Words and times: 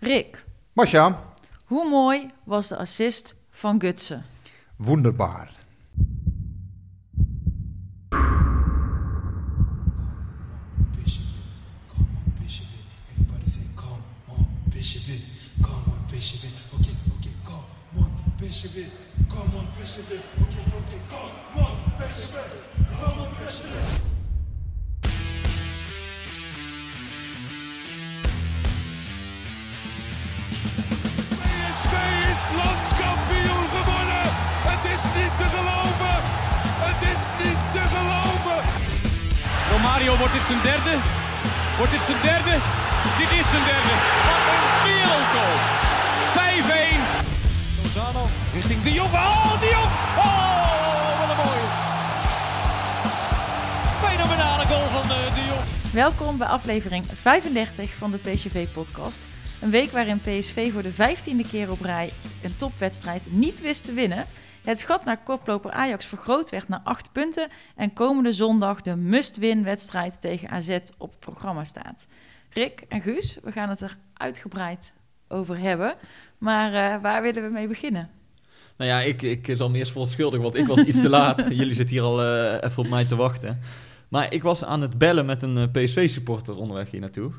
Rick, 0.00 0.44
Masja, 0.72 1.20
hoe 1.64 1.88
mooi 1.88 2.30
was 2.44 2.68
de 2.68 2.76
assist 2.76 3.34
van 3.50 3.80
Gutsen? 3.80 4.24
wonderbaar. 4.76 5.50
Bishop 18.38 18.76
it, 18.76 18.90
come 19.28 19.56
on, 19.56 19.66
Bishop 19.78 20.10
Wordt 40.04 40.32
dit 40.32 40.42
zijn 40.42 40.62
derde? 40.62 40.98
Wordt 41.76 41.92
dit 41.92 42.00
zijn 42.00 42.22
derde? 42.22 42.54
Dit 43.18 43.30
is 43.38 43.50
zijn 43.50 43.64
derde. 43.64 43.94
Wat 44.26 44.42
een 44.52 44.64
wereldgoal. 44.86 45.56
5-1. 46.96 47.82
Lozano 47.82 48.28
richting 48.52 48.82
De 48.82 48.92
Jong. 48.92 49.12
Oh, 49.12 49.60
De 49.60 49.68
Jong. 49.68 49.92
Oh, 50.16 51.18
wat 51.20 51.30
een 51.30 51.36
mooie. 51.44 51.68
Fenomenale 54.04 54.64
goal 54.66 54.88
van 54.88 55.02
eh, 55.02 55.34
De 55.34 55.44
Jong. 55.46 55.92
Welkom 55.92 56.38
bij 56.38 56.48
aflevering 56.48 57.04
35 57.14 57.94
van 57.98 58.10
de 58.10 58.18
PSV-podcast. 58.18 59.26
Een 59.60 59.70
week 59.70 59.90
waarin 59.90 60.20
PSV 60.20 60.72
voor 60.72 60.82
de 60.82 60.92
vijftiende 60.92 61.46
keer 61.48 61.70
op 61.70 61.80
rij 61.80 62.12
een 62.42 62.56
topwedstrijd 62.56 63.22
niet 63.30 63.60
wist 63.60 63.84
te 63.84 63.92
winnen. 63.92 64.26
Het 64.66 64.82
gat 64.82 65.04
naar 65.04 65.22
koploper 65.22 65.70
Ajax 65.70 66.04
vergroot 66.04 66.50
werd 66.50 66.68
naar 66.68 66.80
8 66.84 67.12
punten. 67.12 67.48
En 67.76 67.92
komende 67.92 68.32
zondag 68.32 68.82
de 68.82 68.96
must-win-wedstrijd 68.96 70.20
tegen 70.20 70.48
AZ 70.48 70.78
op 70.98 71.10
het 71.10 71.18
programma 71.18 71.64
staat. 71.64 72.08
Rick 72.50 72.84
en 72.88 73.00
Guus, 73.00 73.38
we 73.42 73.52
gaan 73.52 73.68
het 73.68 73.80
er 73.80 73.96
uitgebreid 74.14 74.92
over 75.28 75.58
hebben. 75.58 75.94
Maar 76.38 76.74
eh, 76.74 77.02
waar 77.02 77.22
willen 77.22 77.42
we 77.42 77.48
mee 77.48 77.68
beginnen? 77.68 78.10
Nou 78.76 78.90
ja, 78.90 79.00
ik, 79.00 79.22
ik 79.22 79.52
zal 79.56 79.70
me 79.70 79.78
eerst 79.78 79.90
verontschuldigen, 79.92 80.44
want 80.44 80.56
ik 80.56 80.66
was 80.66 80.82
iets 80.82 81.00
te 81.00 81.08
laat. 81.08 81.44
Jullie 81.60 81.74
zitten 81.74 81.96
hier 81.96 82.04
al 82.04 82.22
eh, 82.22 82.68
even 82.70 82.82
op 82.82 82.88
mij 82.88 83.04
te 83.04 83.16
wachten. 83.16 83.60
Maar 84.08 84.32
ik 84.32 84.42
was 84.42 84.64
aan 84.64 84.82
het 84.82 84.98
bellen 84.98 85.26
met 85.26 85.42
een 85.42 85.56
eh, 85.56 85.70
PSV-supporter 85.72 86.56
onderweg 86.56 86.90
hier 86.90 87.00
naartoe. 87.00 87.32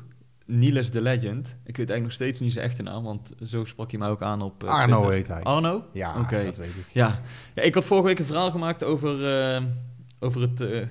Niels 0.50 0.90
de 0.90 1.02
Legend. 1.02 1.46
Ik 1.48 1.76
weet 1.76 1.90
eigenlijk 1.90 2.02
nog 2.02 2.12
steeds 2.12 2.40
niet 2.40 2.52
zijn 2.52 2.64
echte 2.64 2.82
naam, 2.82 3.04
want 3.04 3.32
zo 3.44 3.64
sprak 3.64 3.90
hij 3.90 3.98
mij 3.98 4.08
ook 4.08 4.22
aan 4.22 4.42
op 4.42 4.64
eh, 4.64 4.70
Arno 4.70 4.96
Twitter. 4.96 5.16
heet 5.16 5.28
hij. 5.28 5.42
Arno? 5.42 5.84
Ja, 5.92 6.20
Oké. 6.20 6.44
dat 6.44 6.56
weet 6.56 6.68
ik. 6.68 6.84
Ja. 6.92 7.20
ja, 7.54 7.62
ik 7.62 7.74
had 7.74 7.84
vorige 7.84 8.06
week 8.06 8.18
een 8.18 8.24
verhaal 8.24 8.50
gemaakt 8.50 8.84
over, 8.84 9.42
eh, 9.54 9.62
over 10.18 10.40
het 10.40 10.60
eh, 10.60 10.86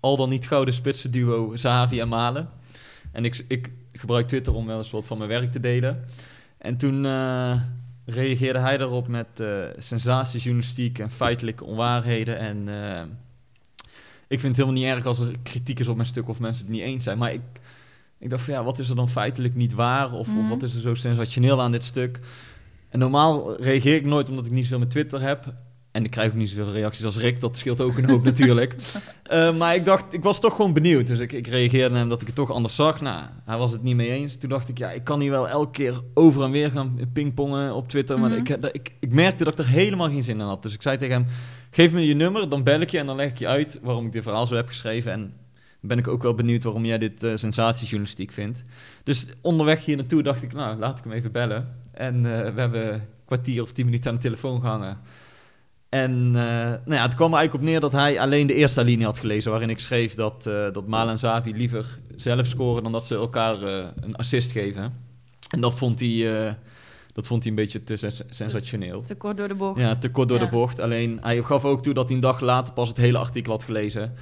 al 0.00 0.16
dan 0.16 0.28
niet 0.28 0.46
gouden 0.46 0.74
spitsen 0.74 1.10
duo 1.10 1.56
Zahavi 1.56 2.00
en 2.00 2.08
Malen. 2.08 2.48
En 3.12 3.24
ik, 3.24 3.44
ik 3.48 3.72
gebruik 3.92 4.28
Twitter 4.28 4.54
om 4.54 4.66
wel 4.66 4.78
eens 4.78 4.90
wat 4.90 5.06
van 5.06 5.18
mijn 5.18 5.30
werk 5.30 5.52
te 5.52 5.60
delen. 5.60 6.04
En 6.58 6.76
toen 6.76 7.02
reageerde 8.04 8.58
hij 8.58 8.76
daarop 8.76 9.08
met 9.08 9.42
sensatiejournalistiek 9.78 10.98
en 10.98 11.10
feitelijke 11.10 11.64
onwaarheden. 11.64 12.38
En 12.38 12.68
ik 14.28 14.40
vind 14.40 14.56
het 14.56 14.66
helemaal 14.66 14.82
niet 14.82 14.96
erg 14.96 15.06
als 15.06 15.20
er 15.20 15.34
kritiek 15.42 15.80
is 15.80 15.88
op 15.88 15.96
mijn 15.96 16.08
stuk 16.08 16.28
of 16.28 16.40
mensen 16.40 16.64
het 16.64 16.74
niet 16.74 16.82
eens 16.82 17.04
zijn. 17.04 17.18
Maar 17.18 17.32
ik, 17.32 17.40
ik 18.22 18.30
dacht 18.30 18.44
van 18.44 18.54
ja, 18.54 18.64
wat 18.64 18.78
is 18.78 18.88
er 18.88 18.96
dan 18.96 19.08
feitelijk 19.08 19.54
niet 19.54 19.74
waar? 19.74 20.12
Of, 20.12 20.26
Mhm. 20.28 20.38
of 20.38 20.48
wat 20.48 20.62
is 20.62 20.74
er 20.74 20.80
zo 20.80 20.94
sensationeel 20.94 21.60
aan 21.60 21.72
dit 21.72 21.84
stuk? 21.84 22.18
En 22.88 22.98
normaal 22.98 23.56
reageer 23.62 23.94
ik 23.96 24.06
nooit 24.06 24.28
omdat 24.28 24.46
ik 24.46 24.52
niet 24.52 24.62
zoveel 24.64 24.78
met 24.78 24.90
Twitter 24.90 25.22
heb. 25.22 25.54
En 25.90 26.04
ik 26.04 26.10
krijg 26.10 26.28
ook 26.30 26.36
niet 26.36 26.48
zoveel 26.48 26.72
reacties 26.72 27.04
als 27.04 27.16
Rick, 27.18 27.40
dat 27.40 27.56
scheelt 27.58 27.80
ook 27.80 27.96
een 27.98 28.08
hoop 28.10 28.24
natuurlijk. 28.30 28.76
Eh, 29.22 29.56
maar 29.56 29.74
ik 29.74 29.84
dacht, 29.84 30.04
ik 30.12 30.22
was 30.22 30.40
toch 30.40 30.56
gewoon 30.56 30.72
benieuwd. 30.72 31.06
Dus 31.06 31.18
ik, 31.18 31.32
ik 31.32 31.46
reageerde 31.46 31.96
hem 31.96 32.08
dat 32.08 32.20
ik 32.20 32.26
het 32.26 32.36
toch 32.36 32.50
anders 32.50 32.74
zag. 32.74 33.00
Nou, 33.00 33.22
hij 33.44 33.56
was 33.58 33.72
het 33.72 33.82
niet 33.82 33.96
mee 33.96 34.10
eens. 34.10 34.36
Toen 34.36 34.50
dacht 34.50 34.68
ik, 34.68 34.78
ja, 34.78 34.90
ik 34.90 35.04
kan 35.04 35.20
hier 35.20 35.30
wel 35.30 35.48
elke 35.48 35.70
keer 35.70 36.00
over 36.14 36.42
en 36.42 36.50
weer 36.50 36.70
gaan 36.70 36.98
pingpongen 37.12 37.74
op 37.74 37.88
Twitter. 37.88 38.18
Maar 38.20 38.30
Mhm. 38.30 38.38
ik, 38.38 38.48
ik, 38.48 38.64
ik, 38.72 38.92
ik 39.00 39.12
merkte 39.12 39.44
dat 39.44 39.52
ik 39.52 39.58
er 39.58 39.70
helemaal 39.72 40.08
geen 40.08 40.24
zin 40.24 40.40
in 40.40 40.46
had. 40.46 40.62
Dus 40.62 40.74
ik 40.74 40.82
zei 40.82 40.96
tegen 40.96 41.14
hem, 41.14 41.26
geef 41.70 41.92
me 41.92 42.06
je 42.06 42.14
nummer, 42.14 42.48
dan 42.48 42.62
bel 42.62 42.80
ik 42.80 42.90
je 42.90 42.98
en 42.98 43.06
dan 43.06 43.16
leg 43.16 43.28
ik 43.30 43.38
je 43.38 43.46
uit 43.48 43.78
waarom 43.82 44.06
ik 44.06 44.12
dit 44.12 44.22
verhaal 44.22 44.46
zo 44.46 44.54
heb 44.56 44.68
geschreven. 44.68 45.12
En 45.12 45.32
ben 45.82 45.98
ik 45.98 46.08
ook 46.08 46.22
wel 46.22 46.34
benieuwd 46.34 46.62
waarom 46.62 46.84
jij 46.84 46.98
dit 46.98 47.24
eh, 47.24 47.36
sensatiejournalistiek 47.36 48.32
vindt. 48.32 48.62
Dus 49.04 49.26
onderweg 49.40 49.84
hier 49.84 49.96
naartoe 49.96 50.22
dacht 50.22 50.42
ik, 50.42 50.52
nou, 50.52 50.78
laat 50.78 50.98
ik 50.98 51.04
hem 51.04 51.12
even 51.12 51.32
bellen. 51.32 51.68
En 51.92 52.14
eh, 52.16 52.54
we 52.54 52.60
hebben 52.60 52.94
een 52.94 53.00
kwartier 53.24 53.62
of 53.62 53.72
tien 53.72 53.84
minuten 53.84 54.10
aan 54.10 54.16
de 54.16 54.22
telefoon 54.22 54.60
gehangen. 54.60 54.98
En 55.88 56.10
eh, 56.26 56.42
nou 56.84 56.94
ja, 56.94 57.02
het 57.02 57.14
kwam 57.14 57.32
er 57.32 57.38
eigenlijk 57.38 57.54
op 57.54 57.70
neer 57.70 57.80
dat 57.80 57.92
hij 57.92 58.20
alleen 58.20 58.46
de 58.46 58.54
eerste 58.54 58.84
linie 58.84 59.04
had 59.04 59.18
gelezen, 59.18 59.50
waarin 59.50 59.70
ik 59.70 59.78
schreef 59.78 60.14
dat, 60.14 60.42
dat 60.42 60.86
Malen 60.86 61.12
en 61.12 61.18
Zavi 61.18 61.52
liever 61.54 61.98
zelf 62.16 62.46
scoren 62.46 62.82
dan 62.82 62.92
dat 62.92 63.06
ze 63.06 63.14
elkaar 63.14 63.62
een 63.62 64.16
assist 64.16 64.52
geven. 64.52 64.92
En 65.50 65.60
dat 65.60 65.74
vond 65.78 66.00
hij, 66.00 66.56
dat 67.12 67.26
vond 67.26 67.42
hij 67.42 67.50
een 67.50 67.58
beetje 67.58 67.84
te 67.84 67.96
sens- 67.96 68.22
sensationeel. 68.28 69.02
Te 69.02 69.14
kort 69.14 69.36
door 69.36 69.48
de 69.48 69.54
bocht. 69.54 69.80
Ja, 69.80 69.96
te 69.96 70.10
kort 70.10 70.28
door 70.28 70.38
Ja. 70.38 70.44
de 70.44 70.50
bocht. 70.50 70.80
Alleen 70.80 71.18
hij 71.22 71.42
gaf 71.42 71.64
ook 71.64 71.82
toe 71.82 71.94
dat 71.94 72.04
hij 72.06 72.14
een 72.14 72.20
dag 72.20 72.40
later 72.40 72.74
pas 72.74 72.88
het 72.88 72.96
hele 72.96 73.18
artikel 73.18 73.52
had 73.52 73.64
gelezen. 73.64 74.14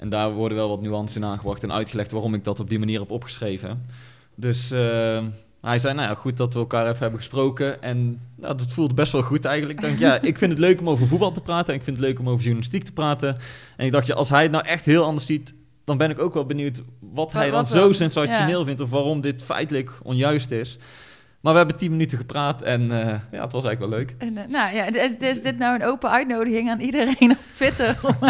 En 0.00 0.08
daar 0.08 0.32
worden 0.32 0.56
wel 0.58 0.68
wat 0.68 0.80
nuances 0.80 1.16
in 1.16 1.24
aangebracht 1.24 1.62
en 1.62 1.72
uitgelegd 1.72 2.12
waarom 2.12 2.34
ik 2.34 2.44
dat 2.44 2.60
op 2.60 2.68
die 2.68 2.78
manier 2.78 3.00
heb 3.00 3.10
opgeschreven. 3.10 3.86
Dus 4.34 4.70
eh, 4.70 5.24
hij 5.60 5.78
zei, 5.78 5.94
nou 5.94 6.08
ja, 6.08 6.14
goed 6.14 6.36
dat 6.36 6.52
we 6.52 6.58
elkaar 6.58 6.86
even 6.86 6.98
hebben 6.98 7.18
gesproken. 7.18 7.82
En 7.82 8.20
nou, 8.34 8.56
dat 8.56 8.72
voelde 8.72 8.94
best 8.94 9.12
wel 9.12 9.22
goed 9.22 9.44
eigenlijk. 9.44 9.80
Ik 9.80 9.98
ja, 9.98 10.20
ik 10.30 10.38
vind 10.38 10.50
het 10.50 10.60
leuk 10.60 10.80
om 10.80 10.88
over 10.88 11.06
voetbal 11.06 11.32
te 11.32 11.40
praten. 11.40 11.72
En 11.72 11.78
ik 11.78 11.84
vind 11.84 11.96
het 11.96 12.04
leuk 12.06 12.18
om 12.18 12.28
over 12.28 12.40
journalistiek 12.42 12.84
te 12.84 12.92
praten. 12.92 13.36
En 13.76 13.86
ik 13.86 13.92
dacht, 13.92 14.06
ja, 14.06 14.14
als 14.14 14.30
hij 14.30 14.42
het 14.42 14.52
nou 14.52 14.66
echt 14.66 14.84
heel 14.84 15.04
anders 15.04 15.26
ziet, 15.26 15.54
dan 15.84 15.96
ben 15.98 16.10
ik 16.10 16.18
ook 16.18 16.34
wel 16.34 16.46
benieuwd 16.46 16.82
wat 16.98 17.32
hij 17.32 17.46
dan 17.46 17.54
wat 17.54 17.68
zo 17.68 17.92
sensationeel 17.92 18.58
Ja. 18.58 18.64
vindt. 18.64 18.80
Of 18.80 18.90
waarom 18.90 19.20
dit 19.20 19.42
feitelijk 19.42 19.92
onjuist 20.02 20.50
is. 20.50 20.78
Maar 21.40 21.52
we 21.52 21.58
hebben 21.58 21.76
tien 21.76 21.90
minuten 21.90 22.18
gepraat 22.18 22.62
en 22.62 22.80
eh, 22.82 23.06
ja, 23.32 23.42
het 23.42 23.52
was 23.52 23.64
eigenlijk 23.64 23.78
wel 23.80 23.88
leuk. 23.98 24.14
En, 24.18 24.36
eh, 24.36 24.48
nou 24.48 24.74
ja, 24.74 24.86
is, 24.86 25.16
is 25.16 25.42
dit 25.42 25.58
nou 25.58 25.74
een 25.74 25.84
open 25.86 26.10
uitnodiging 26.10 26.70
aan 26.70 26.80
iedereen 26.80 27.30
op 27.38 27.38
Twitter? 27.52 27.98
Eh, 28.20 28.28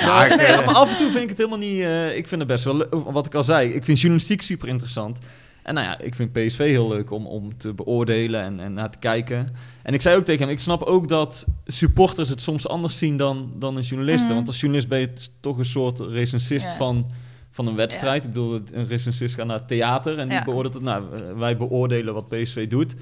Ja, 0.00 0.24
ik, 0.24 0.36
nee, 0.36 0.56
maar 0.56 0.74
af 0.74 0.90
en 0.90 0.96
toe 0.98 1.10
vind 1.10 1.22
ik 1.22 1.28
het 1.28 1.38
helemaal 1.38 1.58
niet... 1.58 1.80
eh, 1.80 2.16
ik 2.16 2.28
vind 2.28 2.40
het 2.40 2.50
best 2.50 2.64
wel 2.64 2.76
leuk. 2.76 2.94
Wat 2.94 3.26
ik 3.26 3.34
al 3.34 3.42
zei, 3.42 3.68
ik 3.68 3.84
vind 3.84 3.98
journalistiek 4.00 4.42
super 4.42 4.68
interessant. 4.68 5.18
En 5.62 5.74
nou 5.74 5.86
ja, 5.86 5.98
ik 6.00 6.14
vind 6.14 6.32
PSV 6.32 6.58
heel 6.58 6.88
leuk 6.88 7.10
om, 7.10 7.26
om 7.26 7.56
te 7.58 7.72
beoordelen 7.74 8.40
en, 8.42 8.60
en 8.60 8.72
naar 8.72 8.90
te 8.90 8.98
kijken. 8.98 9.48
En 9.82 9.94
ik 9.94 10.00
zei 10.02 10.16
ook 10.16 10.24
tegen 10.24 10.42
hem, 10.42 10.50
ik 10.50 10.58
snap 10.60 10.82
ook 10.82 11.08
dat 11.08 11.44
supporters 11.66 12.28
het 12.28 12.40
soms 12.40 12.68
anders 12.68 12.98
zien 12.98 13.16
dan, 13.16 13.52
dan 13.56 13.76
een 13.76 13.82
journalist. 13.82 14.24
Mhm. 14.24 14.34
Want 14.34 14.46
als 14.46 14.60
journalist 14.60 14.88
ben 14.88 15.00
je 15.00 15.12
toch 15.40 15.58
een 15.58 15.64
soort 15.64 16.00
recensist 16.00 16.66
Ja. 16.66 16.76
van, 16.76 17.10
van 17.52 17.66
een 17.66 17.76
wedstrijd. 17.76 18.24
Ik 18.24 18.32
bedoel, 18.32 18.60
een 18.72 18.86
recensist 18.86 19.34
gaat 19.34 19.46
naar 19.46 19.58
het 19.58 19.68
theater 19.68 20.18
en 20.18 20.28
die 20.28 20.36
Ja. 20.38 20.44
beoordeelt 20.44 20.74
het. 20.74 20.82
Nou, 20.82 21.04
eh, 21.14 21.38
wij 21.38 21.56
beoordelen 21.56 22.14
wat 22.14 22.28
PSV 22.28 22.68
doet. 22.68 22.94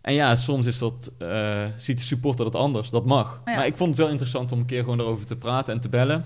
En 0.00 0.14
ja, 0.14 0.34
soms 0.34 0.66
is 0.66 0.78
dat, 0.78 1.10
eh, 1.18 1.64
ziet 1.76 1.98
de 1.98 2.04
supporter 2.04 2.44
dat 2.44 2.54
anders. 2.54 2.90
Dat 2.90 3.04
mag. 3.06 3.40
Ja. 3.44 3.54
Maar 3.54 3.66
ik 3.66 3.76
vond 3.76 3.88
het 3.90 3.98
wel 3.98 4.08
interessant 4.08 4.52
om 4.52 4.58
een 4.58 4.66
keer 4.66 4.82
gewoon 4.82 5.00
erover 5.00 5.26
te 5.26 5.36
praten 5.36 5.74
en 5.74 5.80
te 5.80 5.88
bellen. 5.88 6.24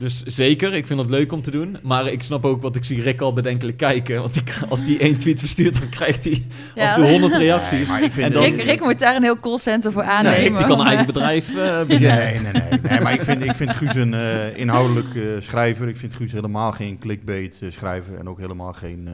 Dus 0.00 0.22
zeker, 0.24 0.74
ik 0.74 0.86
vind 0.86 1.00
het 1.00 1.10
leuk 1.10 1.32
om 1.32 1.42
te 1.42 1.50
doen. 1.50 1.76
Maar 1.82 2.06
ik 2.12 2.22
snap 2.22 2.44
ook 2.44 2.62
wat 2.62 2.76
ik 2.76 2.84
zie 2.84 3.02
Rick 3.02 3.20
al 3.20 3.32
bedenkelijk 3.32 3.76
kijken. 3.76 4.20
Want 4.20 4.34
die, 4.34 4.42
als 4.68 4.84
die 4.84 4.98
één 4.98 5.18
tweet 5.18 5.38
verstuurt, 5.38 5.78
dan 5.80 5.88
krijgt 5.88 6.24
hij 6.24 6.46
Ja. 6.74 6.90
af 6.90 6.96
en 6.96 7.02
toe 7.02 7.10
honderd 7.10 7.36
reacties. 7.36 7.78
Nee, 7.78 7.86
maar 7.86 8.02
ik 8.02 8.12
vind 8.12 8.26
en 8.26 8.32
dan, 8.32 8.42
Rick, 8.42 8.62
Rick 8.62 8.80
moet 8.80 8.98
daar 8.98 9.16
een 9.16 9.22
heel 9.22 9.40
callcenter 9.40 9.92
voor 9.92 10.02
Nou, 10.04 10.14
aannemen. 10.16 10.40
Rick 10.40 10.56
die 10.56 10.66
kan 10.66 10.80
een 10.80 10.86
eigen 10.86 11.06
bedrijf 11.06 11.54
eh, 11.54 11.82
beginnen. 11.84 12.16
Nee, 12.16 12.38
nee, 12.40 12.52
nee, 12.52 12.80
nee. 12.90 13.00
Maar 13.00 13.12
ik 13.12 13.22
vind, 13.22 13.44
ik 13.44 13.54
vind 13.54 13.70
Guus 13.72 13.94
een 13.94 14.14
eh, 14.14 14.56
inhoudelijk 14.56 15.14
eh, 15.14 15.22
schrijver. 15.38 15.88
Ik 15.88 15.96
vind 15.96 16.14
Guus 16.14 16.32
helemaal 16.32 16.72
geen 16.72 16.98
clickbait 16.98 17.58
eh, 17.60 17.70
schrijver. 17.70 18.18
En 18.18 18.28
ook 18.28 18.38
helemaal 18.38 18.72
geen 18.72 19.08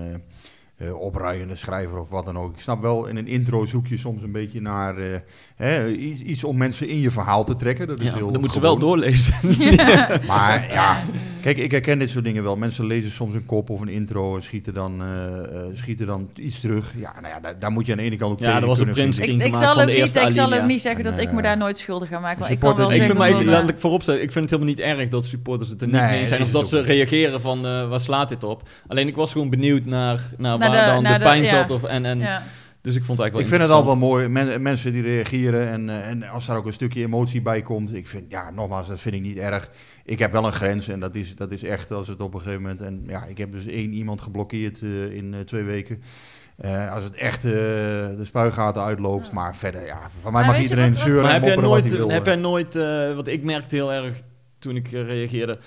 eh, 0.76 1.00
opruiende 1.00 1.55
schrijver 1.55 1.99
of 1.99 2.11
wat 2.11 2.25
dan 2.25 2.38
ook. 2.38 2.55
Ik 2.55 2.61
snap 2.61 2.82
wel, 2.82 3.06
in 3.06 3.17
een 3.17 3.26
intro 3.26 3.64
zoek 3.64 3.87
je 3.87 3.96
soms 3.96 4.23
een 4.23 4.32
beetje 4.32 4.61
naar 4.61 4.96
eh, 4.96 5.19
hè, 5.56 5.88
iets, 5.88 6.20
iets 6.20 6.44
om 6.44 6.56
mensen 6.56 6.88
in 6.88 7.00
je 7.00 7.11
verhaal 7.11 7.44
te 7.44 7.56
trekken. 7.56 7.87
Dat 7.87 8.00
is 8.00 8.06
Ja, 8.11 8.14
heel 8.17 8.31
dan 8.31 8.40
moeten 8.40 8.52
ze 8.52 8.61
wel 8.61 8.78
doorlezen. 8.78 9.34
Maar 10.26 10.73
ja, 10.73 11.05
kijk, 11.43 11.58
ik 11.58 11.70
herken 11.70 11.99
dit 11.99 12.11
soort 12.11 12.25
dingen 12.25 12.43
wel. 12.43 12.56
Mensen 12.56 12.87
lezen 12.87 13.11
soms 13.11 13.34
een 13.34 13.46
kop 13.46 13.70
of 13.70 13.81
een 13.81 13.88
intro 13.88 14.34
en 14.37 14.43
schieten 14.43 14.75
dan, 14.75 15.02
eh, 15.02 15.38
eh, 15.38 15.67
schieten 15.73 16.06
dan 16.06 16.28
iets 16.34 16.61
terug. 16.61 16.93
Ja, 16.96 17.12
nou 17.20 17.34
ja, 17.34 17.40
daar, 17.40 17.58
daar 17.58 17.70
moet 17.70 17.87
je 17.87 17.93
aan 17.93 17.99
de 17.99 18.05
ene 18.05 18.17
kant 18.17 18.32
ook 18.32 18.38
Ja, 18.38 18.44
tegen 18.44 18.61
dat 18.61 18.69
was 18.69 18.79
een 18.79 18.84
kunnen 18.84 19.02
prins- 19.02 19.26
vinden. 19.26 19.46
Ik, 19.46 19.52
ik, 19.55 19.58
zal 19.58 19.72
van 19.72 19.81
ook 19.81 19.87
de 19.87 19.93
niet, 19.93 20.00
eerste 20.00 20.20
ik 20.20 20.32
zal 20.32 20.52
ook 20.52 20.67
niet 20.67 20.81
zeggen 20.81 21.05
dat 21.05 21.19
ik 21.19 21.32
me 21.32 21.43
daar 21.43 21.56
nooit 21.56 21.79
schuldig 21.79 22.12
aan 22.12 22.22
maak. 22.22 22.38
Maar 22.38 22.50
ik 22.50 22.58
kan 22.58 22.76
wel 22.76 22.93
ik 22.93 23.02
vind, 23.02 23.19
maar 23.19 23.29
ik, 23.29 23.43
laat 23.44 23.69
ik 23.69 23.79
voorop 23.79 24.02
ik 24.02 24.06
vind 24.06 24.34
het 24.34 24.50
helemaal 24.50 24.64
niet 24.64 24.81
erg 24.81 25.08
dat 25.08 25.26
supporters 25.26 25.70
het 25.70 25.81
er 25.81 25.87
niet 25.87 25.96
Nee, 25.96 26.08
mee 26.08 26.26
zijn. 26.26 26.43
Of 26.43 26.50
dat 26.50 26.69
ze 26.69 26.81
reageren 26.81 27.40
van, 27.40 27.67
eh, 27.67 27.88
waar 27.88 28.00
slaat 28.00 28.29
dit 28.29 28.44
op? 28.44 28.69
Alleen 28.87 29.08
ik 29.08 29.17
was 29.17 29.32
gewoon 29.32 29.50
benieuwd 29.50 29.84
naar, 29.84 30.20
naar, 30.37 30.58
Naar 30.58 30.66
waar 30.71 30.97
de- 31.03 31.03
dan 31.09 31.19
pijn 31.19 31.43
ja. 31.43 31.49
zat. 31.49 31.71
Of, 31.71 31.83
en, 31.85 32.05
en, 32.05 32.19
ja. 32.19 32.43
Dus 32.81 32.97
ik 32.97 33.05
vond 33.05 33.19
het 33.19 33.27
Ik 33.27 33.33
eigenlijk 33.35 33.49
vind 33.63 33.69
wel 33.71 33.79
het 33.79 33.87
altijd 33.87 34.01
wel 34.01 34.09
mooi, 34.11 34.29
men- 34.29 34.63
mensen 34.63 34.93
die 34.93 35.03
reageren 35.03 35.69
en, 35.69 35.89
eh, 35.91 36.09
en 36.09 36.23
als 36.29 36.47
daar 36.47 36.57
ook 36.57 36.67
een 36.67 36.73
stukje 36.73 37.03
emotie 37.03 37.43
bij 37.43 37.63
komt. 37.63 37.95
Ik 37.95 38.07
vind, 38.07 38.25
ja, 38.29 38.51
nogmaals, 38.51 38.89
dat 38.89 39.01
vind 39.01 39.15
ik 39.15 39.21
niet 39.21 39.37
erg. 39.39 39.71
Ik 40.05 40.19
heb 40.19 40.33
wel 40.33 40.47
een 40.47 40.53
grens 40.53 40.89
en 40.89 41.01
dat 41.01 41.15
is, 41.15 41.35
dat 41.37 41.53
is 41.53 41.63
echt 41.63 41.91
als 41.91 42.09
het 42.09 42.21
op 42.21 42.35
een 42.35 42.41
gegeven 42.41 42.63
moment... 42.63 42.81
En 42.81 43.05
ja, 43.07 43.25
ik 43.25 43.39
heb 43.39 43.53
dus 43.53 43.67
één 43.67 43.93
iemand 43.93 44.21
geblokkeerd 44.21 44.83
eh, 44.83 45.13
in 45.15 45.35
eh, 45.35 45.41
twee 45.41 45.63
weken. 45.63 46.03
Eh, 46.57 46.93
als 46.93 47.05
het 47.05 47.15
echt 47.15 47.45
eh, 47.45 47.51
de 47.53 48.17
spuigaten 48.23 48.83
uitloopt. 48.83 49.33
Maar 49.33 49.57
verder, 49.57 49.87
ja, 49.87 49.99
van 50.23 50.33
mij 50.33 50.43
Maar 50.43 50.51
mag 50.53 50.61
iedereen 50.63 50.85
wat- 50.85 50.95
wat- 50.95 51.03
zeuren 51.03 51.33
heb 51.33 51.43
jij 51.43 51.57
mopperen 51.57 51.71
wat 51.71 51.79
nooit, 51.81 51.91
hij 51.91 51.99
wil. 52.01 52.11
heb 52.11 52.27
jij 52.27 52.37
nooit 52.37 52.77
eh, 52.77 53.15
want 53.15 53.29
ik 53.29 53.43
merkte 53.43 53.75
heel 53.75 53.93
erg 53.93 54.21
toen 54.59 54.77
ik 54.77 54.89
reageerde, 54.91 55.59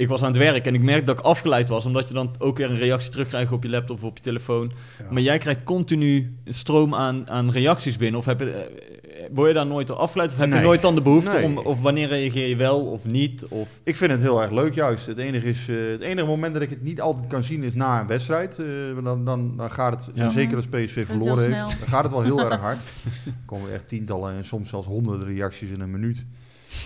ik 0.00 0.08
was 0.08 0.22
aan 0.22 0.28
het 0.28 0.36
werk 0.36 0.66
en 0.66 0.74
ik 0.74 0.82
merkte 0.82 1.04
dat 1.04 1.18
ik 1.18 1.24
afgeleid 1.24 1.68
was, 1.68 1.86
omdat 1.86 2.08
je 2.08 2.14
dan 2.14 2.34
ook 2.38 2.56
weer 2.56 2.70
een 2.70 2.76
reactie 2.76 3.10
terugkrijgt 3.10 3.52
op 3.52 3.62
je 3.62 3.68
laptop 3.68 3.96
of 3.96 4.02
op 4.04 4.16
je 4.16 4.22
telefoon. 4.22 4.72
Ja. 4.98 5.12
Maar 5.12 5.22
jij 5.22 5.38
krijgt 5.38 5.62
continu 5.64 6.34
een 6.44 6.54
stroom 6.54 6.94
aan, 6.94 7.30
aan 7.30 7.50
reacties 7.50 7.96
binnen. 7.96 8.20
Of 8.20 8.26
heb 8.26 8.40
je, 8.40 8.50
eh, 8.50 9.24
word 9.32 9.48
je 9.48 9.54
daar 9.54 9.66
nooit 9.66 9.86
door 9.86 9.96
afgeleid? 9.96 10.30
Of 10.32 10.38
heb 10.38 10.48
Nee. 10.48 10.58
je 10.58 10.64
nooit 10.64 10.82
dan 10.82 10.94
de 10.94 11.02
behoefte 11.02 11.36
Nee. 11.36 11.44
om, 11.44 11.58
of 11.58 11.80
wanneer 11.82 12.08
reageer 12.08 12.48
je 12.48 12.56
wel 12.56 12.80
of 12.86 13.04
niet? 13.04 13.44
Of, 13.48 13.68
Ik 13.84 13.96
vind 13.96 14.10
het 14.10 14.20
heel 14.20 14.42
erg 14.42 14.50
leuk 14.50 14.74
juist. 14.74 15.06
Het 15.06 15.18
enige, 15.18 15.46
is, 15.46 15.68
eh, 15.68 15.76
het 15.90 16.00
enige 16.02 16.26
moment 16.26 16.52
dat 16.54 16.62
ik 16.62 16.70
het 16.70 16.82
niet 16.82 17.00
altijd 17.00 17.26
kan 17.26 17.42
zien 17.42 17.62
is 17.62 17.74
na 17.74 18.00
een 18.00 18.06
wedstrijd. 18.06 18.58
Eh, 18.58 18.66
dan, 19.04 19.24
dan, 19.24 19.56
dan 19.56 19.70
gaat 19.70 20.06
het, 20.06 20.14
Ja. 20.14 20.28
zeker 20.28 20.56
als 20.56 20.66
PSV 20.66 21.06
verloren 21.06 21.52
heeft, 21.52 21.78
dan 21.78 21.88
gaat 21.88 22.02
het 22.02 22.12
wel 22.12 22.22
heel 22.22 22.40
erg 22.50 22.60
hard. 22.60 22.78
Er 23.26 23.32
komen 23.46 23.72
echt 23.72 23.88
tientallen 23.88 24.34
en 24.34 24.44
soms 24.44 24.68
zelfs 24.68 24.86
honderden 24.86 25.28
reacties 25.34 25.70
in 25.70 25.80
een 25.80 25.90
minuut. 25.90 26.24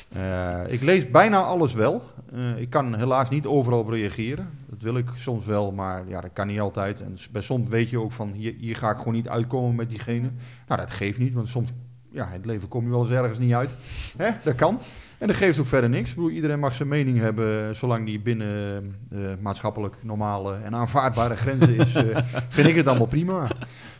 Eh, 0.08 0.60
ik 0.72 0.82
lees 0.82 1.10
bijna 1.10 1.42
alles 1.42 1.74
wel. 1.74 2.02
Eh, 2.32 2.58
ik 2.60 2.70
kan 2.70 2.94
helaas 2.94 3.30
niet 3.30 3.46
overal 3.46 3.78
op 3.78 3.88
reageren. 3.88 4.48
Dat 4.66 4.82
wil 4.82 4.96
ik 4.96 5.08
soms 5.14 5.44
wel, 5.44 5.72
maar 5.72 6.08
ja, 6.08 6.20
dat 6.20 6.32
kan 6.32 6.46
niet 6.46 6.60
altijd. 6.60 7.00
En 7.00 7.16
bij 7.32 7.42
soms 7.42 7.68
weet 7.68 7.90
je 7.90 8.00
ook 8.00 8.12
van, 8.12 8.32
hier, 8.32 8.54
hier 8.58 8.76
ga 8.76 8.90
ik 8.90 8.96
gewoon 8.96 9.14
niet 9.14 9.28
uitkomen 9.28 9.74
met 9.74 9.88
diegene. 9.88 10.30
Nou, 10.68 10.80
dat 10.80 10.90
geeft 10.90 11.18
niet, 11.18 11.34
want 11.34 11.48
soms, 11.48 11.70
ja, 12.10 12.26
in 12.26 12.32
het 12.32 12.46
leven 12.46 12.68
kom 12.68 12.84
je 12.84 12.90
wel 12.90 13.00
eens 13.00 13.10
ergens 13.10 13.38
niet 13.38 13.54
uit. 13.54 13.76
Hè? 14.16 14.30
Dat 14.42 14.54
kan. 14.54 14.80
En 15.18 15.26
dat 15.26 15.36
geeft 15.36 15.58
ook 15.58 15.66
verder 15.66 15.90
niks. 15.90 16.10
Ik 16.10 16.16
bedoel, 16.16 16.30
iedereen 16.30 16.58
mag 16.58 16.74
zijn 16.74 16.88
mening 16.88 17.18
hebben, 17.18 17.76
zolang 17.76 18.06
die 18.06 18.20
binnen 18.20 18.94
eh, 19.10 19.18
maatschappelijk 19.40 19.96
normale 20.00 20.54
en 20.54 20.74
aanvaardbare 20.74 21.36
grenzen 21.36 21.76
is. 21.76 21.94
eh, 21.94 22.18
vind 22.48 22.68
ik 22.68 22.76
het 22.76 22.86
allemaal 22.86 23.06
prima. 23.06 23.50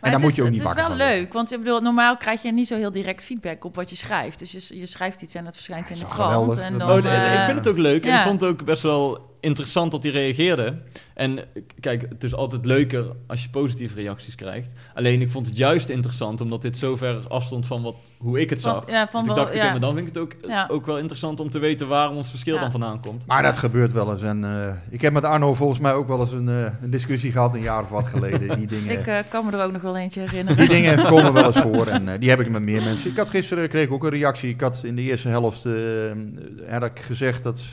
En 0.05 0.11
het 0.11 0.21
moet 0.21 0.35
je 0.35 0.41
is, 0.41 0.47
ook 0.47 0.53
niet 0.53 0.63
Het 0.69 0.77
is 0.77 0.87
wel 0.87 0.95
leuk, 0.95 1.33
want 1.33 1.51
ik 1.51 1.57
bedoel, 1.59 1.79
normaal 1.81 2.17
krijg 2.17 2.41
je 2.41 2.51
niet 2.53 2.67
zo 2.67 2.75
heel 2.77 2.91
direct 2.91 3.23
feedback 3.23 3.63
op 3.65 3.75
wat 3.75 3.89
je 3.89 3.95
schrijft. 3.95 4.39
Dus 4.39 4.51
je, 4.51 4.79
je 4.79 4.85
schrijft 4.85 5.21
iets 5.21 5.35
en 5.35 5.45
het 5.45 5.53
verschijnt 5.55 5.89
in 5.89 5.99
de 5.99 6.05
krant. 6.05 6.57
En 6.57 6.77
Dat 6.77 6.87
dan, 6.87 6.97
Oh, 6.97 7.05
eh, 7.13 7.33
ik 7.39 7.45
vind 7.45 7.57
het 7.57 7.67
ook 7.67 7.77
leuk. 7.77 8.05
En 8.05 8.15
ik 8.15 8.21
vond 8.21 8.41
het 8.41 8.49
ook 8.49 8.65
best 8.65 8.81
wel 8.81 9.33
interessant 9.39 9.91
dat 9.91 10.03
hij 10.03 10.11
reageerde. 10.11 10.77
En 11.13 11.39
kijk, 11.79 12.01
het 12.09 12.23
is 12.23 12.35
altijd 12.35 12.65
leuker 12.65 13.05
als 13.27 13.43
je 13.43 13.49
positieve 13.49 13.95
reacties 13.95 14.35
krijgt. 14.35 14.67
Alleen 14.93 15.21
ik 15.21 15.29
vond 15.29 15.47
het 15.47 15.57
juist 15.57 15.89
interessant, 15.89 16.41
omdat 16.41 16.61
dit 16.61 16.77
zo 16.77 16.95
ver 16.95 17.17
afstond 17.27 17.65
van 17.67 17.81
wat, 17.81 17.95
hoe 18.17 18.39
ik 18.39 18.49
het 18.49 18.61
Van- 18.61 18.71
zag. 18.73 18.83
ja, 18.89 19.07
van 19.07 19.21
Dus 19.21 19.29
ik 19.29 19.35
wel- 19.35 19.45
dacht, 19.45 19.55
ja. 19.57 19.71
maar 19.71 19.79
dan 19.79 19.95
vind 19.95 20.07
ik 20.07 20.13
het 20.13 20.23
ook, 20.23 20.33
Ja. 20.47 20.67
ook 20.71 20.85
wel 20.85 20.97
interessant 20.97 21.39
om 21.39 21.49
te 21.49 21.59
weten 21.59 21.87
waar 21.87 22.09
ons 22.09 22.29
verschil 22.29 22.55
Ja. 22.55 22.61
dan 22.61 22.71
vandaan 22.71 22.99
komt. 23.01 23.25
Maar 23.27 23.43
dat 23.43 23.57
gebeurt 23.57 23.91
wel 23.91 24.11
eens. 24.11 24.21
En 24.21 24.43
eh, 24.43 24.75
ik 24.89 25.01
heb 25.01 25.13
met 25.13 25.23
Arno 25.23 25.53
volgens 25.53 25.79
mij 25.79 25.93
ook 25.93 26.07
wel 26.07 26.19
eens 26.19 26.31
een, 26.31 26.49
eh, 26.49 26.71
een 26.81 26.89
discussie 26.89 27.31
gehad, 27.31 27.53
een 27.55 27.61
jaar 27.61 27.81
of 27.81 27.89
wat 27.89 28.05
geleden. 28.07 28.57
Die 28.57 28.67
dingen, 28.79 29.07
ik 29.17 29.25
kan 29.29 29.45
me 29.45 29.51
er 29.57 29.63
ook 29.63 29.71
nog 29.71 29.81
wel 29.81 29.94
eentje 29.95 30.19
herinneren. 30.19 30.57
die 30.57 30.67
dingen 30.67 31.05
komen 31.13 31.33
wel 31.33 31.45
eens 31.45 31.59
voor. 31.59 31.87
En 31.87 32.09
eh, 32.09 32.19
die 32.19 32.29
heb 32.29 32.39
ik 32.39 32.49
met 32.49 32.61
meer 32.61 32.83
mensen. 32.83 33.11
Ik 33.11 33.17
had 33.17 33.29
gisteren 33.29 33.69
kreeg 33.69 33.85
ik 33.85 33.91
ook 33.91 34.03
een 34.03 34.09
reactie. 34.09 34.49
Ik 34.49 34.61
had 34.61 34.81
in 34.83 34.95
de 34.95 35.01
eerste 35.01 35.27
helft 35.27 35.65
eh, 35.65 35.73
had 36.69 36.83
ik 36.83 36.99
gezegd 36.99 37.43
dat 37.43 37.65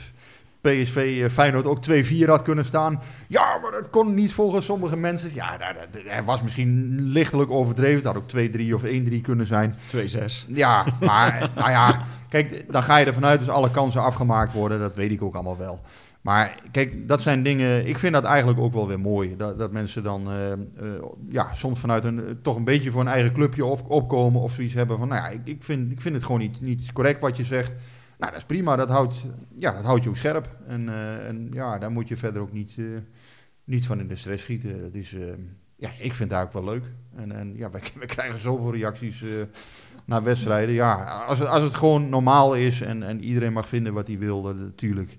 PSV 0.63 1.21
eh, 1.23 1.29
Feyenoord 1.29 1.65
ook 1.65 1.79
2-4 1.89 2.25
had 2.25 2.41
kunnen 2.41 2.65
staan. 2.65 3.01
Ja, 3.27 3.57
maar 3.61 3.71
dat 3.71 3.89
kon 3.89 4.13
niet 4.13 4.33
volgens 4.33 4.65
sommige 4.65 4.97
mensen. 4.97 5.31
Ja, 5.33 5.57
dat, 5.57 5.67
dat, 5.91 6.03
dat 6.03 6.25
was 6.25 6.41
misschien 6.41 6.99
lichtelijk 7.01 7.51
overdreven. 7.51 7.95
Het 7.95 8.05
had 8.05 8.15
ook 8.15 8.29
2-3 8.29 8.73
of 8.73 8.83
1-3 8.83 9.21
kunnen 9.21 9.45
zijn. 9.45 9.75
2-6. 9.95 9.97
Ja, 10.47 10.85
maar 10.99 11.49
nou 11.55 11.69
ja, 11.69 12.03
kijk, 12.29 12.65
dan 12.71 12.83
ga 12.83 12.97
je 12.97 13.05
ervan 13.05 13.25
uit 13.25 13.39
dat 13.39 13.49
alle 13.49 13.71
kansen 13.71 14.01
afgemaakt 14.01 14.53
worden. 14.53 14.79
Dat 14.79 14.95
weet 14.95 15.11
ik 15.11 15.21
ook 15.21 15.33
allemaal 15.33 15.57
wel. 15.57 15.81
Maar 16.23 16.59
kijk, 16.71 17.07
dat 17.07 17.21
zijn 17.21 17.43
dingen. 17.43 17.87
Ik 17.87 17.97
vind 17.97 18.13
dat 18.13 18.23
eigenlijk 18.23 18.59
ook 18.59 18.73
wel 18.73 18.87
weer 18.87 18.99
mooi. 18.99 19.35
Dat, 19.35 19.59
dat 19.59 19.71
mensen 19.71 20.03
dan 20.03 20.29
eh, 20.29 20.51
eh, 20.51 20.59
ja, 21.29 21.53
soms 21.53 21.79
vanuit 21.79 22.03
een 22.03 22.25
eh, 22.25 22.31
toch 22.41 22.55
een 22.55 22.63
beetje 22.63 22.91
voor 22.91 23.01
een 23.01 23.07
eigen 23.07 23.33
clubje 23.33 23.65
op, 23.65 23.89
opkomen 23.89 24.41
of 24.41 24.53
zoiets 24.53 24.73
hebben 24.73 24.97
van. 24.97 25.07
Nou 25.07 25.23
ja, 25.23 25.29
ik, 25.29 25.41
ik, 25.45 25.63
vind, 25.63 25.91
ik 25.91 26.01
vind 26.01 26.15
het 26.15 26.23
gewoon 26.23 26.39
niet, 26.39 26.61
niet 26.61 26.91
correct 26.91 27.21
wat 27.21 27.37
je 27.37 27.43
zegt. 27.43 27.71
Nou, 28.17 28.31
dat 28.31 28.41
is 28.41 28.45
prima. 28.45 28.75
Dat 28.75 28.89
houdt, 28.89 29.25
ja, 29.55 29.71
dat 29.71 29.83
houdt 29.83 30.03
je 30.03 30.09
ook 30.09 30.15
scherp. 30.15 30.55
En, 30.67 30.89
en 31.27 31.49
ja, 31.51 31.77
daar 31.77 31.91
moet 31.91 32.07
je 32.07 32.17
verder 32.17 32.41
ook 32.41 32.51
niet, 32.51 32.77
niet 33.63 33.85
van 33.85 33.99
in 33.99 34.07
de 34.07 34.15
stress 34.15 34.43
schieten. 34.43 34.81
Dat 34.81 34.95
is, 34.95 35.15
ja, 35.75 35.89
ik 35.89 36.13
vind 36.13 36.31
het 36.31 36.31
eigenlijk 36.31 36.53
wel 36.53 36.73
leuk. 36.73 36.83
En, 37.15 37.31
en 37.31 37.53
ja, 37.55 37.69
we, 37.69 37.79
krijgen 38.05 38.39
zoveel 38.39 38.73
reacties. 38.73 39.25
naar 40.05 40.23
wedstrijden. 40.23 40.75
Ja, 40.75 41.03
als 41.03 41.39
het, 41.39 41.47
als 41.47 41.63
het 41.63 41.75
gewoon 41.75 42.09
normaal 42.09 42.55
is 42.55 42.81
en, 42.81 43.03
en 43.03 43.23
iedereen 43.23 43.53
mag 43.53 43.67
vinden 43.67 43.93
wat 43.93 44.07
hij 44.07 44.17
wil, 44.17 44.53
natuurlijk. 44.55 45.17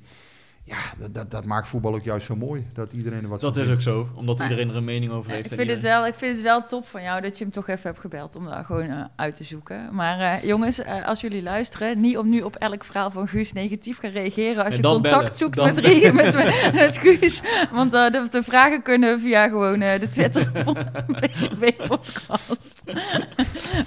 Ja, 0.67 0.77
dat, 0.99 1.15
dat, 1.15 1.31
dat 1.31 1.45
maakt 1.45 1.69
voetbal 1.69 1.95
ook 1.95 2.03
juist 2.05 2.27
zo 2.27 2.37
mooi. 2.37 2.67
Dat 2.73 2.93
iedereen 2.93 3.23
er 3.23 3.29
wat 3.29 3.41
Dat 3.41 3.57
is 3.57 3.69
ook 3.69 3.81
zo, 3.81 4.09
omdat 4.15 4.39
Maar- 4.39 4.49
iedereen 4.51 4.71
er 4.71 4.77
een 4.77 4.85
mening 4.85 5.13
over 5.13 5.31
heeft. 5.31 5.51
ik, 5.51 5.59
vind 5.59 5.71
het 5.71 5.83
wel, 5.83 6.07
ik 6.07 6.15
vind 6.15 6.33
het 6.33 6.43
wel 6.43 6.65
top 6.65 6.89
van 6.89 7.03
jou 7.03 7.21
dat 7.21 7.39
je 7.39 7.45
hem 7.45 7.53
toch 7.53 7.69
even 7.69 7.83
hebt 7.83 7.99
gebeld 8.01 8.37
om 8.37 8.45
daar 8.45 8.65
gewoon 8.65 8.89
eh, 8.91 9.05
uit 9.17 9.35
te 9.35 9.45
zoeken. 9.45 9.89
Maar 9.95 10.21
eh, 10.21 10.43
jongens, 10.45 10.79
eh, 10.79 11.07
als 11.07 11.21
jullie 11.21 11.43
luisteren, 11.43 12.01
niet 12.01 12.19
om 12.19 12.29
nu 12.29 12.41
op 12.43 12.57
elk 12.57 12.85
verhaal 12.85 13.11
van 13.11 13.29
Guus 13.29 13.53
negatief 13.53 13.99
gaan 13.99 14.11
reageren 14.11 14.65
als 14.65 14.77
je 14.77 14.83
contact 14.83 15.15
bellen. 15.15 15.35
zoekt 15.37 15.57
Dan 15.57 15.67
met, 15.67 15.79
Rie- 15.79 16.13
met, 16.13 16.35
met, 16.35 16.71
met 16.75 16.99
Guus. 16.99 17.43
Want 17.73 17.91
de, 17.91 18.27
de 18.31 18.43
vragen 18.43 18.83
kunnen 18.83 19.21
via 19.21 19.49
gewoon 19.49 19.79
de 19.79 20.07
Twitter 20.11 20.51
PSV-podcast. 21.21 22.83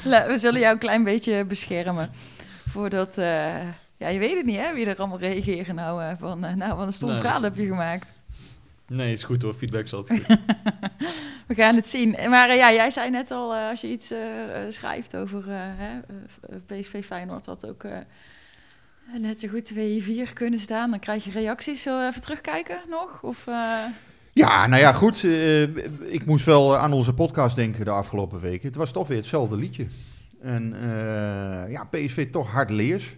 we 0.27 0.33
zullen 0.37 0.59
jou 0.59 0.73
een 0.73 0.79
klein 0.79 1.03
beetje 1.03 1.45
beschermen. 1.45 2.09
Voordat, 2.69 3.17
eh, 3.17 3.55
ja, 3.97 4.07
je 4.07 4.19
weet 4.19 4.35
het 4.35 4.45
niet 4.45 4.57
hè, 4.57 4.73
wie 4.73 4.85
er 4.85 4.95
allemaal 4.97 5.19
reageren 5.19 5.75
nou. 5.75 6.01
eh, 6.03 6.11
van, 6.19 6.43
eh, 6.45 6.53
nou, 6.53 6.75
wat 6.77 6.85
een 6.87 6.93
stom 6.93 7.09
Nee. 7.09 7.19
verhaal 7.19 7.41
heb 7.41 7.55
je 7.55 7.65
gemaakt. 7.65 8.13
Nee, 8.87 9.11
is 9.11 9.23
goed 9.23 9.41
hoor. 9.41 9.53
Feedback 9.53 9.83
is 9.83 9.93
altijd 9.93 10.23
goed. 10.25 10.37
We 11.47 11.55
gaan 11.55 11.75
het 11.75 11.87
zien. 11.87 12.15
Maar 12.29 12.49
eh, 12.49 12.55
ja, 12.55 12.73
jij 12.73 12.89
zei 12.89 13.09
net 13.09 13.31
al, 13.31 13.55
eh, 13.55 13.67
als 13.69 13.81
je 13.81 13.87
iets 13.87 14.13
schrijft 14.69 15.15
over 15.15 15.39
eh, 15.49 15.55
hè, 15.59 15.99
PSV 16.65 17.05
Feyenoord 17.05 17.45
had 17.45 17.67
ook 17.67 17.83
eh, 17.83 17.97
net 19.19 19.39
zo 19.39 19.47
goed 19.47 19.73
2-4 19.73 20.33
kunnen 20.33 20.59
staan. 20.59 20.89
Dan 20.89 20.99
krijg 20.99 21.23
je 21.23 21.31
reacties. 21.31 21.81
Zullen 21.81 21.99
we 22.01 22.07
even 22.07 22.21
terugkijken 22.21 22.79
nog? 22.89 23.19
Of, 23.23 23.47
eh, 23.47 23.83
Ja, 24.33 24.67
nou 24.67 24.81
ja, 24.81 24.93
goed. 24.93 25.23
ik 26.03 26.25
moest 26.25 26.45
wel 26.45 26.77
aan 26.77 26.93
onze 26.93 27.13
podcast 27.13 27.55
denken 27.55 27.85
de 27.85 27.91
afgelopen 27.91 28.39
weken. 28.39 28.67
Het 28.67 28.75
was 28.75 28.91
toch 28.91 29.07
weer 29.07 29.17
hetzelfde 29.17 29.57
liedje. 29.57 29.87
En 30.41 30.73
eh, 30.73 31.71
ja, 31.71 31.83
PSV 31.83 32.31
toch 32.31 32.51
hard 32.51 32.69
leers. 32.69 33.15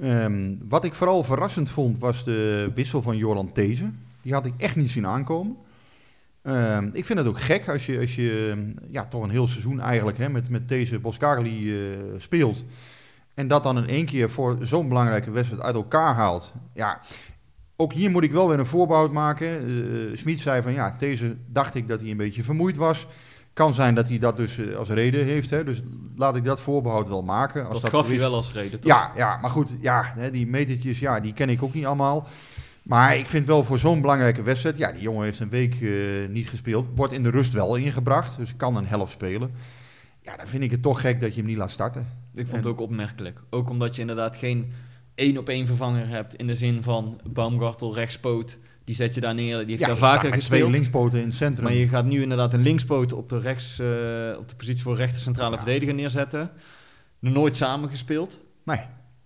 Ehm, 0.00 0.54
wat 0.68 0.84
ik 0.84 0.94
vooral 0.94 1.24
verrassend 1.24 1.70
vond, 1.70 1.98
was 1.98 2.24
de 2.24 2.70
wissel 2.74 3.02
van 3.02 3.16
Joran 3.16 3.52
These. 3.52 3.90
Die 4.22 4.32
had 4.32 4.46
ik 4.46 4.54
echt 4.56 4.76
niet 4.76 4.90
zien 4.90 5.06
aankomen. 5.06 5.56
Ehm, 6.42 6.88
ik 6.92 7.04
vind 7.04 7.18
het 7.18 7.28
ook 7.28 7.40
gek 7.40 7.68
als 7.68 7.86
je, 7.86 7.98
als 7.98 8.14
je 8.14 8.72
ja, 8.90 9.06
toch 9.06 9.22
een 9.22 9.30
heel 9.30 9.46
seizoen 9.46 9.80
eigenlijk 9.80 10.18
hè, 10.18 10.28
met, 10.28 10.48
met 10.48 10.68
deze 10.68 10.98
Boskagli 10.98 11.72
eh, 11.72 11.98
speelt. 12.16 12.64
En 13.34 13.48
dat 13.48 13.62
dan 13.62 13.78
in 13.78 13.88
één 13.88 14.04
keer 14.04 14.30
voor 14.30 14.58
zo'n 14.60 14.88
belangrijke 14.88 15.30
wedstrijd 15.30 15.62
uit 15.62 15.74
elkaar 15.74 16.14
haalt. 16.14 16.52
Ja, 16.74 17.00
ook 17.76 17.92
hier 17.92 18.10
moet 18.10 18.22
ik 18.22 18.32
wel 18.32 18.48
weer 18.48 18.58
een 18.58 18.66
voorbehoud 18.66 19.12
maken. 19.12 19.70
Uh, 19.70 20.16
Smit 20.16 20.40
zei 20.40 20.62
van 20.62 20.72
ja, 20.72 20.94
deze 20.98 21.36
dacht 21.46 21.74
ik 21.74 21.88
dat 21.88 22.00
hij 22.00 22.10
een 22.10 22.16
beetje 22.16 22.42
vermoeid 22.42 22.76
was. 22.76 23.06
Kan 23.52 23.74
zijn 23.74 23.94
dat 23.94 24.08
hij 24.08 24.18
dat 24.18 24.36
dus 24.36 24.58
eh, 24.58 24.76
als 24.76 24.88
reden 24.88 25.24
heeft. 25.24 25.50
Hè? 25.50 25.64
Dus 25.64 25.80
laat 26.16 26.36
ik 26.36 26.44
dat 26.44 26.60
voorbehoud 26.60 27.08
wel 27.08 27.22
maken. 27.22 27.62
Als 27.64 27.72
dat 27.80 27.90
dat 27.90 28.00
gaf 28.00 28.10
is. 28.10 28.18
wel 28.18 28.34
als 28.34 28.52
reden, 28.52 28.80
toch? 28.80 28.90
Ja, 28.90 29.10
ja, 29.16 29.36
maar 29.40 29.50
goed, 29.50 29.70
ja, 29.80 30.12
hè, 30.14 30.30
die 30.30 30.46
metertjes, 30.46 30.98
ja, 30.98 31.20
die 31.20 31.32
ken 31.32 31.48
ik 31.48 31.62
ook 31.62 31.74
niet 31.74 31.86
allemaal. 31.86 32.26
Maar 32.82 33.16
ik 33.16 33.26
vind 33.26 33.46
wel 33.46 33.64
voor 33.64 33.78
zo'n 33.78 34.00
belangrijke 34.00 34.42
wedstrijd, 34.42 34.76
ja, 34.76 34.92
die 34.92 35.00
jongen 35.02 35.24
heeft 35.24 35.40
een 35.40 35.48
week 35.48 35.74
eh, 35.80 35.90
niet 36.28 36.48
gespeeld. 36.48 36.86
Wordt 36.94 37.12
in 37.12 37.22
de 37.22 37.30
rust 37.30 37.52
wel 37.52 37.76
ingebracht, 37.76 38.36
dus 38.36 38.56
kan 38.56 38.76
een 38.76 38.86
helft 38.86 39.12
spelen. 39.12 39.50
Ja, 40.22 40.36
dan 40.36 40.46
vind 40.46 40.62
ik 40.62 40.70
het 40.70 40.82
toch 40.82 41.00
gek 41.00 41.20
dat 41.20 41.30
je 41.34 41.40
hem 41.40 41.48
niet 41.48 41.58
laat 41.58 41.70
starten. 41.70 42.00
Ik 42.34 42.40
vond 42.40 42.50
En- 42.50 42.56
het 42.56 42.66
ook 42.66 42.80
opmerkelijk. 42.80 43.40
Ook 43.50 43.70
omdat 43.70 43.94
je 43.94 44.00
inderdaad 44.00 44.36
geen 44.36 44.72
één 45.14 45.38
op 45.38 45.48
één 45.48 45.66
vervanger 45.66 46.08
hebt 46.08 46.34
in 46.34 46.46
de 46.46 46.54
zin 46.54 46.82
van 46.82 47.20
Baumgartel 47.24 47.94
rechtspoot 47.94 48.58
Die 48.84 48.94
zet 48.94 49.14
je 49.14 49.20
daar 49.20 49.34
neer, 49.34 49.58
die 49.58 49.66
heeft 49.66 49.80
Ja, 49.80 49.86
daar 49.86 49.96
vaker 49.96 50.30
met 50.30 50.38
twee 50.40 50.40
gespeeld. 50.40 50.70
linkspoten 50.70 51.18
in 51.20 51.26
het 51.26 51.34
centrum. 51.34 51.64
Maar 51.64 51.74
je 51.74 51.88
gaat 51.88 52.04
nu 52.04 52.22
inderdaad 52.22 52.54
een 52.54 52.62
linkspoot 52.62 53.12
op 53.12 53.28
de, 53.28 53.38
rechts, 53.38 53.78
eh, 53.78 53.86
op 54.38 54.48
de 54.48 54.56
positie 54.56 54.82
voor 54.82 54.96
rechter 54.96 55.22
centrale 55.22 55.50
Ja. 55.50 55.56
verdediger 55.62 55.94
neerzetten. 55.94 56.50
Nooit 57.18 57.56
samen 57.56 57.88
gespeeld. 57.90 58.38
Nee. 58.64 58.80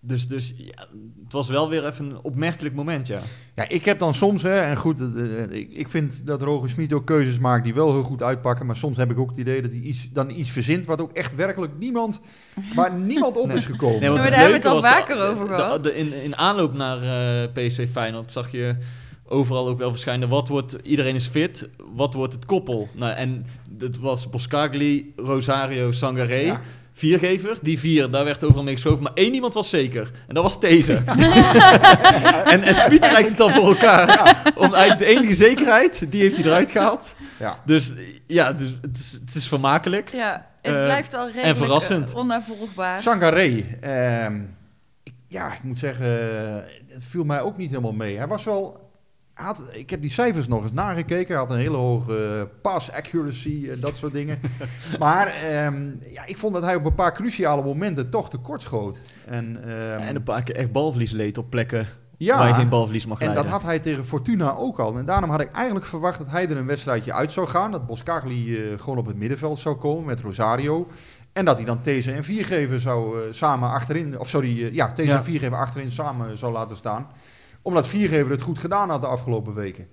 Dus, 0.07 0.27
dus 0.29 0.55
ja, 0.57 0.87
het 1.25 1.33
was 1.33 1.49
wel 1.49 1.69
weer 1.69 1.87
even 1.87 2.05
een 2.11 2.19
opmerkelijk 2.23 2.75
moment, 2.75 3.07
ja. 3.07 3.19
Ja, 3.55 3.69
ik 3.69 3.85
heb 3.85 3.99
dan 3.99 4.15
soms, 4.15 4.43
hè, 4.43 4.59
en 4.59 4.77
goed, 4.77 5.01
eh, 5.01 5.43
eh, 5.43 5.51
ik, 5.51 5.73
ik 5.73 5.89
vind 5.89 6.27
dat 6.27 6.43
Roger 6.43 6.71
Smit 6.71 6.93
ook 6.93 7.07
keuzes 7.07 7.39
maakt 7.39 7.65
die 7.65 7.75
wel 7.75 7.93
heel 7.93 8.03
goed 8.03 8.23
uitpakken. 8.23 8.67
Maar 8.67 8.77
soms 8.77 8.97
heb 8.97 9.11
ik 9.11 9.19
ook 9.19 9.29
het 9.29 9.39
idee 9.39 9.63
dat 9.63 9.71
hij 9.71 9.81
iets, 9.81 10.09
dan 10.13 10.31
iets 10.31 10.51
verzint 10.51 10.85
wat 10.85 11.01
ook 11.01 11.13
echt 11.13 11.35
werkelijk 11.35 11.73
niemand, 11.79 12.21
waar 12.75 12.95
niemand 13.13 13.37
op 13.37 13.47
Nee. 13.47 13.57
is 13.57 13.67
gekomen. 13.67 14.01
Nee, 14.01 14.09
want 14.11 14.21
maar 14.21 14.31
het 14.31 14.39
daar 14.41 14.49
hebben 14.51 14.63
we 14.63 14.69
het 14.69 14.85
al 14.85 14.91
vaker 14.91 15.29
over 15.31 15.49
de- 15.49 15.55
gehad. 15.55 15.83
de- 15.83 15.95
in, 15.95 16.23
in 16.23 16.37
aanloop 16.37 16.73
naar 16.75 17.03
eh, 17.03 17.49
PSV 17.53 17.89
Feyenoord 17.91 18.33
zag 18.33 18.51
je 18.51 18.77
overal 19.29 19.69
ook 19.69 19.79
wel 19.79 19.91
verschijnen. 19.91 20.29
Wat 20.29 20.49
wordt, 20.49 20.77
iedereen 20.83 21.15
is 21.15 21.27
fit, 21.27 21.69
wat 21.95 22.15
wordt 22.15 22.33
het 22.35 22.45
koppel? 22.47 22.89
Nou, 22.97 23.13
en 23.13 23.47
dat 23.71 23.97
was 23.97 24.31
Boscagli, 24.31 25.13
Rosario, 25.17 25.93
Sangaré. 25.93 26.35
Ja. 26.37 26.61
Viergever, 26.97 27.59
die 27.63 27.79
vier, 27.79 28.11
daar 28.11 28.25
werd 28.25 28.45
overal 28.45 28.63
mee 28.63 28.75
geschoven. 28.75 29.03
Maar 29.03 29.13
één 29.15 29.35
iemand 29.35 29.55
was 29.55 29.71
zeker. 29.71 30.11
En 30.29 30.35
dat 30.35 30.43
was 30.43 30.61
deze. 30.61 30.93
en 32.45 32.63
en 32.63 32.75
Smit 32.75 32.99
krijgt 32.99 33.29
het 33.29 33.37
dan 33.39 33.53
voor 33.53 33.67
elkaar. 33.69 34.43
Om 34.57 34.75
eigenlijk 34.75 34.99
de 34.99 35.05
enige 35.21 35.35
zekerheid, 35.35 36.11
die 36.11 36.21
heeft 36.21 36.37
hij 36.37 36.45
eruit 36.45 36.71
gehaald. 36.71 37.15
Ja. 37.39 37.59
Dus 37.67 37.93
ja, 38.27 38.53
dus, 38.53 38.69
het, 38.83 38.97
is, 38.99 39.13
het 39.27 39.35
is 39.35 39.49
vermakelijk. 39.49 40.11
Ja, 40.13 40.47
het 40.63 40.75
Eh, 40.75 40.85
blijft 40.85 41.15
al 41.15 41.27
redelijk 41.31 41.57
verrassend. 41.59 42.11
eh, 42.11 42.17
onnavolgbaar. 42.17 43.01
Sangaré, 43.03 43.65
ehm, 43.81 44.41
ja, 45.29 45.53
ik 45.55 45.63
moet 45.63 45.79
zeggen, 45.79 46.07
het 46.89 47.03
viel 47.09 47.25
mij 47.25 47.41
ook 47.41 47.57
niet 47.57 47.69
helemaal 47.69 47.93
mee. 47.93 48.17
Hij 48.17 48.27
was 48.29 48.45
wel, 48.45 48.84
had, 49.35 49.63
ik 49.73 49.91
heb 49.91 50.01
die 50.01 50.11
cijfers 50.11 50.49
nog 50.49 50.63
eens 50.63 50.73
nagekeken. 50.73 51.27
Hij 51.27 51.37
had 51.37 51.51
een 51.51 51.59
hele 51.59 51.77
hoge 51.77 52.39
eh, 52.39 52.61
pass 52.63 52.93
accuracy 52.93 53.69
en 53.71 53.81
dat 53.81 53.97
soort 53.97 54.13
dingen. 54.13 54.41
maar 54.99 55.27
ehm, 55.27 55.91
ja, 56.13 56.27
ik 56.27 56.39
vond 56.39 56.55
dat 56.55 56.63
hij 56.63 56.75
op 56.75 56.85
een 56.85 56.95
paar 56.95 57.13
cruciale 57.13 57.63
momenten 57.63 58.11
toch 58.11 58.31
tekort 58.31 58.61
schoot. 58.61 59.01
En, 59.27 59.63
ehm, 59.65 60.01
En 60.01 60.17
een 60.17 60.23
paar 60.23 60.43
keer 60.43 60.57
echt 60.57 60.73
balverlies 60.73 61.11
leed 61.13 61.39
op 61.39 61.51
plekken 61.51 61.87
ja, 62.17 62.39
waar 62.39 62.49
je 62.49 62.55
geen 62.55 62.69
balverlies 62.69 63.07
mag 63.07 63.19
En 63.19 63.25
leiden. 63.27 63.45
dat 63.45 63.61
had 63.61 63.71
hij 63.71 63.79
tegen 63.79 64.05
Fortuna 64.05 64.55
ook 64.55 64.79
al. 64.79 64.99
En 64.99 65.05
daarom 65.05 65.31
had 65.31 65.41
ik 65.41 65.51
eigenlijk 65.53 65.87
verwacht 65.87 66.19
dat 66.19 66.31
hij 66.31 66.49
er 66.49 66.57
een 66.57 66.67
wedstrijdje 66.67 67.13
uit 67.13 67.33
zou 67.33 67.47
gaan. 67.47 67.71
Dat 67.71 67.87
Boscagli 67.87 68.57
eh, 68.57 68.79
gewoon 68.81 68.99
op 68.99 69.07
het 69.07 69.17
middenveld 69.17 69.59
zou 69.59 69.77
komen 69.77 70.05
met 70.05 70.21
Rosario. 70.21 70.89
En 71.33 71.45
dat 71.45 71.57
hij 71.57 71.65
dan 71.65 71.81
These 71.81 72.13
en 72.13 72.25
Viergever 72.25 72.81
zou 72.81 73.21
eh, 73.21 73.33
samen 73.33 73.71
achterin... 73.71 74.19
Of 74.19 74.29
sorry, 74.29 74.65
eh, 74.65 74.73
ja, 74.73 74.93
These 74.93 75.09
Ja. 75.09 75.17
en 75.17 75.25
Viergever 75.25 75.59
achterin 75.59 75.91
samen 75.91 76.39
zou 76.39 76.53
laten 76.53 76.77
staan. 76.77 77.07
Omdat 77.65 77.89
Viergever 77.89 78.31
het 78.31 78.43
goed 78.43 78.59
gedaan 78.59 78.91
had 78.91 79.01
de 79.01 79.07
afgelopen 79.07 79.55
weken. 79.55 79.87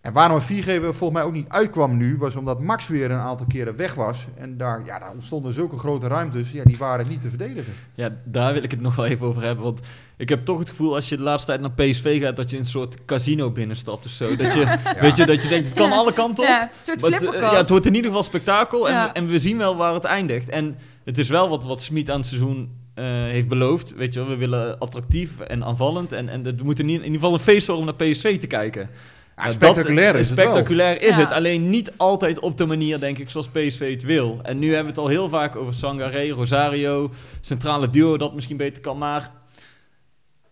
En 0.00 0.12
waarom 0.12 0.40
Viergever 0.40 0.94
volgens 0.94 1.18
mij 1.20 1.28
ook 1.28 1.34
niet 1.34 1.48
uitkwam 1.48 1.96
nu... 1.96 2.16
was 2.18 2.36
omdat 2.36 2.60
Max 2.60 2.88
weer 2.88 3.10
een 3.10 3.18
aantal 3.18 3.46
keren 3.46 3.76
weg 3.76 3.94
was. 3.94 4.26
En 4.36 4.56
daar, 4.56 4.84
ja, 4.84 4.98
daar 4.98 5.10
ontstonden 5.12 5.52
zulke 5.52 5.78
grote 5.78 6.06
ruimtes. 6.06 6.52
Ja, 6.52 6.64
die 6.64 6.76
waren 6.76 7.08
niet 7.08 7.20
te 7.20 7.28
verdedigen. 7.28 7.72
Ja, 7.94 8.10
daar 8.24 8.52
wil 8.52 8.62
ik 8.62 8.70
het 8.70 8.80
nog 8.88 8.96
wel 8.96 9.06
even 9.06 9.26
over 9.26 9.42
hebben. 9.42 9.64
Want 9.64 9.80
ik 10.16 10.28
heb 10.28 10.44
toch 10.44 10.58
het 10.58 10.68
gevoel 10.70 10.94
als 10.94 11.08
je 11.08 11.16
de 11.16 11.22
laatste 11.22 11.46
tijd 11.48 11.60
naar 11.60 11.70
PSV 11.72 12.20
gaat, 12.22 12.36
dat 12.36 12.50
je 12.50 12.56
in 12.56 12.62
een 12.62 12.68
soort 12.68 13.04
casino 13.04 13.50
binnenstapt 13.50 14.04
of 14.04 14.10
zo. 14.10 14.36
Dat 14.36 14.52
je, 14.52 14.78
weet 15.00 15.16
je, 15.16 15.26
dat 15.26 15.42
je 15.42 15.48
denkt, 15.48 15.68
het 15.68 15.76
kan 15.76 15.88
Ja. 15.88 15.94
alle 15.96 16.12
kanten 16.12 16.44
op. 16.44 16.50
Ja, 16.50 16.62
een 16.62 16.68
soort 16.82 17.00
Maar 17.00 17.34
eh, 17.34 17.40
ja, 17.40 17.56
het 17.56 17.68
wordt 17.68 17.86
in 17.86 17.94
ieder 17.94 18.10
geval 18.10 18.24
spektakel 18.26 18.88
en, 18.88 18.94
Ja. 18.94 19.12
en 19.14 19.26
we 19.26 19.38
zien 19.38 19.58
wel 19.58 19.76
waar 19.76 19.94
het 19.94 20.04
eindigt. 20.04 20.48
En 20.48 20.76
het 21.04 21.18
is 21.18 21.28
wel 21.28 21.48
wat, 21.48 21.64
wat 21.64 21.82
Smit 21.82 22.10
aan 22.10 22.18
het 22.18 22.26
seizoen 22.28 22.77
eh, 22.98 23.04
heeft 23.04 23.48
beloofd. 23.48 23.94
Weet 23.94 24.12
je 24.14 24.18
wel, 24.20 24.28
we 24.28 24.36
willen 24.36 24.78
attractief 24.78 25.40
en 25.40 25.64
aanvallend. 25.64 26.12
En, 26.12 26.28
en 26.28 26.44
het 26.44 26.62
moet 26.62 26.78
in, 26.78 26.88
ieder- 26.88 27.04
in 27.06 27.12
ieder 27.12 27.20
geval 27.20 27.34
een 27.38 27.44
feest 27.44 27.66
worden 27.66 27.86
om 27.88 27.94
naar 27.98 28.08
PSV 28.10 28.38
te 28.38 28.46
kijken. 28.46 28.90
Ja, 29.36 29.44
Ja, 29.44 29.50
spectaculair 29.50 30.12
dat- 30.12 30.20
is 30.20 30.28
het 30.28 30.38
wel. 30.38 30.96
Is 30.98 31.16
Ja. 31.16 31.20
het, 31.22 31.32
alleen 31.32 31.70
niet 31.70 31.92
altijd 31.96 32.38
op 32.38 32.58
de 32.58 32.66
manier, 32.66 33.00
denk 33.00 33.18
ik, 33.18 33.30
zoals 33.30 33.48
PSV 33.48 33.90
het 33.92 34.02
wil. 34.02 34.38
En 34.42 34.58
nu 34.58 34.66
hebben 34.66 34.82
we 34.84 34.90
het 34.90 34.98
al 34.98 35.08
heel 35.08 35.28
vaak 35.28 35.56
over 35.56 35.74
Sangaré, 35.74 36.28
Rosario, 36.30 37.10
centrale 37.40 37.90
duo 37.90 38.16
dat 38.16 38.34
misschien 38.34 38.56
beter 38.56 38.82
kan. 38.82 38.98
Maar 38.98 39.30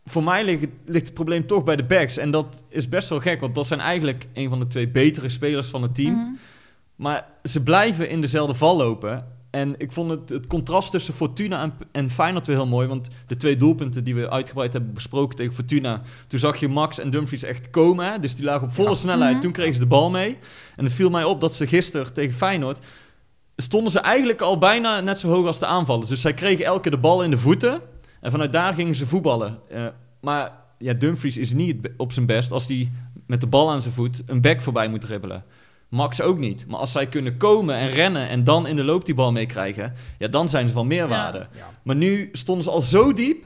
voor 0.04 0.24
mij 0.24 0.44
ligt 0.44 0.60
het, 0.60 0.70
ligt 0.84 1.04
het 1.04 1.14
probleem 1.14 1.46
toch 1.46 1.64
bij 1.64 1.76
de 1.76 1.84
backs. 1.84 2.16
En 2.16 2.30
dat 2.30 2.62
is 2.68 2.88
best 2.88 3.08
wel 3.08 3.20
gek, 3.20 3.40
want 3.40 3.54
dat 3.54 3.66
zijn 3.66 3.80
eigenlijk 3.80 4.26
een 4.34 4.48
van 4.48 4.58
de 4.58 4.66
twee 4.66 4.88
betere 4.88 5.28
spelers 5.28 5.68
van 5.68 5.82
het 5.82 5.94
team. 5.94 6.14
Mhm. 6.14 6.30
Maar 6.96 7.26
ze 7.42 7.62
blijven 7.62 8.08
in 8.08 8.20
dezelfde 8.20 8.54
val 8.54 8.76
lopen. 8.76 9.26
En 9.56 9.74
ik 9.78 9.92
vond 9.92 10.10
het, 10.10 10.28
het 10.28 10.46
contrast 10.46 10.90
tussen 10.90 11.14
Fortuna 11.14 11.62
en, 11.62 11.72
en 11.92 12.10
Feyenoord 12.10 12.46
weer 12.46 12.56
heel 12.56 12.66
mooi. 12.66 12.88
Want 12.88 13.08
de 13.26 13.36
twee 13.36 13.56
doelpunten 13.56 14.04
die 14.04 14.14
we 14.14 14.30
uitgebreid 14.30 14.72
hebben 14.72 14.94
besproken 14.94 15.36
tegen 15.36 15.54
Fortuna... 15.54 16.02
toen 16.26 16.38
zag 16.38 16.56
je 16.56 16.68
Max 16.68 16.98
en 16.98 17.10
Dumfries 17.10 17.42
echt 17.42 17.70
komen. 17.70 18.12
Hè? 18.12 18.18
Dus 18.18 18.34
die 18.34 18.44
lagen 18.44 18.66
op 18.66 18.74
volle 18.74 18.88
Ja. 18.88 18.94
snelheid. 18.94 19.32
Mhm. 19.32 19.40
Toen 19.40 19.52
kregen 19.52 19.74
ze 19.74 19.80
de 19.80 19.86
bal 19.86 20.10
mee. 20.10 20.38
En 20.76 20.84
het 20.84 20.92
viel 20.92 21.10
mij 21.10 21.24
op 21.24 21.40
dat 21.40 21.54
ze 21.54 21.66
gisteren 21.66 22.12
tegen 22.12 22.34
Feyenoord... 22.34 22.78
stonden 23.56 23.92
ze 23.92 23.98
eigenlijk 23.98 24.40
al 24.40 24.58
bijna 24.58 25.00
net 25.00 25.18
zo 25.18 25.28
hoog 25.28 25.46
als 25.46 25.58
de 25.58 25.66
aanvallers. 25.66 26.08
Dus 26.08 26.20
zij 26.20 26.34
kregen 26.34 26.64
elke 26.64 26.80
keer 26.80 26.90
de 26.90 26.98
bal 26.98 27.22
in 27.22 27.30
de 27.30 27.38
voeten. 27.38 27.80
En 28.20 28.30
vanuit 28.30 28.52
daar 28.52 28.74
gingen 28.74 28.94
ze 28.94 29.06
voetballen. 29.06 29.58
Eh, 29.68 29.86
maar 30.20 30.52
ja, 30.78 30.92
Dumfries 30.92 31.36
is 31.36 31.52
niet 31.52 31.76
op 31.96 32.12
zijn 32.12 32.26
best... 32.26 32.52
als 32.52 32.66
hij 32.66 32.90
met 33.26 33.40
de 33.40 33.46
bal 33.46 33.70
aan 33.70 33.82
zijn 33.82 33.94
voet 33.94 34.22
een 34.26 34.40
back 34.40 34.62
voorbij 34.62 34.88
moet 34.88 35.00
dribbelen. 35.00 35.44
Max 35.88 36.20
ook 36.20 36.38
niet. 36.38 36.66
Maar 36.66 36.78
als 36.78 36.92
zij 36.92 37.06
kunnen 37.06 37.36
komen 37.36 37.74
en 37.74 37.88
rennen 37.88 38.28
en 38.28 38.44
dan 38.44 38.66
in 38.66 38.76
de 38.76 38.84
loop 38.84 39.04
die 39.04 39.14
bal 39.14 39.32
meekrijgen, 39.32 39.94
ja, 40.18 40.28
dan 40.28 40.48
zijn 40.48 40.66
ze 40.68 40.74
van 40.74 40.86
meerwaarde. 40.86 41.38
Ja. 41.38 41.70
Maar 41.82 41.96
nu 41.96 42.28
stonden 42.32 42.64
ze 42.64 42.70
al 42.70 42.80
zo 42.80 43.12
diep, 43.12 43.44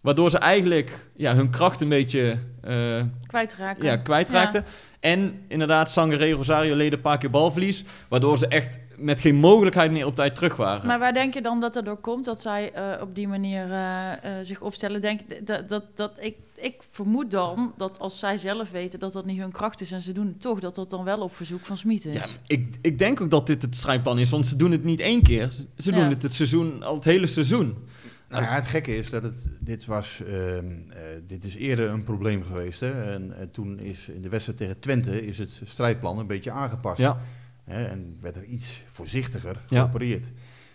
waardoor 0.00 0.30
ze 0.30 0.38
eigenlijk 0.38 1.06
ja, 1.16 1.34
hun 1.34 1.50
kracht 1.50 1.80
een 1.80 1.88
beetje 1.88 2.38
eh, 2.62 3.02
Kwijtraken. 3.26 3.84
ja, 3.84 3.96
kwijtraakten. 3.96 4.64
En 5.00 5.42
inderdaad, 5.48 5.90
Sangaré, 5.90 6.30
Rosario 6.30 6.74
leden 6.74 6.92
een 6.92 7.00
paar 7.00 7.18
keer 7.18 7.30
balverlies, 7.30 7.84
waardoor 8.08 8.38
ze 8.38 8.46
echt 8.46 8.78
met 8.96 9.20
geen 9.20 9.34
mogelijkheid 9.34 9.90
meer 9.90 10.06
op 10.06 10.14
tijd 10.14 10.34
terug 10.34 10.56
waren. 10.56 10.86
Maar 10.86 10.98
waar 10.98 11.12
denk 11.12 11.34
je 11.34 11.42
dan 11.42 11.60
dat 11.60 11.76
er 11.76 11.84
door 11.84 11.96
komt 11.96 12.24
dat 12.24 12.40
zij 12.40 12.72
eh, 12.72 13.02
op 13.02 13.14
die 13.14 13.28
manier 13.28 13.72
eh, 13.72 14.32
zich 14.42 14.60
opstellen? 14.60 15.00
Denk, 15.00 15.20
dat, 15.46 15.68
dat, 15.68 15.84
dat, 15.94 16.18
ik, 16.20 16.36
ik 16.60 16.82
vermoed 16.90 17.30
dan 17.30 17.74
dat 17.76 17.98
als 17.98 18.18
zij 18.18 18.38
zelf 18.38 18.70
weten 18.70 18.98
dat 18.98 19.12
dat 19.12 19.24
niet 19.24 19.38
hun 19.40 19.52
kracht 19.52 19.80
is 19.80 19.92
en 19.92 20.00
ze 20.00 20.12
doen 20.12 20.26
het 20.26 20.40
toch, 20.40 20.60
dat 20.60 20.74
dat 20.74 20.90
dan 20.90 21.04
wel 21.04 21.18
op 21.20 21.36
verzoek 21.36 21.66
van 21.66 21.76
Smit 21.76 22.04
is. 22.04 22.14
Ja, 22.14 22.26
ik, 22.46 22.76
ik 22.80 22.98
denk 22.98 23.20
ook 23.20 23.30
dat 23.30 23.46
dit 23.46 23.62
het 23.62 23.76
strijdplan 23.76 24.18
is, 24.18 24.30
want 24.30 24.46
ze 24.46 24.56
doen 24.56 24.70
het 24.70 24.84
niet 24.84 25.00
één 25.00 25.22
keer. 25.22 25.50
Ze, 25.76 25.90
doen 25.90 26.00
Ja. 26.00 26.08
het 26.08 26.22
het 26.22 26.34
seizoen, 26.34 26.82
al 26.82 26.94
het 26.94 27.04
hele 27.04 27.26
seizoen. 27.26 27.76
Nou 28.28 28.42
ja, 28.42 28.54
het 28.54 28.66
gekke 28.66 28.96
is 28.96 29.10
dat 29.10 29.22
het, 29.22 29.48
dit 29.60 29.84
was, 29.84 30.22
ehm, 30.26 30.66
eh, 30.90 31.00
dit 31.26 31.44
is 31.44 31.54
eerder 31.54 31.90
een 31.90 32.02
probleem 32.02 32.42
geweest. 32.42 32.80
Hè? 32.80 33.12
En, 33.12 33.48
toen 33.52 33.78
is 33.78 34.08
in 34.08 34.22
de 34.22 34.28
wedstrijd 34.28 34.58
tegen 34.58 34.80
Twente 34.80 35.26
is 35.26 35.38
het 35.38 35.60
strijdplan 35.64 36.18
een 36.18 36.26
beetje 36.26 36.50
aangepast. 36.50 36.98
Ja. 36.98 37.20
Hè? 37.64 37.84
En 37.84 38.16
werd 38.20 38.36
er 38.36 38.44
iets 38.44 38.82
voorzichtiger 38.86 39.64
Ja. 39.68 39.80
geopereerd. 39.80 40.30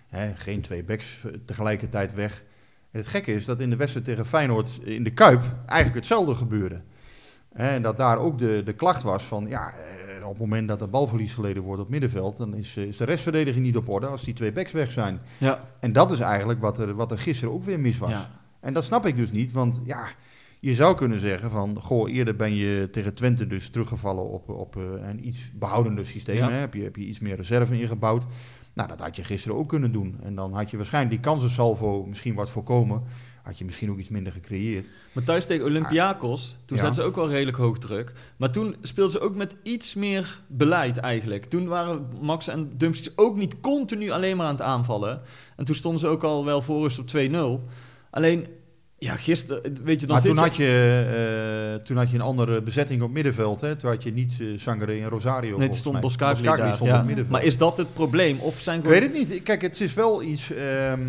Hè? 0.07 0.35
Geen 0.35 0.61
twee 0.61 0.83
backs 0.83 1.21
eh, 1.25 1.31
tegelijkertijd 1.45 2.13
weg. 2.13 2.43
En 2.93 2.99
het 2.99 3.07
gekke 3.07 3.33
is 3.33 3.45
dat 3.45 3.59
in 3.59 3.69
de 3.69 3.75
wedstrijd 3.75 4.05
tegen 4.05 4.25
Feyenoord 4.25 4.79
in 4.83 5.03
de 5.03 5.13
Kuip 5.13 5.41
eigenlijk 5.65 5.95
hetzelfde 5.95 6.35
gebeurde. 6.35 6.81
En 7.51 7.81
dat 7.81 7.97
daar 7.97 8.17
ook 8.17 8.37
de, 8.37 8.61
de 8.65 8.73
klacht 8.73 9.03
was 9.03 9.23
van, 9.23 9.47
ja, 9.47 9.73
eh, 10.19 10.23
op 10.23 10.29
het 10.29 10.39
moment 10.39 10.67
dat 10.67 10.81
er 10.81 10.89
balverlies 10.89 11.33
geleden 11.33 11.63
wordt 11.63 11.81
op 11.81 11.89
middenveld, 11.89 12.37
dan 12.37 12.55
is, 12.55 12.77
eh, 12.77 12.83
is 12.83 12.97
de 12.97 13.03
restverdediging 13.03 13.65
niet 13.65 13.77
op 13.77 13.89
orde 13.89 14.07
als 14.07 14.23
die 14.23 14.33
twee 14.33 14.51
backs 14.51 14.71
weg 14.71 14.91
zijn. 14.91 15.19
Ja. 15.37 15.69
En 15.79 15.91
dat 15.91 16.11
is 16.11 16.19
eigenlijk 16.19 16.61
wat 16.61 16.77
er, 16.77 16.93
wat 16.93 17.11
er 17.11 17.19
gisteren 17.19 17.53
ook 17.53 17.63
weer 17.63 17.79
mis 17.79 17.97
was. 17.97 18.11
Ja. 18.11 18.29
En 18.59 18.73
dat 18.73 18.83
snap 18.83 19.05
ik 19.05 19.17
dus 19.17 19.31
niet, 19.31 19.51
want 19.51 19.81
ja, 19.83 20.07
je 20.59 20.73
zou 20.73 20.95
kunnen 20.95 21.19
zeggen 21.19 21.49
van, 21.49 21.81
goh, 21.81 22.11
eerder 22.11 22.35
ben 22.35 22.55
je 22.55 22.89
tegen 22.91 23.13
Twente 23.13 23.47
dus 23.47 23.69
teruggevallen 23.69 24.29
op, 24.29 24.49
op 24.49 24.75
eh, 24.75 24.83
een 25.07 25.27
iets 25.27 25.51
behoudender 25.53 26.05
systeem. 26.05 26.35
Ja. 26.35 26.49
Hè? 26.49 26.55
Heb, 26.55 26.73
je, 26.73 26.83
heb 26.83 26.95
je 26.95 27.05
iets 27.05 27.19
meer 27.19 27.35
reserve 27.35 27.79
ingebouwd. 27.79 28.25
Nou, 28.73 28.87
dat 28.89 28.99
had 28.99 29.15
je 29.15 29.23
gisteren 29.23 29.57
ook 29.57 29.67
kunnen 29.67 29.91
doen. 29.91 30.17
En 30.23 30.35
dan 30.35 30.53
had 30.53 30.69
je 30.71 30.77
waarschijnlijk 30.77 31.13
die 31.15 31.23
kansensalvo 31.31 32.05
misschien 32.05 32.33
wat 32.33 32.49
voorkomen. 32.49 33.03
Had 33.43 33.57
je 33.57 33.65
misschien 33.65 33.91
ook 33.91 33.97
iets 33.97 34.09
minder 34.09 34.33
gecreëerd. 34.33 34.85
Maar 35.11 35.23
thuis 35.23 35.45
tegen 35.45 35.65
Olympiakos, 35.65 36.55
toen 36.65 36.77
Ja. 36.77 36.83
zetten 36.83 37.03
ze 37.03 37.09
ook 37.09 37.15
wel 37.15 37.29
redelijk 37.29 37.57
hoog 37.57 37.77
druk. 37.77 38.13
Maar 38.37 38.51
toen 38.51 38.75
speelden 38.81 39.11
ze 39.13 39.19
ook 39.19 39.35
met 39.35 39.55
iets 39.63 39.93
meer 39.95 40.39
beleid 40.47 40.97
eigenlijk. 40.97 41.45
Toen 41.45 41.67
waren 41.67 42.07
Max 42.21 42.47
en 42.47 42.77
Dumfries 42.77 43.17
ook 43.17 43.37
niet 43.37 43.59
continu 43.59 44.09
alleen 44.09 44.37
maar 44.37 44.45
aan 44.45 44.51
het 44.53 44.61
aanvallen. 44.61 45.21
En 45.55 45.65
toen 45.65 45.75
stonden 45.75 45.99
ze 45.99 46.07
ook 46.07 46.23
al 46.23 46.45
wel 46.45 46.61
voor 46.61 46.81
rust 46.81 46.99
op 46.99 47.07
2-0. 47.07 47.67
Alleen, 48.09 48.47
ja, 49.03 49.15
gisteren, 49.15 49.61
weet 49.83 49.99
je, 50.01 50.07
dan 50.07 50.15
maar 50.15 50.25
toen 50.25 50.35
je- 50.35 50.39
had, 50.41 50.55
je, 50.55 51.75
eh, 51.77 51.85
toen 51.85 51.97
had 51.97 52.09
je 52.09 52.15
een 52.15 52.21
andere 52.21 52.61
bezetting 52.61 53.01
op 53.01 53.11
middenveld. 53.11 53.61
Hè? 53.61 53.75
Toen 53.75 53.89
had 53.89 54.03
je 54.03 54.11
niet 54.13 54.37
eh 54.39 54.47
Sangare 54.55 54.91
en 55.01 55.09
Rosario. 55.09 55.57
Nee, 55.57 55.73
stond 55.73 55.99
Boskagli 55.99 56.43
daar. 56.43 56.73
stond 56.73 56.89
ja. 56.89 56.99
op 56.99 57.05
middenveld. 57.05 57.29
Maar 57.37 57.43
is 57.43 57.57
dat 57.57 57.77
het 57.77 57.93
probleem? 57.93 58.39
Of 58.39 58.59
zijn 58.59 58.79
Ik 58.79 58.85
weet 58.85 59.01
het 59.01 59.13
niet. 59.13 59.43
Kijk, 59.43 59.61
het 59.61 59.81
is 59.81 59.93
wel 59.93 60.23
iets... 60.23 60.51
ehm, 60.53 60.99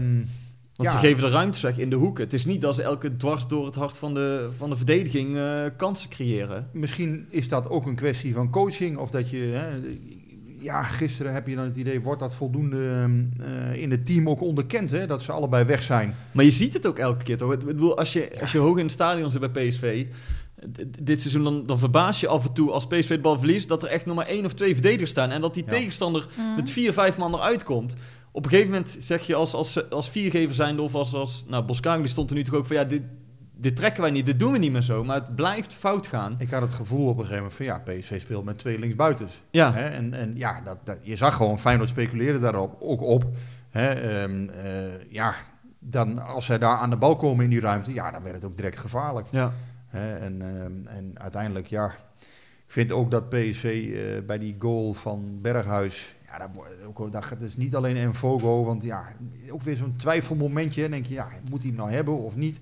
Want 0.77 0.89
ja. 0.89 0.91
ze 0.91 1.07
geven 1.07 1.23
de 1.23 1.29
ruimte 1.31 1.61
weg 1.63 1.79
in 1.79 1.91
de 1.91 1.97
hoeken. 1.97 2.25
Het 2.25 2.33
is 2.33 2.45
niet 2.45 2.63
dat 2.63 2.75
ze 2.75 2.83
elke 2.83 3.17
dwars 3.17 3.47
door 3.47 3.67
het 3.67 3.75
hart 3.75 3.99
van 3.99 4.15
de, 4.15 4.49
van 4.57 4.71
de 4.71 4.77
verdediging 4.77 5.37
eh, 5.37 5.65
kansen 5.77 6.11
creëren. 6.11 6.69
Misschien 6.73 7.27
is 7.31 7.49
dat 7.49 7.69
ook 7.69 7.87
een 7.87 7.95
kwestie 7.95 8.35
van 8.35 8.51
coaching. 8.51 8.97
Of 8.97 9.11
dat 9.11 9.31
je. 9.31 9.37
Hè, 9.39 9.69
ja, 10.65 10.83
gisteren 10.83 11.33
heb 11.33 11.47
je 11.47 11.55
dan 11.57 11.65
het 11.65 11.77
idee, 11.77 12.01
wordt 12.03 12.21
dat 12.21 12.35
voldoende 12.35 13.09
eh, 13.41 13.83
in 13.83 13.91
het 13.91 14.07
team 14.07 14.29
ook 14.29 14.41
onderkend, 14.41 14.91
hè, 14.91 15.07
dat 15.07 15.23
ze 15.23 15.33
allebei 15.33 15.65
weg 15.65 15.83
zijn. 15.83 16.15
Maar 16.33 16.45
je 16.45 16.51
ziet 16.51 16.73
het 16.73 16.87
ook 16.87 16.99
elke 16.99 17.25
keer 17.25 17.37
toch? 17.37 17.53
Ik 17.53 17.65
bedoel, 17.65 17.97
als 17.99 18.13
je, 18.13 18.41
als 18.41 18.53
je 18.53 18.59
hoog 18.59 18.77
in 18.77 18.85
het 18.85 18.93
stadion 18.93 19.31
zit 19.31 19.53
bij 19.53 19.69
PSV, 19.69 20.07
dit 21.03 21.21
seizoen, 21.21 21.45
dan, 21.45 21.65
dan 21.65 21.79
verbaas 21.79 22.21
je 22.21 22.29
af 22.29 22.47
en 22.47 22.53
toe 22.53 22.71
als 22.71 22.87
PSV 22.87 23.09
de 23.09 23.19
bal 23.21 23.39
verliest, 23.39 23.69
dat 23.69 23.83
er 23.83 23.89
echt 23.89 24.07
nog 24.07 24.17
maar 24.17 24.27
één 24.27 24.45
of 24.45 24.53
twee 24.55 24.73
verdedigers 24.75 25.11
staan. 25.11 25.31
En 25.31 25.41
dat 25.41 25.55
die 25.55 25.65
Ja. 25.67 25.71
tegenstander 25.71 26.27
Mhm. 26.37 26.55
met 26.57 26.71
vier, 26.71 26.93
vijf 26.93 27.17
man 27.17 27.35
eruit 27.35 27.63
komt. 27.65 27.95
Op 28.33 28.45
een 28.45 28.51
gegeven 28.51 28.71
moment 28.71 28.97
zeg 28.99 29.27
je 29.27 29.35
als, 29.35 29.55
als, 29.55 29.91
als 29.91 30.11
viergever 30.11 30.55
zijnde 30.55 30.83
of 30.83 30.95
als, 30.95 31.15
als 31.15 31.45
nou, 31.49 31.65
Boskagli 31.65 32.09
stond 32.09 32.31
er 32.31 32.37
nu 32.37 32.43
toch 32.43 32.55
ook 32.55 32.67
van 32.67 32.77
ja, 32.77 32.85
dit, 32.85 33.03
dit 33.65 33.77
trekken 33.77 34.03
wij 34.03 34.11
niet, 34.11 34.27
dit 34.27 34.39
doen 34.39 34.53
we 34.53 34.59
niet 34.59 34.73
meer 34.73 34.83
zo. 34.83 35.05
Maar 35.05 35.17
het 35.17 35.35
blijft 35.35 35.75
fout 35.75 36.07
gaan. 36.07 36.35
Ik 36.39 36.51
had 36.51 36.63
het 36.63 36.73
gevoel 36.73 37.09
op 37.09 37.19
een 37.19 37.27
gegeven 37.27 37.37
moment 37.37 37.55
van 37.55 37.67
ja, 37.67 37.79
PSV 37.79 38.21
speelt 38.21 38.45
met 38.45 38.59
twee 38.59 38.79
linksbuitens. 38.79 39.43
Ja, 39.51 39.73
Hè? 39.73 39.89
En, 39.89 40.15
en 40.15 40.37
ja, 40.37 40.61
dat, 40.65 40.79
dat, 40.85 40.99
je 41.03 41.17
zag 41.17 41.35
gewoon 41.35 41.59
Feyenoord 41.59 41.89
speculeren 41.89 42.41
daarop 42.41 42.77
ook 42.81 43.03
op. 43.03 43.25
Hè? 43.71 43.93
Ehm, 43.93 44.49
eh, 44.49 45.11
ja, 45.11 45.35
dan 45.79 46.19
als 46.19 46.45
zij 46.45 46.59
daar 46.59 46.77
aan 46.77 46.91
de 46.91 46.97
bal 46.97 47.17
komen 47.17 47.45
in 47.45 47.51
die 47.51 47.61
ruimte, 47.61 47.95
ja, 47.95 48.11
dan 48.11 48.23
werd 48.23 48.35
het 48.35 48.45
ook 48.45 48.57
direct 48.57 48.79
gevaarlijk. 48.79 49.27
ja. 49.31 49.53
Hè? 49.87 50.17
En, 50.17 50.43
ehm, 50.43 50.87
en 50.87 51.13
uiteindelijk, 51.15 51.67
ja, 51.67 51.87
ik 52.67 52.73
vind 52.73 52.93
ook 52.93 53.11
dat 53.11 53.29
PSV 53.29 53.65
eh, 53.65 54.27
bij 54.27 54.39
die 54.39 54.57
goal 54.59 54.93
van 54.93 55.39
Berghuis, 55.41 56.15
ja, 56.27 56.39
dat, 56.39 56.49
wordt 56.55 56.71
ook, 56.85 57.13
dat 57.13 57.25
gaat 57.25 57.41
dus 57.41 57.57
niet 57.57 57.75
alleen 57.75 57.97
Enfogo, 57.97 58.65
want 58.65 58.83
ja, 58.83 59.05
ook 59.51 59.63
weer 59.63 59.77
zo'n 59.77 59.97
twijfelmomentje. 59.97 60.83
Dan 60.83 60.91
denk 60.91 61.07
je, 61.07 61.15
ja, 61.15 61.29
moet 61.51 61.63
hij 61.63 61.71
hem 61.71 61.79
nou 61.79 61.91
hebben 61.91 62.19
of 62.19 62.37
niet? 62.37 62.61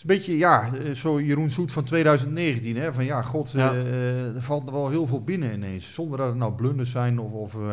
Is 0.00 0.06
een 0.08 0.16
beetje, 0.16 0.36
ja, 0.36 0.70
eh, 0.74 0.90
zo 0.94 1.20
Jeroen 1.20 1.50
Soet 1.50 1.72
van 1.72 1.84
2019, 1.84 2.76
hè, 2.76 2.92
van 2.92 3.04
ja, 3.04 3.22
god, 3.22 3.50
Ja. 3.50 3.72
eh, 3.74 4.34
er 4.34 4.42
valt 4.42 4.66
er 4.66 4.72
wel 4.72 4.88
heel 4.88 5.06
veel 5.06 5.24
binnen 5.24 5.52
ineens, 5.54 5.94
zonder 5.94 6.18
dat 6.18 6.28
het 6.28 6.36
nou 6.36 6.52
blunders 6.52 6.90
zijn 6.90 7.18
of... 7.18 7.32
of 7.32 7.54
eh, 7.54 7.70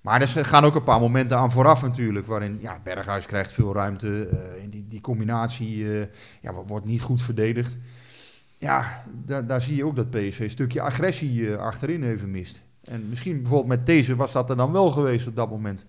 maar 0.00 0.20
er 0.20 0.28
gaan 0.44 0.64
ook 0.64 0.74
een 0.74 0.82
paar 0.82 1.00
momenten 1.00 1.36
aan 1.38 1.50
vooraf 1.50 1.82
natuurlijk, 1.82 2.26
waarin 2.26 2.58
ja, 2.60 2.78
Berghuis 2.84 3.26
krijgt 3.26 3.52
veel 3.52 3.74
ruimte. 3.74 4.28
in 4.62 4.70
die, 4.70 4.84
die 4.88 5.00
combinatie 5.00 5.86
ja, 6.40 6.52
wo- 6.52 6.64
wordt 6.66 6.86
niet 6.86 7.00
goed 7.02 7.22
verdedigd. 7.22 7.78
Ja, 8.58 9.04
daar, 9.24 9.46
daar 9.46 9.60
zie 9.60 9.76
je 9.76 9.84
ook 9.84 9.96
dat 9.96 10.10
PSV 10.10 10.38
een 10.40 10.50
stukje 10.50 10.80
agressie 10.80 11.54
achterin 11.54 12.02
even 12.02 12.30
mist. 12.30 12.62
En 12.84 13.08
misschien 13.08 13.36
bijvoorbeeld 13.42 13.68
met 13.78 13.86
deze 13.86 14.16
was 14.16 14.32
dat 14.32 14.50
er 14.50 14.56
dan 14.56 14.72
wel 14.72 14.90
geweest 14.90 15.26
op 15.26 15.36
dat 15.36 15.50
moment. 15.50 15.86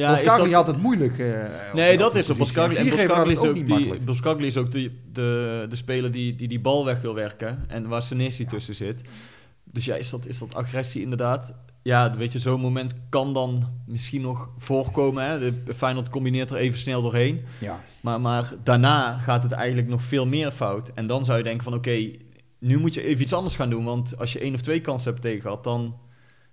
Ja 0.00 0.10
Ja, 0.10 0.18
is 0.18 0.24
dat- 0.24 0.52
had 0.52 0.66
het 0.66 0.82
moeilijk. 0.82 1.18
eh, 1.18 1.44
Nee, 1.74 1.96
dat 1.96 2.14
is 2.14 2.26
positie. 2.26 2.38
Boskagli, 2.38 2.76
en 2.76 2.88
Boskagli 2.90 3.32
is 3.32 3.38
ook, 3.38 3.54
niet 3.54 3.66
die. 3.66 3.98
Boskagli 4.00 4.46
is 4.46 4.56
ook 4.56 4.70
de, 4.72 4.90
de, 5.12 5.66
de 5.68 5.76
speler 5.76 6.10
die, 6.10 6.34
die 6.34 6.48
die 6.48 6.60
bal 6.60 6.84
weg 6.84 7.00
wil 7.00 7.14
werken. 7.14 7.64
En 7.68 7.88
waar 7.88 8.02
Senesi 8.02 8.44
tussen 8.46 8.74
zit. 8.74 9.00
Dus 9.64 9.84
ja, 9.84 9.94
is 9.94 10.10
dat, 10.10 10.26
is 10.26 10.38
dat 10.38 10.54
agressie 10.54 11.02
inderdaad? 11.02 11.54
Ja, 11.82 12.16
weet 12.16 12.32
je, 12.32 12.38
zo'n 12.38 12.60
moment 12.60 12.94
kan 13.08 13.34
dan 13.34 13.64
misschien 13.86 14.20
nog 14.20 14.50
voorkomen. 14.58 15.24
Hè? 15.24 15.38
De 15.64 15.74
Feyenoord 15.74 16.08
combineert 16.08 16.50
er 16.50 16.56
even 16.56 16.78
snel 16.78 17.02
doorheen. 17.02 17.44
Ja. 17.58 17.80
Maar, 18.00 18.20
maar 18.20 18.52
daarna 18.64 19.18
gaat 19.18 19.42
het 19.42 19.52
eigenlijk 19.52 19.88
nog 19.88 20.02
veel 20.02 20.26
meer 20.26 20.50
fout. 20.50 20.90
En 20.94 21.06
dan 21.06 21.24
zou 21.24 21.38
je 21.38 21.44
denken 21.44 21.64
van 21.64 21.74
oké, 21.74 22.10
nu 22.58 22.78
moet 22.78 22.94
je 22.94 23.02
even 23.02 23.22
iets 23.22 23.32
anders 23.32 23.54
gaan 23.54 23.70
doen. 23.70 23.84
Want 23.84 24.18
als 24.18 24.32
je 24.32 24.38
één 24.38 24.54
of 24.54 24.60
twee 24.60 24.80
kansen 24.80 25.10
hebt 25.10 25.22
tegen 25.22 25.40
gehad, 25.40 25.64
dan 25.64 25.94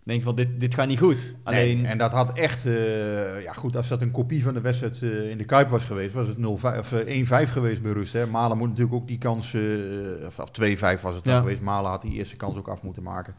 denk 0.07 0.23
van 0.23 0.35
dit, 0.35 0.59
dit 0.59 0.73
gaat 0.73 0.87
niet 0.87 0.99
goed. 0.99 1.17
Alleen, 1.43 1.81
Nee, 1.81 1.91
en 1.91 1.97
dat 1.97 2.11
had 2.11 2.37
echt, 2.37 2.65
eh, 2.65 3.43
ja 3.43 3.53
goed, 3.53 3.75
als 3.75 3.87
dat 3.87 4.01
een 4.01 4.11
kopie 4.11 4.43
van 4.43 4.53
de 4.53 4.61
wedstrijd 4.61 5.01
eh, 5.03 5.29
in 5.29 5.37
de 5.37 5.43
Kuip 5.45 5.69
was 5.69 5.83
geweest, 5.85 6.13
was 6.13 6.27
het 6.27 6.37
0-5 6.37 6.79
of, 6.79 6.91
eh, 6.91 7.07
1-5 7.07 7.51
geweest 7.51 7.81
bij 7.81 7.91
rust. 7.91 8.13
Hè. 8.13 8.27
Malen 8.27 8.57
moet 8.57 8.67
natuurlijk 8.69 8.95
ook 8.95 9.07
die 9.07 9.17
kans, 9.17 9.53
eh, 9.53 9.61
of, 10.25 10.39
of 10.39 10.51
2-5 10.51 11.01
was 11.01 11.15
het 11.15 11.23
dan 11.23 11.33
Ja. 11.33 11.39
geweest. 11.39 11.61
Malen 11.61 11.91
had 11.91 12.01
die 12.01 12.13
eerste 12.13 12.35
kans 12.35 12.57
ook 12.57 12.67
af 12.67 12.83
moeten 12.83 13.03
maken. 13.03 13.35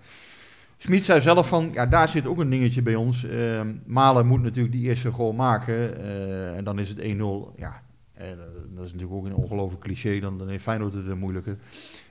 Smit 0.80 1.04
zei 1.04 1.20
zelf 1.20 1.48
van, 1.48 1.70
ja 1.72 1.86
daar 1.86 2.08
zit 2.08 2.26
ook 2.26 2.38
een 2.38 2.50
dingetje 2.50 2.82
bij 2.82 2.94
ons. 2.94 3.24
Eh, 3.24 3.60
Malen 3.86 4.26
moet 4.26 4.42
natuurlijk 4.42 4.74
die 4.74 4.84
eerste 4.86 5.10
goal 5.12 5.32
maken 5.32 5.98
eh, 6.02 6.56
en 6.56 6.64
dan 6.64 6.78
is 6.78 6.88
het 6.88 6.98
1-0. 6.98 7.52
Ja, 7.56 7.82
eh, 8.12 8.26
dat 8.74 8.84
is 8.84 8.92
natuurlijk 8.92 9.18
ook 9.18 9.24
een 9.26 9.34
ongelooflijk 9.34 9.82
cliché, 9.82 10.20
dan, 10.20 10.38
dan 10.38 10.48
heeft 10.48 10.62
Feyenoord 10.62 10.94
het 10.94 11.04
weer 11.04 11.16
moeilijker. 11.16 11.56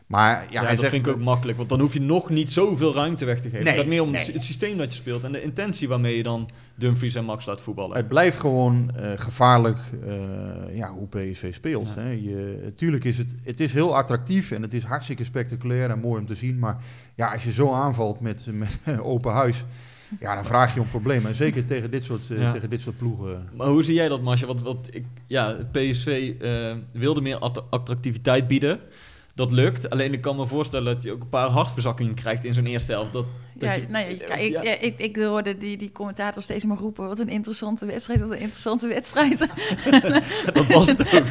Maar 0.07 0.31
ja, 0.43 0.47
ja, 0.49 0.59
hij 0.59 0.69
dat 0.69 0.79
zegt, 0.79 0.91
vind 0.91 1.07
ik 1.07 1.13
ook 1.13 1.19
makkelijk. 1.19 1.57
Want 1.57 1.69
dan 1.69 1.79
hoef 1.79 1.93
je 1.93 2.01
nog 2.01 2.29
niet 2.29 2.51
zoveel 2.51 2.93
ruimte 2.93 3.25
weg 3.25 3.35
te 3.41 3.49
geven. 3.49 3.59
Nee, 3.59 3.67
het 3.67 3.81
gaat 3.81 3.89
meer 3.89 4.01
om 4.01 4.11
nee. 4.11 4.31
het, 4.31 4.43
systeem 4.43 4.77
dat 4.77 4.93
je 4.93 4.99
speelt. 4.99 5.23
En 5.23 5.31
de 5.31 5.41
intentie 5.41 5.87
waarmee 5.87 6.17
je 6.17 6.23
dan 6.23 6.49
Dumfries 6.75 7.15
en 7.15 7.25
Max 7.25 7.45
laat 7.45 7.61
voetballen. 7.61 7.97
Het 7.97 8.07
blijft 8.07 8.39
gewoon 8.39 8.91
eh, 8.95 9.11
gevaarlijk 9.15 9.77
eh, 10.05 10.15
ja, 10.75 10.93
hoe 10.93 11.07
PSV 11.07 11.53
speelt. 11.53 11.87
Ja. 11.95 12.01
Hè. 12.01 12.09
Je, 12.09 12.71
tuurlijk 12.75 13.03
is 13.03 13.17
het, 13.17 13.35
het 13.43 13.59
is 13.59 13.71
heel 13.73 13.95
attractief 13.95 14.51
en 14.51 14.61
het 14.61 14.73
is 14.73 14.83
hartstikke 14.83 15.23
spectaculair 15.23 15.89
en 15.89 15.99
mooi 15.99 16.19
om 16.19 16.25
te 16.27 16.35
zien. 16.35 16.59
Maar 16.59 16.77
ja, 17.15 17.31
als 17.31 17.43
je 17.43 17.51
zo 17.51 17.71
aanvalt 17.73 18.19
met, 18.19 18.45
met 18.51 18.79
open 19.01 19.31
huis, 19.31 19.63
ja, 20.19 20.35
dan 20.35 20.45
vraag 20.45 20.73
je 20.73 20.79
om 20.79 20.89
problemen. 20.89 21.29
En 21.29 21.35
zeker 21.35 21.65
tegen 21.73 21.91
dit 21.91 22.03
soort, 22.03 22.31
eh, 22.31 22.39
Ja. 22.39 22.51
tegen 22.51 22.69
dit 22.69 22.81
soort 22.81 22.97
ploegen. 22.97 23.49
Maar 23.55 23.67
hoe 23.67 23.83
zie 23.83 23.93
jij 23.93 24.09
dat, 24.09 24.21
Masje? 24.21 24.45
Want, 24.45 24.61
want 24.61 24.95
ik, 24.95 25.05
ja, 25.27 25.57
PSV 25.71 26.33
eh, 26.41 26.75
wilde 26.91 27.21
meer 27.21 27.37
att- 27.37 27.63
attractiviteit 27.69 28.47
bieden. 28.47 28.79
Dat 29.37 29.51
lukt. 29.51 29.89
Alleen 29.89 30.13
ik 30.13 30.21
kan 30.21 30.35
me 30.35 30.45
voorstellen 30.45 30.93
dat 30.93 31.03
je 31.03 31.11
ook 31.11 31.21
een 31.21 31.29
paar 31.29 31.49
hartverzakkingen 31.49 32.13
krijgt 32.13 32.45
in 32.45 32.53
zo'n 32.53 32.65
eerste 32.65 32.91
helft. 32.91 33.13
Dat, 33.13 33.25
Ja, 33.59 33.73
je- 33.73 33.85
nou 33.89 34.05
ja, 34.27 34.35
ik, 34.35 34.63
ja. 34.63 34.75
ik, 34.79 34.93
ik 34.97 35.15
hoorde 35.15 35.57
die, 35.57 35.77
die 35.77 35.91
commentator 35.91 36.43
steeds 36.43 36.65
maar 36.65 36.77
roepen... 36.77 37.07
wat 37.07 37.19
een 37.19 37.29
interessante 37.29 37.85
wedstrijd, 37.85 38.19
wat 38.19 38.29
een 38.31 38.39
interessante 38.39 38.87
wedstrijd. 38.87 39.39
dat 40.53 40.65
was 40.65 40.87
het 40.87 40.99
ook. 41.15 41.27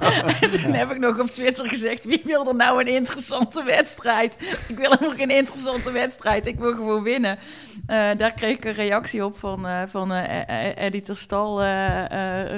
Toen 0.62 0.72
heb 0.72 0.90
ik 0.90 0.98
nog 0.98 1.18
op 1.20 1.26
Twitter 1.26 1.68
gezegd... 1.68 2.04
wie 2.04 2.22
wil 2.24 2.48
er 2.48 2.54
nou 2.54 2.80
een 2.80 2.94
interessante 2.94 3.62
wedstrijd? 3.64 4.36
Ik 4.68 4.76
wil 4.78 4.90
helemaal 4.90 5.16
geen 5.16 5.30
interessante 5.30 5.92
wedstrijd. 5.92 6.46
Ik 6.46 6.58
wil 6.58 6.72
gewoon 6.74 7.02
winnen. 7.02 7.38
Eh, 7.86 8.08
daar 8.16 8.32
kreeg 8.32 8.56
ik 8.56 8.64
een 8.64 8.72
reactie 8.72 9.24
op 9.24 9.38
van, 9.38 9.66
eh 9.66 9.82
van 9.86 10.12
eh, 10.12 10.84
Eddie 10.84 11.00
ter 11.00 11.16
Stal, 11.16 11.62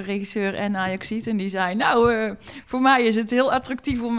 regisseur 0.04 0.54
en 0.54 0.76
Ajaxiet. 0.76 1.26
En 1.26 1.36
die 1.36 1.48
zei, 1.48 1.74
nou, 1.74 2.34
voor 2.66 2.80
mij 2.80 3.02
is 3.04 3.14
het 3.14 3.30
heel 3.30 3.52
attractief 3.52 4.02
om 4.02 4.16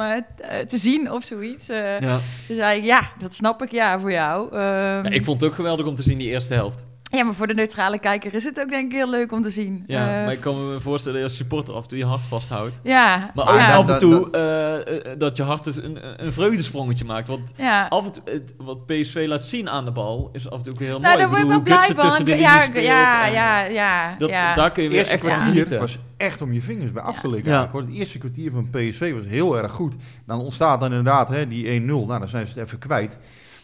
te 0.67 0.77
zien 0.77 1.11
of 1.11 1.23
zoiets. 1.23 1.65
Toen 1.65 2.55
zei 2.55 2.77
ik, 2.79 2.83
ja, 2.83 3.11
dat 3.19 3.33
snap 3.33 3.61
ik, 3.63 3.71
ja, 3.71 3.99
voor 3.99 4.11
jou. 4.11 4.55
Ehm, 4.97 5.03
Ja, 5.05 5.09
ik 5.11 5.23
vond 5.25 5.41
het 5.41 5.49
ook 5.49 5.55
geweldig 5.55 5.85
om 5.85 5.95
te 5.95 6.03
zien 6.03 6.17
die 6.17 6.29
eerste 6.29 6.53
helft. 6.53 6.85
ja, 7.03 7.23
maar 7.23 7.33
voor 7.33 7.47
de 7.47 7.53
neutrale 7.53 7.99
kijker 7.99 8.33
is 8.33 8.43
het 8.43 8.59
ook 8.59 8.69
denk 8.69 8.91
ik 8.91 8.97
heel 8.97 9.09
leuk 9.09 9.31
om 9.31 9.41
te 9.41 9.49
zien. 9.49 9.83
Ja, 9.87 9.99
Eh, 10.17 10.23
maar 10.23 10.31
ik 10.33 10.39
kan 10.39 10.69
me 10.71 10.79
voorstellen 10.79 11.13
dat 11.19 11.21
je 11.21 11.27
als 11.27 11.35
supporter 11.37 11.73
af 11.73 11.81
en 11.83 11.87
toe 11.89 11.97
je 11.97 12.05
hart 12.05 12.21
vasthoudt. 12.25 12.79
ja, 12.83 13.31
Maar 13.35 13.47
ook 13.49 13.57
ja, 13.57 13.73
af 13.75 13.81
en 13.81 13.87
dat- 13.87 13.99
toe 13.99 14.31
eh, 14.31 14.95
eh, 14.97 15.19
dat 15.19 15.37
je 15.37 15.43
hart 15.43 15.63
dus 15.63 15.75
een, 15.75 15.97
een 16.25 16.33
vreugdesprongetje 16.33 17.05
maakt. 17.05 17.27
Want 17.27 17.51
ja. 17.55 17.85
af 17.89 18.05
en 18.05 18.11
toe, 18.11 18.23
het- 18.25 18.53
wat 18.57 18.85
PSV 18.85 19.25
laat 19.27 19.43
zien 19.43 19.69
aan 19.69 19.85
de 19.85 19.91
bal 19.91 20.29
is 20.33 20.49
af 20.49 20.57
en 20.57 20.63
toe 20.63 20.73
ook 20.73 20.79
heel 20.79 20.99
Nou, 20.99 21.01
mooi. 21.01 21.17
daar 21.17 21.29
word 21.29 21.41
ik 21.41 21.47
wel 21.47 21.61
blij 21.61 21.87
van. 21.95 22.05
tussen 22.05 22.25
de 22.25 22.35
ja, 22.37 22.59
speelt 22.61 22.85
ja, 22.85 23.25
ja, 23.25 23.63
ja, 23.63 24.15
Dat, 24.17 24.29
ja. 24.29 24.55
Daar 24.55 24.71
kun 24.71 24.83
je 24.83 24.89
Het 24.89 24.97
weer 24.97 25.07
eerste 25.07 25.13
echt 25.13 25.21
van 25.23 25.31
kwartier 25.31 25.53
genieten. 25.53 25.79
was 25.79 25.97
echt 26.17 26.41
om 26.41 26.53
je 26.53 26.61
vingers 26.61 26.91
bij 26.91 27.03
af 27.03 27.19
te 27.19 27.29
likken. 27.29 27.69
Het 27.73 27.89
eerste 27.91 28.17
kwartier 28.17 28.51
van 28.51 28.69
PSV 28.69 29.13
was 29.13 29.25
heel 29.25 29.57
erg 29.57 29.71
goed. 29.71 29.95
Dan 30.25 30.39
ontstaat 30.39 30.79
dan 30.79 30.89
inderdaad 30.89 31.29
hè, 31.29 31.47
die 31.47 31.65
1-0. 31.81 32.05
Nou, 32.05 32.19
dan 32.19 32.27
zijn 32.27 32.45
ze 32.47 32.53
het 32.59 32.65
even 32.67 32.79
kwijt. 32.79 33.17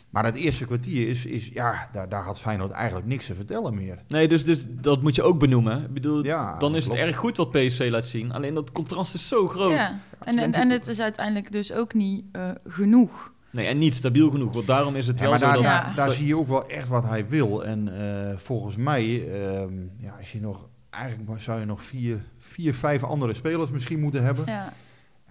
Maar 0.10 0.26
het 0.26 0.36
eerste 0.36 0.65
kwartier 0.65 1.08
is, 1.08 1.26
is 1.26 1.50
ja, 1.54 1.89
daar, 1.91 2.10
daar 2.10 2.24
had 2.24 2.39
Feyenoord 2.39 2.72
eigenlijk 2.72 3.08
niks 3.08 3.26
te 3.26 3.36
vertellen 3.36 3.76
meer. 3.76 4.00
Nee, 4.08 4.28
dus, 4.28 4.45
dus 4.45 4.65
dat 4.67 5.02
moet 5.02 5.15
je 5.15 5.24
ook 5.24 5.39
benoemen. 5.39 5.84
Ik 5.84 5.93
bedoel, 5.93 6.24
Ja, 6.24 6.58
dan 6.58 6.76
is 6.76 6.84
het 6.84 6.93
erg 6.93 7.15
goed 7.17 7.38
wat 7.38 7.52
PSV 7.52 7.88
laat 7.91 8.06
zien. 8.06 8.32
Alleen 8.32 8.54
dat 8.54 8.72
contrast 8.72 9.13
is 9.13 9.28
zo 9.28 9.48
groot. 9.48 9.72
Ja. 9.72 10.00
En, 10.19 10.38
en, 10.38 10.54
en 10.54 10.69
het 10.69 10.88
is 10.88 11.00
uiteindelijk 11.00 11.52
dus 11.52 11.74
ook 11.74 11.93
niet 11.93 12.24
eh, 12.32 12.50
genoeg. 12.67 13.32
Nee, 13.52 13.67
en 13.67 13.78
niet 13.78 13.95
stabiel 13.95 14.32
genoeg. 14.32 14.54
Want 14.54 14.67
daarom 14.67 14.95
is 14.95 15.08
het 15.08 15.15
Ja, 15.15 15.22
wel 15.22 15.30
maar 15.30 15.39
zo 15.39 15.45
daar, 15.45 15.56
dat... 15.56 15.63
Ja. 15.63 15.84
daar, 15.84 15.95
daar 15.95 16.12
zie 16.12 16.28
je 16.28 16.38
ook 16.38 16.48
wel 16.48 16.69
echt 16.69 16.88
wat 16.88 17.04
hij 17.04 17.28
wil. 17.28 17.65
En 17.65 18.00
eh, 18.00 18.38
volgens 18.38 18.76
mij, 18.76 19.32
ehm, 19.32 19.74
ja, 19.98 20.15
als 20.19 20.32
je 20.32 20.39
nog, 20.41 20.67
eigenlijk 20.89 21.30
maar 21.30 21.41
zou 21.41 21.60
je 21.60 21.65
nog 21.65 21.84
vier, 21.84 22.19
vier, 22.39 22.74
vijf 22.74 23.04
andere 23.04 23.34
spelers 23.34 23.72
misschien 23.72 24.00
moeten 24.00 24.24
hebben. 24.24 24.45
Ja. 24.45 24.74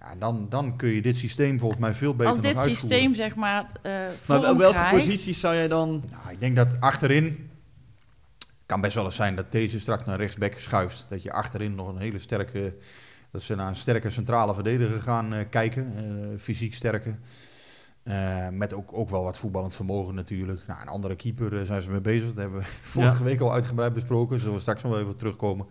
Ja, 0.09 0.15
dan, 0.19 0.45
dan 0.49 0.75
kun 0.75 0.89
je 0.89 1.01
dit 1.01 1.15
systeem 1.17 1.59
volgens 1.59 1.81
mij 1.81 1.93
veel 1.93 2.15
beter 2.15 2.27
Als 2.31 2.41
dit 2.41 2.59
systeem 2.59 3.15
zeg 3.15 3.35
maar 3.35 3.65
eh 3.81 3.91
Maar 4.25 4.41
welke 4.41 4.69
krijgt- 4.69 4.95
posities 4.95 5.39
zou 5.39 5.55
jij 5.55 5.67
dan... 5.67 6.03
Nou, 6.11 6.31
ik 6.31 6.39
denk 6.39 6.55
dat 6.55 6.77
achterin, 6.79 7.49
kan 8.65 8.81
best 8.81 8.95
wel 8.95 9.05
eens 9.05 9.15
zijn 9.15 9.35
dat 9.35 9.51
deze 9.51 9.79
straks 9.79 10.05
naar 10.05 10.17
rechtsback 10.17 10.53
schuift. 10.57 11.05
Dat 11.09 11.23
je 11.23 11.31
achterin 11.31 11.75
nog 11.75 11.87
een 11.87 11.97
hele 11.97 12.17
sterke, 12.17 12.75
dat 13.31 13.41
ze 13.41 13.55
naar 13.55 13.67
een 13.67 13.75
sterke 13.75 14.09
centrale 14.09 14.53
verdediger 14.53 15.01
gaan 15.01 15.33
eh, 15.33 15.45
kijken. 15.49 15.93
eh, 15.97 16.39
fysiek 16.39 16.73
sterke. 16.73 17.15
Eh, 18.03 18.49
met 18.49 18.73
ook, 18.73 18.93
ook 18.93 19.09
wel 19.09 19.23
wat 19.23 19.37
voetballend 19.37 19.75
vermogen 19.75 20.15
natuurlijk. 20.15 20.61
Nou, 20.67 20.81
een 20.81 20.87
andere 20.87 21.15
keeper 21.15 21.65
zijn 21.65 21.81
ze 21.81 21.91
mee 21.91 22.01
bezig. 22.01 22.27
Dat 22.27 22.37
hebben 22.37 22.59
we 22.59 22.65
vorige 22.99 23.23
week 23.23 23.39
al 23.39 23.53
uitgebreid 23.53 23.93
besproken. 23.93 24.39
Zullen 24.39 24.53
we 24.55 24.59
straks 24.61 24.83
nog 24.83 24.91
wel 24.91 25.01
even 25.01 25.15
terugkomen. 25.15 25.65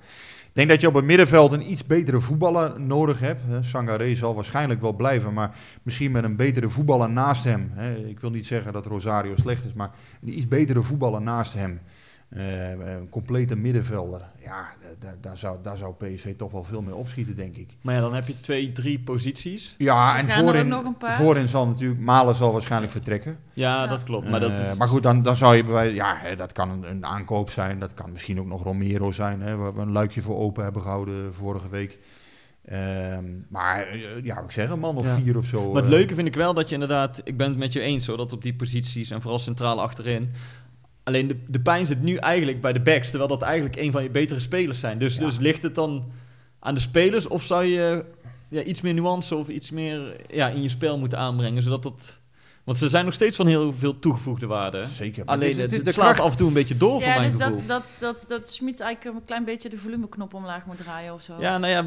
Ik 0.58 0.66
denk 0.66 0.76
dat 0.80 0.90
je 0.90 0.96
op 0.96 1.02
het 1.02 1.10
middenveld 1.10 1.52
een 1.52 1.70
iets 1.70 1.86
betere 1.86 2.20
voetballer 2.20 2.80
nodig 2.80 3.20
hebt. 3.20 3.42
Sangaré 3.60 4.14
zal 4.14 4.34
waarschijnlijk 4.34 4.80
wel 4.80 4.92
blijven, 4.92 5.32
maar 5.32 5.56
misschien 5.82 6.10
met 6.10 6.24
een 6.24 6.36
betere 6.36 6.68
voetballer 6.68 7.10
naast 7.10 7.44
hem. 7.44 7.72
Ik 8.06 8.20
wil 8.20 8.30
niet 8.30 8.46
zeggen 8.46 8.72
dat 8.72 8.86
Rosario 8.86 9.36
slecht 9.36 9.64
is, 9.64 9.72
maar 9.72 9.90
een 10.22 10.36
iets 10.36 10.48
betere 10.48 10.82
voetballer 10.82 11.22
naast 11.22 11.52
hem. 11.52 11.80
Eh, 12.28 12.70
een 12.70 13.08
complete 13.08 13.56
middenvelder. 13.56 14.22
Ja, 14.44 14.68
da- 14.80 15.08
da- 15.08 15.16
daar 15.20 15.36
zou, 15.36 15.58
daar 15.62 15.76
zou 15.76 15.94
PSV 15.94 16.36
toch 16.36 16.52
wel 16.52 16.64
veel 16.64 16.82
mee 16.82 16.94
opschieten, 16.94 17.36
denk 17.36 17.56
ik. 17.56 17.70
Maar 17.82 17.94
ja, 17.94 18.00
dan 18.00 18.14
heb 18.14 18.26
je 18.26 18.40
twee, 18.40 18.72
drie 18.72 18.98
posities. 19.00 19.74
Ja, 19.78 20.18
en 20.18 20.30
voorin, 20.30 20.68
nog 20.68 20.84
een 20.84 20.96
paar. 20.96 21.14
voorin 21.16 21.48
zal 21.48 21.66
natuurlijk, 21.66 22.00
Malen 22.00 22.34
zal 22.34 22.52
waarschijnlijk 22.52 22.92
vertrekken. 22.92 23.38
Ja, 23.52 23.82
Ja. 23.82 23.86
dat 23.88 24.04
klopt. 24.04 24.28
Maar, 24.30 24.40
dat 24.40 24.50
Eh, 24.50 24.70
is- 24.70 24.76
maar 24.76 24.88
goed, 24.88 25.02
dan, 25.02 25.20
dan 25.22 25.36
zou 25.36 25.56
je 25.56 25.64
bij 25.64 25.72
wijze- 25.72 25.94
ja, 25.94 26.16
hè, 26.18 26.36
dat 26.36 26.52
kan 26.52 26.70
een, 26.70 26.90
een 26.90 27.06
aankoop 27.06 27.50
zijn. 27.50 27.78
Dat 27.78 27.94
kan 27.94 28.12
misschien 28.12 28.40
ook 28.40 28.46
nog 28.46 28.62
Romero 28.62 29.10
zijn, 29.10 29.40
hè, 29.40 29.56
waar 29.56 29.74
we 29.74 29.80
een 29.80 29.92
luikje 29.92 30.22
voor 30.22 30.36
open 30.36 30.62
hebben 30.64 30.82
gehouden 30.82 31.34
vorige 31.34 31.68
week. 31.68 31.98
Ehm, 32.64 33.24
maar 33.48 33.86
eh, 33.86 34.24
ja, 34.24 34.40
ik 34.40 34.50
zeg 34.50 34.70
een 34.70 34.78
man 34.78 34.96
of 34.96 35.04
Ja. 35.06 35.14
vier 35.14 35.36
of 35.36 35.44
zo. 35.46 35.72
Maar 35.72 35.82
het 35.82 35.90
leuke 35.90 36.14
vind 36.14 36.26
ik 36.28 36.34
wel 36.34 36.54
dat 36.54 36.68
je 36.68 36.74
inderdaad, 36.74 37.20
ik 37.24 37.36
ben 37.36 37.48
het 37.48 37.58
met 37.58 37.72
je 37.72 37.80
eens 37.80 38.06
hoor, 38.06 38.16
dat 38.16 38.32
op 38.32 38.42
die 38.42 38.54
posities 38.54 39.10
en 39.10 39.20
vooral 39.20 39.38
centraal 39.38 39.80
achterin. 39.80 40.30
Alleen 41.08 41.28
de, 41.28 41.36
de 41.46 41.60
pijn 41.60 41.86
zit 41.86 42.02
nu 42.02 42.16
eigenlijk 42.16 42.60
bij 42.60 42.72
de 42.72 42.80
backs, 42.80 43.08
terwijl 43.08 43.28
dat 43.30 43.42
eigenlijk 43.42 43.76
een 43.76 43.92
van 43.92 44.02
je 44.02 44.10
betere 44.10 44.40
spelers 44.40 44.80
zijn. 44.80 44.98
Dus, 44.98 45.14
Ja. 45.14 45.20
dus 45.20 45.38
ligt 45.38 45.62
het 45.62 45.74
dan 45.74 46.12
aan 46.58 46.74
de 46.74 46.80
spelers 46.80 47.28
of 47.28 47.44
zou 47.44 47.64
je 47.64 48.04
ja, 48.50 48.62
iets 48.62 48.80
meer 48.80 48.94
nuance 48.94 49.36
of 49.36 49.48
iets 49.48 49.70
meer 49.70 50.16
ja, 50.30 50.48
in 50.48 50.62
je 50.62 50.68
spel 50.68 50.98
moeten 50.98 51.18
aanbrengen, 51.18 51.62
zodat 51.62 51.82
dat... 51.82 52.18
Want 52.68 52.80
ze 52.80 52.88
zijn 52.88 53.04
nog 53.04 53.14
steeds 53.14 53.36
van 53.36 53.46
heel 53.46 53.74
veel 53.78 53.98
toegevoegde 53.98 54.46
waarde. 54.46 54.84
Zeker. 54.84 55.24
maar 55.24 55.34
Alleen 55.34 55.48
het 55.58 55.70
is- 55.70 55.76
het, 55.76 55.84
het- 55.86 55.94
slaat 55.94 56.04
kracht- 56.06 56.20
af 56.20 56.30
en 56.30 56.36
toe 56.36 56.48
een 56.48 56.52
beetje 56.54 56.76
door 56.76 57.00
Ja, 57.00 57.06
mijn 57.14 57.22
dus 57.30 57.42
gevoel. 57.42 57.56
dat, 57.66 57.66
dat, 57.66 57.94
dat, 57.98 58.24
dat 58.28 58.48
Schmid 58.50 58.80
eigenlijk 58.80 59.16
een 59.16 59.24
klein 59.24 59.44
beetje 59.44 59.68
de 59.68 59.76
volumeknop 59.76 60.34
omlaag 60.34 60.66
moet 60.66 60.76
draaien 60.76 61.12
of 61.14 61.22
zo. 61.22 61.34
Ja, 61.40 61.58
nou 61.58 61.72
ja, 61.72 61.84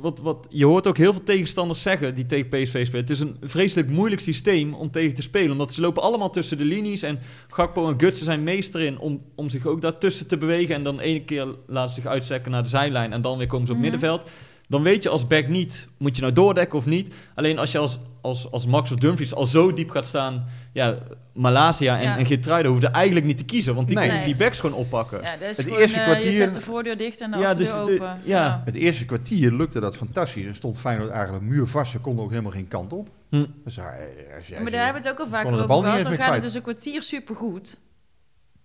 wat, 0.00 0.18
wat, 0.20 0.46
je 0.50 0.64
hoort 0.64 0.86
ook 0.86 0.96
heel 0.96 1.12
veel 1.12 1.22
tegenstanders 1.22 1.82
zeggen 1.82 2.14
die 2.14 2.26
tegen 2.26 2.48
PSV 2.48 2.86
spelen. 2.86 3.00
Het 3.00 3.10
is 3.10 3.20
een 3.20 3.36
vreselijk 3.42 3.88
moeilijk 3.90 4.20
systeem 4.20 4.74
om 4.74 4.90
tegen 4.90 5.14
te 5.14 5.22
spelen. 5.22 5.50
Omdat 5.50 5.72
ze 5.74 5.80
lopen 5.80 6.02
allemaal 6.02 6.30
tussen 6.30 6.58
de 6.58 6.64
linies. 6.64 7.02
En 7.02 7.18
Gakpo 7.48 7.88
en 7.88 8.00
Gutsen 8.00 8.24
zijn 8.24 8.42
meester 8.42 8.80
in 8.80 8.98
om, 8.98 9.22
om 9.34 9.48
zich 9.48 9.66
ook 9.66 9.80
daartussen 9.80 10.26
te 10.26 10.38
bewegen. 10.38 10.74
En 10.74 10.82
dan 10.82 11.00
ene 11.00 11.24
keer 11.24 11.46
laten 11.66 11.94
ze 11.94 12.00
zich 12.00 12.10
uitzekken 12.10 12.50
naar 12.50 12.62
de 12.62 12.68
zijlijn. 12.68 13.12
En 13.12 13.22
dan 13.22 13.38
weer 13.38 13.46
komen 13.46 13.66
ze 13.66 13.72
op 13.72 13.78
Mhm. 13.78 13.90
middenveld. 13.90 14.30
Dan 14.68 14.82
weet 14.82 15.02
je 15.02 15.08
als 15.08 15.26
back 15.26 15.48
niet, 15.48 15.88
moet 15.98 16.16
je 16.16 16.22
nou 16.22 16.34
doordekken 16.34 16.78
of 16.78 16.86
niet. 16.86 17.14
Alleen 17.34 17.58
als 17.58 17.72
je 17.72 17.78
als, 17.78 17.98
als, 18.20 18.50
als 18.50 18.66
Max 18.66 18.90
of 18.92 18.98
Dumfries 18.98 19.34
al 19.34 19.46
zo 19.46 19.72
diep 19.72 19.90
gaat 19.90 20.06
staan... 20.06 20.46
Ja, 20.72 20.98
Malaysia 21.32 21.96
en, 21.96 22.02
Ja. 22.02 22.18
en 22.18 22.26
Geertruiden 22.26 22.70
hoefden 22.70 22.92
eigenlijk 22.92 23.26
niet 23.26 23.38
te 23.38 23.44
kiezen. 23.44 23.74
Want 23.74 23.86
die 23.88 23.96
Nee. 23.96 24.08
kunnen 24.08 24.24
die 24.24 24.36
backs 24.36 24.60
gewoon 24.60 24.76
oppakken. 24.78 25.22
Ja, 25.22 25.36
dat 25.36 25.50
is 25.50 25.56
Het 25.56 25.66
gewoon, 25.66 25.80
eerste 25.80 25.98
eh, 25.98 26.04
kwartier- 26.04 26.26
Je 26.26 26.32
zet 26.32 26.52
de 26.52 26.60
voordeur 26.60 26.96
dicht 26.96 27.20
en 27.20 27.30
de 27.30 27.38
Ja, 27.38 27.48
achterdeur 27.48 27.74
dus 27.86 27.86
de- 27.86 27.92
open. 28.02 28.20
ja. 28.24 28.62
Het 28.64 28.74
eerste 28.74 29.04
kwartier 29.06 29.52
lukte 29.52 29.80
dat 29.80 29.96
fantastisch. 29.96 30.46
En 30.46 30.54
stond 30.54 30.78
Feyenoord 30.78 31.10
eigenlijk 31.10 31.44
muurvast. 31.44 31.90
Ze 31.90 31.98
konden 31.98 32.24
ook 32.24 32.30
helemaal 32.30 32.52
geen 32.52 32.68
kant 32.68 32.92
op. 32.92 33.08
Hm. 33.30 33.44
Dus, 33.64 33.74
ja, 33.74 33.82
eh, 33.90 34.34
als 34.34 34.50
als 34.50 34.62
maar 34.62 34.70
daar 34.70 34.84
hebben 34.84 35.02
we 35.02 35.08
het 35.08 35.18
ook 35.20 35.24
al 35.26 35.30
de 35.32 35.72
over 35.74 35.90
gehad. 35.90 36.02
Dan 36.02 36.12
gaat 36.26 36.32
het 36.34 36.42
dus 36.42 36.54
een 36.54 36.62
kwartier 36.62 37.02
supergoed. 37.02 37.78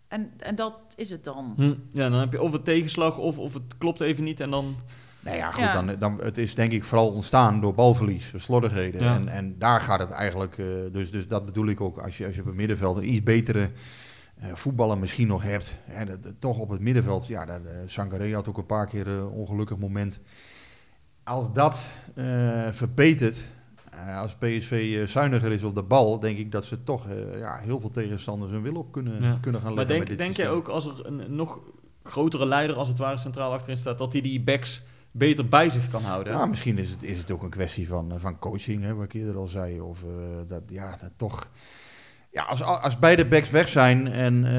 En, 0.08 0.32
en 0.39 0.56
dat 0.56 0.74
is 0.96 1.10
het 1.10 1.24
dan. 1.24 1.54
Hm. 1.58 1.74
Ja, 1.92 2.10
dan 2.10 2.20
heb 2.20 2.32
je 2.32 2.42
of 2.42 2.54
een 2.54 2.63
tegenslag 2.63 3.18
of, 3.18 3.38
of 3.38 3.54
het 3.54 3.78
klopt 3.78 4.02
even 4.02 4.24
niet. 4.24 4.39
En 4.39 4.50
dan... 4.50 4.76
Nou 5.24 5.38
ja, 5.38 5.52
goed, 5.52 5.64
Ja. 5.64 5.74
Dan, 5.82 5.96
dan, 6.00 6.20
het 6.22 6.38
is 6.38 6.56
denk 6.56 6.72
ik 6.72 6.84
vooral 6.84 7.12
ontstaan 7.12 7.62
door 7.62 7.74
balverlies, 7.74 8.34
slordigheden. 8.36 9.02
Ja. 9.04 9.16
En, 9.16 9.28
en 9.28 9.56
daar 9.60 9.82
gaat 9.82 10.00
het 10.00 10.10
eigenlijk, 10.12 10.58
eh, 10.58 10.66
dus, 10.92 11.12
dus 11.12 11.28
dat 11.28 11.46
bedoel 11.46 11.68
ik 11.68 11.82
ook, 11.82 11.98
als 11.98 12.18
je, 12.18 12.26
als 12.26 12.36
je 12.36 12.42
op 12.42 12.48
het 12.48 12.56
middenveld 12.56 12.98
een 12.98 13.10
iets 13.12 13.24
betere 13.24 13.70
eh, 14.40 14.48
voetballer 14.54 14.98
misschien 14.98 15.28
nog 15.28 15.44
hebt. 15.44 15.78
Hè, 15.86 16.06
dat, 16.06 16.24
dat- 16.24 16.34
toch 16.40 16.58
op 16.58 16.70
het 16.70 16.80
middenveld, 16.82 17.28
ja, 17.28 17.46
dat, 17.46 17.66
eh, 17.66 17.72
Sangaré 17.86 18.34
had 18.34 18.48
ook 18.50 18.58
een 18.58 18.66
paar 18.66 18.88
keer 18.88 19.08
een 19.08 19.28
ongelukkig 19.28 19.78
moment. 19.78 20.20
Als 21.24 21.54
dat 21.54 21.82
eh 22.16 22.68
verbetert, 22.72 23.48
eh, 23.92 24.20
als 24.20 24.36
PSV 24.36 24.98
eh, 25.02 25.08
zuiniger 25.08 25.52
is 25.52 25.64
op 25.64 25.76
de 25.76 25.84
bal, 25.84 26.20
denk 26.20 26.38
ik 26.38 26.52
dat 26.52 26.66
ze 26.66 26.84
toch 26.84 27.08
eh, 27.10 27.40
ja, 27.40 27.58
heel 27.60 27.80
veel 27.80 27.90
tegenstanders 27.92 28.52
hun 28.52 28.62
wil 28.62 28.76
op 28.76 28.92
kunnen, 28.92 29.14
Ja. 29.22 29.38
kunnen 29.42 29.62
gaan 29.62 29.74
Maar 29.74 29.86
leggen. 29.86 29.98
met 30.00 30.08
denk, 30.08 30.08
dit 30.08 30.18
denk 30.18 30.36
jij 30.36 30.46
systeem. 30.46 30.62
ook 30.62 30.68
als 30.68 30.86
er 30.86 31.06
een 31.06 31.36
nog 31.36 31.60
grotere 32.04 32.46
leider 32.46 32.76
als 32.76 32.88
het 32.88 32.98
ware 33.00 33.18
centraal 33.18 33.52
achterin 33.52 33.78
staat, 33.78 33.98
dat 33.98 34.14
hij 34.14 34.22
die 34.22 34.42
backs 34.42 34.82
beter 35.13 35.47
bij 35.47 35.69
zich 35.69 35.89
kan 35.89 36.04
houden? 36.04 36.34
Ja, 36.34 36.45
misschien 36.45 36.78
is 36.78 36.89
het, 36.89 37.04
is 37.04 37.17
het 37.17 37.32
ook 37.32 37.43
een 37.43 37.49
kwestie 37.49 37.88
van, 37.88 38.12
eh, 38.12 38.17
van 38.19 38.39
coaching, 38.39 38.84
hè, 38.84 38.93
wat 38.95 39.06
ik 39.06 39.13
eerder 39.13 39.36
al 39.38 39.47
zei. 39.47 39.82
Of 39.82 40.04
eh, 40.04 40.10
dat, 40.47 40.62
ja, 40.67 40.97
dat 41.02 41.10
toch... 41.15 41.49
Ja, 42.32 42.43
als, 42.43 42.63
als 42.63 42.99
beide 42.99 43.26
backs 43.28 43.49
weg 43.49 43.67
zijn 43.67 44.08
en 44.08 44.45
eh, 44.45 44.52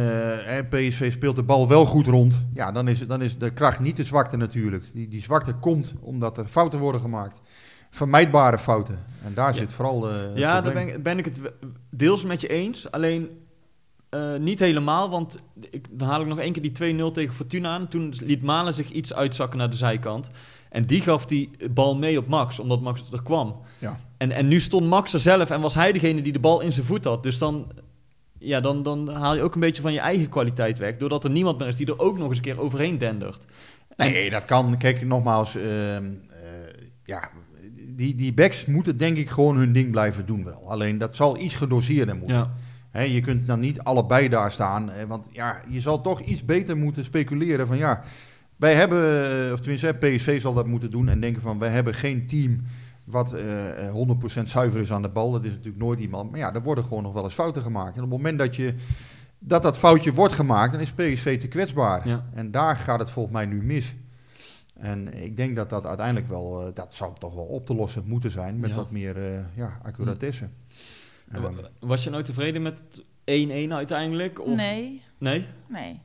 hè, 0.47 0.65
PSV 0.65 1.13
speelt 1.13 1.37
de 1.37 1.43
bal 1.43 1.69
wel 1.69 1.87
goed 1.87 2.07
rond, 2.07 2.45
ja, 2.55 2.73
dan 2.73 2.89
is, 2.89 3.07
dan 3.07 3.23
is 3.23 3.39
de 3.39 3.51
kracht 3.53 3.81
niet 3.81 3.97
de 3.97 4.05
zwakte 4.05 4.37
natuurlijk. 4.37 4.85
Die, 4.93 5.09
die 5.09 5.21
zwakte 5.23 5.53
komt 5.55 5.95
omdat 6.01 6.39
er 6.39 6.47
fouten 6.47 6.79
worden 6.79 7.01
gemaakt. 7.01 7.41
Vermijdbare 7.91 8.59
fouten. 8.59 8.99
En 9.25 9.35
daar 9.35 9.47
Ja. 9.47 9.53
zit 9.53 9.73
vooral 9.73 10.11
eh, 10.11 10.37
ja, 10.37 10.61
daar 10.61 10.73
ben, 10.73 10.89
ik- 10.89 11.03
ben 11.03 11.19
ik 11.19 11.25
het 11.25 11.41
deels 11.91 12.25
met 12.25 12.41
je 12.41 12.49
eens. 12.49 12.91
Alleen 12.91 13.31
eh, 14.15 14.41
niet 14.41 14.59
helemaal, 14.59 15.11
want 15.11 15.37
ik, 15.71 15.87
dan 15.91 16.09
haal 16.09 16.21
ik 16.21 16.27
nog 16.27 16.39
één 16.39 16.53
keer 16.53 16.63
die 16.75 16.97
2-0 17.09 17.13
tegen 17.13 17.35
Fortuna 17.35 17.69
aan. 17.69 17.89
Toen 17.89 18.15
liet 18.21 18.43
Malen 18.43 18.75
zich 18.75 18.91
iets 18.91 19.15
uitzakken 19.15 19.59
naar 19.59 19.71
de 19.71 19.77
zijkant. 19.77 20.29
En 20.71 20.83
die 20.83 21.01
gaf 21.01 21.27
die 21.27 21.51
bal 21.71 21.97
mee 21.97 22.19
op 22.19 22.27
Max, 22.27 22.59
omdat 22.59 22.81
Max 22.81 23.11
er 23.13 23.23
kwam. 23.23 23.61
Ja. 23.79 24.01
En, 24.17 24.31
en 24.31 24.49
nu 24.49 24.61
stond 24.61 24.87
Max 24.87 25.13
er 25.13 25.21
zelf 25.21 25.51
en 25.51 25.61
was 25.61 25.75
hij 25.75 25.93
degene 25.93 26.23
die 26.23 26.33
de 26.33 26.41
bal 26.41 26.61
in 26.61 26.73
zijn 26.73 26.87
voet 26.87 27.05
had. 27.05 27.23
Dus 27.23 27.39
dan, 27.39 27.73
ja, 28.39 28.61
dan, 28.61 28.83
dan 28.83 29.09
haal 29.09 29.35
je 29.35 29.43
ook 29.43 29.55
een 29.55 29.61
beetje 29.61 29.83
van 29.83 29.93
je 29.93 30.01
eigen 30.01 30.29
kwaliteit 30.29 30.79
weg. 30.79 30.97
Doordat 30.97 31.25
er 31.25 31.31
niemand 31.31 31.59
meer 31.59 31.69
is 31.69 31.77
die 31.77 31.87
er 31.87 31.99
ook 31.99 32.19
nog 32.19 32.29
eens 32.29 32.37
een 32.37 32.43
keer 32.43 32.61
overheen 32.61 32.99
dendert. 32.99 33.45
Nee, 33.97 34.31
dat 34.31 34.45
kan. 34.45 34.79
Kijk, 34.79 35.07
nogmaals, 35.07 35.57
ehm, 35.57 36.13
eh, 36.31 36.41
ja, 37.05 37.31
die, 37.89 38.15
die 38.15 38.33
backs 38.33 38.67
moeten 38.67 38.97
denk 38.97 39.17
ik 39.17 39.31
gewoon 39.31 39.57
hun 39.57 39.73
ding 39.73 39.91
blijven 39.91 40.27
doen 40.27 40.45
wel. 40.45 40.71
Alleen 40.71 40.99
dat 40.99 41.17
zal 41.17 41.39
iets 41.39 41.57
gedoseerder 41.57 42.17
moeten. 42.17 42.37
Ja. 42.37 42.55
Je 43.03 43.21
kunt 43.21 43.47
dan 43.47 43.61
niet 43.61 43.81
allebei 43.81 44.29
daar 44.29 44.51
staan, 44.51 44.91
eh, 44.91 45.05
want 45.07 45.29
ja, 45.33 45.61
je 45.69 45.81
zal 45.81 46.01
toch 46.01 46.21
iets 46.21 46.45
beter 46.45 46.77
moeten 46.77 47.05
speculeren 47.05 47.67
van 47.67 47.77
ja, 47.77 48.03
wij 48.57 48.75
hebben, 48.75 49.31
eh, 49.47 49.53
of 49.53 49.61
tenminste 49.61 49.97
PSV 49.99 50.41
zal 50.41 50.55
dat 50.55 50.67
moeten 50.67 50.91
doen 50.91 51.09
en 51.09 51.21
denken 51.21 51.43
van 51.43 51.59
wij 51.59 51.69
hebben 51.71 51.95
geen 51.95 52.27
team 52.27 52.61
wat 53.05 53.33
eh, 53.33 53.87
eh, 53.87 53.93
100% 53.93 54.51
zuiver 54.51 54.81
is 54.81 54.93
aan 54.93 55.03
de 55.03 55.09
bal. 55.09 55.31
Dat 55.31 55.45
is 55.45 55.51
natuurlijk 55.51 55.79
nooit 55.85 56.01
iemand, 56.01 56.31
maar 56.31 56.39
ja, 56.41 56.55
er 56.55 56.63
worden 56.63 56.85
gewoon 56.85 57.03
nog 57.03 57.13
wel 57.13 57.25
eens 57.25 57.35
fouten 57.35 57.63
gemaakt. 57.63 57.97
En 57.97 58.03
op 58.03 58.11
het 58.11 58.17
moment 58.19 58.39
dat 58.39 58.57
je 58.57 58.75
dat 59.39 59.63
dat 59.63 59.79
foutje 59.79 60.13
wordt 60.13 60.33
gemaakt, 60.33 60.73
dan 60.73 60.81
is 60.81 60.93
PSV 60.93 61.39
te 61.39 61.49
kwetsbaar. 61.49 62.09
Ja. 62.09 62.25
En 62.35 62.51
daar 62.51 62.77
gaat 62.77 62.99
het 62.99 63.11
volgens 63.11 63.35
mij 63.35 63.47
nu 63.47 63.63
mis. 63.63 63.95
En 64.75 65.23
ik 65.23 65.37
denk 65.37 65.57
dat 65.57 65.71
dat 65.71 65.87
uiteindelijk 65.87 66.29
wel, 66.29 66.67
eh, 66.67 66.75
dat 66.75 66.95
zou 66.95 67.13
toch 67.19 67.35
wel 67.35 67.45
op 67.45 67.67
te 67.67 67.75
lossen 67.75 68.03
moeten 68.07 68.31
zijn 68.31 68.59
met 68.59 68.71
Ja. 68.71 68.77
wat 68.77 68.91
meer 68.91 69.17
eh 69.17 69.41
ja, 69.55 69.79
accuratesse. 69.83 70.49
Was 71.81 72.05
je 72.05 72.11
nou 72.11 72.23
tevreden 72.23 72.63
met 72.63 72.81
1-1 73.25 73.73
uiteindelijk? 73.73 74.41
Of? 74.41 74.57
Nee, 74.57 75.03
Nee? 75.19 75.47
nee. 75.69 76.01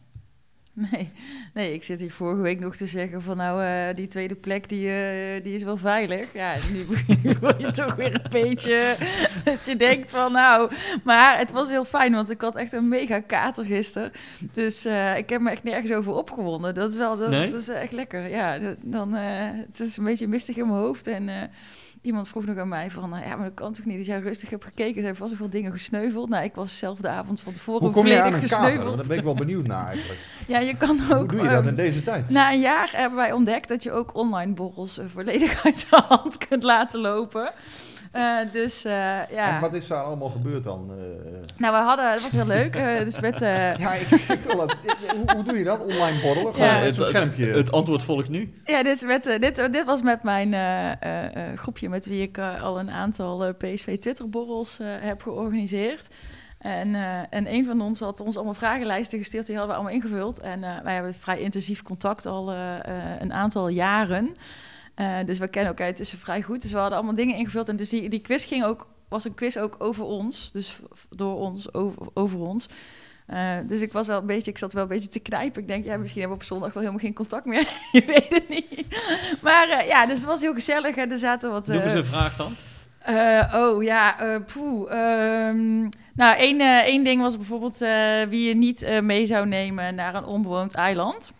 Nee. 0.91 1.11
nee, 1.53 1.73
ik 1.73 1.83
zit 1.83 1.99
hier 1.99 2.11
vorige 2.11 2.41
week 2.41 2.59
nog 2.59 2.75
te 2.75 2.85
zeggen 2.85 3.21
van 3.21 3.37
nou, 3.37 3.63
eh, 3.63 3.95
die 3.95 4.07
tweede 4.07 4.35
plek 4.35 4.69
die, 4.69 4.89
eh, 4.89 5.43
die 5.43 5.53
is 5.53 5.63
wel 5.63 5.77
veilig. 5.77 6.33
Ja, 6.33 6.55
nu 6.71 6.85
word 7.41 7.59
je 7.61 7.71
toch 7.71 7.95
weer 7.95 8.13
een 8.13 8.29
beetje 8.31 8.95
dat 9.43 9.65
je 9.65 9.75
denkt 9.75 10.09
van 10.11 10.31
nou, 10.31 10.71
maar 11.03 11.37
het 11.37 11.51
was 11.51 11.69
heel 11.69 11.85
fijn, 11.85 12.13
want 12.13 12.29
ik 12.29 12.41
had 12.41 12.55
echt 12.55 12.73
een 12.73 12.87
mega 12.87 13.19
kater 13.19 13.65
gisteren. 13.65 14.11
Dus 14.51 14.85
eh, 14.85 15.17
ik 15.17 15.29
heb 15.29 15.41
me 15.41 15.49
echt 15.51 15.63
nergens 15.63 15.91
over 15.91 16.13
opgewonden. 16.13 16.73
Dat 16.73 16.91
is 16.91 16.97
wel, 16.97 17.17
dat, 17.17 17.29
Nee? 17.29 17.49
dat 17.49 17.61
is 17.61 17.67
echt 17.67 17.91
lekker. 17.91 18.29
Ja, 18.29 18.59
dat- 18.59 18.77
dan, 18.81 19.15
eh, 19.15 19.23
het 19.67 19.79
is 19.79 19.97
een 19.97 20.03
beetje 20.03 20.27
mistig 20.27 20.57
in 20.57 20.67
mijn 20.67 20.79
hoofd 20.79 21.07
en... 21.07 21.29
Iemand 22.01 22.27
vroeg 22.27 22.45
nog 22.45 22.57
aan 22.57 22.67
mij 22.67 22.91
van, 22.91 23.15
eh, 23.15 23.27
ja, 23.27 23.35
maar 23.35 23.45
dat 23.45 23.53
kan 23.53 23.73
toch 23.73 23.85
niet? 23.85 23.97
Als 23.97 24.07
jij 24.07 24.19
rustig 24.19 24.49
hebt 24.49 24.63
gekeken, 24.63 25.01
zijn 25.01 25.15
vast 25.15 25.37
wel 25.37 25.49
dingen 25.49 25.71
gesneuveld. 25.71 26.29
Nou, 26.29 26.43
ik 26.43 26.55
was 26.55 26.77
zelf 26.77 26.99
de 26.99 27.07
avond 27.07 27.41
van 27.41 27.53
tevoren 27.53 27.81
hoe 27.81 27.91
kom 27.91 28.07
je 28.07 28.21
aan 28.21 28.33
een 28.33 28.41
gesneuveld. 28.41 28.97
Daar 28.97 29.07
ben 29.07 29.17
ik 29.17 29.23
wel 29.23 29.35
benieuwd 29.35 29.67
naar 29.67 29.85
eigenlijk. 29.85 30.19
Ja, 30.47 30.59
je 30.59 30.77
kan 30.77 30.99
ook... 31.11 31.17
Hoe 31.17 31.27
doe 31.27 31.41
je 31.41 31.49
dat 31.49 31.59
ehm, 31.59 31.67
in 31.67 31.75
deze 31.75 32.03
tijd? 32.03 32.29
na 32.29 32.51
een 32.51 32.59
jaar 32.59 32.89
hebben 32.91 33.17
wij 33.17 33.31
ontdekt 33.31 33.67
dat 33.67 33.83
je 33.83 33.91
ook 33.91 34.15
online 34.15 34.53
borrels 34.53 34.97
eh, 34.97 35.05
volledig 35.13 35.65
uit 35.65 35.87
de 35.89 36.01
hand 36.07 36.37
kunt 36.47 36.63
laten 36.63 36.99
lopen. 36.99 37.51
Eh, 38.11 38.37
dus 38.51 38.85
eh, 38.85 38.91
ja. 39.31 39.55
En 39.55 39.61
wat 39.61 39.73
is 39.73 39.87
daar 39.87 40.03
allemaal 40.03 40.29
gebeurd 40.29 40.63
dan? 40.63 40.91
eh? 40.91 40.95
Nou, 41.57 41.73
we 41.73 41.79
hadden, 41.81 42.11
het 42.11 42.21
was 42.21 42.31
heel 42.31 42.45
leuk. 42.45 42.75
eh 42.75 42.99
dus 42.99 43.19
met, 43.19 43.41
eh, 43.41 43.75
ja, 43.85 43.93
ik, 43.93 44.07
ik 44.11 44.39
wil 44.39 44.57
dat. 44.57 44.75
Hoe, 45.15 45.31
hoe 45.35 45.43
doe 45.43 45.57
je 45.57 45.63
dat? 45.63 45.79
Online 45.85 46.21
borrelen? 46.21 46.53
Ja. 46.57 46.63
Het- 46.75 46.95
schermpje. 46.95 47.45
Het 47.45 47.71
antwoord 47.71 48.03
volgt 48.03 48.29
nu. 48.29 48.53
ja, 48.65 48.83
dit, 48.83 48.95
is 48.95 49.03
met, 49.03 49.23
dit, 49.39 49.55
dit 49.71 49.85
was 49.85 50.01
met 50.01 50.23
mijn 50.23 50.53
eh, 50.53 50.91
eh, 51.01 51.25
eh, 51.51 51.57
groepje 51.57 51.89
met 51.89 52.05
wie 52.05 52.21
ik 52.21 52.37
al 52.61 52.79
een 52.79 52.91
aantal 52.91 53.53
PSV 53.53 53.97
Twitterborrels 53.97 54.79
eh, 54.79 54.87
heb 54.99 55.21
georganiseerd. 55.21 56.07
En, 56.59 56.95
eh, 56.95 57.01
en 57.29 57.53
een 57.53 57.65
van 57.65 57.81
ons 57.81 57.99
had 57.99 58.19
ons 58.19 58.35
allemaal 58.35 58.53
vragenlijsten 58.53 59.19
gestuurd, 59.19 59.45
die 59.45 59.55
hadden 59.57 59.75
we 59.75 59.81
allemaal 59.81 59.99
ingevuld. 60.01 60.39
En 60.39 60.63
eh, 60.63 60.69
wij 60.83 60.93
hebben 60.93 61.13
vrij 61.13 61.39
intensief 61.39 61.81
contact 61.83 62.25
al 62.25 62.51
eh, 62.51 62.75
eh, 62.75 62.81
een 63.19 63.33
aantal 63.33 63.67
jaren. 63.67 64.35
Eh, 64.99 65.17
dus 65.25 65.37
we 65.37 65.47
kennen 65.47 65.71
elkaar 65.71 65.87
intussen 65.87 66.17
vrij 66.17 66.41
goed. 66.41 66.61
Dus 66.61 66.71
we 66.71 66.77
hadden 66.77 66.97
allemaal 66.97 67.15
dingen 67.15 67.35
ingevuld. 67.35 67.69
En 67.69 67.75
dus 67.75 67.89
die, 67.89 68.09
die 68.09 68.19
quiz 68.19 68.47
ging 68.47 68.63
ook, 68.63 68.87
was 69.09 69.25
een 69.25 69.33
quiz 69.33 69.57
ook 69.57 69.75
over 69.77 70.03
ons. 70.03 70.51
Dus 70.51 70.79
door 71.09 71.35
ons, 71.35 71.73
over, 71.73 72.01
over 72.13 72.39
ons. 72.39 72.69
Eh, 73.25 73.57
dus 73.67 73.81
ik 73.81 73.93
was 73.93 74.07
wel 74.07 74.19
een 74.19 74.25
beetje, 74.25 74.51
ik 74.51 74.57
zat 74.57 74.73
wel 74.73 74.83
een 74.83 74.89
beetje 74.89 75.09
te 75.09 75.19
knijpen. 75.19 75.61
Ik 75.61 75.67
denk, 75.67 75.85
ja, 75.85 75.97
misschien 75.97 76.19
hebben 76.19 76.37
we 76.37 76.43
op 76.43 76.49
zondag 76.49 76.73
wel 76.73 76.83
helemaal 76.83 77.03
geen 77.03 77.13
contact 77.13 77.45
meer. 77.45 77.67
Je 77.91 78.05
weet 78.05 78.29
het 78.29 78.49
niet. 78.49 78.85
Maar 79.41 79.69
eh, 79.69 79.87
ja, 79.87 80.05
dus 80.05 80.17
het 80.17 80.27
was 80.27 80.41
heel 80.41 80.53
gezellig. 80.53 80.95
En 80.95 81.11
er 81.11 81.17
zaten 81.17 81.51
wat... 81.51 81.67
Noem 81.67 81.81
eens 81.81 81.93
een 81.93 82.05
vraag 82.05 82.35
dan. 82.35 82.53
oh 83.61 83.83
ja, 83.83 84.19
eh 84.19 84.35
poeh. 84.53 84.91
ehm, 84.91 85.79
nou, 86.13 86.37
één, 86.37 86.61
één 86.85 87.03
ding 87.03 87.21
was 87.21 87.35
bijvoorbeeld 87.37 87.77
wie 88.29 88.47
je 88.47 88.55
niet 88.55 88.99
mee 89.01 89.25
zou 89.25 89.47
nemen 89.47 89.95
naar 89.95 90.15
een 90.15 90.25
onbewoond 90.25 90.73
eiland. 90.73 91.31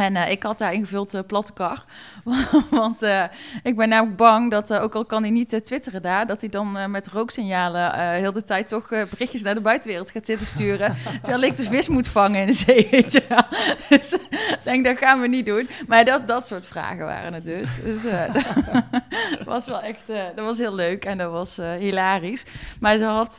En 0.00 0.16
eh, 0.16 0.30
ik 0.30 0.42
had 0.42 0.58
daar 0.58 0.72
ingevuld 0.72 1.14
uh, 1.14 1.20
platte 1.26 1.52
kar. 1.52 1.84
Want 2.70 3.02
uh, 3.02 3.24
ik 3.62 3.76
ben 3.76 3.88
namelijk 3.88 4.16
bang 4.16 4.50
dat, 4.50 4.74
ook 4.74 4.94
al 4.94 5.04
kan 5.04 5.22
hij 5.22 5.30
niet 5.30 5.64
twitteren 5.64 6.02
daar... 6.02 6.26
dat 6.26 6.40
hij 6.40 6.50
dan 6.50 6.90
met 6.90 7.08
rooksignalen 7.08 8.14
heel 8.14 8.32
de 8.32 8.42
tijd 8.42 8.68
toch 8.68 8.88
berichtjes 8.88 9.42
naar 9.42 9.54
de 9.54 9.60
buitenwereld 9.60 10.10
gaat 10.10 10.26
zitten 10.26 10.46
sturen. 10.46 10.96
terwijl 11.22 11.42
ik 11.42 11.56
de 11.56 11.64
vis 11.64 11.88
moet 11.88 12.08
vangen 12.08 12.40
in 12.40 12.46
de 12.46 12.52
zee, 12.52 12.88
weet 12.90 13.12
je 13.12 13.22
wel. 13.28 13.38
Dus 13.98 14.12
ik 14.12 14.58
denk, 14.62 14.84
dat 14.84 14.96
gaan 14.96 15.20
we 15.20 15.26
niet 15.26 15.46
doen. 15.46 15.68
Maar 15.86 16.04
dat, 16.04 16.26
dat 16.26 16.46
soort 16.46 16.66
vragen 16.66 17.04
waren 17.04 17.32
het 17.32 17.44
dus. 17.44 17.68
Dus 17.84 18.02
dat 18.02 19.44
was 19.44 19.66
wel 19.66 19.80
echt... 19.80 20.06
dat 20.06 20.44
was 20.44 20.58
heel 20.58 20.74
leuk 20.74 21.04
en 21.04 21.18
dat 21.18 21.30
was 21.30 21.56
hilarisch. 21.56 22.44
Maar 22.80 22.96
ze 22.96 23.04
had... 23.04 23.34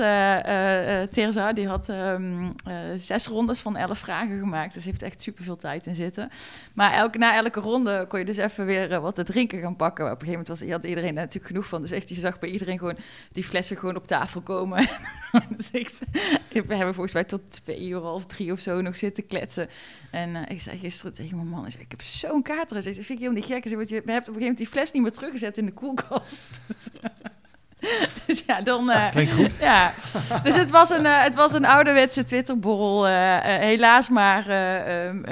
Teresa, 1.11 1.53
die 1.53 1.67
had 1.67 1.89
um, 1.89 2.55
zes 2.95 3.27
rondes 3.27 3.59
van 3.59 3.77
elf 3.77 3.97
vragen 3.97 4.39
gemaakt. 4.39 4.73
Dus 4.73 4.85
heeft 4.85 5.03
echt 5.03 5.21
superveel 5.21 5.55
tijd 5.55 5.85
in 5.85 5.95
zitten. 5.95 6.29
Maar 6.73 7.09
na 7.17 7.35
elke 7.35 7.59
ronde 7.59 8.05
kon 8.07 8.19
je 8.19 8.25
dus 8.25 8.37
even 8.37 8.65
weer 8.65 8.91
eh, 8.91 9.01
wat 9.01 9.15
te 9.15 9.23
drinken 9.23 9.61
gaan 9.61 9.75
pakken. 9.75 10.05
Op 10.05 10.11
een 10.11 10.27
gegeven 10.27 10.39
moment 10.39 10.59
was, 10.59 10.69
had 10.69 10.83
iedereen 10.83 11.15
daar 11.15 11.23
natuurlijk 11.23 11.47
genoeg 11.47 11.67
van. 11.67 11.81
Dus 11.81 11.91
echt, 11.91 12.09
je 12.09 12.15
zag 12.15 12.39
bij 12.39 12.49
iedereen 12.49 12.77
gewoon 12.77 12.97
die 13.31 13.43
flessen 13.43 13.77
gewoon 13.77 13.95
op 13.95 14.07
tafel 14.07 14.41
komen. 14.41 14.87
dus 15.57 15.71
ik, 16.49 16.63
we 16.65 16.75
hebben 16.75 16.93
volgens 16.93 17.13
mij 17.13 17.23
tot 17.23 17.41
twee 17.49 17.87
uur 17.87 18.01
of 18.01 18.25
drie 18.25 18.51
of 18.51 18.59
zo 18.59 18.81
nog 18.81 18.95
zitten 18.95 19.27
kletsen. 19.27 19.69
En 20.11 20.29
uh, 20.29 20.41
ik 20.47 20.61
zei 20.61 20.77
gisteren 20.77 21.13
tegen 21.13 21.35
mijn 21.35 21.47
man, 21.47 21.65
ik, 21.65 21.71
zei, 21.71 21.83
ik 21.83 21.91
heb 21.91 22.01
zo'n 22.01 22.41
kater. 22.41 22.77
Ik 22.77 22.83
zei, 22.83 22.95
dat 22.95 23.05
vind 23.05 23.19
ik 23.19 23.25
helemaal 23.25 23.47
niet 23.47 23.51
gek. 23.51 23.67
Zei, 23.67 23.79
je, 23.79 23.85
we 23.85 23.93
hebben 23.93 24.05
op 24.05 24.15
een 24.15 24.17
gegeven 24.17 24.39
moment 24.39 24.57
die 24.57 24.67
fles 24.67 24.91
niet 24.91 25.01
meer 25.01 25.11
teruggezet 25.11 25.57
in 25.57 25.65
de 25.65 25.71
koelkast. 25.73 26.61
dus 28.27 28.43
ja, 28.45 28.61
dan... 28.61 28.89
Uh, 28.89 29.09
Klinkt 29.11 29.33
goed. 29.33 29.55
Ja, 29.59 29.93
dus 30.43 30.55
het 30.55 30.69
was 30.69 30.89
een, 30.89 31.05
uh, 31.05 31.23
het 31.23 31.35
was 31.35 31.53
een 31.53 31.65
ouderwetse 31.65 32.23
Twitterborrel. 32.23 33.07
Uh, 33.07 33.39
helaas 33.41 34.09
maar 34.09 34.45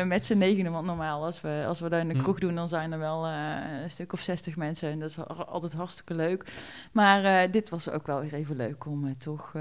met 0.07 0.25
z'n 0.25 0.38
negenen. 0.38 0.71
Want 0.71 0.85
normaal, 0.85 1.23
als 1.23 1.41
we, 1.41 1.63
als 1.67 1.79
we 1.79 1.89
dat 1.89 1.99
in 1.99 2.07
de 2.07 2.17
kroeg 2.17 2.39
doen, 2.39 2.55
dan 2.55 2.67
zijn 2.67 2.91
er 2.91 2.99
wel 2.99 3.27
een 3.27 3.89
stuk 3.89 4.13
of 4.13 4.19
zestig 4.19 4.55
mensen. 4.55 4.91
En 4.91 4.99
dat 4.99 5.09
is 5.09 5.17
altijd 5.27 5.73
hartstikke 5.73 6.13
leuk. 6.13 6.43
Maar 6.91 7.51
dit 7.51 7.69
was 7.69 7.89
ook 7.89 8.07
wel 8.07 8.21
weer 8.21 8.33
even 8.33 8.55
leuk 8.55 8.85
om 8.85 9.17
toch 9.17 9.51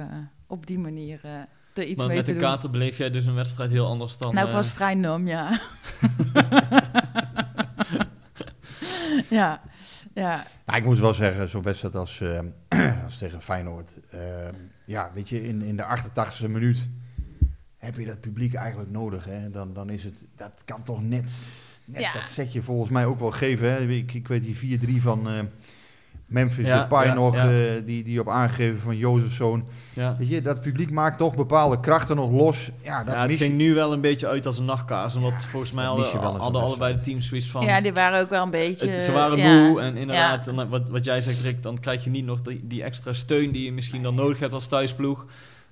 op 0.46 0.66
die 0.66 0.78
manier 0.78 1.20
er 1.74 1.84
iets 1.84 1.98
maar 1.98 2.06
mee 2.06 2.22
te 2.22 2.24
doen. 2.24 2.34
met 2.34 2.44
de 2.44 2.50
kater 2.50 2.70
beleef 2.70 2.98
jij 2.98 3.10
dus 3.10 3.26
een 3.26 3.34
wedstrijd 3.34 3.70
heel 3.70 3.86
anders 3.86 4.16
dan... 4.16 4.34
Nou, 4.34 4.46
ik 4.46 4.52
was 4.52 4.66
vrij 4.66 4.94
nam, 4.94 5.26
ja. 5.26 5.50
ja. 9.30 9.60
Ja. 10.18 10.46
Maar 10.64 10.76
ik 10.76 10.84
moet 10.84 10.98
wel 10.98 11.14
zeggen, 11.14 11.48
zo'n 11.48 11.62
wedstrijd 11.62 11.94
als, 11.94 12.20
uh, 12.20 12.38
als 13.04 13.18
tegen 13.18 13.42
Feyenoord. 13.42 13.98
Uh, 14.14 14.20
ja, 14.84 15.10
weet 15.14 15.28
je, 15.28 15.48
in, 15.48 15.62
in 15.62 15.76
de 15.76 15.82
88e 15.82 16.50
minuut 16.50 16.88
heb 17.76 17.96
je 17.96 18.06
dat 18.06 18.20
publiek 18.20 18.54
eigenlijk 18.54 18.90
nodig. 18.90 19.24
Hè? 19.24 19.50
Dan, 19.50 19.72
dan 19.72 19.90
is 19.90 20.04
het, 20.04 20.26
dat 20.36 20.62
kan 20.64 20.82
toch 20.82 21.02
net, 21.02 21.30
net 21.84 22.00
ja. 22.00 22.12
dat 22.12 22.26
setje 22.26 22.62
volgens 22.62 22.90
mij 22.90 23.06
ook 23.06 23.18
wel 23.18 23.30
geven. 23.30 23.70
Hè? 23.70 23.88
Ik, 23.88 24.14
ik 24.14 24.28
weet 24.28 24.42
die 24.42 24.78
4-3 24.98 25.02
van 25.02 25.32
uh, 25.32 25.40
Memphis 26.28 26.66
ja, 26.66 26.82
Depay 26.82 27.06
ja, 27.06 27.14
nog, 27.14 27.34
ja. 27.34 27.78
die, 27.84 28.04
die 28.04 28.20
op 28.20 28.28
aangeven 28.28 28.78
van 28.78 28.96
Jozefzoon. 28.96 29.64
Ja. 29.92 30.16
Weet 30.18 30.28
je, 30.28 30.42
dat 30.42 30.60
publiek 30.60 30.90
maakt 30.90 31.18
toch 31.18 31.36
bepaalde 31.36 31.80
krachten 31.80 32.16
nog 32.16 32.30
los. 32.30 32.70
Ja, 32.82 33.04
dat 33.04 33.14
ja, 33.14 33.26
het 33.26 33.36
ging 33.36 33.56
nu 33.56 33.74
wel 33.74 33.92
een 33.92 34.00
beetje 34.00 34.26
uit 34.26 34.46
als 34.46 34.58
een 34.58 34.64
nachtkaas. 34.64 35.14
Omdat 35.14 35.32
volgens 35.50 35.72
mij 35.72 35.84
hadden, 35.84 36.06
hadden 36.20 36.62
allebei 36.62 36.94
de 36.94 37.00
teams 37.00 37.28
zoiets 37.28 37.46
van... 37.46 37.64
Ja, 37.64 37.80
die 37.80 37.92
waren 37.92 38.20
ook 38.20 38.30
wel 38.30 38.42
een 38.42 38.50
beetje... 38.50 38.90
Het, 38.90 39.02
ze 39.02 39.12
waren 39.12 39.38
moe 39.38 39.80
en 39.80 39.96
inderdaad, 39.96 40.44
dan, 40.44 40.68
wat, 40.68 40.88
wat 40.88 41.04
jij 41.04 41.20
zegt 41.20 41.40
Rick, 41.40 41.62
dan 41.62 41.78
krijg 41.78 42.04
je 42.04 42.10
niet 42.10 42.24
nog 42.24 42.42
die, 42.42 42.60
die 42.66 42.82
extra 42.82 43.12
steun 43.12 43.52
die 43.52 43.64
je 43.64 43.72
misschien 43.72 44.02
dan 44.02 44.14
nodig 44.14 44.38
hebt 44.38 44.52
als 44.52 44.66
thuisploeg. 44.66 45.26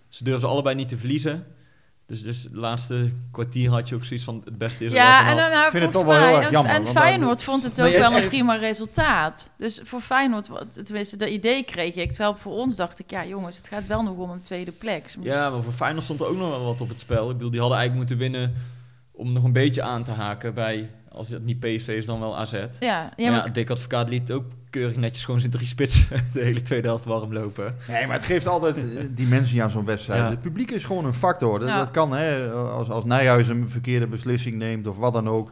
Ze 0.09 0.25
durfden 0.25 0.49
allebei 0.49 0.75
niet 0.75 0.89
te 0.89 0.99
verliezen. 0.99 1.45
Dus, 2.07 2.23
dus 2.23 2.43
het 2.43 2.55
laatste 2.55 3.13
kwartier 3.33 3.71
had 3.71 3.89
je 3.89 3.95
ook 3.95 4.05
zoiets 4.05 4.25
van 4.25 4.43
het 4.45 4.59
beste 4.59 4.85
is 4.85 4.91
er 4.91 4.97
Ja, 4.97 5.31
en 5.31 5.37
dan 5.37 5.51
nou, 5.51 5.71
vind 5.71 5.83
het 5.83 5.93
toch 5.93 6.05
wel 6.05 6.27
heel 6.27 6.41
erg 6.41 6.51
jammer. 6.51 6.75
En, 6.75 6.87
en 6.87 6.93
Feyenoord 6.93 7.43
vond 7.43 7.63
het 7.63 7.81
ook 7.81 7.97
wel 7.97 8.13
een 8.13 8.29
prima 8.29 8.55
resultaat. 8.55 9.51
Dus 9.59 9.81
voor 9.85 10.01
Feyenoord, 10.01 10.49
tenminste, 10.85 11.17
dat 11.17 11.29
idee 11.29 11.63
kreeg 11.63 11.95
ik. 11.95 12.09
Terwijl 12.09 12.37
voor 12.37 12.53
ons 12.53 12.77
dacht 12.77 12.99
ik, 12.99 13.11
ja 13.11 13.25
jongens, 13.25 13.57
het 13.57 13.69
gaat 13.69 13.87
wel 13.87 14.03
nog 14.03 14.17
om 14.17 14.31
een 14.31 14.41
tweede 14.41 14.73
plek. 14.73 15.05
Dus 15.05 15.15
ja, 15.23 15.51
maar 15.51 15.63
voor 15.63 15.73
Feyenoord 15.73 16.05
stond 16.05 16.21
er 16.21 16.27
ook 16.27 16.37
nog 16.37 16.51
wel 16.51 16.65
wat 16.65 16.81
op 16.81 16.89
het 16.89 17.01
spel. 17.01 17.31
Ik 17.31 17.37
bedoel, 17.37 17.51
die 17.51 17.61
hadden 17.61 17.79
eigenlijk 17.79 18.09
moeten 18.09 18.31
winnen 18.31 18.55
om 19.13 19.33
nog 19.33 19.45
een 19.45 19.53
beetje 19.53 19.83
aan 19.83 20.05
te 20.05 20.13
haken 20.13 20.55
bij, 20.55 20.91
als 21.09 21.29
het 21.29 21.45
niet 21.45 21.61
PSV 21.61 21.89
is, 21.89 22.07
dan 22.07 22.21
wel 22.21 22.39
AZ. 22.39 22.53
Ja, 22.53 22.69
ja, 22.81 23.11
maar 23.17 23.47
ja 23.47 23.49
Dick 23.49 23.71
Advocaat 23.71 24.09
liet 24.09 24.33
ook 24.33 24.45
keurig 24.71 24.97
netjes 24.97 25.25
gewoon 25.25 25.41
zijn 25.41 25.53
drie 25.53 25.67
spits 25.67 26.09
de 26.33 26.41
hele 26.41 26.63
tweede 26.63 26.87
helft 26.87 27.05
warm 27.05 27.33
lopen. 27.33 27.77
Nee, 27.89 28.07
maar 28.07 28.17
het 28.17 28.27
geeft 28.27 28.47
altijd 28.47 28.77
dimensie 29.11 29.63
aan 29.63 29.71
zo'n 29.71 29.85
wedstrijd. 29.85 30.23
Ja. 30.23 30.31
Het 30.31 30.41
publiek 30.41 30.71
is 30.71 30.85
gewoon 30.85 31.05
een 31.05 31.15
factor. 31.15 31.59
Dat, 31.59 31.69
ja. 31.69 31.79
dat 31.79 31.91
kan, 31.91 32.13
hè, 32.13 32.51
als, 32.51 32.89
als 32.89 33.05
Nijhuis 33.05 33.49
een 33.49 33.69
verkeerde 33.69 34.07
beslissing 34.07 34.57
neemt 34.57 34.87
of 34.87 34.97
wat 34.97 35.13
dan 35.13 35.29
ook. 35.29 35.51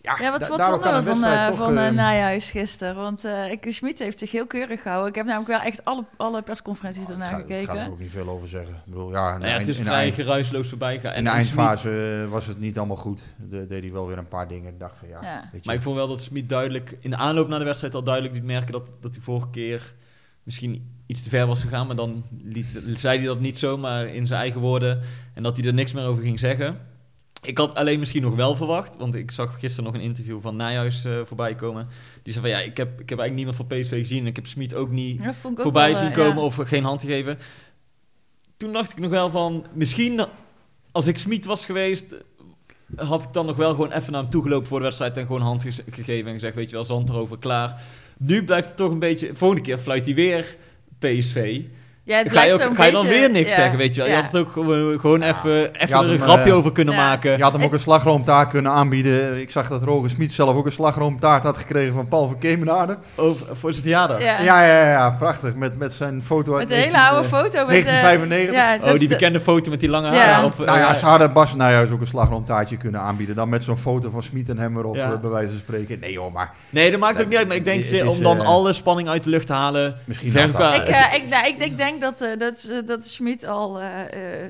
Ja, 0.00 0.16
ja 0.20 0.30
wat, 0.30 0.48
wat 0.48 0.64
vonden 0.64 1.04
we 1.04 1.10
van, 1.10 1.24
uh, 1.24 1.52
van 1.52 1.78
uh, 1.78 1.88
Nijhuis 1.88 2.50
gisteren? 2.50 2.94
Want 2.94 3.24
uh, 3.24 3.50
ik, 3.50 3.66
Schmid 3.68 3.98
heeft 3.98 4.18
zich 4.18 4.30
heel 4.30 4.46
keurig 4.46 4.82
gehouden. 4.82 5.08
Ik 5.08 5.14
heb 5.14 5.26
namelijk 5.26 5.50
wel 5.50 5.60
echt 5.60 5.84
alle, 5.84 6.04
alle 6.16 6.42
persconferenties 6.42 7.02
oh, 7.02 7.08
daarna 7.08 7.26
gekeken. 7.26 7.60
Ik 7.60 7.66
ga 7.66 7.76
er 7.76 7.90
ook 7.90 7.98
niet 7.98 8.10
veel 8.10 8.28
over 8.28 8.48
zeggen. 8.48 8.74
Ik 8.74 8.92
bedoel, 8.92 9.10
ja, 9.10 9.36
nou 9.36 9.50
ja, 9.50 9.58
het 9.58 9.68
is 9.68 9.78
vrij 9.78 10.12
geruisloos 10.12 10.68
voorbij 10.68 10.98
gaan. 10.98 11.14
In 11.14 11.24
de 11.24 11.30
eindfase 11.30 12.26
was 12.30 12.46
het 12.46 12.58
niet 12.58 12.78
allemaal 12.78 12.96
goed. 12.96 13.22
De, 13.50 13.66
deed 13.66 13.82
hij 13.82 13.92
wel 13.92 14.06
weer 14.06 14.18
een 14.18 14.28
paar 14.28 14.48
dingen. 14.48 14.72
Ik 14.72 14.78
dacht 14.78 14.96
van 14.98 15.08
ja. 15.08 15.22
ja. 15.22 15.44
maar 15.64 15.74
ik 15.74 15.82
vond 15.82 15.96
wel 15.96 16.08
dat 16.08 16.22
Smit 16.22 16.48
duidelijk 16.48 16.96
in 17.00 17.10
de 17.10 17.16
aanloop 17.16 17.48
naar 17.48 17.58
de 17.58 17.64
wedstrijd 17.64 17.94
al 17.94 18.02
duidelijk 18.02 18.34
liet 18.34 18.44
merken 18.44 18.72
dat, 18.72 18.90
dat 19.00 19.14
hij 19.14 19.22
vorige 19.22 19.50
keer 19.50 19.94
misschien 20.42 20.96
iets 21.06 21.22
te 21.22 21.30
ver 21.30 21.46
was 21.46 21.62
gegaan. 21.62 21.86
Maar 21.86 21.96
dan 21.96 22.24
liet, 22.42 22.66
zei 22.96 23.18
hij 23.18 23.26
dat 23.26 23.40
niet 23.40 23.58
zomaar 23.58 24.06
in 24.06 24.26
zijn 24.26 24.40
eigen 24.40 24.60
woorden. 24.60 25.00
En 25.34 25.42
dat 25.42 25.56
hij 25.56 25.66
er 25.66 25.74
niks 25.74 25.92
meer 25.92 26.06
over 26.06 26.22
ging 26.22 26.38
zeggen. 26.38 26.78
Ik 27.42 27.58
had 27.58 27.74
alleen 27.74 27.98
misschien 27.98 28.22
nog 28.22 28.34
wel 28.34 28.56
verwacht, 28.56 28.96
want 28.96 29.14
ik 29.14 29.30
zag 29.30 29.58
gisteren 29.60 29.84
nog 29.84 29.94
een 29.94 30.06
interview 30.06 30.40
van 30.40 30.56
Nijhuis 30.56 31.04
uh, 31.04 31.20
voorbij 31.24 31.54
komen. 31.54 31.88
Die 32.22 32.32
zei 32.32 32.44
van 32.46 32.54
ja, 32.54 32.64
ik 32.64 32.76
heb, 32.76 33.00
ik 33.00 33.08
heb 33.08 33.18
eigenlijk 33.18 33.34
niemand 33.34 33.56
van 33.56 33.66
PSV 33.66 34.00
gezien. 34.00 34.20
En 34.20 34.26
ik 34.26 34.36
heb 34.36 34.46
Smit 34.46 34.74
ook 34.74 34.90
niet 34.90 35.22
ja, 35.22 35.34
voorbij 35.54 35.92
wel, 35.92 36.00
zien 36.00 36.12
komen 36.12 36.36
ja. 36.36 36.42
of 36.42 36.56
geen 36.56 36.84
hand 36.84 37.00
gegeven. 37.00 37.38
Toen 38.56 38.72
dacht 38.72 38.92
ik 38.92 38.98
nog 38.98 39.10
wel 39.10 39.30
van, 39.30 39.66
misschien 39.72 40.20
als 40.92 41.06
ik 41.06 41.18
Smit 41.18 41.44
was 41.44 41.64
geweest, 41.64 42.14
had 42.96 43.22
ik 43.22 43.32
dan 43.32 43.46
nog 43.46 43.56
wel 43.56 43.70
gewoon 43.70 43.92
even 43.92 44.12
naar 44.12 44.22
hem 44.22 44.30
toegelopen 44.30 44.68
voor 44.68 44.78
de 44.78 44.84
wedstrijd 44.84 45.16
en 45.16 45.26
gewoon 45.26 45.40
hand 45.40 45.62
ge 45.62 45.82
gegeven 45.90 46.26
en 46.26 46.32
gezegd, 46.32 46.54
weet 46.54 46.70
je 46.70 46.74
wel, 46.74 46.84
zand 46.84 47.08
erover, 47.08 47.38
klaar. 47.38 47.82
Nu 48.18 48.44
blijft 48.44 48.68
het 48.68 48.76
toch 48.76 48.90
een 48.90 48.98
beetje, 48.98 49.34
volgende 49.34 49.62
keer 49.62 49.78
fluit 49.78 50.04
hij 50.04 50.14
weer 50.14 50.56
PSV. 50.98 51.60
Ja, 52.08 52.18
het 52.18 52.32
ga, 52.32 52.42
je, 52.42 52.52
ook, 52.52 52.76
ga 52.76 52.84
je 52.84 52.92
dan 52.92 53.06
weer 53.06 53.30
niks 53.30 53.48
ja. 53.48 53.54
zeggen, 53.54 53.78
weet 53.78 53.94
je 53.94 54.00
wel. 54.00 54.10
Je 54.10 54.16
had 54.16 54.24
het 54.24 54.36
ook 54.36 54.52
gewoon, 54.52 55.00
gewoon 55.00 55.22
even, 55.22 55.74
even 55.74 55.96
er 55.96 56.12
een 56.12 56.20
grapje 56.20 56.50
uh, 56.50 56.56
over 56.56 56.72
kunnen 56.72 56.94
maken. 56.94 57.36
Je 57.36 57.42
had 57.42 57.52
hem 57.52 57.62
ook 57.62 57.72
een 57.72 57.78
slagroomtaart 57.78 58.48
kunnen 58.48 58.72
aanbieden. 58.72 59.40
Ik 59.40 59.50
zag 59.50 59.68
dat 59.68 59.82
Roger 59.82 60.10
Smit 60.10 60.32
zelf 60.32 60.56
ook 60.56 60.66
een 60.66 60.72
slagroomtaart 60.72 61.42
had 61.42 61.56
gekregen 61.56 61.94
van 61.94 62.08
Paul 62.08 62.28
van 62.28 62.38
Kemenade. 62.38 62.98
Over, 63.14 63.46
voor 63.56 63.70
zijn 63.70 63.82
verjaardag? 63.82 64.22
Ja, 64.22 64.40
ja, 64.40 64.62
ja, 64.66 64.90
ja 64.90 65.10
prachtig. 65.10 65.54
Met, 65.54 65.78
met 65.78 65.92
zijn 65.92 66.22
foto 66.22 66.56
uit 66.56 66.68
Met 66.68 66.76
een 66.76 66.84
hele 66.84 67.00
oude 67.00 67.28
foto. 67.28 67.66
Met 67.66 67.84
1995. 67.84 68.92
oh, 68.92 68.98
die 68.98 69.08
bekende 69.08 69.40
foto 69.40 69.70
met 69.70 69.80
die 69.80 69.88
lange 69.88 70.16
haren. 70.16 70.44
Of, 70.44 70.58
nou 70.58 70.78
ja, 70.78 70.94
ze 70.94 71.06
hadden 71.06 71.32
Bas 71.32 71.54
Nijhuis 71.54 71.90
ook 71.90 72.00
een 72.00 72.06
slagroomtaartje 72.06 72.76
kunnen 72.76 73.00
aanbieden. 73.00 73.36
Dan 73.36 73.48
met 73.48 73.62
zo'n 73.62 73.78
foto 73.78 74.10
van 74.10 74.22
Smit 74.22 74.48
en 74.48 74.58
hem 74.58 74.76
erop, 74.76 74.94
bij 74.94 75.30
wijze 75.30 75.48
van 75.48 75.58
spreken. 75.58 75.98
Nee 76.00 76.12
joh, 76.12 76.32
maar... 76.32 76.52
Nee, 76.70 76.90
dat 76.90 77.00
maakt 77.00 77.20
ook 77.20 77.28
niet 77.28 77.38
uit. 77.38 77.46
Maar 77.46 77.56
ik 77.56 77.64
denk, 77.64 78.08
om 78.08 78.22
dan 78.22 78.40
alle 78.40 78.72
spanning 78.72 79.08
uit 79.08 79.24
de 79.24 79.30
lucht 79.30 79.46
te 79.46 79.52
halen... 79.52 79.96
Misschien 80.04 80.28
Ik 81.68 81.76
denk 81.76 81.97
dat... 82.00 82.18
dat 82.38 82.66
dat 82.86 83.06
Schmid 83.06 83.46
al 83.46 83.80
uh, 83.80 83.88
uh, 84.14 84.42
uh, 84.42 84.48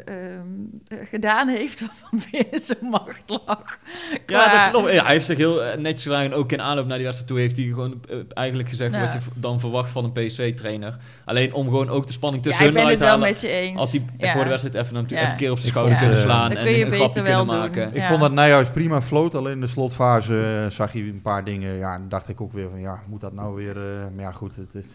gedaan 1.11 1.49
heeft 1.49 1.85
van 2.01 2.23
binnen 2.31 2.61
zijn 2.61 2.91
macht 2.91 3.23
lag. 3.27 3.79
Ja, 4.27 4.65
dat 4.65 4.73
klopt. 4.73 4.93
Ja, 4.93 5.05
hij 5.05 5.13
heeft 5.13 5.27
zich 5.27 5.37
heel 5.37 5.63
netjes 5.79 6.03
gedaan. 6.03 6.23
En 6.23 6.35
ook 6.35 6.53
in 6.53 6.61
aanloop 6.61 6.87
naar 6.87 6.97
die 6.97 7.07
wedstrijd 7.07 7.33
toe 7.33 7.41
heeft 7.41 7.57
hij 7.57 7.67
gewoon 7.67 8.01
eigenlijk 8.29 8.69
gezegd 8.69 8.95
ja. 8.95 9.01
wat 9.01 9.13
je 9.13 9.19
dan 9.35 9.61
verwacht 9.61 9.91
van 9.91 10.05
een 10.05 10.13
PSV-trainer. 10.13 10.97
Alleen 11.25 11.53
om 11.53 11.65
gewoon 11.65 11.89
ook 11.89 12.07
de 12.07 12.13
spanning 12.13 12.43
tussen 12.43 12.65
ja, 12.67 12.73
hun 12.73 12.87
uit 12.87 12.99
te 12.99 13.05
halen. 13.05 13.29
met 13.29 13.41
je 13.41 13.49
eens. 13.49 13.81
Als 13.81 13.91
hij 13.91 14.05
ja. 14.19 14.33
voor 14.33 14.43
de 14.43 14.51
wedstrijd 14.51 14.75
even 14.75 14.97
een, 14.97 15.07
even 15.07 15.31
een 15.31 15.37
keer 15.37 15.51
op 15.51 15.59
zijn 15.59 15.71
schouder 15.71 15.99
kunnen 15.99 16.19
slaan 16.19 16.51
en 16.51 16.67
een 16.67 16.93
grapje 16.93 17.23
kunnen 17.23 17.47
maken. 17.47 17.95
Ik 17.95 18.03
vond 18.05 18.21
dat 18.21 18.33
Nijhuis 18.33 18.71
prima 18.71 19.03
floot. 19.03 19.35
Alleen 19.35 19.53
in 19.53 19.61
de 19.61 19.67
slotfase 19.67 20.67
zag 20.69 20.93
je 20.93 21.03
een 21.03 21.23
paar 21.23 21.45
dingen. 21.45 21.77
Ja, 21.77 21.95
en 21.95 22.09
dacht 22.09 22.29
ik 22.29 22.41
ook 22.41 22.53
weer 22.53 22.69
van 22.71 22.81
ja, 22.81 23.03
moet 23.07 23.21
dat 23.21 23.33
nou 23.33 23.55
weer... 23.55 23.75
maar 24.15 24.25
ja, 24.25 24.33
goed, 24.33 24.57
het 24.57 24.75
is 24.75 24.87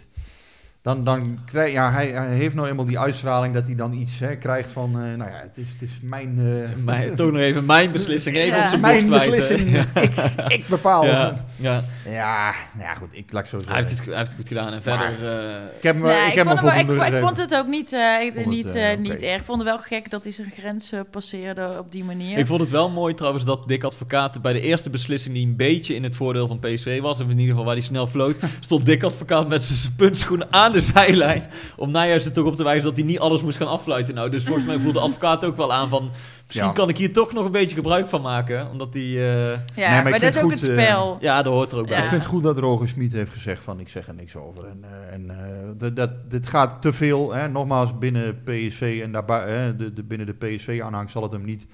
dan, 0.84 1.04
dan 1.04 1.40
krijg, 1.46 1.72
ja, 1.72 1.92
hij, 1.92 2.08
hij, 2.08 2.36
heeft 2.36 2.56
nou 2.56 2.68
eenmaal 2.68 2.86
die 2.86 3.00
uitstraling 3.00 3.54
dat 3.54 3.66
hij 3.66 3.76
dan 3.76 3.94
iets 3.94 4.20
hè, 4.20 4.36
krijgt 4.36 4.72
van, 4.72 4.90
uh, 4.90 4.96
nou 4.96 5.32
ja, 5.32 5.40
het 5.42 5.58
is, 5.58 5.68
het 5.70 5.82
is 5.82 6.00
mijn... 6.02 6.40
Uh, 6.40 6.70
mijn 6.86 7.16
toch 7.16 7.32
nog 7.32 7.40
even 7.40 7.66
mijn 7.66 7.92
beslissing, 7.92 8.36
even 8.36 8.58
ja, 8.58 8.64
op 8.64 8.70
zijn 8.70 8.82
mijn 8.82 9.08
borst 9.08 9.26
beslissing, 9.26 9.72
ja. 9.78 10.02
ik, 10.02 10.14
ik 10.48 10.68
bepaal. 10.68 11.06
Ja, 11.06 11.46
ja. 11.56 11.84
ja, 12.06 12.54
ja, 12.80 12.94
goed, 12.94 13.10
ik 13.12 13.32
laat 13.32 13.48
zo 13.48 13.58
zeggen. 13.58 13.76
Hij 13.76 13.84
heeft 13.84 13.98
het, 13.98 14.06
hij 14.06 14.18
heeft 14.18 14.28
het 14.28 14.36
goed 14.36 14.48
gedaan 14.48 14.74
en 14.74 14.82
verder... 14.82 15.12
Uh, 15.22 15.54
ik 15.78 15.84
heb 15.84 15.96
me, 15.96 16.08
nee, 16.08 16.28
ik, 16.28 16.34
heb 16.34 16.48
vond, 16.48 16.62
me 16.62 16.86
wel, 16.86 17.06
ik, 17.06 17.14
ik, 17.14 17.20
vond 17.20 17.38
het 17.38 17.56
ook 17.56 17.68
niet, 17.68 17.92
uh, 17.92 18.46
niet, 18.46 18.66
het, 18.66 18.76
uh, 18.76 18.98
niet 18.98 19.22
erg. 19.22 19.40
Ik 19.40 19.46
vond 19.46 19.60
het 19.60 19.68
wel 19.68 19.80
gek 19.80 20.10
dat 20.10 20.24
hij 20.24 20.34
zijn 20.34 20.52
grens 20.58 20.94
passeerde 21.12 21.76
op 21.80 21.92
die 21.92 22.04
manier. 22.04 22.38
Ik 22.38 22.48
vond 22.48 22.62
het 22.62 22.72
wel 22.72 22.90
mooi 22.90 23.14
trouwens 23.14 23.46
dat 23.46 23.68
Dick 23.68 23.84
Advocaat 23.84 24.42
bij 24.42 24.54
de 24.54 24.62
eerste 24.62 24.90
beslissing 24.90 25.36
die 25.36 25.46
een 25.46 25.56
beetje 25.56 25.96
in 25.96 26.04
het 26.04 26.16
voordeel 26.16 26.48
van 26.48 26.60
PSV 26.60 27.02
was, 27.02 27.20
of 27.20 27.26
in 27.26 27.32
ieder 27.32 27.50
geval 27.50 27.66
waar 27.66 27.76
hij 27.76 27.84
snel 27.84 28.08
floot, 28.08 28.36
stond 28.60 28.86
Dick 28.86 29.04
Advocaat 29.04 29.48
met 29.48 29.64
zijn 29.64 29.96
puntschoenen 29.96 30.48
aan 30.50 30.72
de 30.74 30.80
zijlijn 30.80 31.44
om 31.76 31.92
Nijhuis 31.92 32.26
er 32.26 32.32
toch 32.32 32.46
op 32.46 32.56
te 32.56 32.64
wijzen 32.64 32.84
dat 32.84 32.96
hij 32.98 33.06
niet 33.06 33.20
alles 33.20 33.42
moest 33.42 33.58
gaan 33.58 33.68
affluiten. 33.68 34.16
Nou, 34.16 34.30
dus 34.30 34.44
volgens 34.44 34.66
mij 34.66 34.76
voelde 34.76 34.94
de 34.94 35.00
advocaat 35.00 35.46
ook 35.46 35.58
wel 35.58 35.74
aan 35.74 35.90
van... 35.90 36.10
Misschien 36.48 36.68
Ja. 36.68 36.74
kan 36.74 36.90
ik 36.90 36.98
hier 36.98 37.14
toch 37.14 37.34
nog 37.34 37.46
een 37.46 37.52
beetje 37.52 37.76
gebruik 37.76 38.10
van 38.10 38.22
maken. 38.22 38.70
Omdat 38.72 38.94
die... 38.94 39.18
eh, 39.20 39.52
Ja, 39.76 40.02
maar 40.02 40.12
dat 40.12 40.22
is 40.22 40.38
ook 40.38 40.44
goed, 40.44 40.54
het 40.54 40.68
eh, 40.68 40.84
spel. 40.84 41.18
ja, 41.22 41.42
dat 41.42 41.54
hoort 41.54 41.72
er 41.72 41.78
ook 41.78 41.88
bij. 41.88 41.98
Ja. 41.98 42.04
Ik 42.04 42.10
vind 42.10 42.22
het 42.22 42.32
goed 42.32 42.44
dat 42.44 42.58
Roger 42.58 42.90
Smit 42.90 43.12
heeft 43.14 43.32
gezegd 43.32 43.64
van 43.64 43.80
ik 43.80 43.90
zeg 43.90 44.08
er 44.08 44.14
niks 44.14 44.36
over. 44.36 44.66
En, 44.66 44.84
eh, 44.84 45.14
en 45.14 45.30
eh, 45.30 45.36
dat, 45.78 45.96
dat, 45.96 46.10
dit 46.30 46.48
gaat 46.48 46.82
te 46.82 46.94
veel. 46.94 47.34
Hè. 47.34 47.48
Nogmaals, 47.50 47.98
binnen 47.98 48.42
PSV 48.44 49.00
en 49.04 49.12
daarbij, 49.12 49.50
hè, 49.50 49.76
de, 49.76 49.94
de, 49.94 50.04
binnen 50.04 50.28
de 50.28 50.34
PSV-aanhang 50.48 51.10
zal 51.10 51.24
het 51.24 51.32
hem 51.32 51.46
niet 51.46 51.66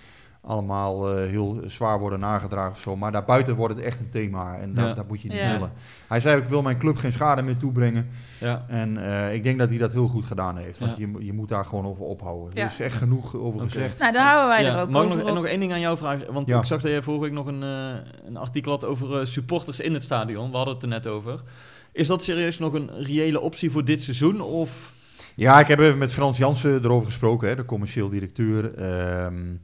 allemaal 0.41 1.09
eh, 1.17 1.27
heel 1.29 1.61
zwaar 1.65 1.99
worden 1.99 2.19
nagedragen 2.19 2.71
of 2.71 2.79
zo. 2.79 2.95
Maar 2.95 3.11
daarbuiten 3.11 3.55
wordt 3.55 3.75
het 3.75 3.83
echt 3.83 3.99
een 3.99 4.09
thema 4.09 4.57
en 4.57 4.73
dat, 4.73 4.87
Ja. 4.87 4.93
dat 4.93 5.07
moet 5.07 5.21
je 5.21 5.29
niet 5.29 5.37
Ja. 5.37 5.51
willen. 5.51 5.71
Hij 6.07 6.19
zei 6.19 6.35
ook, 6.37 6.43
ik 6.43 6.49
wil 6.49 6.61
mijn 6.61 6.77
club 6.77 6.97
geen 6.97 7.11
schade 7.11 7.41
meer 7.41 7.57
toebrengen. 7.57 8.09
Ja. 8.39 8.65
En 8.67 8.97
eh, 8.97 9.33
ik 9.33 9.43
denk 9.43 9.59
dat 9.59 9.69
hij 9.69 9.77
dat 9.77 9.91
heel 9.91 10.07
goed 10.07 10.25
gedaan 10.25 10.57
heeft. 10.57 10.79
Want 10.79 10.97
Ja. 10.97 11.07
je, 11.19 11.25
je 11.25 11.33
moet 11.33 11.49
daar 11.49 11.65
gewoon 11.65 11.85
over 11.85 12.03
ophouden. 12.03 12.49
Ja. 12.55 12.61
Er 12.63 12.69
is 12.71 12.79
echt 12.79 12.97
genoeg 12.97 13.35
over 13.35 13.59
gezegd. 13.59 13.99
Nou, 13.99 14.13
daar 14.13 14.25
houden 14.27 14.47
wij 14.49 14.63
Ja, 14.63 14.75
er 14.75 14.81
ook 14.81 14.89
mag 14.89 15.03
over 15.03 15.17
nog, 15.17 15.27
en 15.27 15.33
nog 15.33 15.45
één 15.45 15.59
ding 15.59 15.71
aan 15.71 15.79
jou 15.79 15.97
vragen? 15.97 16.33
Want 16.33 16.47
Ja. 16.47 16.59
ik 16.59 16.65
zag 16.65 16.81
dat 16.81 16.91
je 16.91 17.03
vorige 17.03 17.23
week 17.23 17.33
nog 17.33 17.47
een, 17.47 17.63
eh, 17.63 17.89
een 18.25 18.37
artikel 18.37 18.71
had 18.71 18.85
over 18.85 19.19
eh, 19.19 19.25
supporters 19.25 19.79
in 19.79 19.93
het 19.93 20.03
stadion. 20.03 20.49
We 20.51 20.55
hadden 20.55 20.73
het 20.73 20.83
er 20.83 20.89
net 20.89 21.07
over. 21.07 21.39
Is 21.91 22.07
dat 22.07 22.23
serieus 22.23 22.59
nog 22.59 22.73
een 22.73 22.89
reële 22.93 23.39
optie 23.39 23.71
voor 23.71 23.85
dit 23.85 24.01
seizoen? 24.01 24.41
Of... 24.41 24.93
Ja, 25.35 25.59
ik 25.59 25.67
heb 25.67 25.79
even 25.79 25.97
met 25.97 26.13
Frans 26.13 26.37
Jansen 26.37 26.83
erover 26.83 27.05
gesproken, 27.05 27.47
hè, 27.49 27.55
de 27.55 27.65
commercieel 27.65 28.09
directeur. 28.09 28.73
Ehm, 28.75 29.55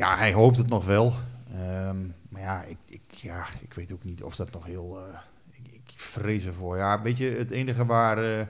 ja, 0.00 0.16
hij 0.16 0.32
hoopt 0.32 0.56
het 0.56 0.68
nog 0.68 0.84
wel. 0.86 1.12
Ehm, 1.54 1.96
maar 2.28 2.40
ja 2.42 2.62
ik, 2.62 2.76
ik, 2.88 3.00
ja, 3.10 3.44
ik 3.60 3.74
weet 3.74 3.92
ook 3.92 4.04
niet 4.04 4.22
of 4.22 4.36
dat 4.36 4.52
nog 4.52 4.64
heel... 4.66 4.98
eh, 4.98 5.18
ik, 5.52 5.70
ik 5.72 6.00
vrees 6.00 6.46
ervoor. 6.46 6.76
Ja, 6.76 7.02
weet 7.02 7.18
je, 7.18 7.34
het 7.38 7.50
enige 7.50 7.86
waar, 7.86 8.18
eh, 8.18 8.40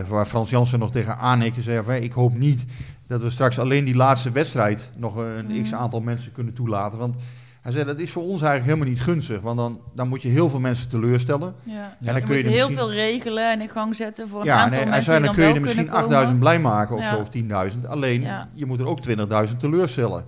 eh, 0.00 0.08
waar 0.08 0.26
Frans 0.26 0.50
Jansen 0.50 0.78
nog 0.78 0.90
tegen 0.90 1.18
aanhikte, 1.18 1.62
zei 1.62 1.84
van, 1.84 1.94
ik 1.94 2.12
hoop 2.12 2.34
niet 2.34 2.64
dat 3.06 3.22
we 3.22 3.30
straks 3.30 3.58
alleen 3.58 3.84
die 3.84 3.94
laatste 3.96 4.30
wedstrijd 4.30 4.90
nog 4.96 5.16
een 5.16 5.46
Mhm. 5.46 5.62
x-aantal 5.62 6.00
mensen 6.00 6.32
kunnen 6.32 6.54
toelaten. 6.54 6.98
Want 6.98 7.16
hij 7.66 7.74
zei, 7.74 7.84
dat 7.86 7.98
is 8.00 8.10
voor 8.10 8.22
ons 8.22 8.42
eigenlijk 8.42 8.64
helemaal 8.64 8.88
niet 8.88 9.00
gunstig. 9.02 9.40
Want 9.40 9.58
dan, 9.58 9.80
dan 9.94 10.08
moet 10.08 10.22
je 10.22 10.28
heel 10.28 10.48
veel 10.50 10.60
mensen 10.60 10.88
teleurstellen. 10.88 11.54
Ja. 11.62 11.96
dan 12.00 12.14
je 12.14 12.20
kun 12.20 12.36
je 12.36 12.42
moet 12.44 12.52
heel 12.52 12.52
misschien- 12.52 12.76
veel 12.76 12.92
regelen 12.92 13.50
en 13.52 13.60
in 13.60 13.68
gang 13.68 13.96
zetten 13.96 14.28
voor 14.28 14.40
een 14.40 14.46
Ja, 14.46 14.52
aantal 14.54 14.70
nee, 14.70 14.78
hij 14.78 14.88
mensen 14.88 15.04
zei, 15.04 15.16
die 15.18 15.26
dan 15.26 15.34
dan 15.36 15.44
kun 15.44 15.52
je 15.52 15.54
er 15.58 15.60
misschien 15.64 15.84
kunnen 15.84 16.02
8000 16.02 16.38
komen. 16.40 16.60
blij 16.60 16.72
maken 16.72 16.96
of 16.96 17.02
Ja. 17.02 17.14
zo, 17.14 17.20
of 17.20 17.28
10.000. 17.28 17.86
Alleen, 17.86 18.22
Ja. 18.22 18.48
je 18.52 18.66
moet 18.66 18.80
er 18.80 18.86
ook 18.86 19.00
20.000 19.00 19.56
teleurstellen. 19.58 20.24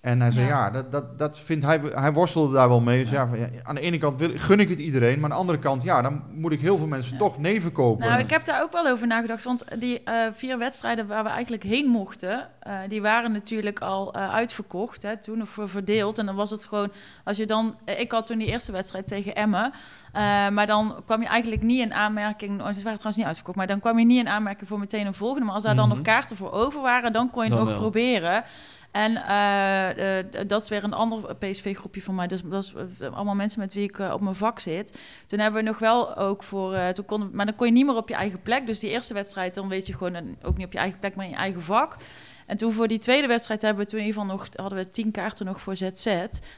En 0.00 0.20
hij 0.20 0.30
zei, 0.30 0.46
Ja. 0.46 0.50
ja, 0.64 0.70
dat, 0.70 0.90
dat, 0.92 1.18
dat 1.18 1.38
vindt 1.38 1.64
hij, 1.64 1.80
hij 1.94 2.12
worstelde 2.12 2.54
daar 2.54 2.68
wel 2.68 2.80
mee. 2.80 2.98
Dus 3.00 3.10
ja, 3.10 3.28
aan 3.62 3.74
de 3.74 3.80
ene 3.80 3.98
kant 3.98 4.16
wil, 4.18 4.30
gun 4.34 4.60
ik 4.60 4.68
het 4.68 4.78
iedereen, 4.78 5.14
maar 5.14 5.24
aan 5.24 5.30
de 5.30 5.40
andere 5.40 5.58
kant, 5.58 5.82
ja, 5.82 6.02
dan 6.02 6.22
moet 6.34 6.52
ik 6.52 6.60
heel 6.60 6.78
veel 6.78 6.86
mensen 6.86 7.12
Ja. 7.12 7.18
toch 7.18 7.38
nee 7.38 7.60
verkopen. 7.60 8.08
Nou, 8.08 8.20
ik 8.20 8.30
heb 8.30 8.44
daar 8.44 8.62
ook 8.62 8.72
wel 8.72 8.86
over 8.88 9.06
nagedacht. 9.06 9.44
Want 9.44 9.64
die 9.78 10.02
eh, 10.02 10.26
vier 10.32 10.58
wedstrijden 10.58 11.06
waar 11.06 11.22
we 11.24 11.28
eigenlijk 11.30 11.62
heen 11.62 11.86
mochten, 11.86 12.48
eh, 12.60 12.74
die 12.88 13.02
waren 13.02 13.32
natuurlijk 13.32 13.80
al 13.80 14.14
eh, 14.14 14.34
uitverkocht. 14.34 15.02
Hè, 15.02 15.16
toen 15.16 15.42
of 15.42 15.58
verdeeld. 15.64 16.18
En 16.18 16.26
dan 16.26 16.34
was 16.34 16.50
het 16.50 16.64
gewoon, 16.64 16.92
als 17.24 17.36
je 17.36 17.46
dan. 17.46 17.76
ik 17.84 18.12
had 18.12 18.26
toen 18.26 18.38
die 18.38 18.48
eerste 18.48 18.72
wedstrijd 18.72 19.06
tegen 19.06 19.34
Emmen. 19.34 19.72
maar 20.52 20.66
dan 20.66 20.94
kwam 21.04 21.20
je 21.22 21.28
eigenlijk 21.28 21.62
niet 21.62 21.80
in 21.80 21.94
aanmerking. 21.94 22.50
Oh, 22.50 22.56
ze 22.58 22.62
waren 22.64 22.82
trouwens 22.82 23.16
niet 23.16 23.26
uitverkocht. 23.26 23.56
Maar 23.56 23.66
dan 23.66 23.80
kwam 23.80 23.98
je 23.98 24.04
niet 24.04 24.18
in 24.20 24.28
aanmerking 24.28 24.68
voor 24.68 24.78
meteen 24.78 25.06
een 25.06 25.14
volgende. 25.14 25.44
Maar 25.44 25.54
als 25.54 25.62
daar 25.62 25.74
dan 25.74 25.86
Mhm. 25.86 25.94
nog 25.96 26.04
kaarten 26.04 26.36
voor 26.36 26.52
over 26.52 26.80
waren, 26.82 27.12
dan 27.12 27.30
kon 27.30 27.44
je 27.44 27.50
het 27.54 27.64
nog 27.64 27.74
proberen. 27.78 28.44
En 28.90 29.16
eh, 29.16 30.18
eh, 30.18 30.24
dat 30.46 30.62
is 30.62 30.68
weer 30.68 30.84
een 30.84 30.92
ander 30.92 31.36
PSV-groepje 31.36 32.02
van 32.02 32.14
mij. 32.14 32.26
Dus 32.26 32.40
dat 32.44 32.64
is 32.64 32.74
eh, 33.00 33.12
allemaal 33.12 33.34
mensen 33.34 33.60
met 33.60 33.72
wie 33.74 33.88
ik 33.88 33.98
op 33.98 34.20
mijn 34.20 34.34
vak 34.34 34.58
zit. 34.60 34.98
Toen 35.26 35.38
hebben 35.38 35.62
we 35.62 35.68
nog 35.68 35.78
wel 35.78 36.16
ook 36.16 36.42
voor... 36.42 36.74
eh, 36.74 36.88
toen 36.88 37.04
kon, 37.04 37.30
maar 37.32 37.46
dan 37.46 37.54
kon 37.54 37.66
je 37.66 37.72
niet 37.72 37.86
meer 37.86 37.96
op 37.96 38.08
je 38.08 38.14
eigen 38.14 38.42
plek. 38.42 38.66
Dus 38.66 38.78
die 38.78 38.90
eerste 38.90 39.14
wedstrijd, 39.14 39.54
dan 39.54 39.68
weet 39.68 39.86
je 39.86 39.96
gewoon... 39.96 40.36
ook 40.42 40.56
niet 40.56 40.66
op 40.66 40.72
je 40.72 40.78
eigen 40.78 40.98
plek, 40.98 41.14
maar 41.14 41.24
in 41.24 41.30
je 41.30 41.36
eigen 41.36 41.62
vak. 41.62 41.96
En 42.46 42.56
toen 42.56 42.72
voor 42.72 42.88
die 42.88 42.98
tweede 42.98 43.26
wedstrijd 43.26 43.62
hebben 43.62 43.84
we 43.84 43.90
toen 43.90 44.00
in 44.00 44.06
ieder 44.06 44.20
geval 44.20 44.36
nog... 44.36 44.48
hadden 44.54 44.78
we 44.78 44.88
tien 44.90 45.10
kaarten 45.10 45.46
nog 45.46 45.60
voor 45.60 45.76
ZZ. 45.76 46.04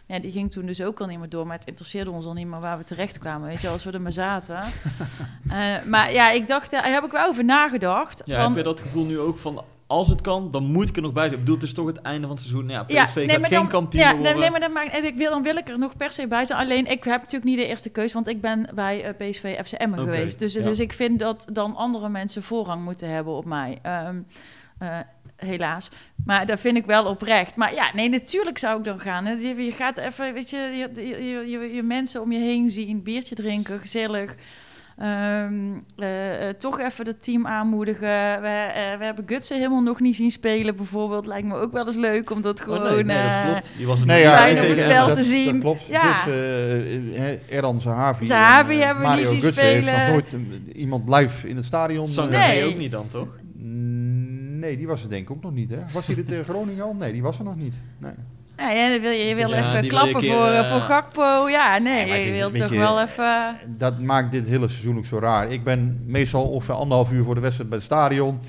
Ja, 0.06 0.18
die 0.18 0.32
ging 0.32 0.50
toen 0.50 0.66
dus 0.66 0.82
ook 0.82 1.00
al 1.00 1.06
niet 1.06 1.18
meer 1.18 1.28
door. 1.28 1.46
Maar 1.46 1.58
het 1.58 1.68
interesseerde 1.68 2.10
ons 2.10 2.26
al 2.26 2.32
niet 2.32 2.46
meer 2.46 2.60
waar 2.60 2.78
we 2.78 2.84
terecht 2.84 3.18
kwamen. 3.18 3.48
Weet 3.48 3.60
je, 3.60 3.68
als 3.68 3.84
we 3.84 3.90
er 3.90 4.00
maar 4.00 4.12
zaten. 4.12 4.60
Eh, 5.50 5.82
maar 5.86 6.12
ja, 6.12 6.30
ik 6.30 6.46
dacht... 6.46 6.70
Daar 6.70 6.92
heb 6.92 7.04
ik 7.04 7.10
wel 7.10 7.26
over 7.26 7.44
nagedacht. 7.44 8.22
Ja, 8.24 8.36
want- 8.36 8.48
heb 8.48 8.56
je 8.56 8.70
dat 8.70 8.80
gevoel 8.80 9.04
nu 9.04 9.18
ook 9.18 9.38
van... 9.38 9.62
Als 9.92 10.08
het 10.08 10.20
kan, 10.20 10.50
dan 10.50 10.64
moet 10.64 10.88
ik 10.88 10.96
er 10.96 11.02
nog 11.02 11.12
bij 11.12 11.22
zijn. 11.22 11.34
Ik 11.34 11.40
bedoel, 11.40 11.54
het 11.54 11.64
is 11.64 11.74
toch 11.74 11.86
het 11.86 12.00
einde 12.00 12.26
van 12.26 12.30
het 12.36 12.40
seizoen. 12.40 12.68
Ja, 12.68 12.84
PSV 12.84 12.94
gaat 12.96 13.14
maar 13.40 13.50
geen 13.50 13.58
dan- 13.58 13.68
kampioen 13.68 14.02
ja, 14.02 14.14
worden. 14.16 14.38
nee, 14.38 14.50
maar 14.50 14.60
dan, 14.60 14.72
maakt, 14.72 14.92
en 14.92 15.04
ik 15.04 15.16
wil, 15.16 15.30
dan 15.30 15.42
wil 15.42 15.56
ik 15.56 15.68
er 15.68 15.78
nog 15.78 15.96
per 15.96 16.12
se 16.12 16.26
bij 16.26 16.44
zijn. 16.44 16.60
Alleen, 16.60 16.86
ik 16.86 17.04
heb 17.04 17.20
natuurlijk 17.20 17.44
niet 17.44 17.56
de 17.56 17.66
eerste 17.66 17.90
keus, 17.90 18.12
want 18.12 18.28
ik 18.28 18.40
ben 18.40 18.68
bij 18.74 19.04
eh, 19.04 19.30
PSV 19.30 19.58
FCM 19.64 19.94
geweest. 19.94 20.38
Dus, 20.38 20.54
ja. 20.54 20.62
dus 20.62 20.80
ik 20.80 20.92
vind 20.92 21.18
dat 21.18 21.46
dan 21.52 21.76
andere 21.76 22.08
mensen 22.08 22.42
voorrang 22.42 22.84
moeten 22.84 23.08
hebben 23.08 23.32
op 23.32 23.44
mij. 23.44 23.78
Ehm, 23.82 24.20
eh, 24.78 24.98
helaas. 25.36 25.88
Maar 26.24 26.46
dat 26.46 26.60
vind 26.60 26.76
ik 26.76 26.86
wel 26.86 27.04
oprecht. 27.04 27.56
Maar 27.56 27.74
ja, 27.74 27.90
nee, 27.94 28.08
natuurlijk 28.08 28.58
zou 28.58 28.78
ik 28.78 28.84
dan 28.84 29.00
gaan. 29.00 29.24
Je, 29.24 29.64
je 29.64 29.72
gaat 29.72 29.96
even, 29.96 30.32
weet 30.34 30.50
je, 30.50 30.56
je, 30.56 31.06
je, 31.06 31.50
je, 31.50 31.74
je 31.74 31.82
mensen 31.82 32.20
om 32.20 32.32
je 32.32 32.38
heen 32.38 32.70
zien, 32.70 33.02
biertje 33.02 33.34
drinken, 33.34 33.80
gezellig. 33.80 34.34
Ehm, 35.02 35.78
eh, 35.96 36.48
eh, 36.48 36.54
toch 36.56 36.80
even 36.80 37.06
het 37.06 37.22
team 37.22 37.46
aanmoedigen. 37.46 38.40
We, 38.42 38.48
eh, 38.48 38.98
we 38.98 39.04
hebben 39.04 39.24
Gutsen 39.26 39.56
helemaal 39.56 39.82
nog 39.82 40.00
niet 40.00 40.16
zien 40.16 40.30
spelen, 40.30 40.76
bijvoorbeeld. 40.76 41.26
Lijkt 41.26 41.46
me 41.48 41.54
ook 41.54 41.72
wel 41.72 41.86
eens 41.86 41.96
leuk 41.96 42.30
om 42.30 42.42
dat 42.42 42.58
Oh, 42.60 42.64
gewoon. 42.64 42.82
nee, 42.94 43.04
nee, 43.04 43.22
dat 43.32 43.42
klopt. 43.44 43.70
Die 43.76 43.86
was 43.86 44.00
er 44.00 44.06
Nee, 44.06 44.16
niet 44.16 44.24
ja, 44.26 44.32
bij 44.36 44.42
fijn 44.42 44.56
om 44.56 44.60
tegen 44.62 44.76
het 44.84 44.92
veld 44.92 45.06
dat, 45.08 45.16
te 45.16 45.22
zien. 45.22 45.52
Dat 45.52 45.60
klopt. 45.60 45.86
Ja. 45.86 46.24
Dus 46.24 47.38
Erdan 47.48 47.80
Zahavi. 47.80 48.24
Zahavi 48.24 48.80
en, 48.80 48.86
hebben 48.86 49.10
we 49.10 49.16
niet 49.16 49.26
zien 49.28 49.38
Götze 49.40 49.42
heeft 49.60 49.84
nog 49.84 49.94
spelen. 49.94 50.10
nooit 50.10 50.36
iemand 50.74 51.08
live 51.08 51.48
in 51.48 51.56
het 51.56 51.64
stadion. 51.64 52.08
Sangaré 52.08 52.36
Nee. 52.46 52.64
ook 52.64 52.76
niet 52.78 52.90
dan, 52.90 53.08
toch? 53.08 53.28
Nee, 54.58 54.76
die 54.76 54.86
was 54.86 55.02
er 55.02 55.08
denk 55.10 55.22
ik 55.22 55.30
ook 55.30 55.42
nog 55.42 55.52
niet, 55.52 55.70
hè? 55.70 55.78
Was 55.92 56.06
hij 56.06 56.16
er 56.16 56.24
tegen 56.24 56.44
Groningen 56.44 56.84
al? 56.84 56.94
Nee, 56.94 57.12
die 57.12 57.22
was 57.22 57.38
er 57.38 57.44
nog 57.44 57.56
niet. 57.56 57.74
Nee. 57.98 58.12
Ja, 58.56 58.70
ja, 58.70 58.88
dan 58.88 59.00
wil 59.00 59.10
je, 59.10 59.24
je 59.24 59.34
wil 59.34 59.48
Ja, 59.48 59.58
even 59.58 59.80
wil 59.80 59.88
klappen 59.88 60.20
keer, 60.20 60.32
voor, 60.32 60.46
eh, 60.46 60.58
eh, 60.58 60.70
voor 60.70 60.80
Gakpo. 60.80 61.48
Ja, 61.48 61.78
nee, 61.78 62.24
je 62.24 62.32
wilt 62.32 62.56
toch 62.56 62.70
je, 62.70 62.78
wel 62.78 63.00
even... 63.00 63.56
Dat 63.66 63.98
maakt 63.98 64.32
dit 64.32 64.46
hele 64.46 64.68
seizoen 64.68 64.96
ook 64.96 65.06
zo 65.06 65.18
raar. 65.18 65.52
Ik 65.52 65.64
ben 65.64 66.02
meestal 66.06 66.48
ongeveer 66.48 66.74
anderhalf 66.74 67.12
uur 67.12 67.24
voor 67.24 67.34
de 67.34 67.40
wedstrijd 67.40 67.68
bij 67.68 67.78
het 67.78 67.86
stadion. 67.86 68.40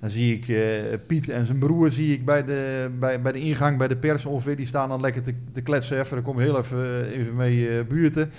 Dan 0.00 0.10
zie 0.10 0.36
ik 0.36 0.48
eh, 0.48 0.98
Piet 1.06 1.28
en 1.28 1.46
zijn 1.46 1.58
broer 1.58 1.90
zie 1.90 2.12
ik 2.12 2.24
bij 2.24 2.44
de, 2.44 2.90
bij, 2.98 3.20
bij 3.20 3.32
de 3.32 3.40
ingang 3.40 3.78
bij 3.78 3.88
de 3.88 3.96
pers 3.96 4.24
ongeveer. 4.24 4.56
Die 4.56 4.66
staan 4.66 4.88
dan 4.88 5.00
lekker 5.00 5.22
te, 5.22 5.34
te 5.52 5.60
kletsen 5.60 5.98
even. 5.98 6.14
Dan 6.14 6.24
kom 6.24 6.38
ik 6.38 6.44
heel 6.44 6.58
even, 6.58 7.10
even 7.10 7.36
mee 7.36 7.68
eh, 7.68 7.84
buurten. 7.84 8.32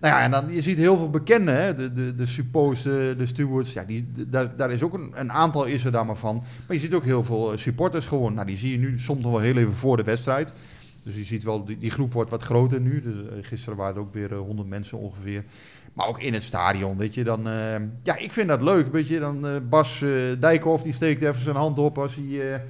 Nou 0.00 0.14
ja, 0.14 0.22
en 0.22 0.30
dan, 0.30 0.54
je 0.54 0.60
ziet 0.60 0.78
heel 0.78 0.96
veel 0.96 1.10
bekenden, 1.10 1.54
hè? 1.54 1.74
De, 1.74 1.92
de, 1.92 2.12
de 2.12 2.26
suppo's, 2.26 2.82
de, 2.82 3.16
stewards. 3.22 3.72
Ja, 3.72 3.84
die, 3.84 4.08
daar, 4.28 4.56
daar 4.56 4.70
is 4.70 4.82
ook 4.82 4.94
een, 4.94 5.10
een 5.14 5.32
aantal 5.32 5.64
is 5.64 5.84
er 5.84 5.92
daar 5.92 6.06
maar 6.06 6.16
van. 6.16 6.36
Maar 6.66 6.76
je 6.76 6.82
ziet 6.82 6.94
ook 6.94 7.04
heel 7.04 7.24
veel 7.24 7.52
eh, 7.52 7.58
supporters 7.58 8.06
gewoon. 8.06 8.34
Nou, 8.34 8.46
die 8.46 8.56
zie 8.56 8.70
je 8.70 8.78
nu 8.78 8.98
soms 8.98 9.22
nog 9.22 9.32
wel 9.32 9.40
heel 9.40 9.56
even 9.56 9.76
voor 9.76 9.96
de 9.96 10.02
wedstrijd. 10.02 10.52
Dus 11.02 11.16
je 11.16 11.24
ziet 11.24 11.44
wel, 11.44 11.64
die, 11.64 11.76
die 11.76 11.90
groep 11.90 12.12
wordt 12.12 12.30
wat 12.30 12.42
groter 12.42 12.80
nu. 12.80 13.02
Dus, 13.02 13.14
eh, 13.14 13.36
gisteren 13.40 13.78
waren 13.78 13.94
er 13.94 14.00
ook 14.00 14.14
weer 14.14 14.32
eh, 14.32 14.38
100 14.38 14.68
mensen 14.68 14.98
ongeveer. 14.98 15.44
Maar 15.92 16.08
ook 16.08 16.20
in 16.20 16.34
het 16.34 16.42
stadion, 16.42 16.96
weet 16.96 17.14
je. 17.14 17.24
Dan, 17.24 17.48
eh, 17.48 17.74
ja, 18.02 18.16
ik 18.16 18.32
vind 18.32 18.48
dat 18.48 18.60
leuk, 18.60 18.92
weet 18.92 19.08
je. 19.08 19.18
Dan 19.18 19.46
eh, 19.46 19.52
Bas 19.68 20.02
eh, 20.02 20.10
Dijkhoff, 20.38 20.82
die 20.82 20.92
steekt 20.92 21.22
even 21.22 21.40
zijn 21.40 21.56
hand 21.56 21.78
op 21.78 21.98
als 21.98 22.14
hij... 22.14 22.62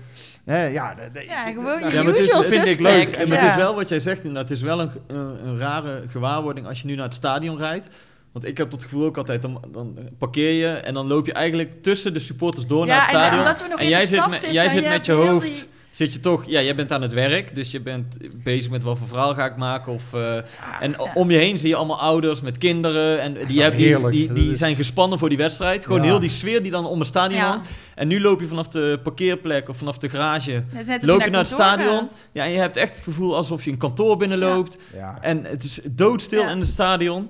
hè, 0.51 0.67
ja, 0.67 0.95
de- 0.95 1.11
de- 1.13 1.25
Ja, 1.29 1.45
de- 1.45 1.53
gewoon 1.53 1.91
Ja, 1.91 2.03
maar 2.03 2.17
usual 2.17 2.43
vind 2.43 2.69
ik 2.69 2.81
leuk. 2.81 3.09
En 3.17 3.31
het 3.33 3.43
is 3.51 3.55
wel 3.55 3.75
wat 3.75 3.89
jij 3.89 4.01
zegt 4.01 4.19
inderdaad. 4.19 4.49
Het 4.49 4.59
is 4.59 4.65
wel 4.65 4.81
een, 4.81 4.91
een, 5.07 5.47
een 5.47 5.59
rare 5.59 6.03
gewaarwording 6.09 6.67
als 6.67 6.81
je 6.81 6.87
nu 6.87 6.95
naar 6.95 7.05
het 7.05 7.15
stadion 7.15 7.59
rijdt. 7.59 7.89
Want 8.33 8.45
ik 8.45 8.59
heb 8.59 8.71
dat 8.71 8.83
gevoel 8.83 9.05
ook 9.05 9.17
altijd. 9.17 9.43
Dan, 9.43 9.61
dan 9.73 9.99
parkeer 10.19 10.53
je 10.53 10.67
en 10.77 10.95
dan 10.95 11.07
loop 11.09 11.27
je 11.27 11.33
eigenlijk 11.33 11.83
tussen 11.83 12.13
de 12.13 12.19
supporters 12.21 12.67
door 12.67 12.87
Ja, 12.87 12.93
naar 12.93 13.01
het 13.07 13.09
en 13.15 13.15
stadion. 13.21 13.39
omdat 13.41 13.63
we 13.63 13.69
nog 13.69 13.79
en 13.79 13.85
in 13.85 13.91
jij 13.91 14.01
de 14.01 14.07
zit, 14.07 14.29
met, 14.29 14.49
jij 14.51 14.69
zit 14.69 14.83
je 14.83 14.89
met 14.89 15.07
je 15.07 15.13
hoofd. 15.13 15.67
Zit 15.91 16.13
je 16.13 16.21
toch, 16.21 16.45
ja, 16.47 16.61
jij 16.63 16.75
bent 16.75 16.93
aan 16.93 17.03
het 17.03 17.13
werk, 17.13 17.55
dus 17.55 17.71
je 17.71 17.81
bent 17.81 18.17
bezig 18.43 18.71
met 18.71 18.83
wat 18.83 18.99
voor 18.99 19.07
verhaal 19.09 19.35
ga 19.35 19.45
ik 19.47 19.57
maken. 19.57 19.93
Of, 19.93 20.13
eh, 20.13 20.37
en 20.81 20.91
ja. 20.91 21.11
om 21.15 21.31
je 21.31 21.37
heen 21.37 21.59
zie 21.59 21.69
je 21.69 21.77
allemaal 21.77 22.01
ouders 22.01 22.41
met 22.41 22.59
kinderen. 22.59 23.21
En 23.21 23.35
die, 23.35 23.47
die, 23.47 23.63
heerlijk? 23.63 24.13
die, 24.15 24.33
die 24.33 24.53
is- 24.53 24.59
zijn 24.59 24.77
gespannen 24.77 25.19
voor 25.19 25.29
die 25.29 25.39
wedstrijd. 25.39 25.85
Gewoon 25.85 26.01
Ja. 26.03 26.07
heel 26.07 26.21
die 26.21 26.31
sfeer 26.31 26.63
die 26.63 26.71
dan 26.71 26.87
om 26.87 26.99
het 26.99 27.09
stadion 27.09 27.41
Ja. 27.41 27.49
hangt. 27.49 27.69
En 27.95 28.09
nu 28.09 28.21
loop 28.21 28.41
je 28.41 28.47
vanaf 28.47 28.69
de 28.69 29.01
parkeerplek 29.03 29.69
of 29.69 29.77
vanaf 29.77 29.99
de 29.99 30.09
garage. 30.09 30.65
Loop 31.01 31.21
je 31.23 31.31
naar 31.31 31.41
het 31.41 31.49
stadion. 31.51 31.99
gaat. 31.99 32.23
Ja, 32.33 32.45
en 32.45 32.51
je 32.51 32.59
hebt 32.59 32.77
echt 32.77 32.95
het 32.95 33.05
gevoel 33.05 33.37
alsof 33.37 33.65
je 33.65 33.71
een 33.71 33.77
kantoor 33.79 34.17
binnenloopt. 34.17 34.77
Ja. 34.95 35.19
En 35.21 35.45
het 35.45 35.65
is 35.65 35.81
doodstil 35.91 36.43
Ja. 36.43 36.51
in 36.51 36.59
het 36.59 36.69
stadion. 36.69 37.29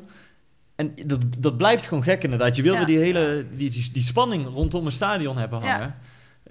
En 0.77 0.95
dat, 1.07 1.21
dat 1.39 1.57
blijft 1.59 1.87
gewoon 1.87 2.03
gek 2.03 2.25
inderdaad. 2.25 2.57
Je 2.57 2.63
wil 2.63 2.73
Ja. 2.73 2.79
weer 2.79 2.87
die 2.87 2.99
hele 2.99 3.47
die, 3.57 3.71
die, 3.71 3.91
die 3.93 4.03
spanning 4.03 4.47
rondom 4.55 4.87
een 4.87 4.93
stadion 4.93 5.37
hebben 5.37 5.61
Ja. 5.63 5.71
hangen. 5.73 5.95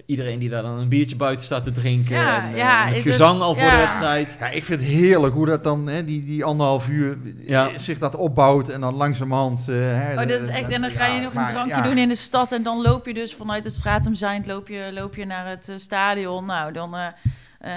Iedereen 0.06 0.38
die 0.38 0.48
daar 0.48 0.62
dan 0.62 0.78
een 0.78 0.88
biertje 0.88 1.16
buiten 1.16 1.44
staat 1.44 1.64
te 1.64 1.72
drinken. 1.72 2.16
Ja, 2.16 2.42
en, 2.44 2.50
eh, 2.50 2.56
ja, 2.56 2.80
en 2.80 2.86
het 2.86 2.94
dus- 3.02 3.02
gezang 3.02 3.40
al 3.40 3.54
voor 3.54 3.64
ja. 3.64 3.70
de 3.70 3.76
wedstrijd. 3.76 4.36
Ja, 4.40 4.46
ik 4.48 4.64
vind 4.64 4.80
het 4.80 4.88
heerlijk 4.88 5.34
hoe 5.34 5.46
dat 5.46 5.64
dan, 5.64 5.86
hè, 5.86 6.04
die, 6.04 6.24
die 6.24 6.44
anderhalf 6.44 6.88
uur, 6.88 7.18
Ja. 7.44 7.68
eh, 7.68 7.78
zich 7.78 7.98
dat 7.98 8.16
opbouwt 8.16 8.68
en 8.68 8.80
dan 8.80 8.94
langzamerhand... 8.94 9.58
eh, 9.68 9.74
hè, 9.76 10.10
Oh, 10.12 10.28
dat 10.28 10.40
is 10.40 10.48
echt. 10.48 10.68
En 10.70 10.80
dan 10.80 10.90
ga 10.90 11.06
je 11.06 11.14
ja, 11.14 11.20
nog 11.20 11.30
een 11.34 11.40
maar 11.40 11.50
drankje 11.50 11.76
ja. 11.76 11.82
doen 11.82 11.98
in 11.98 12.08
de 12.08 12.14
stad. 12.14 12.52
En 12.52 12.62
dan 12.62 12.82
loop 12.82 13.06
je 13.06 13.14
dus 13.14 13.34
vanuit 13.34 13.64
het 13.64 13.72
Stratum 13.72 14.14
Zijnd 14.14 14.46
loop 14.46 14.68
je, 14.68 14.90
loop 14.92 15.14
je 15.16 15.24
naar 15.26 15.48
het 15.48 15.72
stadion. 15.74 16.44
Nou, 16.44 16.72
dan. 16.72 16.96
eh, 16.96 17.06
eh, 17.60 17.72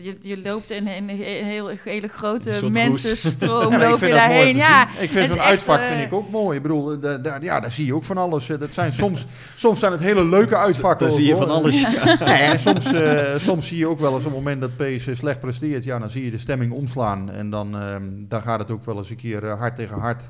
je, 0.00 0.16
je 0.20 0.40
loopt 0.42 0.70
in 0.70 0.86
een 0.88 1.08
heel, 1.08 1.70
hele 1.84 2.08
grote 2.08 2.68
mensenstroom, 2.72 3.72
Ja, 3.72 3.78
loop 3.90 3.98
je 4.00 4.08
daarheen. 4.08 4.56
Ja. 4.56 4.82
Ik 4.88 4.98
het 4.98 5.10
vind 5.10 5.30
zo'n 5.30 5.40
uitvak 5.40 5.80
eh, 5.80 5.86
vind 5.86 6.00
ik 6.06 6.12
ook 6.12 6.30
mooi. 6.30 6.56
Ik 6.56 6.62
bedoel, 6.62 6.92
eh, 6.92 7.00
da- 7.00 7.18
daar, 7.18 7.42
ja, 7.42 7.60
daar 7.60 7.70
zie 7.72 7.86
je 7.86 7.94
ook 7.94 8.04
van 8.04 8.16
alles. 8.18 8.48
Eh, 8.48 8.58
Dat 8.58 8.72
zijn 8.74 8.92
soms, 8.92 9.26
soms 9.56 9.78
zijn 9.78 9.92
het 9.92 10.00
hele 10.00 10.24
leuke 10.24 10.56
uitvakken. 10.56 11.06
Daar 11.06 11.16
zie 11.16 11.26
je 11.26 11.32
hoor. 11.34 11.42
van 11.42 11.50
alles. 11.50 11.82
Nee, 12.18 12.38
en 12.42 12.58
soms, 12.58 12.92
eh, 12.92 13.36
soms 13.36 13.68
zie 13.68 13.78
je 13.78 13.86
ook 13.88 13.98
wel 13.98 14.14
eens 14.14 14.24
op 14.24 14.32
het 14.34 14.38
moment 14.44 14.60
dat 14.60 14.76
PSV 14.76 15.16
slecht 15.16 15.40
presteert, 15.40 15.84
ja, 15.84 15.98
dan 15.98 16.10
zie 16.10 16.24
je 16.24 16.30
de 16.30 16.38
stemming 16.38 16.72
omslaan. 16.72 17.30
En 17.30 17.50
dan, 17.50 17.78
ehm, 17.78 18.02
dan 18.28 18.42
gaat 18.42 18.58
het 18.58 18.70
ook 18.70 18.84
wel 18.84 18.96
eens 18.96 19.10
een 19.10 19.16
keer 19.16 19.44
eh, 19.48 19.58
hard 19.58 19.76
tegen 19.76 19.98
hard. 19.98 20.22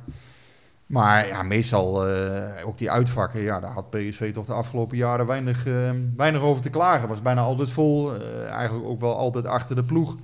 Maar 0.89 1.47
meestal 1.47 2.09
eh, 2.09 2.67
ook 2.67 2.79
die 2.79 2.91
uitvakken, 2.91 3.41
ja, 3.41 3.61
daar 3.61 3.73
had 3.73 3.91
PSV 3.91 4.33
toch 4.33 4.47
de 4.47 4.53
afgelopen 4.53 4.97
jaren 4.97 5.27
weinig, 5.27 5.67
eh, 5.67 5.91
weinig 6.17 6.41
over 6.41 6.63
te 6.63 6.71
klagen. 6.71 7.09
Was 7.09 7.23
bijna 7.23 7.41
altijd 7.41 7.71
vol, 7.71 8.15
eh, 8.15 8.47
eigenlijk 8.47 8.89
ook 8.89 9.01
wel 9.01 9.17
altijd 9.17 9.47
achter 9.47 9.75
de 9.75 9.85
ploeg. 9.85 10.17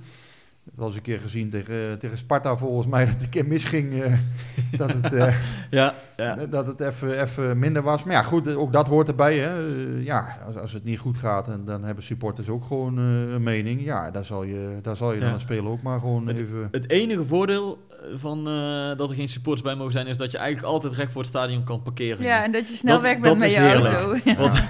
Dat 0.75 0.85
was 0.85 0.95
een 0.95 1.01
keer 1.01 1.19
gezien 1.19 1.49
tegen, 1.49 1.99
tegen 1.99 2.17
Sparta 2.17 2.57
volgens 2.57 2.87
mij, 2.87 3.03
dat 3.05 3.13
het 3.13 3.23
een 3.23 3.29
keer 3.29 3.45
misging. 3.47 4.01
eh, 4.03 4.13
dat 4.77 4.91
het, 4.91 5.13
eh, 5.13 5.35
Ja, 5.69 5.93
ja. 6.17 6.35
dat 6.35 6.65
het 6.65 6.79
even, 6.79 7.21
even 7.21 7.59
minder 7.59 7.81
was. 7.81 8.03
Maar 8.03 8.13
ja, 8.15 8.23
goed, 8.23 8.55
ook 8.55 8.73
dat 8.73 8.87
hoort 8.87 9.07
erbij. 9.07 9.37
Hè. 9.37 9.67
Eh, 9.67 10.05
ja, 10.05 10.37
als, 10.45 10.55
als 10.55 10.73
het 10.73 10.83
niet 10.83 10.99
goed 10.99 11.17
gaat, 11.17 11.47
en 11.47 11.61
dan 11.65 11.83
hebben 11.83 12.03
supporters 12.03 12.49
ook 12.49 12.65
gewoon 12.65 12.97
eh, 12.97 13.33
een 13.33 13.43
mening. 13.43 13.83
Ja, 13.85 14.11
daar 14.11 14.25
zal 14.25 14.43
je, 14.43 14.79
daar 14.81 14.95
zal 14.95 15.13
je 15.13 15.19
dan 15.19 15.29
Ja. 15.29 15.37
speler 15.37 15.67
ook 15.71 15.81
maar 15.81 15.99
gewoon 15.99 16.29
even... 16.29 16.67
Het 16.71 16.89
enige 16.89 17.25
voordeel 17.25 17.77
eh, 17.89 17.95
van 18.15 18.47
eh, 18.47 18.97
dat 18.97 19.09
er 19.09 19.15
geen 19.15 19.27
supporters 19.29 19.63
bij 19.67 19.75
mogen 19.75 19.91
zijn, 19.93 20.07
is 20.07 20.17
dat 20.17 20.31
je 20.31 20.37
eigenlijk 20.37 20.67
altijd 20.73 20.93
recht 20.93 21.11
voor 21.11 21.21
het 21.21 21.29
stadion 21.29 21.63
kan 21.63 21.81
parkeren. 21.81 22.25
ja, 22.25 22.43
en 22.43 22.51
dat 22.51 22.67
je 22.67 22.75
snel 22.75 22.93
Dat- 22.93 23.01
weg 23.03 23.19
bent 23.19 23.37
met 23.39 23.53
je 23.53 23.59
heerlijk. 23.59 23.93
auto. 23.93 24.19
Ja. 24.23 24.35
Want 24.35 24.61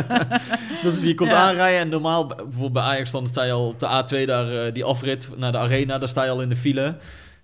dat 0.82 0.92
is, 0.92 1.02
je 1.02 1.14
komt 1.14 1.30
Ja. 1.30 1.36
aanrijden 1.48 1.80
en 1.80 1.88
normaal, 1.88 2.26
bijvoorbeeld 2.26 2.72
bij 2.72 2.82
Ajax, 2.82 3.10
dan 3.10 3.26
sta 3.26 3.42
je 3.44 3.52
al 3.52 3.66
op 3.68 3.80
de 3.80 3.86
A2 3.86 4.26
daar, 4.26 4.64
eh, 4.66 4.72
die 4.72 4.84
afrit 4.84 5.28
naar 5.36 5.52
de 5.52 5.58
arena, 5.58 5.98
daar 5.98 6.08
sta 6.08 6.24
je 6.24 6.30
al 6.30 6.42
in 6.42 6.48
de 6.48 6.56
file. 6.56 6.96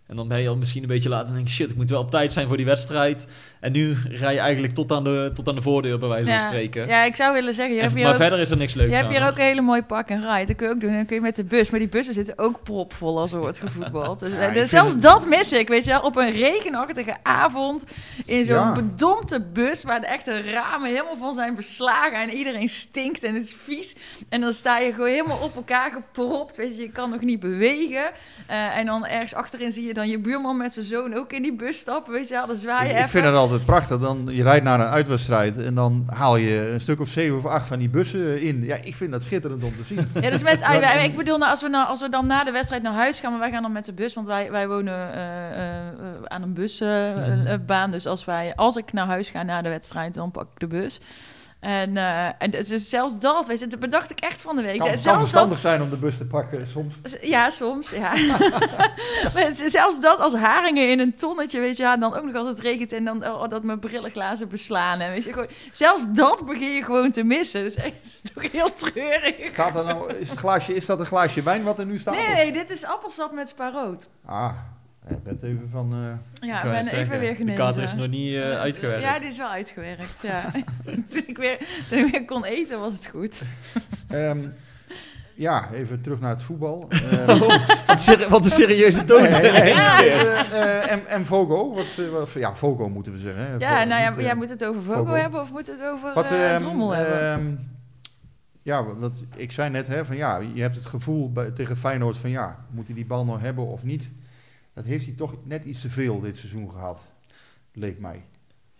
En 0.06 0.16
dan 0.16 0.28
ben 0.28 0.40
je 0.40 0.48
al 0.48 0.56
misschien 0.56 0.82
een 0.82 0.88
beetje 0.88 1.08
laat 1.08 1.26
en 1.26 1.34
denk 1.34 1.48
shit, 1.48 1.70
ik 1.70 1.76
moet 1.76 1.90
wel 1.90 2.00
op 2.00 2.10
tijd 2.10 2.32
zijn 2.32 2.48
voor 2.48 2.56
die 2.56 2.66
wedstrijd. 2.66 3.26
En 3.60 3.72
nu 3.72 3.96
rij 4.10 4.32
je 4.32 4.38
eigenlijk 4.38 4.74
tot 4.74 4.92
aan 4.92 5.04
de, 5.04 5.30
tot 5.34 5.48
aan 5.48 5.54
de 5.54 5.62
voordeur, 5.62 5.98
bij 5.98 6.08
wijze 6.08 6.24
van 6.24 6.34
Ja. 6.34 6.46
spreken. 6.46 6.86
ja, 6.88 7.04
ik 7.04 7.16
zou 7.16 7.32
willen 7.32 7.54
zeggen, 7.54 7.74
je 7.74 7.80
En- 7.80 7.84
hebt 7.86 7.96
hier 7.96 8.04
maar 8.06 8.14
ook 8.14 8.20
verder 8.20 8.38
is 8.38 8.50
er 8.50 8.56
niks 8.56 8.74
leuks 8.74 8.88
Je 8.90 8.94
hebt 8.96 9.08
aan, 9.08 9.14
hier 9.14 9.26
ook 9.26 9.36
een 9.36 9.44
hele 9.44 9.60
mooie 9.60 9.82
park 9.82 10.08
en 10.08 10.20
ride. 10.32 10.46
Dat 10.46 10.56
kun 10.56 10.66
je 10.66 10.72
ook 10.74 10.80
doen. 10.80 10.92
Dan 10.92 11.06
kun 11.06 11.16
je 11.16 11.22
met 11.22 11.36
de 11.36 11.44
bus. 11.44 11.70
Maar 11.70 11.78
die 11.80 11.88
bussen 11.88 12.14
zitten 12.14 12.38
ook 12.38 12.62
propvol 12.62 13.18
als 13.18 13.32
er 13.32 13.38
wordt 13.38 13.58
gevoetbald. 13.58 14.18
Dus, 14.18 14.32
Ja, 14.32 14.50
dus 14.50 14.70
zelfs 14.70 14.92
het- 14.92 15.02
dat 15.02 15.26
mis 15.26 15.52
ik, 15.52 15.68
weet 15.68 15.84
je 15.84 15.90
wel. 15.90 16.00
Op 16.00 16.16
een 16.16 16.30
regenachtige 16.30 17.16
avond 17.22 17.84
in 18.26 18.44
zo'n 18.44 18.56
Ja. 18.56 18.72
bedompte 18.72 19.40
bus... 19.52 19.84
waar 19.84 20.00
de 20.00 20.06
echte 20.06 20.40
ramen 20.52 20.88
helemaal 20.90 21.16
van 21.16 21.32
zijn 21.34 21.54
beslagen... 21.54 22.20
en 22.22 22.30
iedereen 22.30 22.68
stinkt 22.68 23.22
en 23.24 23.34
het 23.34 23.44
is 23.44 23.56
vies. 23.64 23.96
En 24.28 24.40
dan 24.40 24.52
sta 24.52 24.78
je 24.78 24.92
gewoon 24.92 25.08
helemaal 25.08 25.38
op 25.42 25.56
elkaar 25.56 25.90
gepropt. 25.90 26.56
Weet 26.56 26.76
je, 26.76 26.82
je 26.82 26.90
kan 26.90 27.10
nog 27.10 27.20
niet 27.20 27.40
bewegen. 27.40 28.10
Eh, 28.46 28.76
en 28.76 28.86
dan 28.86 29.06
ergens 29.06 29.34
achterin 29.34 29.72
zie 29.72 29.86
je 29.86 29.94
dan 29.94 30.08
je 30.08 30.18
buurman 30.18 30.56
met 30.56 30.72
zijn 30.72 30.84
zoon... 30.86 31.14
ook 31.14 31.32
in 31.32 31.42
die 31.42 31.52
bus 31.54 31.78
stappen, 31.78 32.12
weet 32.12 32.28
je 32.28 32.34
wel. 32.34 32.46
Dan 32.46 32.56
zwaai 32.56 32.78
je 32.82 32.84
Ik, 32.84 32.90
even. 32.94 33.04
ik 33.04 33.10
vind 33.10 33.24
het 33.24 33.34
altijd 33.50 33.66
prachtig. 33.66 33.98
Dan, 33.98 34.28
je 34.30 34.42
rijdt 34.42 34.64
naar 34.64 34.80
een 34.80 34.86
uitwedstrijd 34.86 35.58
en 35.58 35.74
dan 35.74 36.04
haal 36.06 36.36
je 36.36 36.70
een 36.70 36.80
stuk 36.80 37.00
of 37.00 37.08
zeven 37.08 37.36
of 37.36 37.46
acht 37.46 37.66
van 37.66 37.78
die 37.78 37.88
bussen 37.88 38.40
in. 38.40 38.64
Ja, 38.64 38.76
ik 38.82 38.94
vind 38.94 39.12
dat 39.12 39.22
schitterend 39.22 39.62
om 39.62 39.72
te 39.76 39.82
zien. 39.84 40.08
Ja, 40.20 40.30
dus 40.30 40.42
met, 40.42 40.62
ik 41.02 41.16
bedoel, 41.16 41.38
nou, 41.38 41.50
als, 41.50 41.62
we 41.62 41.68
nou, 41.68 41.88
als 41.88 42.00
we 42.00 42.08
dan 42.08 42.26
na 42.26 42.44
de 42.44 42.50
wedstrijd 42.50 42.82
naar 42.82 42.92
huis 42.92 43.20
gaan, 43.20 43.30
maar 43.30 43.40
wij 43.40 43.50
gaan 43.50 43.62
dan 43.62 43.72
met 43.72 43.84
de 43.84 43.92
bus, 43.92 44.14
want 44.14 44.26
wij, 44.26 44.50
wij 44.50 44.68
wonen 44.68 45.12
eh, 45.12 45.76
eh, 45.76 45.86
aan 46.24 46.42
een 46.42 46.52
busbaan. 46.52 47.90
dus 47.90 48.06
als, 48.06 48.24
wij, 48.24 48.52
als 48.56 48.76
ik 48.76 48.92
naar 48.92 49.06
huis 49.06 49.30
ga 49.30 49.42
na 49.42 49.62
de 49.62 49.68
wedstrijd, 49.68 50.14
dan 50.14 50.30
pak 50.30 50.42
ik 50.42 50.60
de 50.60 50.66
bus. 50.66 51.00
En, 51.60 51.96
eh, 51.96 52.26
en 52.38 52.50
dus 52.50 52.88
zelfs 52.88 53.18
dat, 53.18 53.46
weet 53.46 53.60
je, 53.60 53.66
dat 53.66 53.80
bedacht 53.80 54.10
ik 54.10 54.20
echt 54.20 54.40
van 54.40 54.56
de 54.56 54.62
week. 54.62 54.78
Het 54.78 54.88
kan 54.88 54.98
zelfs 54.98 55.18
verstandig 55.18 55.58
zijn 55.58 55.82
om 55.82 55.90
de 55.90 55.96
bus 55.96 56.16
te 56.16 56.26
pakken 56.26 56.66
soms. 56.66 56.94
dat, 57.02 57.18
ja, 57.20 57.50
soms, 57.50 57.90
ja. 57.90 58.12
Maar 59.34 59.50
zelfs 59.66 60.00
dat 60.00 60.18
als 60.18 60.34
haringen 60.34 60.90
in 60.90 61.00
een 61.00 61.14
tonnetje, 61.14 61.60
weet 61.60 61.76
je, 61.76 61.82
ja, 61.82 61.96
dan 61.96 62.14
ook 62.14 62.24
nog 62.24 62.34
als 62.34 62.48
het 62.48 62.60
regent 62.60 62.92
en 62.92 63.04
dan 63.04 63.26
oh, 63.26 63.48
dat 63.48 63.62
mijn 63.62 63.78
brillenglazen 63.78 64.48
beslaan. 64.48 65.00
En 65.00 65.10
weet 65.10 65.24
je, 65.24 65.32
gewoon, 65.32 65.48
zelfs 65.72 66.12
dat 66.12 66.46
begin 66.46 66.74
je 66.74 66.82
gewoon 66.82 67.10
te 67.10 67.22
missen. 67.22 67.62
Dat 67.62 67.70
is 67.70 67.76
echt 67.76 68.02
dat 68.02 68.20
is 68.22 68.32
toch 68.32 68.52
heel 68.52 68.72
treurig. 68.72 69.50
Staat 69.50 69.78
er 69.78 69.84
nou, 69.84 70.12
is, 70.14 70.28
het 70.28 70.38
glaasje, 70.38 70.74
is 70.74 70.86
dat 70.86 71.00
een 71.00 71.06
glaasje 71.06 71.42
wijn 71.42 71.62
wat 71.62 71.78
er 71.78 71.86
nu 71.86 71.98
staat? 71.98 72.14
Nee, 72.14 72.28
nee, 72.28 72.52
dit 72.52 72.70
is 72.70 72.84
appelsap 72.84 73.32
met 73.32 73.48
sparoot. 73.48 74.08
Ah, 74.24 74.52
je 75.08 75.16
bent 75.24 75.42
even 75.42 75.68
van... 75.70 75.92
eh, 75.92 76.48
Ja, 76.48 76.58
Ik 76.58 76.64
ik 76.64 76.70
ben 76.70 76.78
even 76.80 76.90
zeggen, 76.96 77.18
weer 77.20 77.28
De 77.30 77.34
genezen. 77.36 77.56
kater 77.64 77.82
is 77.82 77.94
nog 77.94 78.08
niet 78.08 78.34
eh, 78.34 78.58
uitgewerkt. 78.58 79.02
Ja, 79.02 79.18
die 79.18 79.28
is 79.28 79.36
wel 79.36 79.48
uitgewerkt, 79.50 80.20
ja. 80.22 80.44
toen, 81.10 81.22
ik 81.26 81.36
weer, 81.38 81.58
toen 81.88 81.98
ik 81.98 82.10
weer 82.12 82.24
kon 82.24 82.44
eten, 82.44 82.80
was 82.80 82.94
het 82.94 83.06
goed. 83.06 83.42
ehm, 84.08 84.38
ja, 85.34 85.70
even 85.72 86.00
terug 86.00 86.20
naar 86.20 86.30
het 86.30 86.42
voetbal. 86.42 86.88
Ehm, 87.12 87.38
wat, 87.86 88.02
seri- 88.02 88.26
wat 88.28 88.44
een 88.44 88.50
serieuze 88.50 89.04
toon. 89.04 89.22
nee, 89.22 89.30
nee, 89.30 89.52
nee, 89.52 89.68
Ja. 89.68 90.02
eh, 90.02 90.40
eh, 90.40 90.90
en, 90.90 91.06
en 91.06 91.26
Vogo, 91.26 91.74
wat, 91.74 91.86
eh, 91.98 92.08
wat, 92.08 92.32
ja, 92.32 92.54
Vogo 92.54 92.88
moeten 92.88 93.12
we 93.12 93.18
zeggen. 93.18 93.42
Hè? 93.46 93.54
Ja, 93.56 93.84
nou 93.84 94.00
ja, 94.02 94.08
niet, 94.08 94.18
eh, 94.18 94.24
jij 94.24 94.34
moet 94.34 94.48
het 94.48 94.64
over 94.64 94.82
Vogo 94.82 94.98
Vogo. 95.04 95.14
hebben 95.14 95.40
of 95.40 95.50
moet 95.52 95.66
het 95.66 95.82
over 95.82 96.14
Wat, 96.14 96.30
eh, 96.30 96.48
ehm, 96.50 96.56
Drommel 96.62 96.90
hebben? 96.90 97.20
ehm, 97.32 97.54
ja, 98.62 98.84
wat 98.94 99.24
ik 99.36 99.52
zei 99.52 99.70
net, 99.70 99.86
hè, 99.86 100.04
van 100.04 100.16
ja, 100.16 100.38
je 100.54 100.60
hebt 100.62 100.76
het 100.76 100.86
gevoel 100.86 101.32
bij, 101.32 101.50
tegen 101.50 101.76
Feyenoord 101.76 102.16
van 102.16 102.30
ja, 102.30 102.58
moet 102.70 102.86
hij 102.86 102.94
die 102.96 103.06
bal 103.06 103.24
nog 103.24 103.40
hebben 103.40 103.66
of 103.66 103.82
niet? 103.82 104.10
Dat 104.78 104.86
heeft 104.86 105.04
hij 105.04 105.14
toch 105.14 105.34
net 105.44 105.64
iets 105.64 105.80
te 105.80 105.90
veel 105.90 106.20
dit 106.20 106.36
seizoen 106.36 106.70
gehad, 106.70 107.00
leek 107.72 107.98
mij. 107.98 108.22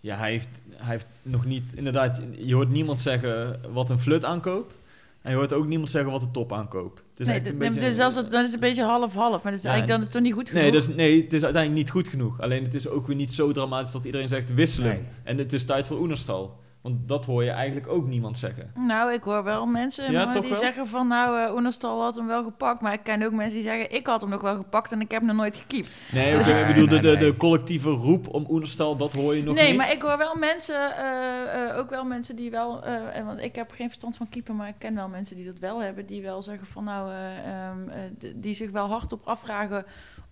Ja, 0.01 0.16
hij 0.16 0.30
heeft, 0.30 0.49
hij 0.70 0.90
heeft 0.90 1.07
nog 1.22 1.44
niet... 1.44 1.72
Inderdaad, 1.74 2.20
je 2.38 2.55
hoort 2.55 2.70
niemand 2.70 3.01
zeggen 3.01 3.61
wat 3.72 3.90
een 3.90 3.99
flut 3.99 4.24
aankoop. 4.24 4.74
En 5.22 5.30
je 5.30 5.36
hoort 5.36 5.53
ook 5.53 5.66
niemand 5.66 5.90
zeggen 5.90 6.11
wat 6.11 6.22
een 6.22 6.30
top 6.30 6.53
aankoop. 6.53 7.03
Het 7.11 7.20
is 7.20 7.26
nee, 7.26 7.36
echt 7.36 7.49
een 7.51 7.59
beetje... 7.59 7.80
dus 7.80 7.99
als 7.99 8.14
het, 8.14 8.30
dan 8.30 8.40
is 8.40 8.46
het 8.46 8.55
een 8.55 8.68
beetje 8.68 8.82
half-half, 8.82 9.42
maar 9.42 9.53
dat 9.53 9.61
is 9.61 9.62
Ja, 9.62 9.70
eigenlijk, 9.70 9.80
en- 9.80 9.86
dan 9.86 9.99
is 9.99 10.05
het 10.05 10.12
toch 10.12 10.22
niet 10.22 10.32
goed 10.32 10.49
genoeg? 10.49 10.62
Nee, 10.62 10.72
dus, 10.72 10.88
nee, 10.88 11.22
het 11.22 11.32
is 11.32 11.42
uiteindelijk 11.42 11.82
niet 11.82 11.90
goed 11.90 12.09
genoeg. 12.09 12.40
Alleen 12.40 12.64
het 12.64 12.74
is 12.74 12.88
ook 12.88 13.07
weer 13.07 13.16
niet 13.16 13.32
zo 13.32 13.53
dramatisch 13.53 13.92
dat 13.92 14.05
iedereen 14.05 14.28
zegt 14.28 14.55
wisselen. 14.55 14.88
Nee. 14.90 15.03
En 15.22 15.38
het 15.38 15.53
is 15.53 15.64
tijd 15.64 15.86
voor 15.86 16.01
Oenerstal. 16.01 16.61
Want 16.81 17.09
dat 17.09 17.24
hoor 17.24 17.45
je 17.45 17.51
eigenlijk 17.51 17.89
ook 17.89 18.07
niemand 18.07 18.39
zeggen. 18.39 18.70
Nou, 18.74 19.12
ik 19.12 19.22
hoor 19.22 19.45
wel 19.45 19.66
mensen 19.66 20.12
Ja, 20.12 20.24
maar 20.24 20.35
toch 20.35 20.43
die 20.43 20.51
wel? 20.51 20.61
zeggen 20.61 20.87
van 20.87 21.09
nou, 21.09 21.41
eh 21.41 21.55
Oenerstal 21.55 22.03
had 22.03 22.14
hem 22.14 22.26
wel 22.26 22.45
gepakt. 22.45 22.81
Maar 22.81 22.93
ik 22.93 23.03
ken 23.03 23.22
ook 23.22 23.33
mensen 23.33 23.55
die 23.55 23.62
zeggen 23.62 23.93
ik 23.95 24.07
had 24.07 24.20
hem 24.20 24.31
nog 24.31 24.41
wel 24.41 24.57
gepakt 24.57 24.93
en 24.93 25.01
ik 25.01 25.11
heb 25.11 25.20
hem 25.20 25.29
nog 25.29 25.39
nooit 25.39 25.57
gekiept. 25.57 25.97
Nee, 26.12 26.33
Nee, 26.33 26.39
oké, 26.41 26.51
ik 26.51 26.66
bedoel, 26.66 26.87
nee, 26.87 27.01
de, 27.01 27.09
de, 27.09 27.16
nee. 27.16 27.31
de 27.31 27.37
collectieve 27.37 27.91
roep 27.91 28.29
om 28.29 28.47
Oenerstal, 28.51 28.97
dat 28.97 29.14
hoor 29.14 29.35
je 29.37 29.43
nog 29.43 29.55
nee, 29.55 29.66
niet. 29.68 29.76
maar 29.76 29.93
ik 29.93 30.03
hoor 30.03 30.18
wel 30.18 30.35
mensen, 30.35 30.97
eh, 30.97 31.68
eh, 31.70 31.79
ook 31.79 31.91
wel 31.91 32.05
mensen 32.05 32.37
die 32.37 32.51
wel, 32.51 32.85
eh, 32.85 33.16
en 33.16 33.26
want 33.26 33.41
ik 33.41 33.55
heb 33.55 33.70
geen 33.70 33.87
verstand 33.87 34.16
van 34.16 34.29
keeper, 34.29 34.55
maar 34.55 34.68
ik 34.68 34.74
ken 34.79 34.95
wel 34.95 35.09
mensen 35.09 35.37
die 35.37 35.45
dat 35.45 35.59
wel 35.59 35.83
hebben, 35.83 36.07
die 36.07 36.22
wel 36.22 36.43
zeggen 36.43 36.66
van 36.66 36.85
nou, 36.85 37.11
eh, 37.11 37.66
ehm, 37.66 37.89
eh, 37.89 38.31
die 38.35 38.55
zich 38.55 38.70
wel 38.70 38.87
hardop 38.89 39.26
afvragen 39.26 39.85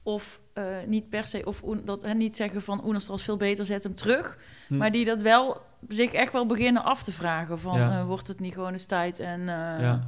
of 0.06 0.40
eh, 0.52 0.64
niet 0.86 1.08
per 1.08 1.26
se, 1.26 1.42
of 1.44 1.62
dat 1.84 2.02
en 2.02 2.16
niet 2.16 2.36
zeggen 2.36 2.62
van 2.62 2.84
Oenerstal 2.84 3.14
is 3.14 3.22
veel 3.22 3.36
beter, 3.36 3.64
zet 3.64 3.82
hem 3.82 3.94
terug, 3.94 4.38
Hm. 4.68 4.76
maar 4.76 4.90
die 4.90 5.04
dat 5.04 5.22
wel 5.22 5.60
zich 5.88 6.12
echt 6.12 6.32
wel 6.32 6.46
beginnen 6.46 6.84
af 6.84 7.02
te 7.02 7.12
vragen 7.12 7.58
van 7.58 7.78
Ja. 7.78 7.98
eh, 7.98 8.06
wordt 8.06 8.26
het 8.26 8.40
niet 8.40 8.54
gewoon 8.54 8.72
eens 8.72 8.86
tijd 8.86 9.18
en 9.18 9.40
eh, 9.40 9.80
Ja. 9.80 10.06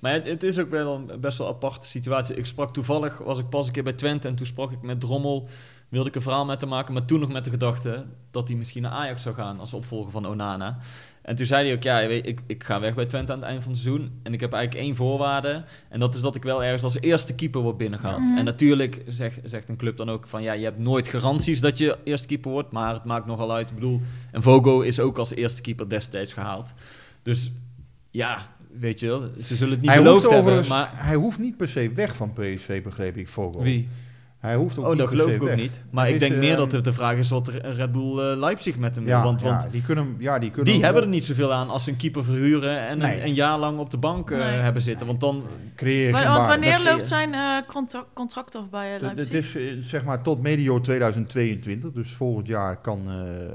Maar 0.00 0.12
het, 0.12 0.26
het 0.26 0.42
is 0.42 0.58
ook 0.58 0.70
wel 0.70 0.94
een 0.94 1.20
best 1.20 1.38
wel 1.38 1.48
aparte 1.48 1.86
situatie. 1.86 2.36
Ik 2.36 2.46
sprak 2.46 2.72
toevallig, 2.72 3.18
was 3.18 3.38
ik 3.38 3.48
pas 3.48 3.66
een 3.66 3.72
keer 3.72 3.82
bij 3.82 3.92
Twente 3.92 4.28
en 4.28 4.34
toen 4.36 4.46
sprak 4.46 4.70
ik 4.72 4.82
met 4.82 5.00
Drommel. 5.00 5.48
Wilde 5.88 6.08
ik 6.08 6.14
een 6.14 6.22
verhaal 6.22 6.44
met 6.44 6.60
hem 6.60 6.70
maken, 6.70 6.92
maar 6.94 7.04
toen 7.04 7.20
nog 7.20 7.32
met 7.32 7.44
de 7.44 7.50
gedachte 7.50 8.06
dat 8.30 8.48
hij 8.48 8.56
misschien 8.56 8.82
naar 8.82 8.90
Ajax 8.92 9.22
zou 9.22 9.34
gaan 9.34 9.60
als 9.60 9.72
opvolger 9.72 10.10
van 10.10 10.26
Onana. 10.26 10.78
En 11.26 11.36
toen 11.36 11.46
zei 11.46 11.66
hij 11.66 11.76
ook, 11.76 11.82
ja, 11.82 12.06
weet, 12.06 12.26
ik, 12.26 12.40
ik 12.46 12.64
ga 12.64 12.80
weg 12.80 12.94
bij 12.94 13.06
Twente 13.06 13.32
aan 13.32 13.38
het 13.38 13.48
eind 13.48 13.62
van 13.62 13.72
het 13.72 13.80
seizoen. 13.80 14.10
En 14.22 14.32
ik 14.32 14.40
heb 14.40 14.52
eigenlijk 14.52 14.84
één 14.84 14.96
voorwaarde. 14.96 15.64
En 15.88 16.00
dat 16.00 16.14
is 16.14 16.20
dat 16.20 16.36
ik 16.36 16.42
wel 16.42 16.64
ergens 16.64 16.82
als 16.82 17.00
eerste 17.00 17.34
keeper 17.34 17.60
word 17.60 17.76
binnengehaald. 17.76 18.20
Mhm. 18.20 18.38
En 18.38 18.44
natuurlijk 18.44 19.02
zeg, 19.06 19.38
zegt 19.44 19.68
een 19.68 19.76
club 19.76 19.96
dan 19.96 20.10
ook 20.10 20.26
van, 20.26 20.42
ja, 20.42 20.52
je 20.52 20.64
hebt 20.64 20.78
nooit 20.78 21.08
garanties 21.08 21.60
dat 21.60 21.78
je 21.78 21.98
eerste 22.04 22.26
keeper 22.26 22.50
wordt. 22.50 22.72
Maar 22.72 22.94
het 22.94 23.04
maakt 23.04 23.26
nogal 23.26 23.52
uit. 23.52 23.68
Ik 23.68 23.74
bedoel, 23.74 24.00
en 24.32 24.42
Vogo 24.42 24.80
is 24.80 25.00
ook 25.00 25.18
als 25.18 25.34
eerste 25.34 25.60
keeper 25.60 25.88
destijds 25.88 26.32
gehaald. 26.32 26.72
Dus 27.22 27.50
ja, 28.10 28.46
weet 28.78 29.00
je 29.00 29.06
wel, 29.06 29.30
ze 29.40 29.56
zullen 29.56 29.72
het 29.72 29.80
niet 29.80 29.90
hij, 29.90 30.02
beloofd 30.02 30.30
hebben. 30.30 30.66
Maar 30.68 30.90
hij 30.94 31.14
hoeft 31.14 31.38
niet 31.38 31.56
per 31.56 31.68
se 31.68 31.92
weg 31.94 32.16
van 32.16 32.32
PSV, 32.32 32.82
begreep 32.82 33.16
ik, 33.16 33.28
Vogo. 33.28 33.62
wie? 33.62 33.88
Hij 34.46 34.54
hoeft 34.56 34.78
ook 34.78 34.84
Oh, 34.84 34.90
niet 34.90 34.98
dat 34.98 35.08
geloof 35.08 35.30
ik 35.30 35.42
ook 35.42 35.48
weg. 35.48 35.56
niet. 35.56 35.82
Maar 35.90 36.08
ik 36.08 36.20
denk 36.20 36.36
meer 36.36 36.48
ehm, 36.48 36.56
dat 36.58 36.72
het 36.72 36.84
de 36.84 36.92
vraag 36.92 37.16
is 37.16 37.30
wat 37.30 37.48
Red 37.48 37.92
Bull 37.92 38.18
eh, 38.30 38.36
Leipzig 38.38 38.78
met 38.78 38.94
hem 38.94 39.04
wil. 39.04 39.16
Ja, 39.16 39.22
want 39.22 39.40
ja, 39.40 39.46
want 39.48 39.68
die 39.72 39.82
kunnen, 39.82 40.14
ja, 40.18 40.38
die 40.38 40.50
kunnen 40.50 40.72
die 40.74 40.84
hebben 40.84 41.02
er 41.02 41.08
niet 41.08 41.24
zoveel 41.24 41.52
aan 41.52 41.68
als 41.68 41.84
ze 41.84 41.90
een 41.90 41.96
keeper 41.96 42.24
verhuren 42.24 42.86
en 42.88 42.98
Nee. 42.98 43.16
een, 43.20 43.26
een 43.26 43.34
jaar 43.34 43.58
lang 43.58 43.78
op 43.78 43.90
de 43.90 43.96
bank 43.96 44.30
eh, 44.30 44.38
Nee. 44.38 44.46
hebben 44.46 44.82
zitten. 44.82 45.06
Want 45.06 45.20
dan, 45.20 45.42
creëer 45.76 46.06
je 46.08 46.14
geen 46.14 46.28
Want 46.32 46.46
wanneer 46.46 46.80
loopt 46.82 47.06
zijn 47.06 47.34
eh, 47.34 47.56
contra- 47.66 48.04
contract 48.12 48.54
af 48.54 48.68
bij 48.70 48.86
eh, 48.86 48.92
Het- 48.92 49.02
Leipzig? 49.02 49.56
is 49.56 49.88
zeg 49.88 50.04
maar 50.04 50.22
tot 50.22 50.40
medio 50.42 50.80
2022, 50.80 51.92
dus 51.92 52.12
volgend 52.14 52.46
jaar 52.46 52.76
kan, 52.80 53.00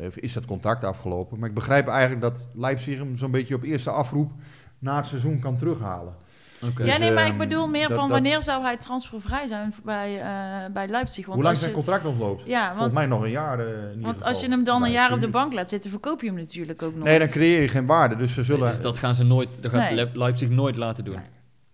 eh, 0.02 0.08
is 0.16 0.34
dat 0.34 0.46
contract 0.46 0.84
afgelopen. 0.84 1.40
Maar 1.40 1.50
ik 1.50 1.56
begrijp 1.56 1.88
eigenlijk 1.88 2.22
dat 2.22 2.48
Leipzig 2.56 2.98
hem 2.98 3.16
zo'n 3.16 3.32
beetje 3.32 3.56
op 3.56 3.64
eerste 3.64 3.90
afroep 3.90 4.32
na 4.80 4.96
het 4.98 5.06
seizoen 5.06 5.40
kan 5.40 5.58
terughalen. 5.58 6.14
Ja, 6.62 6.86
Dus, 6.86 6.98
nee, 6.98 7.12
maar 7.12 7.24
ik 7.26 7.30
ehm, 7.30 7.38
bedoel 7.38 7.68
meer 7.68 7.88
dat- 7.88 7.98
van 7.98 8.08
dat- 8.08 8.20
wanneer 8.22 8.42
zou 8.44 8.64
hij 8.64 8.78
transfervrij 8.78 9.48
zijn 9.48 9.74
bij, 9.84 10.20
eh, 10.22 10.72
bij 10.74 10.88
Leipzig? 10.88 11.26
Want 11.26 11.36
Hoe 11.36 11.44
lang 11.46 11.58
zijn 11.58 11.70
je, 11.70 11.76
contract 11.76 12.04
nog 12.04 12.20
loopt? 12.20 12.42
Ja, 12.46 12.60
Volgens 12.62 12.80
want, 12.80 12.94
mij 12.94 13.06
nog 13.06 13.22
een 13.24 13.30
jaar. 13.30 13.60
eh, 13.60 13.66
in 13.66 13.72
ieder 13.74 14.02
want 14.02 14.14
geval. 14.14 14.28
als 14.28 14.42
je 14.42 14.50
hem 14.50 14.64
dan 14.64 14.84
een 14.84 14.92
jaar 14.92 15.14
op 15.14 15.20
de 15.20 15.28
bank 15.28 15.54
laat 15.54 15.70
zitten, 15.70 15.90
verkoop 15.90 16.22
je 16.22 16.28
hem 16.28 16.36
natuurlijk 16.36 16.82
ook 16.82 16.96
nog. 16.96 17.04
Nee, 17.04 17.20
dan 17.20 17.28
creëer 17.28 17.62
je 17.62 17.68
geen 17.68 17.86
waarde. 17.86 18.16
Dus 18.16 18.34
ze 18.34 18.44
zullen. 18.44 18.70
dus 18.70 18.82
dat 18.82 19.00
gaan 19.00 19.16
ze 19.16 19.24
nooit, 19.24 19.50
dat 19.60 19.72
gaat 19.72 19.92
Nee. 19.92 20.08
Leipzig 20.14 20.50
nooit 20.50 20.76
laten 20.76 21.04
doen. 21.06 21.16
Nee. 21.16 21.24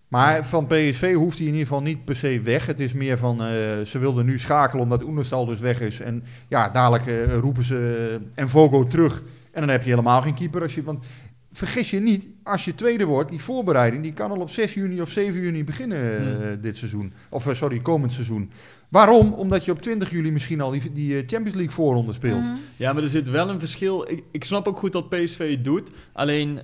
Maar 0.08 0.46
van 0.46 0.68
PSV 0.68 1.14
hoeft 1.14 1.38
hij 1.38 1.48
in 1.48 1.52
ieder 1.54 1.68
geval 1.68 1.82
niet 1.82 2.06
per 2.06 2.16
se 2.16 2.42
weg. 2.44 2.66
Het 2.66 2.80
is 2.80 2.94
meer 2.94 3.18
van, 3.18 3.42
eh, 3.42 3.48
ze 3.86 4.00
wilden 4.00 4.26
nu 4.26 4.40
schakelen 4.40 4.84
omdat 4.84 5.04
Oenerstal 5.04 5.46
dus 5.46 5.60
weg 5.60 5.80
is. 5.80 6.00
En 6.00 6.24
ja, 6.48 6.70
dadelijk 6.70 7.30
roepen 7.42 7.64
ze 7.64 8.08
uh, 8.22 8.28
Envogo 8.44 8.88
terug. 8.88 9.24
En 9.52 9.64
dan 9.64 9.72
heb 9.72 9.84
je 9.84 9.90
helemaal 9.90 10.22
geen 10.22 10.34
keeper. 10.34 10.62
Als 10.62 10.76
je, 10.76 10.84
want 10.84 11.06
vergis 11.52 11.90
je 11.90 12.00
niet, 12.00 12.30
als 12.44 12.66
je 12.66 12.76
tweede 12.76 13.06
wordt, 13.06 13.30
die 13.30 13.42
voorbereiding... 13.42 14.04
die 14.04 14.14
kan 14.14 14.32
al 14.32 14.40
op 14.40 14.50
6 14.50 14.74
juni 14.74 15.02
of 15.02 15.10
7 15.10 15.42
juni 15.42 15.64
beginnen 15.64 16.18
eh, 16.18 16.48
Hmm. 16.48 16.62
dit 16.62 16.78
seizoen. 16.78 17.14
Of 17.30 17.48
eh, 17.48 17.54
sorry, 17.54 17.80
komend 17.80 18.14
seizoen. 18.14 18.52
Waarom? 18.90 19.34
Omdat 19.34 19.66
je 19.66 19.72
op 19.72 19.82
20 19.82 20.12
juli 20.12 20.32
misschien 20.32 20.62
al 20.62 20.72
die, 20.72 20.92
die 20.92 21.14
eh, 21.14 21.20
Champions 21.20 21.56
League 21.56 21.74
voorronde 21.74 22.14
speelt. 22.14 22.42
Mhm. 22.42 22.56
Ja, 22.76 22.94
maar 22.94 23.04
er 23.04 23.10
zit 23.10 23.30
wel 23.30 23.50
een 23.50 23.60
verschil. 23.60 24.12
Ik, 24.12 24.24
ik 24.32 24.44
snap 24.44 24.68
ook 24.68 24.78
goed 24.78 24.92
dat 24.92 25.10
PSV 25.10 25.52
het 25.52 25.64
doet. 25.64 25.90
Alleen, 26.14 26.60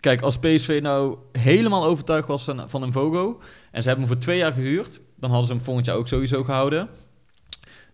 kijk, 0.00 0.20
als 0.20 0.38
PSV 0.38 0.78
nou 0.82 1.16
helemaal 1.32 1.84
overtuigd 1.84 2.28
was 2.28 2.44
van, 2.44 2.70
van 2.70 2.82
een 2.82 2.92
Vogo... 2.92 3.40
en 3.70 3.82
ze 3.82 3.88
hebben 3.88 4.06
hem 4.06 4.14
voor 4.14 4.24
twee 4.24 4.38
jaar 4.38 4.52
gehuurd... 4.52 5.00
dan 5.16 5.30
hadden 5.30 5.48
ze 5.48 5.54
hem 5.54 5.64
volgend 5.64 5.86
jaar 5.86 5.96
ook 5.96 6.08
sowieso 6.08 6.44
gehouden... 6.44 6.88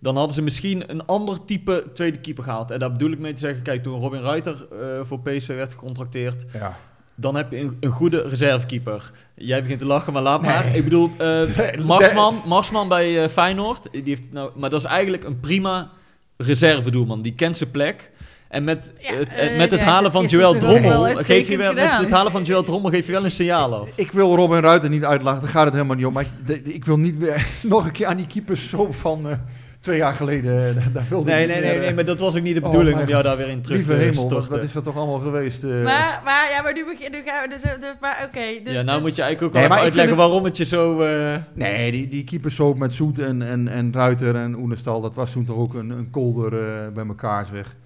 Dan 0.03 0.17
hadden 0.17 0.35
ze 0.35 0.43
misschien 0.43 0.91
een 0.91 1.07
ander 1.07 1.45
type 1.45 1.85
tweede 1.95 2.19
keeper 2.19 2.45
gehaald. 2.45 2.71
En 2.71 2.79
daar 2.79 2.93
bedoel 2.93 3.11
ik 3.11 3.19
mee 3.19 3.33
te 3.33 3.39
zeggen, 3.39 3.63
kijk, 3.63 3.83
toen 3.83 4.01
Robin 4.01 4.21
Ruiter 4.21 4.67
eh, 4.73 5.01
voor 5.03 5.21
PSV 5.21 5.47
werd 5.47 5.73
gecontracteerd, 5.73 6.45
Ja. 6.53 6.77
dan 7.15 7.35
heb 7.37 7.51
je 7.51 7.59
een, 7.61 7.77
een 7.81 7.91
goede 7.91 8.23
reservekeeper. 8.23 9.11
Jij 9.35 9.63
begint 9.63 9.79
te 9.79 9.85
lachen, 9.87 10.13
maar 10.13 10.23
laat 10.23 10.43
maar. 10.43 10.65
Nee. 10.65 10.77
Ik 10.77 10.85
bedoel, 10.85 11.11
eh, 11.19 11.43
Marsman, 11.85 12.43
Marsman 12.47 12.89
bij 12.89 13.23
eh, 13.23 13.29
Feyenoord, 13.29 13.89
die 13.93 14.03
heeft 14.05 14.33
nou, 14.33 14.51
maar 14.57 14.71
dat 14.71 14.81
is 14.81 14.87
eigenlijk 14.87 15.25
een 15.25 15.41
prima 15.41 15.91
reservedoelman. 16.37 17.23
Die 17.23 17.35
kent 17.35 17.57
zijn 17.57 17.71
plek. 17.71 18.11
En 18.49 18.65
met, 18.65 18.93
Ja, 18.99 19.15
het, 19.15 19.57
met 19.57 19.71
het 19.71 19.81
ja, 19.81 19.87
halen 19.87 20.11
van 20.13 20.25
Joël 20.27 20.59
Drommel, 20.59 21.03
geef 21.17 21.49
je 21.49 21.57
wel, 21.57 21.73
met 21.73 21.99
het 21.99 22.11
halen 22.11 22.33
van 22.33 22.43
Joël 22.43 22.63
Drommel 22.63 22.91
geef 22.91 23.07
je 23.07 23.13
wel 23.13 23.25
een 23.25 23.31
signaal 23.31 23.75
af. 23.75 23.93
Ik 23.95 24.13
wil 24.13 24.37
Robin 24.37 24.61
Ruiter 24.61 24.91
niet 24.91 25.05
uitlachen, 25.05 25.41
daar 25.41 25.51
gaat 25.51 25.65
het 25.65 25.75
helemaal 25.75 25.97
niet 25.97 26.07
om. 26.07 26.13
Maar 26.13 26.23
ik, 26.23 26.47
de- 26.47 26.63
de- 26.63 26.75
ik 26.75 26.85
wil 26.85 26.97
niet 26.97 27.19
weer 27.19 27.47
nog 27.63 27.85
een 27.85 27.93
keer 27.93 28.07
aan 28.07 28.17
die 28.17 28.27
keepers 28.27 28.69
zo 28.69 28.93
van 28.93 29.29
eh, 29.29 29.37
twee 29.81 29.97
jaar 29.97 30.15
geleden. 30.15 30.77
eh, 30.77 30.87
Daar 30.93 31.07
wilde 31.09 31.31
Nee, 31.31 31.47
nee, 31.47 31.61
nee, 31.61 31.79
nee, 31.79 31.89
eh, 31.89 31.95
maar 31.95 32.05
dat 32.05 32.19
was 32.19 32.37
ook 32.37 32.43
niet 32.43 32.55
de 32.55 32.61
Oh, 32.61 32.67
bedoeling 32.67 32.95
mijn 32.95 33.07
om 33.07 33.13
jou 33.13 33.23
daar 33.25 33.37
weer 33.37 33.49
in 33.49 33.63
terug 33.63 33.79
Lieve 33.79 33.93
te 33.93 33.99
hemel, 33.99 34.23
storten. 34.23 34.51
wat 34.51 34.63
is 34.63 34.73
dat 34.73 34.85
toch 34.85 34.97
allemaal 34.97 35.19
geweest? 35.19 35.65
eh? 35.65 35.71
Maar, 35.71 36.21
maar, 36.25 36.51
ja, 36.51 36.63
maar 36.63 36.73
nu, 36.75 36.85
begin, 36.85 37.11
nu 37.11 37.23
gaan 37.25 37.43
we 37.43 37.49
dus, 37.49 37.61
dus 37.63 37.95
maar 38.01 38.25
oké. 38.29 38.63
dus, 38.65 38.75
ja, 38.75 38.83
nou 38.83 38.97
dus- 38.97 39.07
moet 39.07 39.17
je 39.17 39.23
eigenlijk 39.23 39.57
ook 39.57 39.69
wel 39.69 39.79
uitleggen 39.79 40.17
waarom 40.17 40.45
het 40.45 40.57
je 40.57 40.65
zo... 40.65 41.01
eh, 41.01 41.37
Nee, 41.55 41.91
die, 41.93 42.09
die 42.09 42.25
keeperssoap 42.25 42.79
met 42.79 42.93
Zoet 42.93 43.19
en, 43.19 43.43
en, 43.43 43.69
en 43.69 43.93
Ruiter 43.93 44.35
en 44.37 44.55
Oenestal, 44.57 45.01
dat 45.01 45.15
was 45.15 45.33
toen 45.33 45.45
toch 45.45 45.57
ook 45.57 45.75
een, 45.75 45.91
een 45.91 46.11
kolder 46.11 46.55
eh, 46.55 46.93
bij 46.95 47.07
elkaar 47.07 47.47
zeg. 47.53 47.77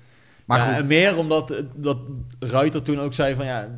Maar 0.45 0.59
ja, 0.59 0.65
goed, 0.67 0.75
en 0.75 0.87
meer 0.87 1.17
omdat 1.17 1.51
eh, 1.51 1.59
dat 1.75 1.99
Ruiter 2.39 2.83
toen 2.83 3.01
ook 3.01 3.15
zei 3.15 3.35
van 3.35 3.45
ja, 3.45 3.69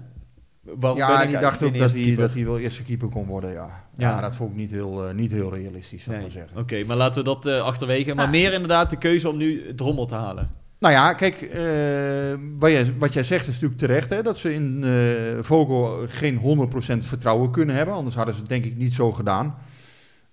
waarom 0.62 0.98
ben 0.98 1.08
ja, 1.08 1.22
ik 1.22 1.28
die 1.28 1.38
dacht 1.38 1.44
eigenlijk 1.60 1.74
ook 1.74 1.90
dat 1.90 1.92
hij, 2.06 2.14
dat 2.14 2.34
hij 2.34 2.44
wel 2.44 2.58
eerste 2.58 2.82
keeper 2.82 3.08
kon 3.08 3.26
worden, 3.26 3.52
ja. 3.52 3.84
Ja, 3.96 4.10
Ja. 4.10 4.20
dat 4.20 4.36
vond 4.36 4.50
ik 4.50 4.56
niet 4.56 4.70
heel, 4.70 5.08
eh, 5.08 5.14
niet 5.14 5.30
heel 5.30 5.54
realistisch, 5.54 6.02
zou 6.02 6.16
ik 6.16 6.22
Nee, 6.22 6.32
maar 6.32 6.40
zeggen. 6.42 6.58
Oké, 6.62 6.84
maar 6.86 6.96
laten 6.96 7.24
we 7.24 7.28
dat 7.28 7.46
eh, 7.46 7.60
achterwege. 7.62 8.14
Maar 8.14 8.24
Ah. 8.24 8.30
meer 8.30 8.52
inderdaad 8.52 8.90
de 8.90 8.96
keuze 8.98 9.28
om 9.28 9.36
nu 9.36 9.74
Drommel 9.74 10.06
te 10.06 10.14
halen. 10.14 10.50
Nou 10.78 10.94
ja, 10.94 11.12
kijk, 11.12 11.42
eh, 11.42 12.38
wat, 12.58 12.70
jij, 12.70 12.94
wat 12.98 13.12
jij 13.12 13.22
zegt 13.24 13.46
is 13.46 13.52
natuurlijk 13.54 13.80
terecht, 13.80 14.08
hè, 14.10 14.22
dat 14.22 14.38
ze 14.38 14.54
in 14.54 14.84
eh 14.84 15.42
Vogel 15.44 16.06
geen 16.08 16.36
100% 16.36 17.04
vertrouwen 17.04 17.50
kunnen 17.50 17.74
hebben, 17.76 17.94
anders 17.94 18.14
hadden 18.14 18.34
ze 18.34 18.40
het 18.40 18.48
denk 18.48 18.64
ik 18.64 18.76
niet 18.76 18.94
zo 18.94 19.12
gedaan. 19.12 19.54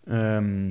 Ehm, 0.08 0.68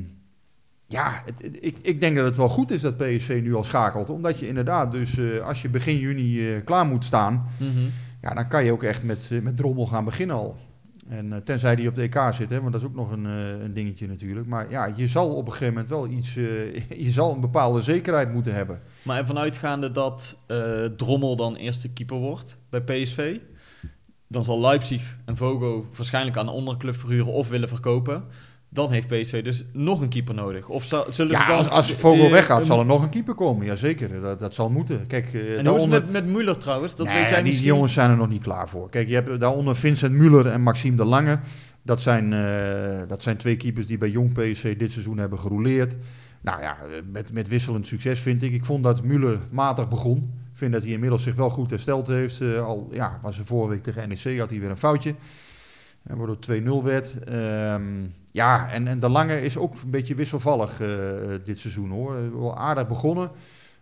ja, 0.87 1.23
het, 1.25 1.43
het- 1.43 1.59
ik, 1.61 1.77
ik 1.83 2.01
denk 2.01 2.17
dat 2.17 2.25
het 2.25 2.37
wel 2.37 2.49
goed 2.49 2.71
is 2.71 2.81
dat 2.81 2.97
PSV 2.97 3.41
nu 3.43 3.55
al 3.55 3.65
schakelt, 3.65 4.11
omdat 4.11 4.39
je 4.39 4.49
inderdaad 4.49 4.93
dus 4.93 5.19
eh, 5.19 5.41
als 5.47 5.63
je 5.63 5.69
begin 5.69 5.99
juni 5.99 6.55
eh, 6.55 6.65
klaar 6.65 6.87
moet 6.87 7.05
staan, 7.05 7.47
ja, 8.23 8.35
dan 8.35 8.49
kan 8.49 8.65
je 8.65 8.73
ook 8.73 8.83
echt 8.83 9.03
met, 9.03 9.31
met 9.43 9.57
Drommel 9.57 9.87
gaan 9.87 10.05
beginnen 10.05 10.37
al. 10.37 10.57
En 11.09 11.33
eh, 11.33 11.39
tenzij 11.39 11.77
die 11.77 11.89
op 11.89 11.95
de 11.95 12.03
EK 12.03 12.19
zit, 12.31 12.51
hè, 12.51 12.61
want 12.61 12.73
dat 12.73 12.81
is 12.81 12.87
ook 12.87 12.95
nog 12.95 13.11
een, 13.11 13.27
eh, 13.27 13.63
een 13.63 13.75
dingetje 13.75 14.09
natuurlijk. 14.09 14.47
Maar 14.47 14.71
ja, 14.71 14.93
je 14.97 15.07
zal 15.07 15.35
op 15.35 15.47
een 15.47 15.53
gegeven 15.53 15.75
moment 15.75 15.91
wel 15.91 16.09
iets, 16.09 16.37
eh, 16.37 16.89
je 17.07 17.11
zal 17.11 17.35
een 17.35 17.41
bepaalde 17.41 17.83
zekerheid 17.83 18.33
moeten 18.33 18.55
hebben. 18.55 18.83
Maar 19.03 19.19
en 19.19 19.27
vanuitgaande 19.27 19.91
dat 19.91 20.37
Drommel 20.97 21.37
dan 21.37 21.55
eerste 21.55 21.89
keeper 21.89 22.17
wordt 22.17 22.57
bij 22.69 22.83
PSV, 22.83 23.39
dan 24.27 24.45
zal 24.45 24.61
Leipzig 24.61 25.19
en 25.25 25.37
Vogo 25.37 25.87
waarschijnlijk 25.97 26.37
aan 26.37 26.47
een 26.47 26.55
onderclub 26.55 26.97
verhuren 26.97 27.33
of 27.33 27.49
willen 27.49 27.69
verkopen. 27.69 28.25
Dan 28.75 28.93
heeft 28.93 29.07
PSV 29.09 29.45
dus 29.45 29.65
nog 29.73 30.01
een 30.01 30.09
keeper 30.09 30.35
nodig. 30.35 30.69
Of 30.69 30.85
zullen 30.85 31.13
ze 31.15 31.27
Ja, 31.27 31.47
dan... 31.47 31.57
als, 31.57 31.69
als 31.69 31.93
Vogel 31.93 32.31
weggaat, 32.31 32.61
een- 32.61 32.67
zal 32.67 32.79
er 32.79 32.87
nog 32.87 33.03
een 33.03 33.09
keeper 33.11 33.35
komen. 33.35 33.67
Jazeker, 33.67 34.21
dat, 34.21 34.41
dat 34.41 34.55
zal 34.55 34.71
moeten. 34.71 35.07
Kijk, 35.07 35.27
eh, 35.35 35.41
En 35.41 35.47
hoe 35.49 35.57
is 35.57 35.63
daaronder- 35.65 36.01
het 36.03 36.11
met, 36.11 36.25
met 36.27 36.35
Müller 36.45 36.59
trouwens? 36.59 36.97
Dat 36.97 37.07
Nee, 37.07 37.15
weet 37.17 37.29
jij 37.29 37.35
die, 37.37 37.45
misschien. 37.45 37.65
die 37.65 37.73
jongens 37.75 37.93
zijn 37.93 38.11
er 38.11 38.17
nog 38.17 38.29
niet 38.29 38.43
klaar 38.43 38.69
voor. 38.69 38.91
Kijk, 38.91 39.09
je 39.09 39.15
hebt 39.15 39.41
daaronder 39.41 39.77
Vincent 39.77 40.13
Muller 40.13 40.47
en 40.47 40.61
Maxime 40.61 40.97
de 40.97 41.05
Lange. 41.05 41.39
Dat 41.83 42.01
zijn, 42.01 42.33
eh, 42.33 43.09
dat 43.09 43.23
zijn 43.23 43.37
twee 43.37 43.57
keepers 43.57 43.87
die 43.87 43.99
bij 43.99 44.09
Jong 44.11 44.33
PSV 44.33 44.77
dit 44.77 44.93
seizoen 44.93 45.19
hebben 45.19 45.39
gerouleerd. 45.39 45.97
Nou 46.41 46.61
ja, 46.63 46.77
eh, 46.83 46.89
met, 47.13 47.33
met 47.33 47.49
wisselend 47.49 47.87
succes 47.87 48.21
vind 48.21 48.43
ik. 48.43 48.53
Ik 48.53 48.65
vond 48.65 48.85
dat 48.85 49.03
Muller 49.03 49.39
matig 49.51 49.89
begon. 49.89 50.17
Ik 50.53 50.59
vind 50.59 50.73
dat 50.73 50.83
hij 50.83 50.93
inmiddels 50.93 51.23
zich 51.23 51.35
wel 51.35 51.51
goed 51.51 51.71
hersteld 51.71 52.07
heeft. 52.07 52.41
Al 52.43 52.89
ja, 52.93 53.19
was 53.23 53.39
er 53.39 53.45
vorige 53.47 53.71
week 53.71 53.83
tegen 53.83 54.09
NEC, 54.09 54.39
had 54.39 54.51
hij 54.51 54.61
weer 54.61 54.71
een 54.71 54.77
foutje. 54.77 55.15
En 56.05 56.17
waardoor 56.17 56.37
het 56.37 56.63
2-0 56.83 56.83
werd. 56.85 57.25
Ehm, 57.25 57.83
ja, 58.33 58.71
en, 58.71 58.87
en 58.87 58.99
de 58.99 59.09
Lange 59.09 59.43
is 59.43 59.57
ook 59.57 59.75
een 59.85 59.91
beetje 59.91 60.15
wisselvallig 60.15 60.81
eh, 60.81 60.89
dit 61.45 61.59
seizoen 61.59 61.91
hoor. 61.91 62.39
Wel 62.41 62.57
aardig 62.57 62.87
begonnen. 62.87 63.31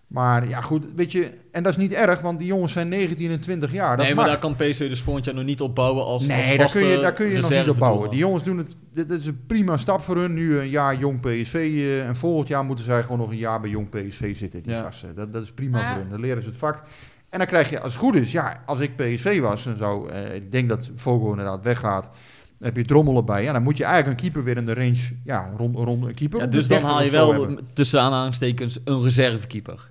Maar 0.07 0.49
ja, 0.49 0.61
goed, 0.61 0.87
weet 0.97 1.13
je, 1.13 1.33
en 1.53 1.63
dat 1.63 1.73
is 1.73 1.79
niet 1.79 1.93
erg, 1.93 2.21
want 2.21 2.39
die 2.39 2.47
jongens 2.47 2.73
zijn 2.73 2.89
19 2.89 3.31
en 3.31 3.41
20 3.41 3.73
jaar. 3.73 3.97
Dat 3.97 4.07
nee, 4.07 4.15
maar 4.15 4.25
mag. 4.25 4.41
daar 4.41 4.41
kan 4.41 4.57
PSV 4.57 4.89
dus 4.89 5.01
volgend 5.01 5.25
jaar 5.25 5.35
nog 5.35 5.45
niet 5.45 5.61
op 5.61 5.75
bouwen 5.75 6.05
als, 6.05 6.13
als 6.13 6.27
nee, 6.27 6.59
daar 6.59 6.71
kun 6.71 6.87
je, 6.87 7.01
daar 7.01 7.13
kun 7.13 7.27
je 7.27 7.39
nog 7.41 7.51
niet 7.51 7.69
op 7.69 7.79
bouwen. 7.79 8.11
Die 8.11 8.19
jongens 8.19 8.43
doen 8.43 8.59
het, 8.59 8.77
dit, 8.93 9.11
is 9.11 9.27
een 9.27 9.41
prima 9.47 9.77
stap 9.77 10.01
voor 10.01 10.17
hun. 10.17 10.35
Nu 10.35 10.59
een 10.59 10.69
jaar 10.69 10.97
jong 10.97 11.21
PSV 11.21 11.55
eh, 11.55 12.07
en 12.07 12.17
volgend 12.17 12.49
jaar 12.49 12.65
moeten 12.65 12.85
zij 12.85 13.03
gewoon 13.03 13.19
nog 13.19 13.31
een 13.31 13.37
jaar 13.37 13.61
bij 13.61 13.71
jong 13.71 13.89
PSV 13.89 14.37
zitten, 14.37 14.63
die 14.63 14.73
Ja. 14.73 14.83
gasten. 14.83 15.15
Dat, 15.15 15.33
dat 15.33 15.43
is 15.43 15.53
prima 15.53 15.89
voor 15.89 16.01
hun, 16.01 16.11
dan 16.11 16.21
leren 16.21 16.43
ze 16.43 16.49
het 16.49 16.59
vak. 16.59 16.83
En 17.31 17.39
dan 17.39 17.47
krijg 17.47 17.71
je, 17.71 17.81
als 17.81 17.93
het 17.93 18.03
goed 18.03 18.17
is, 18.17 18.33
ja, 18.33 18.63
als 18.67 18.81
ik 18.81 18.97
PSV 18.97 19.41
was, 19.41 19.65
dan 19.65 19.77
zou, 19.77 20.11
eh, 20.11 20.35
ik 20.35 20.53
denk 20.53 20.69
dat 20.69 20.91
Vogel 20.95 21.31
inderdaad 21.31 21.63
weggaat, 21.65 22.03
dan 22.03 22.69
heb 22.69 22.77
je 22.77 22.85
Drommel 22.85 23.17
erbij. 23.17 23.43
Ja, 23.43 23.53
dan 23.53 23.63
moet 23.63 23.77
je 23.77 23.85
eigenlijk 23.85 24.17
een 24.17 24.25
keeper 24.25 24.45
weer 24.45 24.57
in 24.57 24.67
de 24.67 24.75
range, 24.75 25.17
ja, 25.25 25.53
rond, 25.57 25.77
rond 25.77 26.05
een 26.05 26.15
keeper. 26.15 26.41
Ja, 26.41 26.47
dus 26.47 26.69
dan 26.69 26.79
30 26.81 26.89
haal 26.95 27.03
je 27.03 27.09
zo 27.11 27.17
wel 27.17 27.33
hebben. 27.47 27.69
tussen 27.73 28.01
aanhalingstekens 28.01 28.79
een 28.85 29.03
reservekeeper. 29.03 29.91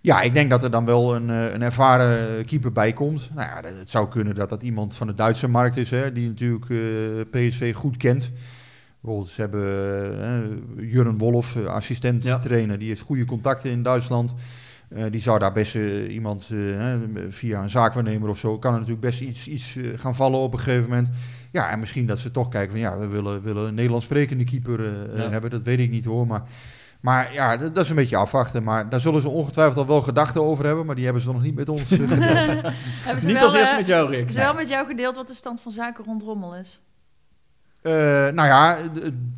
Ja, 0.00 0.20
ik 0.20 0.34
denk 0.34 0.50
dat 0.50 0.64
er 0.64 0.70
dan 0.70 0.84
wel 0.84 1.14
een, 1.14 1.30
eh, 1.30 1.52
een 1.52 1.62
ervaren 1.62 2.44
keeper 2.44 2.72
bij 2.72 2.92
komt. 2.92 3.30
Nou 3.34 3.48
ja, 3.48 3.68
het 3.78 3.90
zou 3.90 4.08
kunnen 4.08 4.34
dat 4.34 4.48
dat 4.48 4.62
iemand 4.62 4.96
van 4.96 5.06
de 5.06 5.14
Duitse 5.14 5.48
markt 5.48 5.76
is, 5.76 5.90
hè, 5.90 6.12
die 6.12 6.26
natuurlijk 6.28 6.70
eh, 6.70 6.78
PSV 7.48 7.74
goed 7.74 7.96
kent. 7.96 8.30
Bijvoorbeeld, 9.00 9.30
ze 9.32 9.40
hebben 9.40 9.62
eh, 10.22 10.92
Jurgen 10.92 11.18
Wolf, 11.18 11.56
assistent 11.66 12.24
Ja. 12.24 12.38
trainer, 12.38 12.78
die 12.78 12.88
heeft 12.88 13.00
goede 13.00 13.24
contacten 13.24 13.70
in 13.70 13.82
Duitsland. 13.82 14.34
Eh, 14.88 15.04
die 15.10 15.20
zou 15.20 15.38
daar 15.38 15.52
best 15.52 15.74
eh, 15.74 16.12
iemand 16.14 16.48
eh, 16.52 16.58
hè, 16.58 16.98
via 17.28 17.62
een 17.62 17.70
zaakwaarnemer 17.70 18.28
of 18.28 18.38
zo, 18.38 18.58
kan 18.58 18.72
er 18.72 18.78
natuurlijk 18.78 19.06
best 19.06 19.20
iets, 19.20 19.48
iets 19.48 19.76
gaan 19.94 20.14
vallen 20.14 20.38
op 20.38 20.52
een 20.52 20.58
gegeven 20.58 20.88
moment. 20.88 21.08
Ja, 21.52 21.70
en 21.70 21.78
misschien 21.78 22.06
dat 22.06 22.18
ze 22.18 22.30
toch 22.30 22.48
kijken 22.48 22.70
van 22.70 22.80
ja, 22.80 22.98
we 22.98 23.06
willen, 23.06 23.42
willen 23.42 23.66
een 23.68 23.74
Nederlands 23.74 24.04
sprekende 24.04 24.44
keeper 24.44 24.86
eh, 24.86 25.18
Ja. 25.18 25.28
hebben. 25.30 25.50
Dat 25.50 25.62
weet 25.62 25.78
ik 25.78 25.90
niet 25.90 26.04
hoor, 26.04 26.26
maar... 26.26 26.42
Maar 27.00 27.32
ja, 27.32 27.56
dat, 27.56 27.74
dat 27.74 27.84
is 27.84 27.90
een 27.90 27.96
beetje 27.96 28.16
afwachten. 28.16 28.62
Maar 28.62 28.88
daar 28.88 29.00
zullen 29.00 29.20
ze 29.20 29.28
ongetwijfeld 29.28 29.76
al 29.78 29.86
wel 29.86 30.00
gedachten 30.02 30.42
over 30.42 30.64
hebben. 30.66 30.86
Maar 30.86 30.94
die 30.94 31.04
hebben 31.04 31.22
ze 31.22 31.32
nog 31.32 31.42
niet 31.42 31.54
met 31.54 31.68
ons 31.68 31.82
gedeeld. 31.88 32.18
Hebben 32.20 33.20
ze 33.20 33.26
Niet 33.26 33.34
wel, 33.36 33.44
als 33.44 33.54
eerste 33.54 33.70
eh, 33.72 33.76
met 33.78 33.86
jou, 33.86 34.10
Rick. 34.10 34.30
ze 34.30 34.38
wel 34.38 34.54
met 34.54 34.68
jou 34.68 34.86
gedeeld 34.86 35.16
wat 35.16 35.28
de 35.28 35.34
stand 35.34 35.60
van 35.60 35.72
zaken 35.72 36.04
rond 36.04 36.22
Rommel 36.22 36.56
is? 36.56 36.80
Eh, 37.82 37.92
nou 37.92 38.34
ja, 38.34 38.76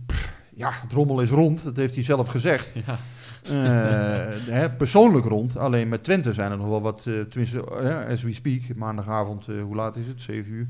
pff, 0.06 0.32
ja, 0.54 0.70
het 0.82 0.92
rommel 0.92 1.20
is 1.20 1.30
rond. 1.30 1.64
Dat 1.64 1.76
heeft 1.76 1.94
hij 1.94 2.04
zelf 2.04 2.28
gezegd. 2.28 2.70
Ja. 2.86 2.98
Eh, 3.42 3.52
hè, 4.58 4.70
persoonlijk 4.70 5.26
rond. 5.26 5.56
Alleen 5.56 5.88
met 5.88 6.04
Twente 6.04 6.32
zijn 6.32 6.50
er 6.50 6.56
nog 6.56 6.68
wel 6.68 6.80
wat, 6.80 7.06
eh, 7.06 7.20
tenminste, 7.20 7.64
eh, 7.64 8.06
as 8.12 8.22
we 8.22 8.32
speak, 8.32 8.62
maandagavond, 8.76 9.46
hoe 9.46 9.74
laat 9.74 9.96
is 9.96 10.06
het? 10.06 10.20
7 10.20 10.52
uur. 10.52 10.66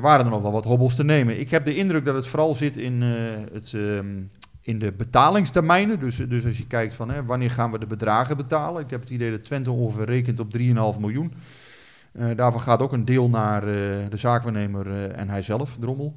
Waren 0.00 0.24
er 0.24 0.30
nog 0.30 0.42
wel 0.42 0.52
wat 0.52 0.64
hobbels 0.64 0.94
te 0.94 1.04
nemen. 1.04 1.40
Ik 1.40 1.50
heb 1.50 1.64
de 1.64 1.76
indruk 1.76 2.04
dat 2.04 2.14
het 2.14 2.26
vooral 2.26 2.54
zit 2.54 2.76
in, 2.76 3.02
het, 3.52 3.72
ehm, 3.74 4.22
in 4.60 4.78
de 4.78 4.92
betalingstermijnen. 4.92 6.00
Dus, 6.00 6.16
dus 6.16 6.44
als 6.44 6.58
je 6.58 6.66
kijkt 6.66 6.94
van 6.94 7.10
hè, 7.10 7.24
wanneer 7.24 7.50
gaan 7.50 7.70
we 7.70 7.78
de 7.78 7.86
bedragen 7.86 8.36
betalen. 8.36 8.82
Ik 8.82 8.90
heb 8.90 9.00
het 9.00 9.10
idee 9.10 9.30
dat 9.30 9.44
Twente 9.44 9.70
ongeveer 9.70 10.04
rekent 10.04 10.40
op 10.40 10.50
3,5 10.50 10.98
miljoen. 10.98 11.32
Daarvan 12.36 12.60
gaat 12.60 12.82
ook 12.82 12.92
een 12.92 13.04
deel 13.04 13.28
naar 13.28 13.60
de 14.10 14.16
zaakwaarnemer 14.16 14.86
eh, 14.86 15.18
en 15.18 15.28
hij 15.28 15.42
zelf, 15.42 15.76
Drommel. 15.80 16.14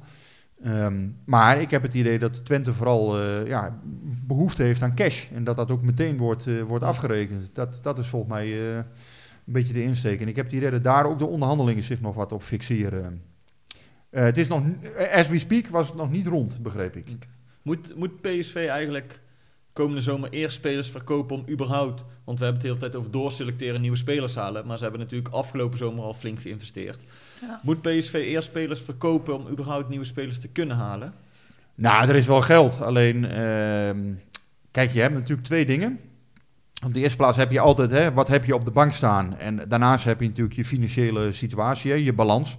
Ehm, 0.62 1.08
maar 1.24 1.60
ik 1.60 1.70
heb 1.70 1.82
het 1.82 1.94
idee 1.94 2.18
dat 2.18 2.44
Twente 2.44 2.72
vooral 2.72 3.20
eh, 3.20 3.46
ja, 3.46 3.80
behoefte 4.26 4.62
heeft 4.62 4.82
aan 4.82 4.94
cash. 4.94 5.30
En 5.32 5.44
dat 5.44 5.56
dat 5.56 5.70
ook 5.70 5.82
meteen 5.82 6.16
wordt, 6.16 6.46
eh, 6.46 6.62
wordt 6.62 6.84
afgerekend. 6.84 7.50
Dat, 7.54 7.78
dat 7.82 7.98
is 7.98 8.06
volgens 8.06 8.32
mij 8.32 8.46
eh, 8.46 8.76
een 8.76 8.84
beetje 9.44 9.72
de 9.72 9.82
insteek. 9.82 10.20
En 10.20 10.28
ik 10.28 10.36
heb 10.36 10.44
het 10.44 10.54
idee 10.54 10.70
dat 10.70 10.84
daar 10.84 11.06
ook 11.06 11.18
de 11.18 11.26
onderhandelingen 11.26 11.82
zich 11.82 12.00
nog 12.00 12.14
wat 12.14 12.32
op 12.32 12.42
fixeren. 12.42 13.22
Het 14.10 14.38
is 14.38 14.46
nog, 14.46 14.62
as 15.12 15.28
we 15.28 15.38
speak 15.38 15.66
was 15.66 15.86
het 15.86 15.96
nog 15.96 16.10
niet 16.10 16.26
rond, 16.26 16.62
begreep 16.62 16.96
ik. 16.96 17.06
Moet, 17.62 17.96
moet 17.96 18.20
PSV 18.20 18.66
eigenlijk 18.70 19.20
komende 19.78 20.00
zomer 20.00 20.30
eerst 20.30 20.56
spelers 20.56 20.88
verkopen 20.88 21.36
om 21.36 21.44
überhaupt... 21.48 22.04
Want 22.24 22.38
we 22.38 22.44
hebben 22.44 22.52
het 22.52 22.60
de 22.60 22.68
hele 22.68 22.78
tijd 22.78 22.96
over 22.96 23.10
doorselecteren, 23.10 23.80
nieuwe 23.80 23.96
spelers 23.96 24.34
halen. 24.34 24.66
Maar 24.66 24.76
ze 24.76 24.82
hebben 24.82 25.00
natuurlijk 25.00 25.34
afgelopen 25.34 25.78
zomer 25.78 26.04
al 26.04 26.14
flink 26.14 26.40
geïnvesteerd. 26.40 26.98
Ja. 27.40 27.60
Moet 27.62 27.80
PSV 27.80 28.12
eerst 28.12 28.48
spelers 28.48 28.80
verkopen 28.80 29.34
om 29.34 29.48
überhaupt 29.48 29.88
nieuwe 29.88 30.04
spelers 30.04 30.38
te 30.38 30.48
kunnen 30.48 30.76
halen? 30.76 31.14
Nou, 31.74 32.08
er 32.08 32.14
is 32.14 32.26
wel 32.26 32.40
geld. 32.40 32.80
Alleen, 32.80 33.24
ehm, 33.24 34.14
kijk, 34.70 34.90
je 34.90 35.00
hebt 35.00 35.14
natuurlijk 35.14 35.46
twee 35.46 35.66
dingen. 35.66 36.00
Op 36.84 36.94
de 36.94 37.00
eerste 37.00 37.16
plaats 37.16 37.36
heb 37.36 37.50
je 37.50 37.60
altijd, 37.60 37.90
hè, 37.90 38.12
wat 38.12 38.28
heb 38.28 38.44
je 38.44 38.54
op 38.54 38.64
de 38.64 38.70
bank 38.70 38.92
staan? 38.92 39.38
En 39.38 39.68
daarnaast 39.68 40.04
heb 40.04 40.20
je 40.20 40.26
natuurlijk 40.26 40.56
je 40.56 40.64
financiële 40.64 41.32
situatie, 41.32 41.90
hè, 41.90 41.96
je 41.96 42.12
balans. 42.12 42.56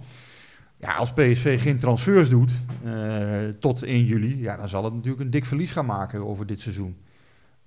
Ja, 0.78 0.94
als 0.94 1.12
PSV 1.12 1.62
geen 1.62 1.78
transfers 1.78 2.28
doet 2.28 2.52
eh, 2.84 3.48
tot 3.58 3.82
1 3.82 4.04
juli, 4.04 4.42
ja, 4.42 4.56
dan 4.56 4.68
zal 4.68 4.84
het 4.84 4.94
natuurlijk 4.94 5.22
een 5.22 5.30
dik 5.30 5.44
verlies 5.44 5.72
gaan 5.72 5.86
maken 5.86 6.26
over 6.26 6.46
dit 6.46 6.60
seizoen. 6.60 6.96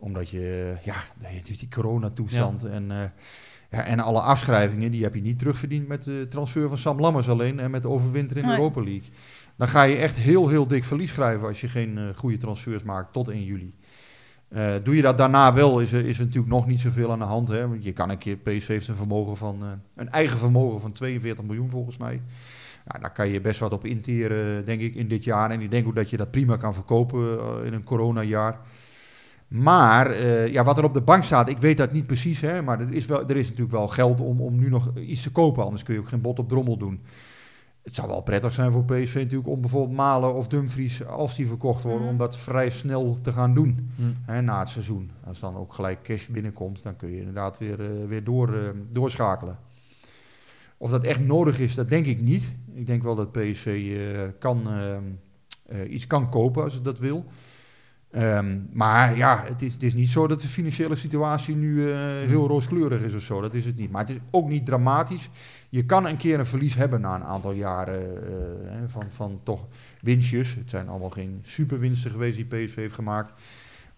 Omdat 0.03 0.29
je, 0.29 0.75
ja, 0.83 0.95
die 1.43 1.67
coronatoestand 1.69 2.63
en, 2.63 2.91
eh, 2.91 2.97
ja, 3.69 3.83
en 3.83 3.99
alle 3.99 4.19
afschrijvingen, 4.19 4.91
die 4.91 5.03
heb 5.03 5.15
je 5.15 5.21
niet 5.21 5.37
terugverdiend 5.39 5.87
met 5.87 6.03
de 6.03 6.25
transfer 6.29 6.67
van 6.67 6.77
Sam 6.77 6.99
Lammers 6.99 7.29
alleen 7.29 7.59
en 7.59 7.71
met 7.71 7.81
de 7.81 7.89
overwinter 7.89 8.35
in 8.35 8.41
de 8.41 8.47
Nee. 8.47 8.57
Europa 8.57 8.81
League. 8.81 9.09
Dan 9.55 9.67
ga 9.67 9.83
je 9.83 9.95
echt 9.95 10.15
heel, 10.15 10.47
heel 10.47 10.67
dik 10.67 10.83
verlies 10.83 11.09
schrijven 11.09 11.47
als 11.47 11.61
je 11.61 11.67
geen 11.67 11.97
eh, 11.97 12.03
goede 12.15 12.37
transfers 12.37 12.83
maakt 12.83 13.13
tot 13.13 13.27
1 13.27 13.43
juli. 13.43 13.73
Eh, 14.47 14.73
doe 14.83 14.95
je 14.95 15.01
dat 15.01 15.17
daarna 15.17 15.53
wel, 15.53 15.79
is 15.79 15.91
er, 15.91 16.05
is 16.05 16.19
er 16.19 16.25
natuurlijk 16.25 16.53
nog 16.53 16.67
niet 16.67 16.79
zoveel 16.79 17.11
aan 17.11 17.19
de 17.19 17.25
hand. 17.25 17.49
Hè? 17.49 17.67
Want 17.67 17.83
je 17.83 17.91
kan 17.91 18.09
een 18.09 18.17
keer, 18.17 18.35
PSV 18.37 18.67
heeft 18.67 18.87
een 18.87 18.95
vermogen 18.95 19.37
van, 19.37 19.57
eh, 19.61 19.67
een 19.95 20.09
eigen 20.09 20.37
vermogen 20.37 20.81
van 20.81 20.91
42 20.91 21.45
miljoen 21.45 21.69
volgens 21.69 21.97
mij. 21.97 22.21
Ja, 22.85 22.99
daar 22.99 23.13
kan 23.13 23.29
je 23.29 23.41
best 23.41 23.59
wat 23.59 23.73
op 23.73 23.85
interen, 23.85 24.65
denk 24.65 24.81
ik, 24.81 24.95
in 24.95 25.07
dit 25.07 25.23
jaar. 25.23 25.51
En 25.51 25.61
ik 25.61 25.71
denk 25.71 25.87
ook 25.87 25.95
dat 25.95 26.09
je 26.09 26.17
dat 26.17 26.31
prima 26.31 26.57
kan 26.57 26.73
verkopen 26.73 27.39
in 27.65 27.73
een 27.73 27.83
coronajaar. 27.83 28.59
Maar 29.53 30.07
eh, 30.11 30.47
ja, 30.47 30.63
wat 30.63 30.77
er 30.77 30.83
op 30.83 30.93
de 30.93 31.01
bank 31.01 31.23
staat, 31.23 31.49
ik 31.49 31.57
weet 31.57 31.77
dat 31.77 31.91
niet 31.91 32.07
precies. 32.07 32.41
Hè, 32.41 32.61
maar 32.61 32.79
er 32.79 32.93
is, 32.93 33.05
wel, 33.05 33.29
er 33.29 33.35
is 33.37 33.45
natuurlijk 33.47 33.71
wel 33.75 33.87
geld 33.87 34.21
om, 34.21 34.41
om 34.41 34.55
nu 34.59 34.69
nog 34.69 34.91
iets 34.97 35.21
te 35.23 35.31
kopen. 35.31 35.63
Anders 35.63 35.83
kun 35.83 35.93
je 35.93 35.99
ook 35.99 36.07
geen 36.07 36.21
bot 36.21 36.39
op 36.39 36.49
drommel 36.49 36.77
doen. 36.77 37.01
Het 37.83 37.95
zou 37.95 38.07
wel 38.07 38.21
prettig 38.21 38.53
zijn 38.53 38.71
voor 38.71 38.83
PSV 38.85 39.15
natuurlijk 39.15 39.49
om 39.49 39.61
bijvoorbeeld 39.61 39.97
Malen 39.97 40.33
of 40.33 40.47
Dumfries, 40.47 41.05
als 41.05 41.35
die 41.35 41.47
verkocht 41.47 41.83
worden, 41.83 42.01
Mhm. 42.01 42.09
om 42.11 42.17
dat 42.17 42.37
vrij 42.37 42.69
snel 42.69 43.17
te 43.21 43.31
gaan 43.31 43.53
doen 43.53 43.89
Hm. 43.95 44.03
hè, 44.31 44.41
na 44.41 44.59
het 44.59 44.69
seizoen. 44.69 45.11
Als 45.25 45.39
dan 45.39 45.55
ook 45.55 45.73
gelijk 45.73 46.01
cash 46.03 46.27
binnenkomt, 46.27 46.83
dan 46.83 46.95
kun 46.95 47.09
je 47.09 47.17
inderdaad 47.17 47.57
weer, 47.57 47.79
eh, 47.81 48.07
weer 48.07 48.23
door, 48.23 48.53
eh, 48.53 48.69
doorschakelen. 48.91 49.57
Of 50.77 50.89
dat 50.91 51.03
echt 51.03 51.19
nodig 51.19 51.59
is, 51.59 51.75
dat 51.75 51.89
denk 51.89 52.05
ik 52.05 52.21
niet. 52.21 52.47
Ik 52.73 52.85
denk 52.85 53.03
wel 53.03 53.15
dat 53.15 53.31
PSV 53.31 53.97
kan, 54.39 54.67
iets 55.89 56.07
kan 56.07 56.29
kopen 56.29 56.63
als 56.63 56.73
het 56.73 56.83
dat 56.83 56.99
wil. 56.99 57.25
Ehm, 58.13 58.59
maar 58.71 59.17
ja, 59.17 59.43
het 59.45 59.61
is, 59.61 59.73
het 59.73 59.83
is 59.83 59.93
niet 59.93 60.09
zo 60.09 60.27
dat 60.27 60.41
de 60.41 60.47
financiële 60.47 60.95
situatie 60.95 61.55
nu 61.55 61.91
eh, 61.91 61.97
heel 62.05 62.47
rooskleurig 62.47 63.01
is 63.01 63.13
of 63.13 63.21
zo. 63.21 63.41
Dat 63.41 63.53
is 63.53 63.65
het 63.65 63.77
niet. 63.77 63.91
Maar 63.91 64.01
het 64.01 64.09
is 64.09 64.17
ook 64.31 64.49
niet 64.49 64.65
dramatisch. 64.65 65.29
Je 65.69 65.85
kan 65.85 66.05
een 66.05 66.17
keer 66.17 66.39
een 66.39 66.45
verlies 66.45 66.75
hebben 66.75 67.01
na 67.01 67.15
een 67.15 67.23
aantal 67.23 67.51
jaren 67.51 68.27
eh, 68.27 68.71
hè, 68.71 68.89
van, 68.89 69.05
van 69.09 69.39
toch 69.43 69.67
winstjes. 70.01 70.55
Het 70.55 70.69
zijn 70.69 70.87
allemaal 70.87 71.09
geen 71.09 71.39
superwinsten 71.43 72.11
geweest 72.11 72.35
die 72.35 72.45
PSV 72.45 72.75
heeft 72.75 72.93
gemaakt. 72.95 73.33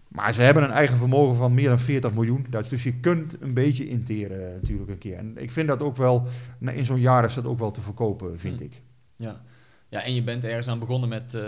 Maar 0.08 0.32
ze 0.32 0.42
hebben 0.42 0.62
een 0.62 0.70
eigen 0.70 0.96
vermogen 0.96 1.36
van 1.36 1.54
meer 1.54 1.68
dan 1.68 1.78
40 1.78 2.14
miljoen. 2.14 2.46
Dus 2.68 2.82
je 2.82 2.94
kunt 3.00 3.36
een 3.42 3.54
beetje 3.54 3.88
interen 3.88 4.54
natuurlijk 4.54 4.90
een 4.90 4.98
keer. 4.98 5.16
En 5.16 5.32
ik 5.36 5.50
vind 5.50 5.68
dat 5.68 5.80
ook 5.80 5.96
wel, 5.96 6.26
nou, 6.58 6.76
in 6.76 6.84
zo'n 6.84 7.00
jaar 7.00 7.24
is 7.24 7.34
dat 7.34 7.46
ook 7.46 7.58
wel 7.58 7.70
te 7.70 7.80
verkopen, 7.80 8.38
vind 8.38 8.58
Hm. 8.58 8.64
ik. 8.64 8.80
Ja. 9.16 9.40
ja, 9.88 10.02
en 10.02 10.14
je 10.14 10.22
bent 10.22 10.44
ergens 10.44 10.68
aan 10.68 10.78
begonnen 10.78 11.08
met 11.08 11.34
eh, 11.34 11.42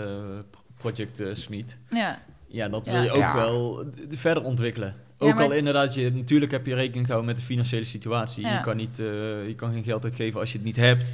Project 0.77 1.21
eh, 1.21 1.35
Smit. 1.35 1.77
Ja. 1.91 2.19
Ja, 2.49 2.69
dat 2.69 2.87
Ja. 2.87 2.93
wil 2.93 3.03
je 3.03 3.11
ook 3.11 3.17
Ja. 3.17 3.35
wel 3.35 3.85
verder 4.11 4.43
ontwikkelen. 4.43 4.95
Ook 5.19 5.35
maar- 5.35 5.45
al 5.45 5.53
inderdaad, 5.53 5.95
je, 5.95 6.11
natuurlijk 6.13 6.51
heb 6.53 6.67
je 6.67 6.75
rekening 6.75 7.07
te 7.07 7.13
houden 7.13 7.33
met 7.33 7.41
de 7.41 7.47
financiële 7.47 7.85
situatie. 7.85 8.45
Ja. 8.45 8.53
Je, 8.57 8.61
kan 8.61 8.77
niet, 8.77 8.99
eh, 9.01 9.47
je 9.47 9.55
kan 9.57 9.73
geen 9.73 9.83
geld 9.85 10.05
uitgeven 10.05 10.41
als 10.41 10.53
je 10.53 10.57
het 10.59 10.67
niet 10.67 10.77
hebt. 10.77 11.05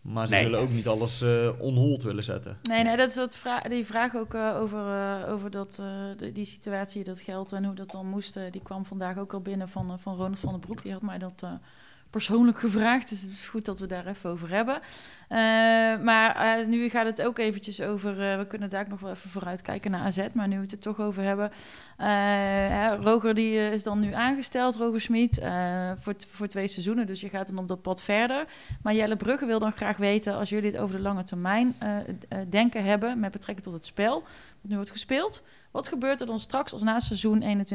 Maar 0.00 0.26
ze 0.26 0.32
Nee. 0.32 0.42
zullen 0.42 0.60
ook 0.60 0.70
niet 0.70 0.86
alles 0.88 1.22
eh 1.22 1.48
on 1.58 1.74
hold 1.74 2.02
willen 2.02 2.24
zetten. 2.24 2.56
Nee, 2.62 2.84
nee, 2.84 2.96
dat 2.96 3.08
is 3.08 3.16
wat 3.16 3.36
vra 3.36 3.60
die 3.60 3.86
vraag 3.86 4.14
ook 4.16 4.34
eh, 4.34 4.56
over, 4.60 4.78
eh, 4.78 5.32
over 5.32 5.50
dat, 5.50 5.78
eh, 5.80 5.86
de- 6.16 6.32
die 6.32 6.44
situatie, 6.44 7.04
dat 7.04 7.20
geld 7.20 7.52
en 7.52 7.64
hoe 7.64 7.74
dat 7.74 7.90
dan 7.90 8.06
moest. 8.06 8.36
eh, 8.36 8.42
die 8.50 8.62
kwam 8.62 8.84
vandaag 8.84 9.18
ook 9.18 9.32
al 9.32 9.40
binnen 9.40 9.68
van, 9.68 9.90
eh, 9.90 9.96
van 9.98 10.14
Ronald 10.16 10.38
van 10.38 10.50
den 10.50 10.60
Broek. 10.60 10.82
Die 10.82 10.92
had 10.92 11.02
mij 11.02 11.18
dat 11.18 11.42
eh, 11.44 11.50
persoonlijk 12.10 12.58
gevraagd. 12.58 13.08
Dus 13.08 13.22
het 13.22 13.30
is 13.30 13.48
goed 13.48 13.64
dat 13.64 13.78
we 13.78 13.86
daar 13.86 14.06
even 14.06 14.30
over 14.30 14.50
hebben. 14.50 14.80
Eh, 15.28 15.38
maar 16.04 16.36
eh, 16.36 16.66
nu 16.66 16.88
gaat 16.88 17.06
het 17.06 17.22
ook 17.22 17.38
eventjes 17.38 17.80
over... 17.80 18.30
eh, 18.30 18.38
we 18.38 18.46
kunnen 18.46 18.70
daar 18.70 18.80
ook 18.80 18.88
nog 18.88 19.00
wel 19.00 19.10
even 19.10 19.30
vooruit 19.30 19.62
kijken 19.62 19.90
naar 19.90 20.04
AZ. 20.04 20.26
Maar 20.32 20.48
nu 20.48 20.56
we 20.56 20.62
het 20.62 20.72
er 20.72 20.78
toch 20.78 21.00
over 21.00 21.22
hebben... 21.22 21.50
Roger 23.02 23.34
die 23.34 23.70
is 23.70 23.82
dan 23.82 24.00
nu 24.00 24.12
aangesteld, 24.12 24.76
Roger 24.76 25.00
Smit, 25.00 25.40
voor, 26.00 26.14
voor 26.30 26.46
twee 26.46 26.66
seizoenen. 26.66 27.06
Dus 27.06 27.20
je 27.20 27.28
gaat 27.28 27.46
dan 27.46 27.58
op 27.58 27.68
dat 27.68 27.82
pad 27.82 28.02
verder. 28.02 28.44
Maar 28.82 28.94
Jelle 28.94 29.16
Brugge 29.16 29.46
wil 29.46 29.58
dan 29.58 29.72
graag 29.72 29.96
weten, 29.96 30.34
als 30.36 30.48
jullie 30.48 30.70
het 30.70 30.78
over 30.78 30.96
de 30.96 31.02
lange 31.02 31.22
termijn 31.22 31.76
denken 32.48 32.84
hebben 32.84 33.20
met 33.20 33.32
betrekking 33.32 33.66
tot 33.66 33.74
het 33.74 33.84
spel, 33.84 34.22
wat 34.60 34.70
nu 34.70 34.74
wordt 34.74 34.90
gespeeld. 34.90 35.42
Wat 35.76 35.88
gebeurt 35.88 36.20
er 36.20 36.26
dan 36.26 36.38
straks 36.38 36.72
als 36.72 36.82
na 36.82 37.00
seizoen 37.00 37.66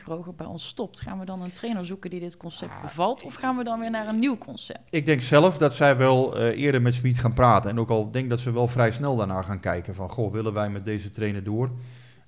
21-22 0.00 0.04
Roger 0.04 0.34
bij 0.34 0.46
ons 0.46 0.66
stopt? 0.66 1.00
Gaan 1.00 1.18
we 1.18 1.24
dan 1.24 1.42
een 1.42 1.50
trainer 1.50 1.86
zoeken 1.86 2.10
die 2.10 2.20
dit 2.20 2.36
concept 2.36 2.80
bevalt? 2.82 3.22
Of 3.22 3.34
gaan 3.34 3.56
we 3.56 3.64
dan 3.64 3.80
weer 3.80 3.90
naar 3.90 4.08
een 4.08 4.18
nieuw 4.18 4.38
concept? 4.38 4.80
Ik 4.90 5.06
denk 5.06 5.20
zelf 5.20 5.58
dat 5.58 5.74
zij 5.74 5.96
wel 5.96 6.36
eh, 6.36 6.62
eerder 6.62 6.82
met 6.82 6.94
Smit 6.94 7.18
gaan 7.18 7.32
praten. 7.32 7.70
En 7.70 7.80
ook 7.80 7.90
al 7.90 8.10
denk 8.10 8.30
dat 8.30 8.40
ze 8.40 8.52
wel 8.52 8.68
vrij 8.68 8.90
snel 8.90 9.16
daarna 9.16 9.42
gaan 9.42 9.60
kijken 9.60 9.94
van... 9.94 10.08
Goh, 10.08 10.32
willen 10.32 10.52
wij 10.52 10.70
met 10.70 10.84
deze 10.84 11.10
trainer 11.10 11.44
door? 11.44 11.70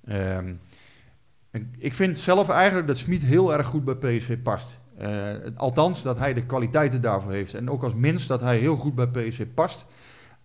Ehm, 0.05 0.53
en 1.51 1.73
ik 1.77 1.93
vind 1.93 2.19
zelf 2.19 2.49
eigenlijk 2.49 2.87
dat 2.87 2.97
Smit 2.97 3.23
heel 3.23 3.53
erg 3.53 3.67
goed 3.67 3.83
bij 3.83 3.95
PSV 3.95 4.37
past. 4.37 4.77
Eh, 4.97 5.33
althans, 5.55 6.01
dat 6.01 6.17
hij 6.17 6.33
de 6.33 6.45
kwaliteiten 6.45 7.01
daarvoor 7.01 7.31
heeft. 7.31 7.53
En 7.53 7.69
ook 7.69 7.83
als 7.83 7.95
mens 7.95 8.27
dat 8.27 8.41
hij 8.41 8.57
heel 8.57 8.75
goed 8.75 8.95
bij 8.95 9.07
PSV 9.07 9.45
past. 9.53 9.85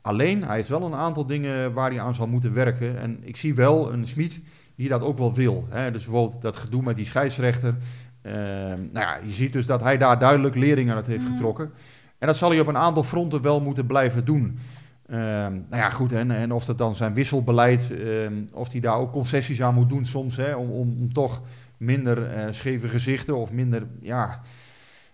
Alleen, 0.02 0.44
hij 0.44 0.56
heeft 0.56 0.68
wel 0.68 0.82
een 0.82 0.94
aantal 0.94 1.26
dingen 1.26 1.72
waar 1.72 1.90
hij 1.90 2.00
aan 2.00 2.14
zal 2.14 2.26
moeten 2.28 2.52
werken. 2.54 2.98
En 3.00 3.18
ik 3.22 3.36
zie 3.36 3.54
wel 3.54 3.92
een 3.92 4.06
Smit 4.06 4.40
die 4.76 4.88
dat 4.88 5.02
ook 5.02 5.18
wel 5.18 5.34
wil. 5.34 5.66
Hè? 5.70 5.90
Dus 5.90 6.04
bijvoorbeeld 6.04 6.42
dat 6.42 6.56
gedoe 6.56 6.82
met 6.82 6.96
die 6.96 7.06
scheidsrechter. 7.06 7.74
Ehm, 8.22 8.78
nou 8.92 9.06
ja, 9.06 9.18
je 9.24 9.32
ziet 9.32 9.52
dus 9.52 9.66
dat 9.66 9.82
hij 9.82 9.98
daar 9.98 10.18
duidelijk 10.18 10.54
leringen 10.54 10.94
uit 10.94 11.06
heeft 11.06 11.24
Mhm. 11.24 11.32
getrokken. 11.32 11.70
En 12.18 12.26
dat 12.26 12.36
zal 12.36 12.50
hij 12.50 12.60
op 12.60 12.66
een 12.66 12.76
aantal 12.76 13.02
fronten 13.02 13.42
wel 13.42 13.60
moeten 13.60 13.86
blijven 13.86 14.24
doen. 14.24 14.58
Ehm, 15.06 15.52
nou 15.52 15.76
ja, 15.82 15.90
goed, 15.90 16.12
en, 16.12 16.30
en 16.30 16.52
of 16.52 16.64
dat 16.64 16.78
dan 16.78 16.94
zijn 16.94 17.14
wisselbeleid, 17.14 17.90
ehm, 18.04 18.32
of 18.52 18.72
hij 18.72 18.80
daar 18.80 18.96
ook 18.96 19.12
concessies 19.12 19.62
aan 19.62 19.74
moet 19.74 19.88
doen 19.88 20.04
soms, 20.04 20.36
hè, 20.36 20.54
om, 20.54 20.70
om, 20.70 20.96
om 21.00 21.12
toch 21.12 21.42
minder 21.76 22.26
eh, 22.26 22.44
scheve 22.50 22.88
gezichten 22.88 23.36
of 23.36 23.52
minder 23.52 23.86
ja, 24.00 24.40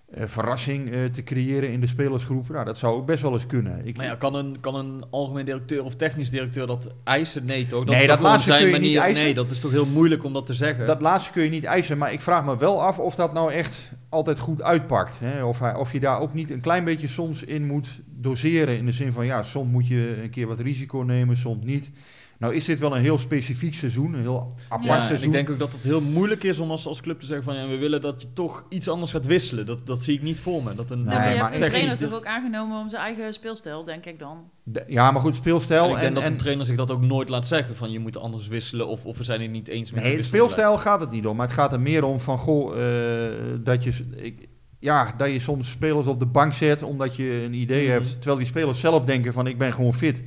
eh, 0.09 0.27
verrassing 0.27 0.93
eh, 0.93 1.05
te 1.05 1.23
creëren 1.23 1.73
in 1.73 1.81
de 1.81 1.87
spelersgroep. 1.87 2.49
Nou, 2.49 2.65
dat 2.65 2.79
zou 2.79 3.03
best 3.03 3.23
wel 3.23 3.33
eens 3.33 3.47
kunnen. 3.47 3.87
Ik, 3.87 3.97
Maar 3.97 4.07
ja, 4.07 4.15
kan 4.15 4.35
een, 4.35 4.57
kan 4.61 4.75
een 4.75 5.03
algemeen 5.11 5.45
directeur 5.45 5.85
of 5.85 5.95
technisch 5.95 6.31
directeur 6.31 6.67
dat 6.67 6.95
eisen? 7.05 7.45
Nee, 7.45 7.67
toch? 7.67 7.85
Dat 7.85 7.95
Nee, 7.95 8.07
dat 8.07 8.21
laatste 8.21 8.57
kun 8.57 8.67
je 8.67 8.79
niet 8.79 8.97
eisen. 8.97 9.25
Nee, 9.25 9.35
dat 9.35 9.51
is 9.51 9.61
toch 9.61 9.71
heel 9.71 9.87
moeilijk 9.87 10.25
om 10.25 10.33
dat 10.33 10.47
te 10.47 10.55
zeggen. 10.55 10.87
Dat 10.87 11.01
laatste 11.01 11.33
kun 11.33 11.43
je 11.43 11.51
niet 11.51 11.65
eisen, 11.65 11.99
maar 11.99 12.13
ik 12.13 12.21
vraag 12.21 12.45
me 12.45 12.57
wel 12.57 12.83
af 12.83 12.99
of 12.99 13.15
dat 13.15 13.33
nou 13.33 13.53
echt 13.53 13.93
altijd 14.09 14.39
goed 14.39 14.63
uitpakt. 14.63 15.19
Hè? 15.21 15.45
Of, 15.45 15.59
hij, 15.59 15.75
of 15.75 15.93
je 15.93 16.01
daar 16.01 16.21
ook 16.21 16.35
niet 16.35 16.51
een 16.51 16.61
klein 16.61 16.85
beetje 16.85 17.09
soms 17.09 17.45
in 17.45 17.67
moet 17.67 17.89
doseren. 18.07 18.77
In 18.77 18.87
de 18.87 18.93
zin 18.93 19.13
van, 19.13 19.27
ja, 19.27 19.43
soms 19.43 19.73
moet 19.73 19.87
je 19.87 20.21
een 20.23 20.31
keer 20.31 20.47
wat 20.47 20.61
risico 20.61 20.99
nemen, 20.99 21.37
soms 21.37 21.65
niet. 21.65 21.91
Nou 22.39 22.55
is 22.55 22.64
dit 22.64 22.78
wel 22.78 22.97
een 22.97 23.03
heel 23.03 23.18
specifiek 23.18 23.74
seizoen, 23.74 24.14
een 24.14 24.20
heel 24.20 24.55
apart 24.68 24.89
ja, 24.89 24.97
en 24.99 25.05
seizoen. 25.05 25.26
ik 25.26 25.32
denk 25.32 25.51
ook 25.51 25.59
dat 25.59 25.72
het 25.72 25.82
heel 25.82 26.01
moeilijk 26.01 26.43
is 26.45 26.59
om 26.59 26.70
als, 26.70 26.86
als 26.86 27.01
club 27.01 27.20
te 27.20 27.26
zeggen 27.26 27.45
van 27.45 27.55
ja, 27.57 27.68
we 27.68 27.76
willen 27.76 28.01
dat 28.01 28.22
je 28.22 28.32
toch 28.32 28.64
iets 28.68 28.89
anders 28.89 29.11
gaat 29.12 29.26
wisselen. 29.26 29.66
Dat, 29.66 29.86
dat 29.86 30.03
zie 30.03 30.14
ik 30.14 30.22
niet 30.22 30.39
voor 30.41 30.62
me. 30.62 30.74
Dat 30.74 30.91
een, 30.91 31.03
Nee, 31.03 31.14
maar 31.14 31.14
je 31.14 31.20
maar 31.20 31.28
hebt 31.34 31.43
een 31.43 31.51
technisch 31.61 31.68
trainer 31.70 31.97
toch 31.99 32.14
ook 32.14 32.26
aangenomen 32.26 32.80
om 32.80 32.89
zijn 32.89 33.03
eigen 33.03 33.32
speelstijl, 33.32 33.84
denk 33.84 34.07
ik 34.07 34.18
dan. 34.18 34.51
De- 34.62 34.84
ja, 34.86 35.11
maar 35.11 35.20
goed, 35.20 35.30
En 35.30 35.36
speelstijl. 35.36 35.84
ik 35.84 35.91
denk 35.95 36.03
en, 36.07 36.14
dat 36.14 36.22
en- 36.22 36.30
een 36.32 36.36
trainer 36.36 36.66
zich 36.66 36.76
dat 36.76 36.91
ook 36.91 37.01
nooit 37.01 37.28
laat 37.28 37.47
zeggen. 37.47 37.76
Van 37.76 37.91
je 37.91 37.99
moet 37.99 38.16
anders 38.16 38.49
wisselen 38.49 38.86
of, 38.89 39.05
of 39.05 39.18
we 39.18 39.24
zijn 39.24 39.41
het 39.41 39.51
niet 39.51 39.68
eens 39.68 39.91
met 39.91 40.03
Nee, 40.03 40.16
het 40.16 40.24
speelstijl 40.24 40.78
gaat 40.78 41.01
het 41.01 41.11
niet 41.11 41.26
om. 41.26 41.36
Maar 41.36 41.47
het 41.47 41.55
gaat 41.55 41.72
er 41.72 41.80
meer 41.80 42.05
om 42.05 42.20
van, 42.20 42.39
goh, 42.39 42.70
eh, 42.82 43.32
dat, 43.61 43.84
je, 43.84 43.93
ik, 44.16 44.49
ja, 44.78 45.14
dat 45.16 45.30
je 45.30 45.39
soms 45.39 45.70
spelers 45.70 46.07
op 46.07 46.18
de 46.18 46.26
bank 46.26 46.53
zet 46.53 46.82
omdat 46.82 47.16
je 47.16 47.43
een 47.45 47.55
idee 47.55 47.82
Mhm. 47.84 47.93
hebt. 47.93 48.12
Terwijl 48.12 48.36
die 48.36 48.47
spelers 48.47 48.80
zelf 48.80 49.05
denken 49.05 49.32
van, 49.32 49.47
ik 49.47 49.59
ben 49.59 49.72
gewoon 49.72 49.95
fit. 49.95 50.22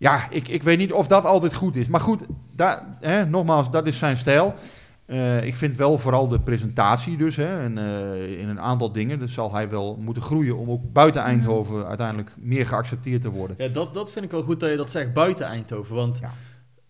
Ja, 0.00 0.30
ik, 0.30 0.48
ik 0.48 0.62
weet 0.62 0.78
niet 0.78 0.92
of 0.92 1.06
dat 1.06 1.24
altijd 1.24 1.54
goed 1.54 1.76
is. 1.76 1.88
Maar 1.88 2.00
goed, 2.00 2.22
daar, 2.54 2.96
hè, 3.00 3.26
nogmaals, 3.26 3.70
dat 3.70 3.86
is 3.86 3.98
zijn 3.98 4.16
stijl. 4.16 4.54
Eh, 5.06 5.44
ik 5.44 5.56
vind 5.56 5.76
wel 5.76 5.98
vooral 5.98 6.28
de 6.28 6.40
presentatie 6.40 7.16
dus. 7.16 7.36
Hè, 7.36 7.60
en, 7.62 7.78
eh, 7.78 8.40
in 8.40 8.48
een 8.48 8.60
aantal 8.60 8.92
dingen. 8.92 9.18
Dus 9.18 9.34
zal 9.34 9.52
hij 9.54 9.68
wel 9.68 9.96
moeten 10.00 10.22
groeien 10.22 10.56
om 10.56 10.70
ook 10.70 10.92
buiten 10.92 11.20
Mhm. 11.22 11.30
Eindhoven 11.30 11.86
uiteindelijk 11.86 12.30
meer 12.38 12.66
geaccepteerd 12.66 13.20
te 13.20 13.30
worden. 13.30 13.56
Ja, 13.58 13.68
dat, 13.68 13.94
dat 13.94 14.12
vind 14.12 14.24
ik 14.24 14.30
wel 14.30 14.42
goed 14.42 14.60
dat 14.60 14.70
je 14.70 14.76
dat 14.76 14.90
zegt 14.90 15.12
buiten 15.12 15.46
Eindhoven. 15.46 15.94
Want 15.94 16.18
Ja. 16.18 16.30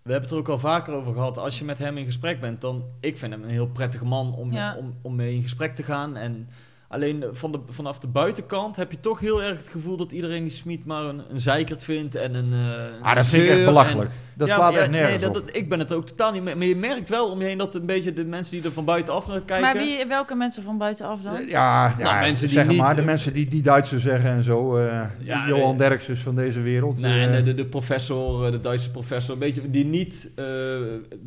we 0.03 0.11
hebben 0.13 0.23
het 0.23 0.31
er 0.31 0.37
ook 0.39 0.49
al 0.49 0.59
vaker 0.59 0.95
over 0.95 1.13
gehad. 1.15 1.39
Als 1.39 1.59
je 1.59 1.65
met 1.65 1.79
hem 1.79 1.97
in 1.97 2.05
gesprek 2.05 2.41
bent, 2.41 2.61
dan... 2.61 2.85
Ik 3.01 3.19
vind 3.19 3.33
hem 3.33 3.43
een 3.43 3.49
heel 3.51 3.69
prettige 3.69 4.05
man 4.05 4.35
om, 4.35 4.53
Ja. 4.53 4.77
om, 4.79 4.95
om 5.03 5.15
mee 5.17 5.35
in 5.35 5.43
gesprek 5.43 5.75
te 5.75 5.83
gaan. 5.83 6.17
En 6.17 6.49
Alleen 6.93 7.23
eh, 7.23 7.29
van 7.33 7.53
de, 7.53 7.59
vanaf 7.69 7.99
de 7.99 8.07
buitenkant 8.07 8.77
heb 8.77 8.91
je 8.91 9.01
toch 9.01 9.21
heel 9.21 9.43
erg 9.43 9.59
het 9.59 9.69
gevoel 9.69 9.97
dat 9.97 10.13
iedereen 10.13 10.43
die 10.43 10.53
Smit 10.53 10.85
maar 10.85 11.05
een, 11.05 11.21
een 11.31 11.41
zeikert 11.41 11.85
vindt 11.85 12.15
en 12.15 12.35
een. 12.35 12.53
eh, 12.53 13.07
Ah, 13.07 13.15
dat 13.15 13.27
vind 13.27 13.43
ik 13.43 13.51
echt 13.51 13.65
belachelijk. 13.65 14.11
en- 14.11 14.29
Dat 14.37 14.49
Ja, 14.49 14.55
slaat 14.55 14.73
ja, 14.73 14.79
echt 14.79 14.91
nergens 14.91 15.17
nee, 15.21 15.29
op. 15.29 15.35
dat, 15.35 15.47
dat- 15.47 15.57
ik 15.57 15.69
ben 15.69 15.79
het 15.79 15.93
ook 15.93 16.07
totaal 16.07 16.33
niet 16.33 16.43
mee. 16.43 16.57
Maar 16.57 16.67
je 16.67 16.77
merkt 16.77 17.09
wel 17.09 17.31
om 17.31 17.41
je 17.41 17.47
heen 17.47 17.59
dat 17.59 17.75
een 17.75 17.87
beetje 17.87 18.13
de 18.13 18.25
mensen 18.25 18.57
die 18.57 18.65
er 18.65 18.73
van 18.73 18.85
buitenaf 18.85 19.27
naar 19.27 19.41
kijken. 19.41 19.61
Maar 19.67 19.77
wie, 19.77 20.07
welke 20.07 20.35
mensen 20.35 20.63
van 20.63 20.79
buitenaf 20.79 21.21
dan? 21.23 21.33
Ja, 21.49 21.87
ja 21.89 21.95
Nou, 21.99 22.21
mensen 22.21 22.47
die 22.49 22.57
zeg 22.57 22.67
niet, 22.69 22.79
maar, 22.79 22.95
de 22.97 23.03
mensen 23.03 23.33
die, 23.33 23.49
die 23.49 23.63
Duitsers 23.63 24.03
zeggen 24.03 24.31
en 24.31 24.45
zo. 24.45 24.77
eh 24.77 25.03
Ja, 25.19 25.49
Johan 25.49 25.73
eh, 25.73 25.79
Derksen 25.79 26.17
van 26.17 26.35
deze 26.35 26.61
wereld. 26.61 27.01
Nee, 27.01 27.31
de, 27.31 27.43
de, 27.43 27.55
de 27.55 27.65
professor, 27.65 28.51
de 28.51 28.61
Duitse 28.61 28.91
professor, 28.91 29.33
een 29.35 29.41
beetje 29.41 29.71
die 29.71 29.85
niet 29.85 30.31
eh, 30.37 30.45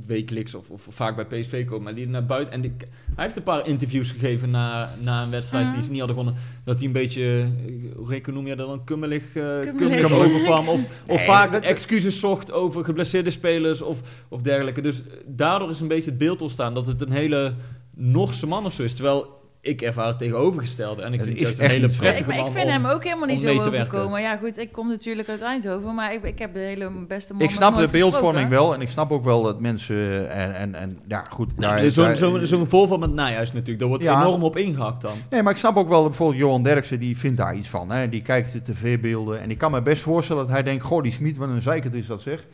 wekelijks 0.06 0.54
of, 0.56 0.70
of 0.70 0.88
vaak 0.90 1.16
bij 1.16 1.26
PSV 1.40 1.66
komen, 1.66 1.84
maar 1.84 1.96
die 1.96 2.08
naar 2.08 2.26
buiten. 2.26 2.54
En 2.54 2.62
die, 2.62 2.74
hij 3.16 3.24
heeft 3.24 3.38
een 3.38 3.44
paar 3.44 3.68
interviews 3.68 4.12
gegeven 4.12 4.50
na, 4.50 4.90
na 5.00 5.24
een 5.24 5.30
wedstrijd 5.30 5.53
Mhm. 5.62 5.74
die 5.74 5.82
ze 5.82 5.90
niet 5.90 6.00
hadden 6.00 6.18
gewonnen. 6.18 6.42
Dat 6.64 6.78
hij 6.78 6.86
een 6.88 6.94
beetje, 6.94 7.40
eh, 7.42 7.96
hoe 7.96 8.06
noem 8.34 8.48
je 8.48 8.56
dat 8.56 8.68
dan, 8.68 8.84
kummelig, 8.84 9.24
eh, 9.24 9.34
Kummelig. 9.60 9.76
kummelig 10.00 10.12
overkwam. 10.28 10.68
Of, 10.68 10.80
of 11.08 11.18
Nee, 11.18 11.26
vaak 11.26 11.52
dat- 11.52 11.64
excuses 11.64 12.20
zocht 12.20 12.52
over 12.52 12.84
geblesseerde 12.84 13.30
spelers 13.30 13.82
of, 13.82 14.02
of 14.30 14.42
dergelijke. 14.42 14.82
Dus 14.82 14.98
eh, 15.02 15.12
daardoor 15.26 15.70
is 15.70 15.80
een 15.80 15.88
beetje 15.88 16.10
het 16.10 16.20
beeld 16.20 16.42
ontstaan 16.42 16.74
dat 16.74 16.88
het 16.88 17.02
een 17.02 17.12
hele 17.12 17.54
Norse 17.96 18.48
man 18.48 18.66
of 18.66 18.74
zo 18.74 18.84
is. 18.84 18.94
Terwijl 18.94 19.42
ik 19.66 19.82
ervaar 19.82 20.08
het 20.08 20.18
tegenovergestelde. 20.18 21.02
En 21.02 21.14
ik 21.14 21.22
vind 21.22 21.40
is 21.40 21.48
het 21.48 21.58
juist 21.58 21.60
een 21.60 21.76
hele 21.76 21.92
zo. 21.92 21.94
Ja, 21.94 22.00
prettige 22.00 22.30
ik, 22.30 22.36
ik 22.38 22.42
man 22.44 22.52
vind 22.52 22.66
om- 22.66 22.72
hem 22.72 22.86
ook 22.86 23.04
helemaal 23.04 23.28
niet 23.28 23.40
zo 23.42 23.60
overkomen. 23.60 24.22
Ja, 24.22 24.38
goed, 24.38 24.58
ik 24.58 24.72
kom 24.72 24.88
natuurlijk 24.88 25.30
uit 25.30 25.42
Eindhoven, 25.42 25.96
maar 25.96 26.14
ik, 26.14 26.24
ik 26.24 26.40
heb 26.40 26.54
de 26.54 26.60
hele 26.60 26.92
beste 27.08 27.34
man 27.34 27.42
ik 27.42 27.50
snap 27.52 27.78
de 27.78 27.88
beeldvorming 27.92 28.50
wel. 28.50 28.74
En 28.74 28.82
ik 28.82 28.90
snap 28.90 29.12
ook 29.12 29.24
wel 29.24 29.44
dat 29.44 29.60
mensen. 29.60 30.30
En, 30.32 30.54
en, 30.56 30.76
en 30.76 31.00
ja, 31.08 31.24
goed. 31.30 31.52
Daar- 31.62 31.92
Zo'n 31.92 32.16
zo, 32.16 32.44
zo'n 32.44 32.68
voorval 32.68 32.98
met 32.98 33.14
Nijhuis 33.14 33.52
natuurlijk, 33.52 33.80
daar 33.80 33.88
wordt 33.88 34.04
Ja. 34.04 34.22
enorm 34.22 34.44
op 34.44 34.58
ingehakt 34.58 35.02
dan. 35.02 35.16
Nee, 35.30 35.44
maar 35.44 35.52
ik 35.52 35.58
snap 35.60 35.76
ook 35.78 35.90
wel, 35.90 36.04
bijvoorbeeld 36.04 36.40
Johan 36.40 36.64
Derksen, 36.64 37.00
die 37.00 37.18
vindt 37.18 37.38
daar 37.38 37.56
iets 37.56 37.70
van. 37.70 37.92
Hè? 37.92 38.10
Die 38.10 38.22
kijkt 38.22 38.52
de 38.52 38.62
tv-beelden 38.62 39.42
en 39.42 39.50
ik 39.52 39.58
kan 39.58 39.72
me 39.72 39.82
best 39.82 40.02
voorstellen 40.02 40.42
dat 40.44 40.52
hij 40.52 40.64
denkt, 40.64 40.84
goh, 40.84 41.04
die 41.04 41.12
Smit, 41.12 41.38
wat 41.38 41.50
een 41.50 41.62
zeikert 41.62 41.94
is 41.94 42.08
dat 42.08 42.22
zeg. 42.22 42.46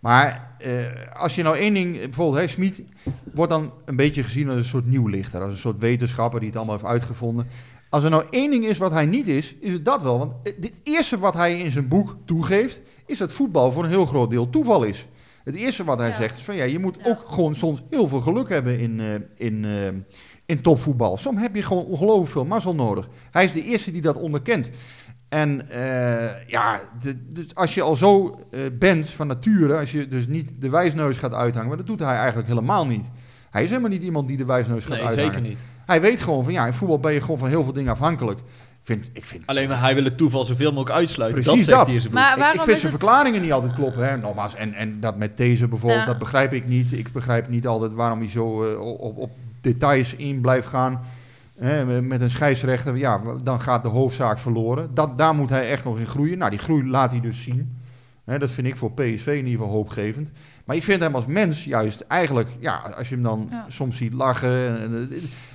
Maar 0.00 0.54
eh, 0.58 0.72
als 1.16 1.34
je 1.34 1.42
nou 1.42 1.56
één 1.56 1.74
ding, 1.74 1.98
bijvoorbeeld, 2.00 2.40
hè, 2.40 2.46
Smit 2.46 2.82
wordt 3.34 3.52
dan 3.52 3.72
een 3.84 3.96
beetje 3.96 4.22
gezien 4.22 4.48
als 4.48 4.56
een 4.56 4.64
soort 4.64 4.86
nieuwlichter, 4.86 5.40
als 5.40 5.50
een 5.52 5.58
soort 5.58 5.78
wetenschapper 5.78 6.38
die 6.40 6.48
het 6.48 6.56
allemaal 6.58 6.74
heeft 6.76 6.88
uitgevonden. 6.88 7.46
Als 7.90 8.04
er 8.04 8.10
nou 8.10 8.24
één 8.30 8.50
ding 8.50 8.64
is 8.64 8.78
wat 8.78 8.92
hij 8.92 9.06
niet 9.06 9.28
is, 9.28 9.54
is 9.60 9.72
het 9.72 9.84
dat 9.84 10.02
wel. 10.02 10.18
Want 10.18 10.32
het 10.42 10.80
eerste 10.82 11.18
wat 11.18 11.34
hij 11.34 11.58
in 11.60 11.70
zijn 11.70 11.88
boek 11.88 12.16
toegeeft, 12.24 12.80
is 13.06 13.18
dat 13.18 13.32
voetbal 13.32 13.72
voor 13.72 13.84
een 13.84 13.90
heel 13.90 14.06
groot 14.06 14.30
deel 14.30 14.50
toeval 14.50 14.82
is. 14.82 15.06
Het 15.44 15.54
eerste 15.54 15.84
wat 15.84 15.98
hij 15.98 16.08
Ja. 16.08 16.14
zegt 16.14 16.36
is 16.36 16.42
van 16.42 16.56
ja, 16.56 16.64
je 16.64 16.78
moet 16.78 16.98
Ja. 17.02 17.10
ook 17.10 17.20
gewoon 17.28 17.54
soms 17.54 17.82
heel 17.90 18.08
veel 18.08 18.20
geluk 18.20 18.48
hebben 18.48 18.78
in, 18.78 19.00
eh, 19.00 19.46
in, 19.46 19.64
eh, 19.64 19.86
in 20.46 20.60
topvoetbal. 20.62 21.16
Soms 21.16 21.40
heb 21.40 21.54
je 21.54 21.62
gewoon 21.62 21.84
ongelooflijk 21.84 22.30
veel 22.30 22.44
mazzel 22.44 22.74
nodig. 22.74 23.08
Hij 23.30 23.44
is 23.44 23.52
de 23.52 23.64
eerste 23.64 23.92
die 23.92 24.02
dat 24.02 24.16
onderkent. 24.16 24.70
En 25.28 25.70
eh, 25.70 26.48
ja, 26.48 26.80
de- 27.02 27.26
dus 27.28 27.54
als 27.54 27.74
je 27.74 27.82
al 27.82 27.96
zo 27.96 28.40
eh, 28.50 28.60
bent 28.78 29.08
van 29.08 29.26
nature, 29.26 29.78
als 29.78 29.92
je 29.92 30.08
dus 30.08 30.26
niet 30.26 30.52
de 30.58 30.70
wijsneus 30.70 31.18
gaat 31.18 31.34
uithangen, 31.34 31.68
maar 31.68 31.76
dat 31.76 31.86
doet 31.86 32.00
hij 32.00 32.16
eigenlijk 32.16 32.48
helemaal 32.48 32.86
niet. 32.86 33.10
Hij 33.50 33.62
is 33.62 33.68
helemaal 33.68 33.90
niet 33.90 34.02
iemand 34.02 34.28
die 34.28 34.36
de 34.36 34.44
wijsneus 34.44 34.84
gaat 34.84 34.96
Nee, 34.96 35.06
uithangen. 35.06 35.32
zeker 35.34 35.48
niet. 35.48 35.58
Hij 35.86 36.00
weet 36.00 36.20
gewoon 36.20 36.44
van 36.44 36.52
ja, 36.52 36.66
in 36.66 36.72
voetbal 36.72 36.98
ben 37.00 37.12
je 37.12 37.20
gewoon 37.20 37.38
van 37.38 37.48
heel 37.48 37.64
veel 37.64 37.72
dingen 37.72 37.92
afhankelijk. 37.92 38.40
Vind, 38.82 39.10
ik 39.12 39.26
vind, 39.26 39.46
Alleen 39.46 39.68
maar 39.68 39.80
hij 39.80 39.94
wil 39.94 40.04
het 40.04 40.16
toeval 40.16 40.44
zoveel 40.44 40.70
mogelijk 40.72 40.98
uitsluiten. 40.98 41.42
Precies 41.42 41.66
dat. 41.66 41.88
Maar 42.10 42.32
ik, 42.32 42.38
waarom 42.38 42.58
ik 42.58 42.62
vind 42.64 42.76
is 42.76 42.80
zijn 42.80 42.92
het... 42.92 43.00
verklaringen 43.00 43.42
niet 43.42 43.52
altijd 43.52 43.74
kloppen. 43.74 44.08
Hè? 44.08 44.16
Nogmaals, 44.16 44.54
en, 44.54 44.74
en 44.74 45.00
dat 45.00 45.16
met 45.16 45.36
deze 45.36 45.68
bijvoorbeeld, 45.68 46.00
Ja. 46.00 46.06
dat 46.06 46.18
begrijp 46.18 46.52
ik 46.52 46.66
niet. 46.66 46.92
Ik 46.92 47.12
begrijp 47.12 47.48
niet 47.48 47.66
altijd 47.66 47.92
waarom 47.92 48.18
hij 48.18 48.28
zo 48.28 48.72
eh, 48.72 48.80
op, 48.80 49.16
op 49.18 49.30
details 49.60 50.14
in 50.16 50.40
blijft 50.40 50.66
gaan. 50.66 51.00
Hè, 51.58 52.02
met 52.02 52.20
een 52.20 52.30
scheidsrechter, 52.30 52.96
ja, 52.96 53.20
dan 53.42 53.60
gaat 53.60 53.82
de 53.82 53.88
hoofdzaak 53.88 54.38
verloren. 54.38 54.94
Dat, 54.94 55.18
daar 55.18 55.34
moet 55.34 55.50
hij 55.50 55.70
echt 55.70 55.84
nog 55.84 55.98
in 55.98 56.06
groeien. 56.06 56.38
Nou, 56.38 56.50
die 56.50 56.58
groei 56.58 56.88
laat 56.88 57.10
hij 57.10 57.20
dus 57.20 57.42
zien. 57.42 57.76
Hè, 58.24 58.38
dat 58.38 58.50
vind 58.50 58.66
ik 58.66 58.76
voor 58.76 58.92
PSV 58.92 59.26
in 59.26 59.36
ieder 59.36 59.50
geval 59.50 59.68
hoopgevend. 59.68 60.30
Maar 60.68 60.76
ik 60.76 60.84
vind 60.84 61.02
hem 61.02 61.14
als 61.14 61.26
mens 61.26 61.64
juist 61.64 62.00
eigenlijk, 62.00 62.48
ja, 62.58 62.76
als 62.96 63.08
je 63.08 63.14
hem 63.14 63.24
dan 63.24 63.48
Ja. 63.50 63.64
soms 63.68 63.96
ziet 63.96 64.12
lachen. 64.12 64.78
en, 64.80 65.08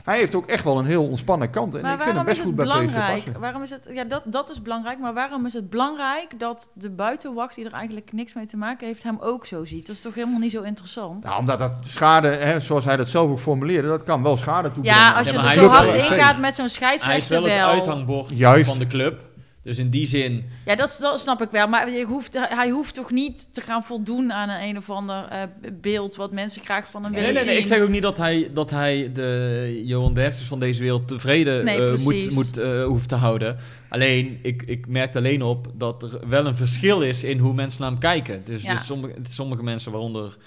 hij 0.04 0.18
heeft 0.18 0.36
ook 0.36 0.46
echt 0.46 0.64
wel 0.64 0.80
een 0.80 0.86
heel 0.86 1.08
ontspannen 1.08 1.50
kant. 1.50 1.76
En 1.76 1.82
Maar 1.82 1.94
ik 1.94 2.02
vind 2.02 2.16
hem 2.16 2.26
waarom 2.26 2.32
is 2.32 2.38
best 2.38 2.38
het 2.38 2.48
goed 2.48 2.56
bij 2.56 2.66
PSV 2.66 2.92
belangrijk? 2.94 3.24
passen. 3.24 3.40
Waarom 3.42 3.62
is 3.62 3.70
het, 3.70 3.90
ja, 3.94 4.04
dat, 4.04 4.22
dat 4.26 4.50
is 4.50 4.62
belangrijk, 4.62 5.00
maar 5.00 5.14
waarom 5.14 5.46
is 5.46 5.54
het 5.54 5.70
belangrijk 5.70 6.40
dat 6.40 6.70
de 6.74 6.90
buitenwacht, 6.90 7.56
die 7.56 7.66
er 7.66 7.72
eigenlijk 7.74 8.12
niks 8.14 8.34
mee 8.34 8.46
te 8.46 8.58
maken 8.58 8.88
heeft, 8.88 9.04
hem 9.04 9.18
ook 9.20 9.46
zo 9.46 9.66
ziet? 9.66 9.88
Dat 9.88 9.96
is 9.96 10.02
toch 10.02 10.14
helemaal 10.14 10.40
niet 10.40 10.52
zo 10.52 10.62
interessant? 10.62 11.24
Nou, 11.24 11.40
omdat 11.40 11.60
dat 11.60 11.74
schade, 11.82 12.28
hè, 12.28 12.60
zoals 12.60 12.86
hij 12.86 12.96
dat 12.98 13.08
zelf 13.10 13.30
ook 13.30 13.40
formuleerde, 13.40 13.88
dat 13.88 14.04
kan 14.04 14.24
wel 14.24 14.38
schade 14.38 14.72
toebrengen. 14.72 15.00
Ja, 15.02 15.14
als 15.14 15.30
je 15.30 15.38
er 15.38 15.52
zo 15.52 15.68
hard 15.68 15.94
ingaat 15.94 16.40
met 16.40 16.56
zo'n 16.56 16.66
hij 16.66 16.74
is 16.74 16.80
wel 16.80 17.00
scheidsrechter 17.00 17.44
het 17.44 17.52
uithangbord 17.52 18.30
Juist. 18.38 18.70
van 18.70 18.80
de 18.80 18.88
club. 18.88 19.32
Dus 19.64 19.78
in 19.78 19.90
die 19.90 20.08
zin... 20.08 20.44
Ja, 20.66 20.76
dat, 20.76 20.98
dat 21.02 21.20
snap 21.20 21.42
ik 21.42 21.50
wel. 21.52 21.68
Maar 21.68 21.92
je 21.92 22.06
hoeft, 22.06 22.38
hij 22.40 22.70
hoeft 22.70 22.94
toch 22.94 23.12
niet 23.12 23.54
te 23.54 23.62
gaan 23.62 23.84
voldoen 23.84 24.34
aan 24.34 24.50
een 24.50 24.62
een 24.70 24.78
of 24.78 24.90
ander 24.90 25.26
eh, 25.30 25.42
beeld 25.82 26.16
wat 26.16 26.32
mensen 26.32 26.62
graag 26.62 26.90
van 26.90 27.04
hem 27.04 27.12
Nee, 27.12 27.20
willen 27.20 27.36
nee, 27.36 27.44
nee, 27.46 27.54
zien. 27.54 27.64
ik 27.64 27.70
zeg 27.70 27.82
ook 27.82 27.90
niet 27.90 28.02
dat 28.02 28.18
hij, 28.18 28.50
dat 28.54 28.70
hij 28.70 29.12
de 29.14 29.82
Johan 29.86 30.14
Derksen 30.14 30.46
van 30.46 30.60
deze 30.60 30.82
wereld 30.82 31.08
tevreden 31.08 31.66
Nee, 31.66 31.86
eh, 31.92 32.04
moet, 32.04 32.32
moet, 32.32 32.58
eh, 32.58 32.84
hoeft 32.86 33.10
te 33.10 33.16
houden. 33.16 33.58
Alleen, 33.90 34.40
ik, 34.42 34.64
ik 34.66 34.88
merk 34.88 35.16
alleen 35.16 35.42
op 35.42 35.68
dat 35.74 36.04
er 36.04 36.30
wel 36.30 36.46
een 36.46 36.56
verschil 36.56 37.02
is 37.02 37.24
in 37.24 37.38
hoe 37.40 37.54
mensen 37.54 37.82
naar 37.82 37.90
hem 37.90 38.00
kijken. 38.00 38.42
Dus, 38.46 38.62
Ja. 38.62 38.74
dus 38.74 38.86
sommige, 38.86 39.14
sommige 39.30 39.64
mensen, 39.64 39.92
waaronder 39.92 40.38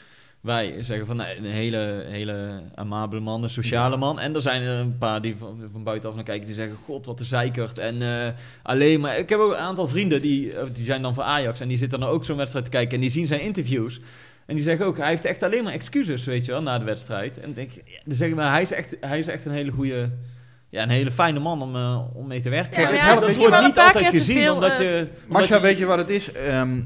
wij, 0.47 0.75
zeggen 0.81 1.07
van 1.07 1.17
nee, 1.17 1.37
een 1.39 1.45
hele, 1.45 2.05
hele 2.09 2.61
amabele 2.75 3.21
man, 3.21 3.43
een 3.43 3.51
sociale 3.51 3.97
man. 3.97 4.21
En 4.21 4.35
er 4.35 4.41
zijn 4.41 4.63
er 4.63 4.79
een 4.81 4.99
paar 4.99 5.21
die 5.23 5.37
van, 5.39 5.61
van 5.73 5.83
buitenaf 5.83 6.15
naar 6.15 6.25
kijken 6.25 6.47
die 6.47 6.55
zeggen, 6.55 6.77
god 6.85 7.07
wat 7.07 7.21
een 7.21 7.27
zeikert. 7.27 7.79
En 7.79 8.03
eh, 8.03 8.33
alleen 8.63 9.01
maar, 9.01 9.19
ik 9.19 9.29
heb 9.29 9.39
ook 9.39 9.51
een 9.53 9.59
aantal 9.59 9.89
vrienden 9.89 10.23
die, 10.23 10.53
eh, 10.53 10.65
die 10.73 10.85
zijn 10.85 11.03
dan 11.03 11.15
van 11.15 11.25
Ajax 11.25 11.61
en 11.61 11.69
die 11.69 11.77
zitten 11.79 12.01
dan 12.01 12.09
ook 12.09 12.25
zo'n 12.25 12.37
wedstrijd 12.37 12.65
te 12.65 12.71
kijken 12.71 12.95
en 12.95 13.01
die 13.01 13.11
zien 13.11 13.27
zijn 13.27 13.41
interviews. 13.41 14.01
En 14.47 14.55
die 14.55 14.65
zeggen 14.65 14.87
ook, 14.87 14.97
hij 14.97 15.09
heeft 15.09 15.25
echt 15.25 15.43
alleen 15.43 15.65
maar 15.65 15.73
excuses, 15.73 16.25
weet 16.25 16.45
je 16.45 16.53
wel, 16.53 16.63
na 16.63 16.79
de 16.79 16.85
wedstrijd. 16.85 17.41
En 17.41 17.55
denk 17.55 17.73
ik, 17.73 17.83
ja, 17.87 18.01
dan 18.05 18.15
zeg 18.15 18.29
ik 18.29 18.35
maar, 18.35 18.53
hij 18.53 18.63
is 18.63 18.73
echt, 18.73 18.97
hij 19.01 19.19
is 19.19 19.27
echt 19.27 19.45
een 19.45 19.53
hele 19.53 19.71
goede, 19.71 20.11
ja, 20.71 20.83
een 20.83 20.89
hele 20.89 21.11
fijne 21.11 21.39
man 21.39 21.63
om, 21.63 21.75
eh, 21.77 22.01
om 22.15 22.27
mee 22.27 22.41
te 22.41 22.49
werken. 22.51 22.77
Ja, 22.81 22.83
maar 22.83 22.93
het 22.93 23.01
ja, 23.01 23.07
helpt- 23.07 23.21
dat 23.27 23.37
wordt 23.37 23.55
niet 23.57 23.65
een 23.65 23.73
paar 23.73 23.85
altijd 23.95 24.09
gezien, 24.09 24.37
veel, 24.37 24.55
omdat 24.55 24.77
je... 24.77 25.07
omdat 25.27 25.41
Masha, 25.41 25.55
je- 25.55 25.61
weet 25.61 25.79
je 25.79 25.85
wat 25.85 25.99
het 25.99 26.09
is? 26.09 26.33
Ehm, 26.33 26.81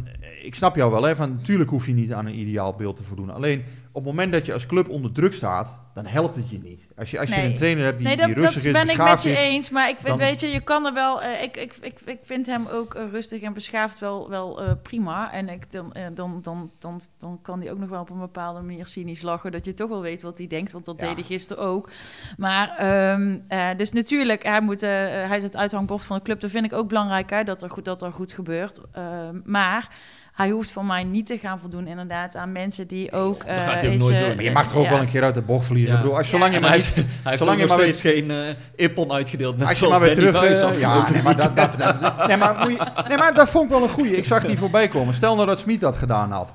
ik 0.44 0.54
snap 0.54 0.76
jou 0.76 0.90
wel, 0.90 1.02
hè, 1.02 1.16
van 1.16 1.30
natuurlijk 1.30 1.70
hoef 1.70 1.86
je 1.86 1.92
niet 1.92 2.12
aan 2.12 2.26
een 2.26 2.38
ideaal 2.38 2.74
beeld 2.74 2.96
te 2.96 3.02
voldoen. 3.04 3.30
Alleen 3.30 3.64
op 3.92 4.04
het 4.04 4.04
moment 4.04 4.32
dat 4.32 4.46
je 4.46 4.52
als 4.52 4.66
club 4.66 4.88
onder 4.88 5.12
druk 5.12 5.34
staat, 5.34 5.78
dan 5.94 6.06
helpt 6.06 6.34
het 6.34 6.50
je 6.50 6.58
niet. 6.58 6.88
Als 6.96 7.10
je, 7.10 7.18
als 7.20 7.28
je 7.28 7.36
Nee. 7.36 7.46
een 7.46 7.54
trainer 7.54 7.84
hebt 7.84 7.98
die, 7.98 8.06
nee, 8.06 8.16
die 8.16 8.26
dat, 8.26 8.36
rustig 8.36 8.62
dat 8.62 8.64
is, 8.82 8.86
ben 8.86 8.94
ik 8.96 9.10
met 9.10 9.22
je 9.22 9.30
is. 9.30 9.38
eens. 9.38 9.70
Maar 9.70 9.88
ik 9.88 9.94
vind, 9.96 10.06
dan- 10.08 10.16
weet 10.18 10.40
je, 10.40 10.46
je 10.48 10.60
kan 10.60 10.86
er 10.86 10.92
wel... 10.94 11.22
eh, 11.22 11.42
ik, 11.42 11.56
ik, 11.56 11.74
ik, 11.80 12.00
ik 12.04 12.18
vind 12.22 12.46
hem 12.46 12.66
ook 12.66 12.94
eh, 12.94 13.02
rustig 13.10 13.42
en 13.42 13.52
beschaafd 13.52 13.98
wel, 13.98 14.28
wel 14.28 14.62
eh, 14.62 14.72
prima. 14.82 15.32
En 15.32 15.48
ik, 15.48 15.72
dan, 15.72 15.92
dan, 16.14 16.40
dan, 16.42 16.70
dan, 16.78 17.00
dan 17.18 17.38
kan 17.42 17.60
hij 17.60 17.70
ook 17.70 17.78
nog 17.78 17.88
wel 17.88 18.00
op 18.00 18.10
een 18.10 18.18
bepaalde 18.18 18.60
manier 18.60 18.86
cynisch 18.86 19.22
lachen. 19.22 19.52
Dat 19.52 19.64
je 19.64 19.72
toch 19.72 19.88
wel 19.88 20.00
weet 20.00 20.22
wat 20.22 20.38
hij 20.38 20.46
denkt. 20.46 20.72
Want 20.72 20.84
dat 20.84 21.00
Ja. 21.00 21.06
deed 21.06 21.14
hij 21.16 21.24
gisteren 21.24 21.62
ook. 21.64 21.90
Maar, 22.36 22.76
ehm, 22.76 23.38
eh, 23.48 23.68
dus 23.76 23.92
natuurlijk, 23.92 24.42
hij, 24.42 24.60
moet, 24.60 24.80
hij 24.80 25.36
is 25.36 25.42
het 25.42 25.56
uithangbord 25.56 26.04
van 26.04 26.16
de 26.16 26.22
club. 26.22 26.40
Dat 26.40 26.50
vind 26.50 26.64
ik 26.64 26.72
ook 26.72 26.88
belangrijk, 26.88 27.30
hè, 27.30 27.44
dat, 27.44 27.62
er 27.62 27.70
goed, 27.70 27.84
dat 27.84 28.02
er 28.02 28.12
goed 28.12 28.32
gebeurt. 28.32 28.80
Ehm, 28.92 29.40
maar... 29.44 29.88
Hij 30.32 30.50
hoeft 30.50 30.70
van 30.70 30.86
mij 30.86 31.04
niet 31.04 31.26
te 31.26 31.38
gaan 31.38 31.58
voldoen 31.60 31.86
inderdaad 31.86 32.36
aan 32.36 32.52
mensen 32.52 32.86
die 32.86 33.12
ook... 33.12 33.46
dat 33.46 33.56
gaat 33.56 33.80
hij 33.80 33.84
eh, 33.84 33.92
ook 33.92 33.98
nooit 33.98 34.14
eh, 34.14 34.20
doen. 34.26 34.34
Maar 34.34 34.44
je 34.44 34.50
mag 34.52 34.70
er 34.70 34.76
ook 34.76 34.84
ja. 34.84 34.90
wel 34.90 35.00
een 35.00 35.08
keer 35.10 35.22
uit 35.22 35.34
de 35.34 35.42
bocht 35.42 35.66
vliegen. 35.66 35.92
Ja. 35.92 35.96
Ik 35.98 36.02
bedoel, 36.02 36.18
als, 36.18 36.28
zolang 36.28 36.54
je 36.54 36.60
maar 36.60 36.68
hij 36.68 36.78
niet... 36.78 36.86
heeft, 36.86 37.06
hij 37.06 37.14
heeft 37.22 37.38
zolang 37.38 37.60
je 37.60 37.66
nog 37.66 37.76
maar 37.76 37.86
steeds 37.86 38.00
geen 38.00 38.30
eh 38.30 38.36
ippon 38.74 39.12
uitgedeeld. 39.12 39.56
Net 39.58 39.68
Als 39.68 39.78
je 39.78 39.84
zoals 39.84 39.98
maar 39.98 40.06
weer 40.06 40.16
terug... 40.16 40.44
Eh, 40.44 40.80
ja, 40.80 41.10
nee, 41.10 41.22
maar 41.22 41.36
dat, 41.36 41.56
dat, 41.56 41.76
dat, 41.78 42.26
nee, 42.26 42.36
maar, 42.36 42.70
je- 42.70 43.04
nee, 43.08 43.18
maar 43.18 43.34
dat 43.34 43.50
vond 43.50 43.64
ik 43.64 43.70
wel 43.70 43.82
een 43.82 43.88
goeie. 43.88 44.16
Ik 44.16 44.24
zag 44.24 44.44
die 44.44 44.58
voorbij 44.64 44.88
komen. 44.88 45.14
Stel 45.14 45.34
nou 45.34 45.46
dat 45.46 45.58
Smit 45.58 45.80
dat 45.80 45.96
gedaan 45.96 46.30
had. 46.30 46.54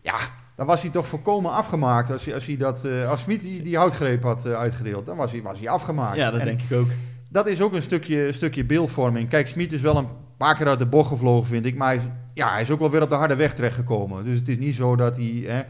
Ja, 0.00 0.16
dan 0.56 0.66
was 0.66 0.82
hij 0.82 0.90
toch 0.90 1.06
volkomen 1.06 1.52
afgemaakt. 1.52 2.10
Als, 2.12 2.24
hij, 2.24 2.34
als, 2.34 2.46
hij 2.46 2.56
dat, 2.56 2.84
eh, 2.84 3.08
als 3.08 3.20
Smit 3.20 3.40
die, 3.40 3.62
die 3.62 3.76
houtgreep 3.76 4.22
had 4.22 4.46
eh, 4.46 4.52
uitgedeeld, 4.52 5.06
dan 5.06 5.16
was 5.16 5.32
hij, 5.32 5.42
was 5.42 5.58
hij 5.58 5.68
afgemaakt. 5.68 6.16
Ja, 6.16 6.30
dat 6.30 6.40
En 6.40 6.46
denk 6.46 6.60
ik 6.68 6.76
ook. 6.76 6.88
dat 7.30 7.46
is 7.46 7.60
ook 7.60 7.72
een 7.72 7.82
stukje, 7.82 8.32
stukje 8.32 8.64
beeldvorming. 8.64 9.28
Kijk, 9.28 9.48
Smit 9.48 9.72
is 9.72 9.80
wel 9.80 9.96
een 9.96 10.08
paar 10.36 10.56
keer 10.56 10.68
uit 10.68 10.78
de 10.78 10.86
bocht 10.86 11.08
gevlogen, 11.08 11.46
vind 11.46 11.64
ik. 11.66 11.76
Maar 11.76 11.88
hij 11.88 11.96
is, 11.96 12.02
ja, 12.34 12.52
hij 12.52 12.60
is 12.60 12.70
ook 12.70 12.78
wel 12.80 12.90
weer 12.90 13.02
op 13.02 13.08
de 13.10 13.14
harde 13.14 13.36
weg 13.36 13.54
terechtgekomen. 13.54 14.24
Dus 14.24 14.38
het 14.38 14.48
is 14.48 14.58
niet 14.58 14.74
zo 14.74 14.96
dat 14.96 15.16
hij... 15.16 15.44
Hè, 15.46 15.62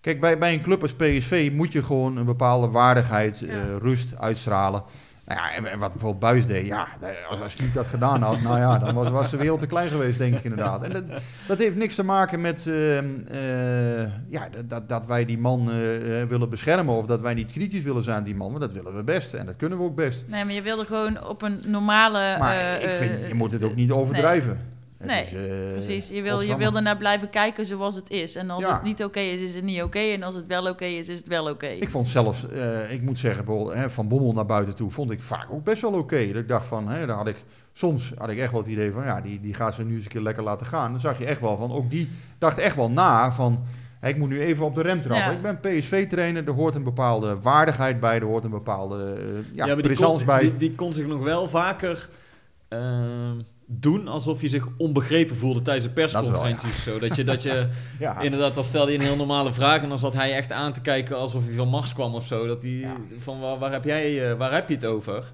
kijk, 0.00 0.20
bij, 0.20 0.38
bij 0.38 0.52
een 0.52 0.62
club 0.62 0.82
als 0.82 0.94
PSV 0.94 1.50
moet 1.52 1.72
je 1.72 1.82
gewoon 1.82 2.16
een 2.16 2.24
bepaalde 2.24 2.68
waardigheid, 2.68 3.42
eh, 3.42 3.56
rust 3.78 4.14
uitstralen. 4.18 4.82
Nou 5.26 5.40
ja, 5.42 5.52
en, 5.70 5.78
wat 5.78 5.90
bijvoorbeeld 5.92 6.20
Buis 6.20 6.46
deed, 6.46 6.66
ja, 6.66 6.86
als, 7.30 7.52
Smit 7.52 7.72
dat 7.72 7.86
gedaan 7.86 8.22
had, 8.22 8.40
nou 8.40 8.58
ja, 8.58 8.78
dan 8.78 8.94
was, 8.94 9.10
was 9.10 9.30
de 9.30 9.36
wereld 9.36 9.60
te 9.60 9.66
klein 9.66 9.88
geweest, 9.88 10.18
denk 10.18 10.34
ik 10.34 10.44
inderdaad. 10.44 10.82
En 10.82 10.92
dat, 10.92 11.02
dat 11.48 11.58
heeft 11.58 11.76
niks 11.76 11.94
te 11.94 12.02
maken 12.04 12.40
met 12.40 12.66
ehm, 12.66 13.04
eh, 13.28 14.02
ja, 14.28 14.48
dat- 14.66 14.88
dat, 14.88 15.06
wij 15.06 15.24
die 15.24 15.38
man 15.38 15.60
eh, 15.70 15.76
willen 16.28 16.48
beschermen 16.48 16.94
of 16.94 17.06
dat 17.06 17.20
wij 17.20 17.34
niet 17.34 17.52
kritisch 17.52 17.82
willen 17.82 18.04
zijn 18.04 18.18
op 18.18 18.24
die 18.24 18.34
man, 18.34 18.50
maar 18.50 18.60
dat 18.60 18.72
willen 18.72 18.96
we 18.96 19.02
best 19.04 19.34
en 19.34 19.46
dat 19.46 19.56
kunnen 19.56 19.78
we 19.78 19.84
ook 19.84 19.94
best. 19.96 20.24
Nee, 20.28 20.44
maar 20.44 20.54
je 20.54 20.62
wilde 20.62 20.84
gewoon 20.84 21.24
op 21.28 21.42
een 21.42 21.60
normale... 21.66 22.36
Maar 22.38 22.80
ik 22.82 22.94
vind, 22.94 23.28
je 23.28 23.34
moet 23.34 23.52
het 23.52 23.64
ook 23.64 23.74
niet 23.76 23.90
overdrijven. 23.90 24.60
Nee, 25.06 25.22
is, 25.22 25.34
eh, 25.34 25.70
Precies, 25.70 26.08
je 26.08 26.22
wil, 26.22 26.40
je 26.40 26.56
wil 26.56 26.76
ernaar 26.76 26.96
blijven 26.96 27.30
kijken 27.30 27.66
zoals 27.66 27.94
het 27.94 28.10
is. 28.10 28.36
En 28.36 28.50
als 28.50 28.64
Ja. 28.64 28.72
het 28.74 28.82
niet 28.82 29.04
oké 29.04 29.20
is, 29.20 29.40
is 29.40 29.54
het 29.54 29.64
niet 29.64 29.82
oké. 29.82 29.98
En 29.98 30.22
als 30.22 30.34
het 30.34 30.46
wel 30.46 30.66
oké 30.68 30.84
is, 30.84 31.08
is 31.08 31.18
het 31.18 31.26
wel 31.28 31.50
oké. 31.50 31.66
Ik 31.66 31.90
vond 31.90 32.08
zelfs, 32.08 32.48
eh, 32.48 32.92
ik 32.92 33.02
moet 33.02 33.18
zeggen, 33.18 33.44
bijvoorbeeld, 33.44 33.76
hè, 33.76 33.90
van 33.90 34.08
Bommel 34.08 34.32
naar 34.32 34.46
buiten 34.46 34.74
toe, 34.74 34.90
vond 34.90 35.10
ik 35.10 35.22
vaak 35.22 35.46
ook 35.50 35.64
best 35.64 35.82
wel 35.82 35.92
oké. 35.92 36.26
Dat 36.26 36.36
ik 36.42 36.48
dacht 36.48 36.66
van, 36.66 36.88
hè, 36.88 37.06
daar 37.06 37.16
had 37.16 37.26
ik, 37.28 37.36
soms 37.72 38.12
had 38.18 38.28
ik 38.28 38.38
echt 38.38 38.50
wel 38.52 38.60
het 38.60 38.70
idee 38.70 38.92
van, 38.92 39.04
ja, 39.04 39.20
die, 39.20 39.40
die 39.40 39.54
gaat 39.54 39.74
ze 39.74 39.84
nu 39.84 39.94
eens 39.94 40.04
een 40.04 40.10
keer 40.10 40.20
lekker 40.20 40.42
laten 40.42 40.66
gaan. 40.66 40.90
Dan 40.90 41.00
zag 41.00 41.18
je 41.18 41.24
echt 41.24 41.40
wel 41.40 41.56
van, 41.56 41.72
ook 41.72 41.90
die 41.90 42.10
dacht 42.38 42.58
echt 42.58 42.76
wel 42.76 42.90
na 42.90 43.32
van, 43.32 43.64
hè, 44.00 44.08
ik 44.08 44.16
moet 44.16 44.28
nu 44.28 44.40
even 44.40 44.64
op 44.64 44.74
de 44.74 44.82
rem 44.82 45.00
trappen. 45.02 45.30
Ja. 45.40 45.48
Ik 45.48 45.60
ben 45.60 45.60
PSV-trainer, 45.60 46.46
er 46.46 46.52
hoort 46.54 46.74
een 46.74 46.84
bepaalde 46.84 47.36
waardigheid 47.42 48.00
bij, 48.00 48.16
er 48.16 48.24
hoort 48.24 48.44
een 48.44 48.50
bepaalde 48.50 49.12
eh, 49.18 49.54
ja, 49.54 49.66
maar 49.66 49.82
die 49.82 49.96
kon, 49.96 50.24
bij. 50.26 50.40
Die, 50.40 50.56
die 50.56 50.74
kon 50.74 50.92
zich 50.92 51.06
nog 51.06 51.22
wel 51.22 51.48
vaker 51.48 52.08
ehm, 52.68 53.38
doen 53.72 54.08
alsof 54.08 54.40
je 54.40 54.48
zich 54.48 54.66
onbegrepen 54.76 55.36
voelde 55.36 55.62
tijdens 55.62 55.86
de 55.86 55.92
persconferentie 55.92 56.68
Dat 56.68 56.76
zo. 56.76 56.98
Dat 56.98 57.16
je, 57.16 57.24
dat 57.24 57.42
je 57.42 57.68
ja. 57.98 58.20
inderdaad, 58.20 58.54
dan 58.54 58.64
stelde 58.64 58.92
je 58.92 58.98
een 58.98 59.04
heel 59.04 59.16
normale 59.16 59.52
vraag 59.52 59.82
en 59.82 59.88
dan 59.88 59.98
zat 59.98 60.14
hij 60.14 60.32
echt 60.34 60.52
aan 60.52 60.72
te 60.72 60.80
kijken 60.80 61.16
alsof 61.16 61.42
hij 61.46 61.54
van 61.54 61.68
Mars 61.68 61.92
kwam 61.94 62.14
of 62.14 62.26
zo. 62.26 62.46
Dat 62.46 62.60
die, 62.60 62.78
Ja. 62.78 62.96
van 63.18 63.40
waar, 63.40 63.58
waar 63.58 63.72
heb 63.72 63.84
jij, 63.84 64.30
eh, 64.30 64.36
waar 64.36 64.52
heb 64.52 64.68
je 64.68 64.74
het 64.74 64.84
over? 64.84 65.32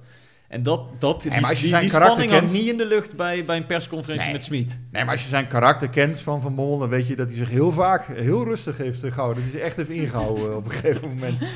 En 0.49 0.63
dat, 0.63 0.81
dat, 0.99 1.23
die, 1.23 1.33
spanning 1.89 2.31
had 2.31 2.41
kent- 2.41 2.53
niet 2.53 2.69
in 2.69 2.77
de 2.77 2.87
lucht 2.87 3.17
bij, 3.17 3.45
bij 3.45 3.57
een 3.57 3.67
persconferentie 3.67 4.25
Nee. 4.27 4.35
met 4.37 4.45
Smit. 4.45 4.79
Nee, 4.93 5.05
maar 5.05 5.13
als 5.13 5.23
je 5.23 5.29
zijn 5.29 5.49
karakter 5.49 5.89
kent 5.91 6.21
van 6.21 6.41
Van 6.41 6.55
Bommel, 6.55 6.79
dan 6.79 6.89
weet 6.89 7.07
je 7.07 7.17
dat 7.17 7.29
hij 7.29 7.37
zich 7.37 7.49
heel 7.49 7.73
vaak 7.73 8.07
heel 8.07 8.45
rustig 8.45 8.77
heeft 8.77 9.03
eh, 9.03 9.13
gehouden. 9.13 9.43
Dat 9.43 9.53
hij 9.53 9.61
zich 9.61 9.69
echt 9.69 9.77
heeft 9.77 10.01
ingehouden 10.01 10.57
op 10.57 10.65
een 10.65 10.71
gegeven 10.71 11.09
moment. 11.09 11.41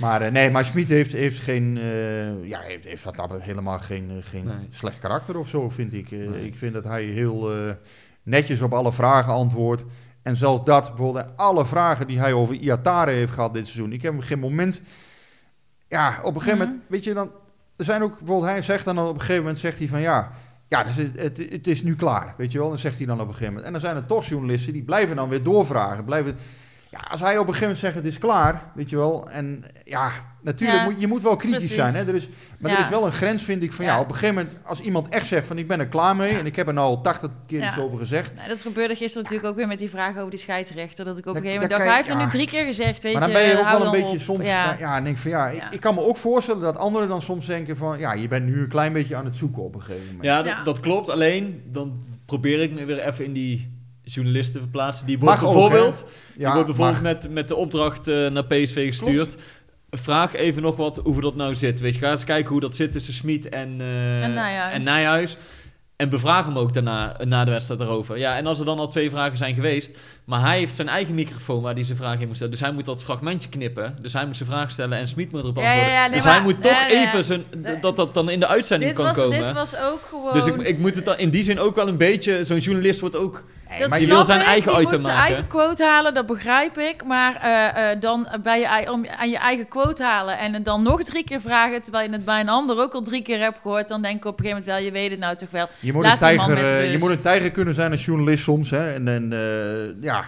Maar 0.00 0.22
eh, 0.22 0.32
nee, 0.32 0.50
maar 0.50 0.64
Schmid 0.64 0.88
heeft, 0.88 1.12
heeft 1.12 1.40
geen, 1.40 1.76
eh, 1.78 2.48
ja, 2.48 2.60
heeft, 2.60 2.84
heeft 2.84 3.16
dat 3.16 3.40
helemaal 3.42 3.78
geen, 3.78 4.10
eh, 4.10 4.16
geen 4.20 4.44
Nee. 4.44 4.66
slecht 4.70 4.98
karakter 4.98 5.36
of 5.38 5.48
zo, 5.48 5.70
vind 5.70 5.92
ik. 5.92 6.10
Eh, 6.12 6.18
Nee. 6.28 6.46
Ik 6.46 6.56
vind 6.56 6.74
dat 6.74 6.84
hij 6.84 7.04
heel 7.04 7.52
eh, 7.56 7.74
netjes 8.22 8.60
op 8.60 8.72
alle 8.72 8.92
vragen 8.92 9.32
antwoordt. 9.32 9.84
En 10.22 10.36
zelfs 10.36 10.64
dat, 10.64 10.88
bijvoorbeeld 10.88 11.28
alle 11.36 11.66
vragen 11.66 12.06
die 12.06 12.18
hij 12.18 12.32
over 12.32 12.54
Iatare 12.54 13.10
heeft 13.10 13.32
gehad 13.32 13.54
dit 13.54 13.66
seizoen. 13.66 13.92
Ik 13.92 14.02
heb 14.02 14.12
hem 14.12 14.20
geen 14.22 14.38
moment, 14.38 14.82
ja, 15.88 16.18
op 16.22 16.34
een 16.34 16.40
gegeven 16.40 16.58
Mhm. 16.58 16.68
moment, 16.68 16.88
weet 16.90 17.04
je 17.04 17.14
dan, 17.14 17.30
er 17.76 17.84
zijn 17.84 18.02
ook, 18.02 18.18
bijvoorbeeld 18.18 18.50
hij 18.50 18.62
zegt 18.62 18.84
dan 18.84 18.98
op 18.98 19.14
een 19.14 19.20
gegeven 19.20 19.42
moment, 19.42 19.58
zegt 19.58 19.78
hij 19.78 19.88
van 19.88 20.00
ja, 20.00 20.30
ja, 20.68 20.84
dus 20.84 20.96
het, 20.96 21.20
het, 21.20 21.36
het 21.50 21.66
is 21.66 21.82
nu 21.82 21.96
klaar, 21.96 22.34
weet 22.36 22.52
je 22.52 22.58
wel. 22.58 22.68
Dan 22.68 22.78
zegt 22.78 22.96
hij 22.96 23.06
dan 23.06 23.16
op 23.20 23.26
een 23.26 23.32
gegeven 23.32 23.48
moment. 23.48 23.66
En 23.66 23.72
dan 23.72 23.80
zijn 23.80 23.96
er 23.96 24.04
toch 24.04 24.26
journalisten 24.26 24.72
die 24.72 24.82
blijven 24.82 25.16
dan 25.16 25.28
weer 25.28 25.42
doorvragen. 25.42 26.04
Blijven, 26.04 26.36
ja, 26.94 27.06
als 27.10 27.20
hij 27.20 27.32
op 27.38 27.46
een 27.46 27.52
gegeven 27.54 27.60
moment 27.62 27.78
zegt 27.78 27.94
het 27.94 28.04
is 28.04 28.18
klaar, 28.18 28.62
weet 28.74 28.90
je 28.90 28.96
wel. 28.96 29.28
En 29.30 29.64
ja, 29.84 30.10
natuurlijk, 30.42 30.78
Ja, 30.78 30.84
moet, 30.84 31.00
je 31.00 31.06
moet 31.06 31.22
wel 31.22 31.36
kritisch 31.36 31.58
precies. 31.58 31.76
zijn. 31.76 31.94
Hè? 31.94 32.04
Er 32.06 32.14
is, 32.14 32.28
maar 32.58 32.70
Ja. 32.70 32.76
er 32.76 32.82
is 32.82 32.88
wel 32.88 33.06
een 33.06 33.12
grens, 33.12 33.42
vind 33.42 33.62
ik, 33.62 33.72
van 33.72 33.84
ja. 33.84 33.94
Ja. 33.94 34.00
op 34.00 34.08
een 34.08 34.14
gegeven 34.14 34.34
moment, 34.34 34.54
als 34.64 34.80
iemand 34.80 35.08
echt 35.08 35.26
zegt 35.26 35.46
van 35.46 35.58
ik 35.58 35.68
ben 35.68 35.78
er 35.80 35.86
klaar 35.86 36.16
mee. 36.16 36.32
Ja. 36.32 36.38
En 36.38 36.46
ik 36.46 36.56
heb 36.56 36.66
er 36.66 36.72
nou 36.74 36.86
al 36.86 37.00
80 37.00 37.30
keer 37.46 37.60
Ja. 37.60 37.68
iets 37.68 37.78
over 37.78 37.98
gezegd. 37.98 38.34
Nou, 38.34 38.48
dat 38.48 38.62
gebeurde 38.62 38.94
gisteren 38.94 39.22
natuurlijk 39.22 39.50
ook 39.50 39.56
weer 39.56 39.66
met 39.66 39.78
die 39.78 39.90
vraag 39.90 40.16
over 40.16 40.30
die 40.30 40.38
scheidsrechter. 40.38 41.04
Dat 41.04 41.18
ik 41.18 41.26
op 41.26 41.34
een 41.36 41.42
gegeven 41.42 41.60
moment 41.60 41.70
dacht, 41.78 41.84
hij 41.84 41.96
heeft 41.96 42.08
er 42.08 42.18
je- 42.18 42.24
nu 42.24 42.30
drie 42.30 42.46
keer 42.46 42.64
gezegd, 42.64 43.02
weet 43.02 43.12
maar 43.12 43.20
dan 43.22 43.30
je. 43.30 43.36
ben 43.36 43.46
je 43.48 43.58
ook 43.58 43.68
wel 43.78 43.84
een 43.84 43.90
beetje 43.90 44.06
op. 44.16 44.20
soms, 44.20 44.46
Ja. 44.46 44.78
en 44.96 45.04
denk 45.04 45.16
van 45.18 45.30
ja, 45.30 45.48
ik, 45.48 45.56
Ja. 45.60 45.70
ik 45.70 45.80
kan 45.80 45.94
me 45.94 46.00
ook 46.00 46.16
voorstellen 46.16 46.62
dat 46.62 46.76
anderen 46.76 47.08
dan 47.08 47.22
soms 47.22 47.46
denken 47.46 47.76
van 47.76 47.98
ja, 47.98 48.12
je 48.12 48.28
bent 48.28 48.44
nu 48.46 48.60
een 48.60 48.68
klein 48.68 48.92
beetje 48.92 49.16
aan 49.16 49.24
het 49.24 49.34
zoeken 49.36 49.62
op 49.62 49.74
een 49.74 49.82
gegeven 49.82 50.06
moment. 50.06 50.24
Ja, 50.24 50.36
dat, 50.42 50.52
Ja. 50.52 50.62
dat 50.62 50.80
klopt. 50.80 51.10
Alleen, 51.10 51.62
dan 51.66 52.02
probeer 52.26 52.62
ik 52.62 52.72
me 52.72 52.84
weer 52.84 52.98
even 52.98 53.24
in 53.24 53.32
die 53.32 53.72
journalisten 54.04 54.52
te 54.54 54.60
verplaatsen. 54.60 55.06
Die 55.06 55.18
wordt 55.18 55.40
Mag 55.40 55.44
ook, 55.48 55.52
bijvoorbeeld, 55.54 55.98
hè? 56.00 56.38
die 56.38 56.46
wordt 56.46 56.66
bijvoorbeeld 56.66 57.02
met, 57.02 57.30
met 57.30 57.48
de 57.48 57.54
opdracht 57.54 58.08
eh, 58.08 58.30
naar 58.30 58.44
PSV 58.44 58.86
gestuurd. 58.86 59.36
Vraag 59.90 60.34
even 60.34 60.62
nog 60.62 60.76
wat 60.76 61.00
hoe 61.04 61.20
dat 61.20 61.36
nou 61.36 61.54
zit. 61.54 61.80
Weet 61.80 61.94
je, 61.94 62.00
ga 62.00 62.10
eens 62.10 62.24
kijken 62.24 62.50
hoe 62.52 62.60
dat 62.60 62.76
zit 62.76 62.92
tussen 62.92 63.12
Smit 63.14 63.48
en, 63.48 63.74
eh, 63.80 64.22
En 64.24 64.34
Nijhuis. 64.34 64.74
en 64.74 64.84
Nijhuis. 64.84 65.36
En 65.96 66.08
bevraag 66.08 66.44
hem 66.44 66.58
ook 66.58 66.74
daarna, 66.74 67.18
eh, 67.18 67.26
na 67.26 67.44
de 67.44 67.50
wedstrijd 67.50 67.80
daarover. 67.80 68.18
Ja, 68.18 68.36
en 68.36 68.46
als 68.46 68.58
er 68.58 68.64
dan 68.64 68.78
al 68.78 68.88
twee 68.88 69.10
vragen 69.10 69.36
zijn 69.38 69.54
geweest... 69.54 69.98
maar 70.24 70.40
hij 70.40 70.58
heeft 70.58 70.76
zijn 70.76 70.88
eigen 70.88 71.14
microfoon 71.14 71.62
waar 71.62 71.74
hij 71.74 71.82
zijn 71.82 71.96
vraag 71.98 72.20
in 72.20 72.26
moet 72.26 72.34
stellen. 72.36 72.52
Dus 72.52 72.60
hij 72.62 72.72
moet 72.72 72.84
dat 72.84 73.02
fragmentje 73.02 73.48
knippen. 73.48 73.96
Dus 74.00 74.12
hij 74.12 74.26
moet 74.26 74.36
zijn 74.36 74.48
vraag 74.48 74.70
stellen 74.70 74.98
en 74.98 75.08
Smit 75.08 75.32
moet 75.32 75.42
erop 75.42 75.56
Ja, 75.56 75.62
ja, 75.62 75.68
antwoorden. 75.70 75.94
ja, 75.94 76.06
nee, 76.06 76.14
dus 76.14 76.24
maar- 76.24 76.34
hij 76.34 76.42
moet 76.42 76.62
toch 76.62 76.86
nee, 76.88 76.96
nee, 76.96 77.06
even 77.06 77.24
zijn, 77.24 77.44
nee. 77.56 77.80
dat 77.80 77.96
dat 77.96 78.14
dan 78.14 78.30
in 78.30 78.40
de 78.40 78.46
uitzending 78.46 78.90
Dit 78.90 79.00
kan 79.00 79.14
was, 79.14 79.22
komen. 79.24 79.38
dit 79.38 79.52
was 79.52 79.76
ook 79.76 80.00
gewoon... 80.08 80.32
Dus 80.32 80.46
ik, 80.46 80.56
ik 80.56 80.78
moet 80.78 80.94
het 80.94 81.04
dan 81.04 81.18
in 81.18 81.30
die 81.30 81.42
zin 81.42 81.58
ook 81.60 81.76
wel 81.76 81.88
een 81.88 81.96
beetje... 81.96 82.44
Zo'n 82.44 82.58
journalist 82.58 83.00
wordt 83.00 83.16
ook... 83.16 83.44
Dat 83.78 83.88
maar 83.88 83.98
snap 83.98 84.10
wil 84.10 84.24
zijn 84.24 84.40
ik. 84.40 84.46
eigen 84.46 84.72
item 84.72 84.90
moet 84.92 85.02
zijn 85.02 85.16
eigen 85.16 85.46
quote 85.46 85.84
halen, 85.84 86.14
dat 86.14 86.26
begrijp 86.26 86.78
ik. 86.78 87.04
Maar 87.04 87.36
eh, 87.36 87.90
eh, 87.90 88.00
dan 88.00 88.28
bij 88.42 88.60
je, 88.60 88.92
om 88.92 89.06
aan 89.18 89.30
je 89.30 89.38
eigen 89.38 89.68
quote 89.68 90.02
halen 90.02 90.38
en 90.38 90.52
het 90.54 90.64
dan 90.64 90.82
nog 90.82 91.02
drie 91.02 91.24
keer 91.24 91.40
vragen... 91.40 91.82
terwijl 91.82 92.06
je 92.06 92.12
het 92.12 92.24
bij 92.24 92.40
een 92.40 92.48
ander 92.48 92.80
ook 92.80 92.92
al 92.92 93.02
drie 93.02 93.22
keer 93.22 93.38
hebt 93.38 93.58
gehoord... 93.62 93.88
dan 93.88 94.02
denk 94.02 94.16
ik 94.16 94.24
op 94.24 94.38
een 94.38 94.44
gegeven 94.44 94.64
moment 94.64 94.78
wel, 94.78 94.92
je 94.92 94.98
weet 95.00 95.10
het 95.10 95.20
nou 95.20 95.36
toch 95.36 95.50
wel. 95.50 95.68
Je 95.80 95.92
moet, 95.92 96.04
Laat 96.04 96.12
een 96.12 96.18
tijger, 96.18 96.64
eh, 96.64 96.92
je 96.92 96.98
moet 96.98 97.10
een 97.10 97.22
tijger 97.22 97.50
kunnen 97.50 97.74
zijn 97.74 97.90
als 97.90 98.04
journalist 98.04 98.42
soms. 98.42 98.70
Hè? 98.70 98.92
En, 98.92 99.08
en 99.08 99.32
eh, 99.32 100.02
ja, 100.02 100.24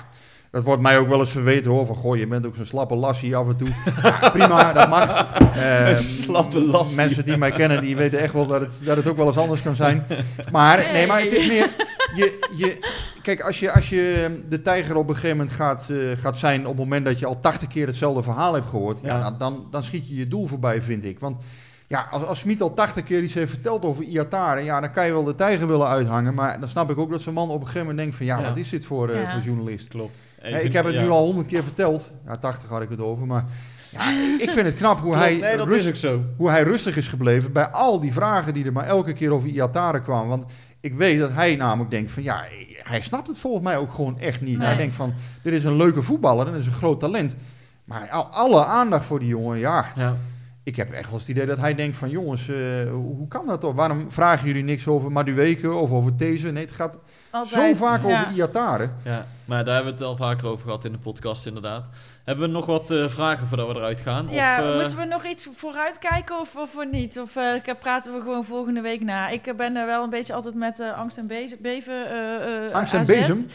dat 0.51 0.65
wordt 0.65 0.83
mij 0.83 0.99
ook 0.99 1.09
wel 1.09 1.21
eens 1.21 1.31
verweten 1.31 1.71
hoor. 1.71 1.87
Van 1.87 1.95
goh, 1.95 2.17
je 2.17 2.27
bent 2.27 2.47
ook 2.47 2.57
zo'n 2.57 2.65
slappe 2.65 2.95
lassie 2.95 3.37
af 3.37 3.49
en 3.49 3.57
toe. 3.57 3.69
ja, 4.03 4.31
prima, 4.31 4.73
dat 4.73 4.89
mag. 4.89 5.27
Eh, 5.55 5.95
Zo'n 5.95 6.13
slappe 6.13 6.61
lassie. 6.61 6.97
Mensen 6.97 7.25
die 7.25 7.37
mij 7.37 7.51
kennen, 7.51 7.81
die 7.81 7.97
weten 7.97 8.19
echt 8.19 8.33
wel 8.33 8.47
dat 8.47 8.61
het, 8.61 8.81
dat 8.85 8.97
het 8.97 9.09
ook 9.09 9.17
wel 9.17 9.27
eens 9.27 9.39
anders 9.39 9.63
kan 9.63 9.75
zijn. 9.75 10.07
Maar, 10.53 10.89
nee, 10.93 11.07
maar 11.07 11.21
het 11.21 11.33
is 11.33 11.47
meer... 11.47 11.69
Je, 12.17 12.39
je, 12.57 12.79
kijk, 13.23 13.41
als 13.41 13.61
je, 13.61 13.73
als 13.73 13.89
je 13.89 14.31
de 14.49 14.63
tijger 14.63 14.97
op 14.97 15.09
een 15.09 15.15
gegeven 15.15 15.37
moment 15.37 15.55
gaat, 15.57 15.91
eh, 15.91 15.99
gaat 16.17 16.39
zijn... 16.39 16.61
op 16.61 16.67
het 16.67 16.77
moment 16.79 17.05
dat 17.05 17.19
je 17.19 17.27
al 17.27 17.41
80 17.41 17.69
keer 17.69 17.87
hetzelfde 17.87 18.23
verhaal 18.23 18.55
hebt 18.55 18.67
gehoord... 18.69 19.01
Ja. 19.03 19.17
Ja. 19.17 19.23
dan- 19.23 19.39
dan, 19.39 19.67
dan 19.71 19.83
schiet 19.83 20.09
je 20.09 20.15
je 20.15 20.29
doel 20.29 20.47
voorbij, 20.47 20.83
vind 20.83 21.05
ik. 21.05 21.21
Want 21.21 21.37
ja, 21.87 22.07
als, 22.11 22.25
als 22.25 22.39
Smit 22.39 22.61
al 22.63 22.75
80 22.75 23.05
keer 23.05 23.23
iets 23.23 23.35
heeft 23.35 23.51
verteld 23.51 23.85
over 23.85 24.05
Iatare, 24.05 24.61
ja, 24.61 24.81
dan 24.81 24.91
kan 24.93 25.07
je 25.07 25.13
wel 25.13 25.25
de 25.25 25.35
tijger 25.35 25.67
willen 25.67 25.87
uithangen. 25.89 26.35
Maar 26.35 26.61
dan 26.61 26.69
snap 26.69 26.91
ik 26.91 26.99
ook 26.99 27.11
dat 27.11 27.21
zo'n 27.21 27.35
man 27.35 27.49
op 27.49 27.55
een 27.55 27.61
gegeven 27.67 27.81
moment 27.81 27.99
denkt 27.99 28.15
van 28.17 28.27
ja, 28.27 28.39
Ja. 28.39 28.45
wat 28.49 28.57
is 28.57 28.69
dit 28.69 28.85
voor, 28.85 29.09
eh, 29.11 29.23
Ja. 29.23 29.31
voor 29.33 29.41
journalist? 29.43 29.89
Klopt. 29.89 30.19
Hè, 30.41 30.59
ik 30.59 30.73
heb 30.73 30.85
het 30.85 30.95
nu 31.01 31.09
al 31.09 31.25
100 31.25 31.47
keer 31.47 31.63
verteld. 31.63 32.13
Ja, 32.27 32.37
80 32.37 32.69
had 32.69 32.83
ik 32.83 32.89
het 32.89 33.01
over. 33.01 33.27
Maar 33.27 33.45
ja, 33.91 34.11
ik 34.39 34.51
vind 34.51 34.67
het 34.67 34.75
knap 34.75 35.01
hoe, 35.01 35.17
hij, 35.17 35.37
nee, 35.37 35.57
dat 35.57 35.67
rust- 35.67 35.87
is 35.91 36.01
zo. 36.01 36.23
hoe 36.37 36.51
hij 36.51 36.63
rustig 36.63 36.97
is 36.97 37.09
gebleven 37.09 37.53
bij 37.53 37.67
al 37.69 38.01
die 38.01 38.13
vragen 38.13 38.55
die 38.55 38.65
er 38.65 38.73
maar 38.73 38.87
elke 38.87 39.13
keer 39.13 39.31
over 39.33 39.49
Iatare 39.49 40.01
kwamen. 40.03 40.29
Want 40.29 40.45
ik 40.87 40.95
weet 40.95 41.19
dat 41.19 41.33
hij 41.33 41.57
namelijk 41.57 41.91
denkt 41.91 42.11
van 42.11 42.23
ja, 42.23 42.45
hij 42.83 43.01
snapt 43.01 43.27
het 43.29 43.39
volgens 43.39 43.65
mij 43.65 43.77
ook 43.77 43.93
gewoon 43.93 44.19
echt 44.19 44.41
niet. 44.41 44.59
Nee. 44.59 44.67
Hij 44.67 44.77
denkt 44.77 44.95
van, 44.95 45.15
dit 45.43 45.53
is 45.53 45.65
een 45.65 45.77
leuke 45.77 46.03
voetballer, 46.03 46.45
dit 46.45 46.55
is 46.55 46.67
een 46.67 46.73
groot 46.73 47.01
talent. 47.01 47.37
Maar 47.85 48.09
al- 48.11 48.25
alle 48.31 48.65
aandacht 48.65 49.05
voor 49.05 49.19
die 49.19 49.29
jongen, 49.29 49.59
ja, 49.59 49.85
Ja. 49.97 50.17
ik 50.63 50.77
heb 50.77 50.91
echt 50.91 51.05
wel 51.05 51.13
eens 51.13 51.21
het 51.21 51.31
idee 51.31 51.47
dat 51.47 51.59
hij 51.59 51.75
denkt 51.75 51.97
van 51.97 52.11
jongens, 52.11 52.49
eh, 52.49 52.57
hoe 52.91 53.29
kan 53.29 53.47
dat 53.47 53.61
toch? 53.61 53.75
Waarom 53.75 54.11
vragen 54.11 54.47
jullie 54.47 54.63
niks 54.65 54.87
over 54.89 55.13
Madueke 55.13 55.73
of 55.73 55.91
over 55.91 56.15
These? 56.15 56.53
Nee, 56.53 56.65
het 56.65 56.73
gaat 56.75 56.99
Altijd. 57.31 57.77
zo 57.77 57.85
vaak 57.85 58.03
Ja. 58.07 58.13
over 58.23 58.33
Iatare. 58.35 58.91
ja, 59.03 59.27
maar 59.47 59.65
daar 59.65 59.75
hebben 59.75 59.93
we 59.93 59.99
het 59.99 60.09
al 60.09 60.17
vaker 60.17 60.47
over 60.49 60.65
gehad 60.65 60.85
in 60.85 60.93
de 60.93 60.99
podcast 60.99 61.47
inderdaad. 61.47 61.85
Hebben 62.25 62.47
we 62.47 62.53
nog 62.53 62.67
wat 62.67 62.91
eh, 62.91 63.05
vragen 63.09 63.49
voordat 63.49 63.69
we 63.69 63.75
eruit 63.75 64.01
gaan? 64.01 64.27
Ja, 64.31 64.63
of, 64.63 64.69
eh, 64.69 64.81
moeten 64.81 64.99
we 64.99 65.05
nog 65.05 65.25
iets 65.27 65.49
vooruit 65.57 65.99
kijken 65.99 66.39
of, 66.41 66.57
of 66.57 66.75
we 66.75 66.89
niet? 66.91 67.19
Of 67.21 67.37
eh, 67.37 67.75
praten 67.81 68.13
we 68.15 68.21
gewoon 68.21 68.45
volgende 68.45 68.81
week 68.81 69.01
na? 69.01 69.29
Ik 69.29 69.57
ben 69.57 69.77
er 69.77 69.87
wel 69.87 70.03
een 70.03 70.11
beetje 70.11 70.35
altijd 70.35 70.55
met 70.55 70.81
eh, 70.81 70.99
angst 70.99 71.19
en 71.19 71.27
bezen, 71.27 71.59
beven. 71.61 72.11
eh, 72.11 72.67
eh, 72.67 72.73
Angst 72.75 72.95
en 72.95 73.07
bezem. 73.07 73.37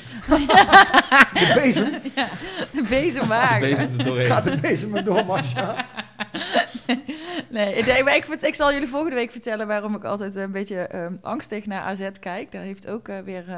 De 1.33 1.51
bezem. 1.53 1.99
ja, 2.15 2.29
de 2.73 2.83
bezem 2.89 3.29
er 3.99 4.03
doorheen. 4.03 4.25
Gaat 4.25 4.43
de 4.43 4.57
bezem 4.59 4.95
er 4.95 5.03
door, 5.03 5.25
Marcia? 5.25 5.75
Nee, 7.49 7.73
ik, 7.75 7.85
denk- 7.85 8.25
ik, 8.41 8.55
zal 8.55 8.73
jullie 8.73 8.87
volgende 8.87 9.15
week 9.15 9.31
vertellen 9.31 9.67
waarom 9.67 9.95
ik 9.95 10.03
altijd 10.03 10.35
een 10.35 10.51
beetje 10.51 10.75
ehm, 10.79 11.15
angstig 11.21 11.65
naar 11.65 11.81
AZ 11.81 12.09
kijk. 12.19 12.51
Dat 12.51 12.61
heeft 12.61 12.87
ook 12.87 13.07
weer 13.25 13.43
eh, 13.49 13.55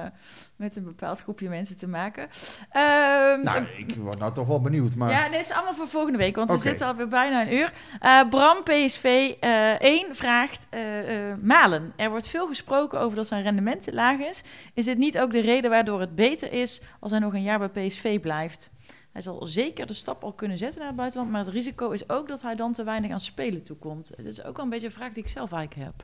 met 0.55 0.75
een 0.75 0.83
bepaald 0.83 1.21
groepje 1.21 1.49
mensen 1.49 1.77
te 1.77 1.87
maken. 1.87 2.27
Ehm, 2.69 3.43
Nou, 3.43 3.63
ik 3.77 3.95
word 3.95 4.19
nou 4.19 4.33
toch 4.33 4.47
wel 4.47 4.61
benieuwd. 4.61 4.95
Maar 4.95 5.11
Ja, 5.11 5.27
nee, 5.27 5.37
het 5.37 5.49
is 5.49 5.55
allemaal 5.55 5.73
voor 5.73 5.87
volgende 5.87 6.17
week, 6.17 6.35
want 6.35 6.49
we 6.49 6.57
zitten 6.57 6.87
alweer 6.87 7.07
bijna 7.07 7.41
een 7.41 7.53
uur. 7.53 7.73
Eh, 7.99 8.29
Bram, 8.29 8.63
PSV 8.63 9.33
eh 9.39 9.79
1, 9.79 10.15
vraagt 10.15 10.67
eh, 10.69 11.31
eh, 11.31 11.37
Malen. 11.41 11.93
Er 11.95 12.09
wordt 12.09 12.27
veel 12.27 12.47
gesproken 12.47 12.99
over 12.99 13.15
dat 13.15 13.27
zijn 13.27 13.43
rendement 13.43 13.81
te 13.81 13.93
laag 13.93 14.19
is. 14.19 14.43
Is 14.73 14.85
dit 14.85 14.97
niet 14.97 15.19
ook 15.19 15.31
de 15.31 15.41
reden 15.41 15.69
waardoor 15.69 15.99
het 15.99 16.15
beter 16.15 16.53
is 16.53 16.81
als 16.99 17.11
hij 17.11 17.19
nog 17.19 17.33
een 17.33 17.43
jaar 17.43 17.69
bij 17.69 17.87
PSV 17.87 18.19
blijft? 18.19 18.71
Hij 19.11 19.21
zal 19.21 19.45
zeker 19.45 19.85
de 19.87 19.93
stap 19.93 20.23
al 20.23 20.33
kunnen 20.33 20.57
zetten 20.57 20.79
naar 20.79 20.87
het 20.87 20.97
buitenland, 20.97 21.31
maar 21.31 21.43
het 21.43 21.53
risico 21.53 21.89
is 21.91 22.09
ook 22.09 22.27
dat 22.27 22.41
hij 22.41 22.55
dan 22.55 22.73
te 22.73 22.83
weinig 22.83 23.11
aan 23.11 23.19
spelen 23.19 23.63
toekomt. 23.63 24.13
Dat 24.17 24.25
is 24.25 24.43
ook 24.43 24.55
wel 24.55 24.65
een 24.65 24.71
beetje 24.71 24.87
een 24.87 24.93
vraag 24.93 25.11
die 25.13 25.23
ik 25.23 25.29
zelf 25.29 25.51
eigenlijk 25.51 25.87
heb. 25.87 26.03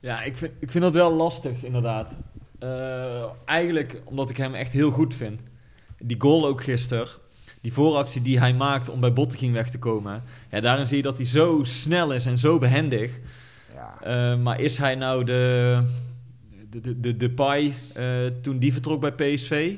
Ja, 0.00 0.22
ik 0.22 0.36
vind, 0.36 0.52
ik 0.60 0.70
vind 0.70 0.84
dat 0.84 0.94
wel 0.94 1.12
lastig, 1.12 1.64
inderdaad. 1.64 2.18
Eh, 2.60 3.30
eigenlijk 3.44 4.02
omdat 4.04 4.30
ik 4.30 4.36
hem 4.36 4.54
echt 4.54 4.72
heel 4.72 4.90
goed 4.90 5.14
vind. 5.14 5.40
Die 5.98 6.20
goal 6.20 6.46
ook 6.46 6.62
gisteren, 6.62 7.06
die 7.60 7.72
vooractie 7.72 8.22
die 8.22 8.38
hij 8.38 8.54
maakt 8.54 8.88
om 8.88 9.00
bij 9.00 9.12
Bottegien 9.12 9.52
weg 9.52 9.70
te 9.70 9.78
komen. 9.78 10.22
Ja, 10.50 10.60
daarin 10.60 10.86
zie 10.86 10.96
je 10.96 11.02
dat 11.02 11.16
hij 11.16 11.26
zo 11.26 11.60
snel 11.62 12.12
is 12.12 12.26
en 12.26 12.38
zo 12.38 12.58
behendig. 12.58 13.18
ja, 13.72 13.98
Eh, 14.00 14.38
maar 14.38 14.60
is 14.60 14.78
hij 14.78 14.94
nou 14.94 15.24
de, 15.24 15.82
de, 16.70 16.80
de, 16.80 17.00
de, 17.00 17.16
de 17.16 17.30
Pai 17.30 17.74
eh, 17.94 18.04
toen 18.42 18.58
die 18.58 18.72
vertrok 18.72 19.00
bij 19.00 19.12
PSV? 19.12 19.76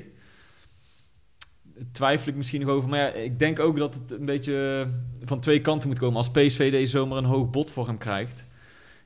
Twijfel 1.92 2.28
ik 2.28 2.36
misschien 2.36 2.60
nog 2.60 2.70
over. 2.70 2.88
Maar 2.88 2.98
ja, 2.98 3.08
ik 3.08 3.38
denk 3.38 3.58
ook 3.58 3.78
dat 3.78 3.94
het 3.94 4.12
een 4.12 4.26
beetje 4.26 4.86
van 5.24 5.40
twee 5.40 5.60
kanten 5.60 5.88
moet 5.88 5.98
komen. 5.98 6.16
Als 6.16 6.30
PSV 6.30 6.70
deze 6.70 6.90
zomer 6.90 7.18
een 7.18 7.24
hoog 7.24 7.50
bod 7.50 7.70
voor 7.70 7.86
hem 7.86 7.98
krijgt. 7.98 8.44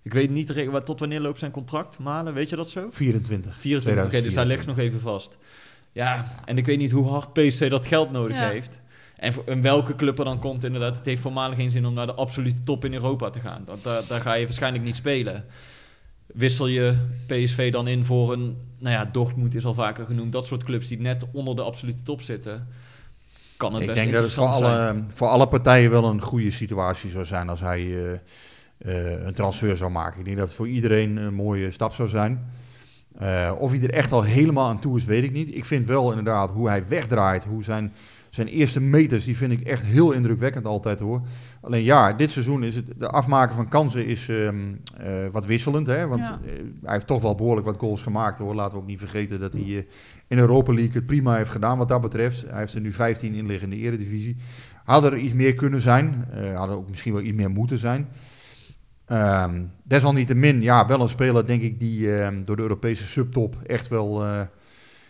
Ik 0.07 0.13
weet 0.13 0.31
niet 0.31 0.85
tot 0.85 1.01
wanneer 1.01 1.21
loopt 1.21 1.39
zijn 1.39 1.51
contract, 1.51 1.99
Malen, 1.99 2.35
weet 2.35 2.49
je 2.49 2.57
dat 2.57 2.71
zo? 2.71 2.87
24. 2.91 3.61
24, 3.61 4.05
oké, 4.05 4.23
dus 4.23 4.35
hij 4.35 4.45
legt 4.45 4.67
nog 4.67 4.79
even 4.79 5.01
vast. 5.01 5.39
Ja, 5.93 6.25
en 6.45 6.59
ik 6.59 6.67
weet 6.67 6.79
niet 6.79 6.91
hoe 6.91 7.09
hard 7.09 7.33
PSV 7.33 7.71
dat 7.71 7.87
geld 7.87 8.11
nodig 8.11 8.37
Ja. 8.37 8.49
heeft. 8.49 8.81
En, 9.17 9.33
voor, 9.33 9.45
en 9.47 9.63
welke 9.63 9.97
club 9.97 10.19
er 10.19 10.25
dan 10.25 10.39
komt, 10.39 10.65
inderdaad. 10.65 10.97
Het 10.97 11.05
heeft 11.05 11.23
voor 11.23 11.33
Malen 11.33 11.57
geen 11.57 11.71
zin 11.71 11.87
om 11.87 11.95
naar 11.95 12.07
de 12.07 12.15
absolute 12.15 12.61
top 12.65 12.85
in 12.85 12.93
Europa 12.93 13.31
te 13.31 13.41
gaan. 13.41 13.63
Dat, 13.65 13.83
daar, 13.83 14.03
daar 14.09 14.21
ga 14.21 14.35
je 14.35 14.45
waarschijnlijk 14.45 14.85
niet 14.85 14.95
spelen. 14.97 15.45
Wissel 16.27 16.67
je 16.67 16.95
PSV 17.27 17.73
dan 17.73 17.89
in 17.89 18.05
voor 18.05 18.33
een... 18.33 18.57
Nou 18.79 18.95
ja, 18.95 19.05
Dortmund 19.05 19.55
is 19.55 19.65
al 19.65 19.75
vaker 19.75 20.07
genoemd. 20.07 20.33
Dat 20.33 20.47
soort 20.47 20.65
clubs 20.65 20.89
die 20.89 21.01
net 21.01 21.25
onder 21.33 21.57
de 21.57 21.63
absolute 21.63 22.03
top 22.03 22.23
zitten. 22.23 22.69
Kan 23.57 23.73
het 23.73 23.81
Ik 23.81 23.89
best 23.89 24.01
denk 24.01 24.13
dat 24.13 24.23
het 24.23 24.33
voor 24.33 24.47
alle, 24.47 25.05
voor 25.15 25.29
alle 25.29 25.49
partijen 25.49 25.91
wel 25.91 26.05
een 26.05 26.23
goede 26.23 26.51
situatie 26.51 27.11
zou 27.11 27.25
zijn 27.25 27.49
als 27.49 27.61
hij 27.61 28.11
eh, 28.13 28.19
een 28.79 29.35
transfer 29.35 29.77
zou 29.77 29.91
maken. 29.91 30.19
Ik 30.19 30.25
denk 30.25 30.37
dat 30.37 30.47
het 30.47 30.57
voor 30.57 30.69
iedereen 30.69 31.17
een 31.17 31.35
mooie 31.35 31.71
stap 31.71 31.93
zou 31.93 32.09
zijn. 32.09 32.45
Eh, 33.19 33.53
of 33.59 33.71
hij 33.71 33.83
er 33.83 33.91
echt 33.91 34.13
al 34.13 34.23
helemaal 34.23 34.69
aan 34.69 34.81
toe 34.81 34.97
is, 34.97 35.05
weet 35.05 35.25
ik 35.25 35.33
niet. 35.33 35.55
Ik 35.55 35.65
vind 35.65 35.85
wel 35.87 36.09
inderdaad 36.09 36.51
hoe 36.51 36.69
hij 36.69 36.89
wegdraait, 36.89 37.45
hoe 37.45 37.65
zijn, 37.65 37.93
zijn 38.31 38.47
eerste 38.49 38.81
meters, 38.81 39.25
die 39.25 39.37
vind 39.37 39.53
ik 39.53 39.61
echt 39.61 39.83
heel 39.83 40.13
indrukwekkend 40.13 40.67
altijd 40.67 41.01
hoor. 41.01 41.21
Alleen 41.61 41.83
ja, 41.85 42.13
dit 42.13 42.31
seizoen 42.31 42.63
is 42.65 42.75
het, 42.77 42.91
de 42.99 43.09
afmaken 43.09 43.57
van 43.57 43.69
kansen 43.69 44.07
is 44.07 44.29
ehm, 44.29 44.57
eh, 44.97 45.27
wat 45.33 45.47
wisselend. 45.47 45.87
Hè? 45.87 46.07
Want 46.07 46.23
Ja. 46.23 46.41
eh, 46.47 46.53
hij 46.83 46.93
heeft 46.93 47.07
toch 47.07 47.23
wel 47.23 47.35
behoorlijk 47.35 47.67
wat 47.67 47.79
goals 47.79 48.03
gemaakt 48.03 48.39
hoor. 48.39 48.55
Laten 48.55 48.75
we 48.75 48.81
ook 48.81 48.87
niet 48.89 48.99
vergeten 48.99 49.41
dat 49.41 49.53
hij 49.53 49.63
eh, 49.63 49.83
in 50.29 50.39
Europa 50.39 50.73
League 50.73 50.93
het 50.95 51.07
prima 51.07 51.37
heeft 51.37 51.51
gedaan 51.51 51.79
wat 51.79 51.89
dat 51.89 52.01
betreft. 52.01 52.45
Hij 52.49 52.59
heeft 52.59 52.75
er 52.75 52.81
nu 52.81 52.93
15 52.93 53.35
in 53.35 53.47
liggen 53.47 53.73
in 53.73 53.79
de 53.79 53.85
eredivisie. 53.87 54.37
Had 54.85 55.05
er 55.05 55.17
iets 55.17 55.35
meer 55.35 55.55
kunnen 55.55 55.81
zijn. 55.81 56.27
Eh 56.33 56.55
had 56.59 56.69
er 56.69 56.75
ook 56.75 56.89
misschien 56.89 57.13
wel 57.13 57.23
iets 57.23 57.37
meer 57.37 57.51
moeten 57.51 57.79
zijn. 57.79 58.09
Ehm, 59.07 59.63
desalniettemin, 59.83 60.63
ja, 60.63 60.87
wel 60.87 61.01
een 61.01 61.09
speler 61.09 61.47
denk 61.47 61.63
ik 61.63 61.81
die 61.81 62.21
ehm, 62.21 62.45
door 62.45 62.57
de 62.57 62.63
Europese 62.63 63.07
subtop 63.07 63.57
echt 63.67 63.89
wel 63.89 64.25
eh, 64.25 64.41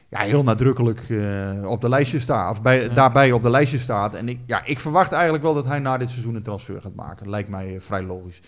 ja, 0.09 0.19
heel 0.21 0.43
nadrukkelijk 0.43 1.11
eh, 1.11 1.71
op 1.71 1.81
de 1.81 1.89
lijstje 1.89 2.19
staat. 2.21 2.51
Of 2.51 2.63
bij, 2.63 2.83
Ja. 2.83 2.89
daarbij 2.89 3.33
op 3.33 3.43
de 3.43 3.51
lijstje 3.51 3.79
staat. 3.79 4.15
En 4.15 4.29
ik, 4.29 4.39
ja, 4.47 4.65
ik 4.65 4.79
verwacht 4.79 5.13
eigenlijk 5.13 5.43
wel 5.43 5.55
dat 5.55 5.67
hij 5.67 5.79
na 5.79 5.97
dit 5.97 6.11
seizoen 6.11 6.35
een 6.35 6.43
transfer 6.43 6.81
gaat 6.81 6.95
maken. 6.95 7.31
Lijkt 7.31 7.49
mij 7.49 7.75
eh, 7.75 7.81
vrij 7.81 8.03
logisch. 8.03 8.41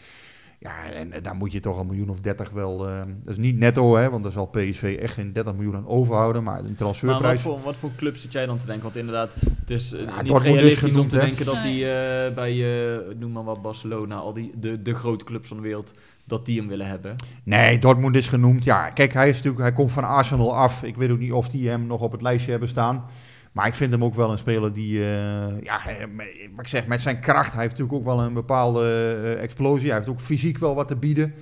Ja, 0.61 0.85
en, 0.93 1.23
daar 1.23 1.35
moet 1.35 1.53
je 1.53 1.61
toch 1.61 1.79
een 1.81 1.87
miljoen 1.87 2.09
of 2.11 2.21
30 2.21 2.51
wel. 2.51 2.89
eh, 2.89 2.99
dat 3.07 3.29
is 3.33 3.37
niet 3.37 3.59
netto, 3.59 3.97
hè, 3.97 4.11
want 4.11 4.23
daar 4.23 4.33
zal 4.33 4.47
PSV 4.47 4.99
echt 5.01 5.15
geen 5.15 5.33
30 5.33 5.55
miljoen 5.55 5.77
aan 5.77 5.87
overhouden. 5.87 6.43
Maar 6.43 6.55
een 6.55 6.61
Maar 6.61 6.69
wat 6.69 6.79
transferprijs. 6.79 7.41
voor, 7.41 7.61
wat 7.61 7.77
voor 7.77 7.91
club 7.97 8.17
zit 8.17 8.33
jij 8.33 8.47
dan 8.47 8.59
te 8.59 8.67
denken? 8.67 8.83
Want 8.85 8.97
inderdaad, 8.97 9.35
het 9.61 9.71
is 9.71 9.93
eh, 9.93 10.01
Ja, 10.07 10.23
niet 10.23 10.37
realistisch 10.37 10.83
om 10.85 10.91
genoemd, 10.91 11.11
te 11.11 11.17
hè? 11.19 11.25
denken 11.25 11.45
dat 11.47 11.63
die 11.63 11.91
eh, 11.91 12.35
bij, 12.35 12.53
eh, 12.87 13.15
noem 13.19 13.33
maar 13.33 13.45
wat, 13.45 13.63
Barcelona, 13.63 14.15
al 14.17 14.33
die, 14.33 14.53
de, 14.61 14.83
de 14.83 14.95
grote 14.95 15.25
clubs 15.25 15.49
van 15.49 15.57
de 15.57 15.63
wereld, 15.63 15.93
dat 16.25 16.47
die 16.47 16.59
hem 16.59 16.69
willen 16.69 16.87
hebben. 16.87 17.17
Nee, 17.43 17.79
Dortmund 17.79 18.17
is 18.17 18.29
genoemd. 18.29 18.65
Ja, 18.65 18.91
kijk, 18.91 19.13
hij, 19.13 19.29
is 19.29 19.35
natuurlijk, 19.37 19.63
hij 19.63 19.73
komt 19.73 19.93
van 19.93 20.05
Arsenal 20.05 20.57
af. 20.57 20.83
Ik 20.83 20.97
weet 20.97 21.11
ook 21.11 21.19
niet 21.19 21.33
of 21.33 21.49
die 21.49 21.69
hem 21.69 21.87
nog 21.87 22.01
op 22.01 22.13
het 22.13 22.23
lijstje 22.23 22.51
hebben 22.51 22.69
staan. 22.69 23.05
Maar 23.53 23.67
ik 23.67 23.75
vind 23.75 23.93
hem 23.93 24.05
ook 24.05 24.15
wel 24.15 24.31
een 24.31 24.39
speler 24.39 24.73
die, 24.73 24.99
eh, 24.99 25.63
ja, 25.63 25.87
eh, 25.87 26.05
wat 26.51 26.65
ik 26.65 26.67
zeg, 26.67 26.87
met 26.87 27.01
zijn 27.01 27.21
kracht. 27.21 27.53
Hij 27.53 27.63
heeft 27.63 27.79
natuurlijk 27.79 27.99
ook 27.99 28.17
wel 28.17 28.25
een 28.25 28.35
bepaalde 28.35 28.83
eh, 29.23 29.43
explosie. 29.43 29.89
Hij 29.89 29.97
heeft 29.97 30.11
ook 30.11 30.21
fysiek 30.21 30.59
wel 30.59 30.75
wat 30.75 30.89
te 30.89 30.97
bieden. 30.97 31.35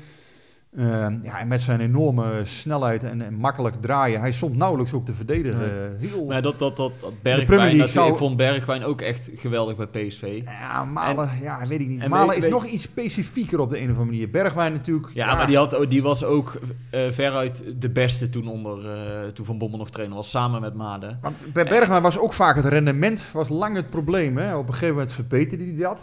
Eh, 0.76 1.06
ja, 1.22 1.38
en 1.40 1.48
met 1.48 1.60
zijn 1.60 1.80
enorme 1.80 2.40
snelheid 2.44 3.04
en, 3.04 3.20
en 3.22 3.34
makkelijk 3.34 3.76
draaien. 3.80 4.20
Hij 4.20 4.32
soms 4.32 4.56
nauwelijks 4.56 4.92
ook 4.92 5.04
te 5.04 5.14
verdedigen. 5.14 5.96
Heel, 5.98 6.24
Maar 6.24 6.42
dat, 6.42 6.58
dat, 6.58 6.76
dat, 6.76 6.92
Bergwijn, 7.22 7.76
dat, 7.78 7.90
zou- 7.90 8.10
ik 8.10 8.16
vond 8.16 8.36
Bergwijn 8.36 8.84
ook 8.84 9.00
echt 9.00 9.30
geweldig 9.34 9.76
bij 9.76 9.86
PSV. 10.06 10.42
ja, 10.44 10.84
Malen, 10.84 11.30
ja, 11.42 11.66
weet 11.66 11.80
ik 11.80 11.88
niet. 11.88 12.00
en 12.00 12.10
Malen 12.10 12.28
weet- 12.28 12.36
is 12.36 12.42
weet- 12.42 12.52
nog 12.52 12.66
iets 12.66 12.82
specifieker 12.82 13.58
op 13.60 13.70
de 13.70 13.76
een 13.76 13.84
of 13.84 13.88
andere 13.90 14.06
manier. 14.10 14.30
Bergwijn 14.30 14.72
natuurlijk. 14.72 15.10
Ja, 15.14 15.34
maar 15.34 15.46
die, 15.46 15.56
had, 15.56 15.74
ook- 15.74 15.90
die 15.90 16.02
was 16.02 16.24
ook 16.24 16.58
eh, 16.90 17.00
veruit 17.10 17.62
de 17.78 17.90
beste 17.90 18.30
toen, 18.30 18.48
onder, 18.48 18.90
eh, 18.90 19.28
toen 19.34 19.46
Van 19.46 19.58
Bommel 19.58 19.78
nog 19.78 19.90
trainer 19.90 20.16
was, 20.16 20.30
samen 20.30 20.60
met 20.60 20.74
Made. 20.74 21.16
Want 21.22 21.36
bij 21.52 21.64
Bergwijn 21.64 22.02
was 22.02 22.18
ook 22.18 22.32
vaak 22.32 22.56
het 22.56 22.64
rendement 22.66 23.24
was 23.32 23.48
lang 23.48 23.76
het 23.76 23.90
probleem. 23.90 24.36
Hè? 24.36 24.56
Op 24.56 24.66
een 24.66 24.72
gegeven 24.72 24.94
moment 24.94 25.12
verbeterde 25.12 25.64
hij 25.64 25.76
dat. 25.76 26.00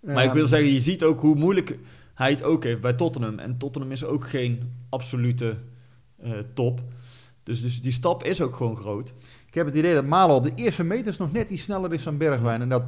Maar 0.00 0.24
ik 0.24 0.32
wil 0.32 0.46
zeggen, 0.46 0.72
je 0.72 0.80
ziet 0.80 1.02
ook 1.02 1.20
hoe 1.20 1.34
moeilijk 1.36 1.78
hij 2.14 2.30
het 2.30 2.42
ook 2.42 2.64
heeft 2.64 2.80
bij 2.80 2.92
Tottenham. 2.92 3.38
En 3.38 3.58
Tottenham 3.58 3.92
is 3.92 4.04
ook 4.04 4.28
geen 4.28 4.72
absolute 4.88 5.56
eh, 6.22 6.32
top. 6.54 6.80
Dus, 7.42 7.62
dus 7.62 7.80
die 7.82 7.92
stap 7.92 8.22
is 8.24 8.40
ook 8.40 8.56
gewoon 8.56 8.76
groot. 8.76 9.12
Ik 9.46 9.54
heb 9.54 9.66
het 9.66 9.74
idee 9.74 9.94
dat 9.94 10.06
Malo 10.06 10.34
op 10.34 10.44
de 10.44 10.52
eerste 10.54 10.84
meters 10.84 11.16
nog 11.16 11.32
net 11.32 11.48
iets 11.48 11.62
sneller 11.62 11.92
is 11.92 12.02
dan 12.02 12.16
Bergwijn. 12.16 12.60
En 12.60 12.68
dat 12.68 12.82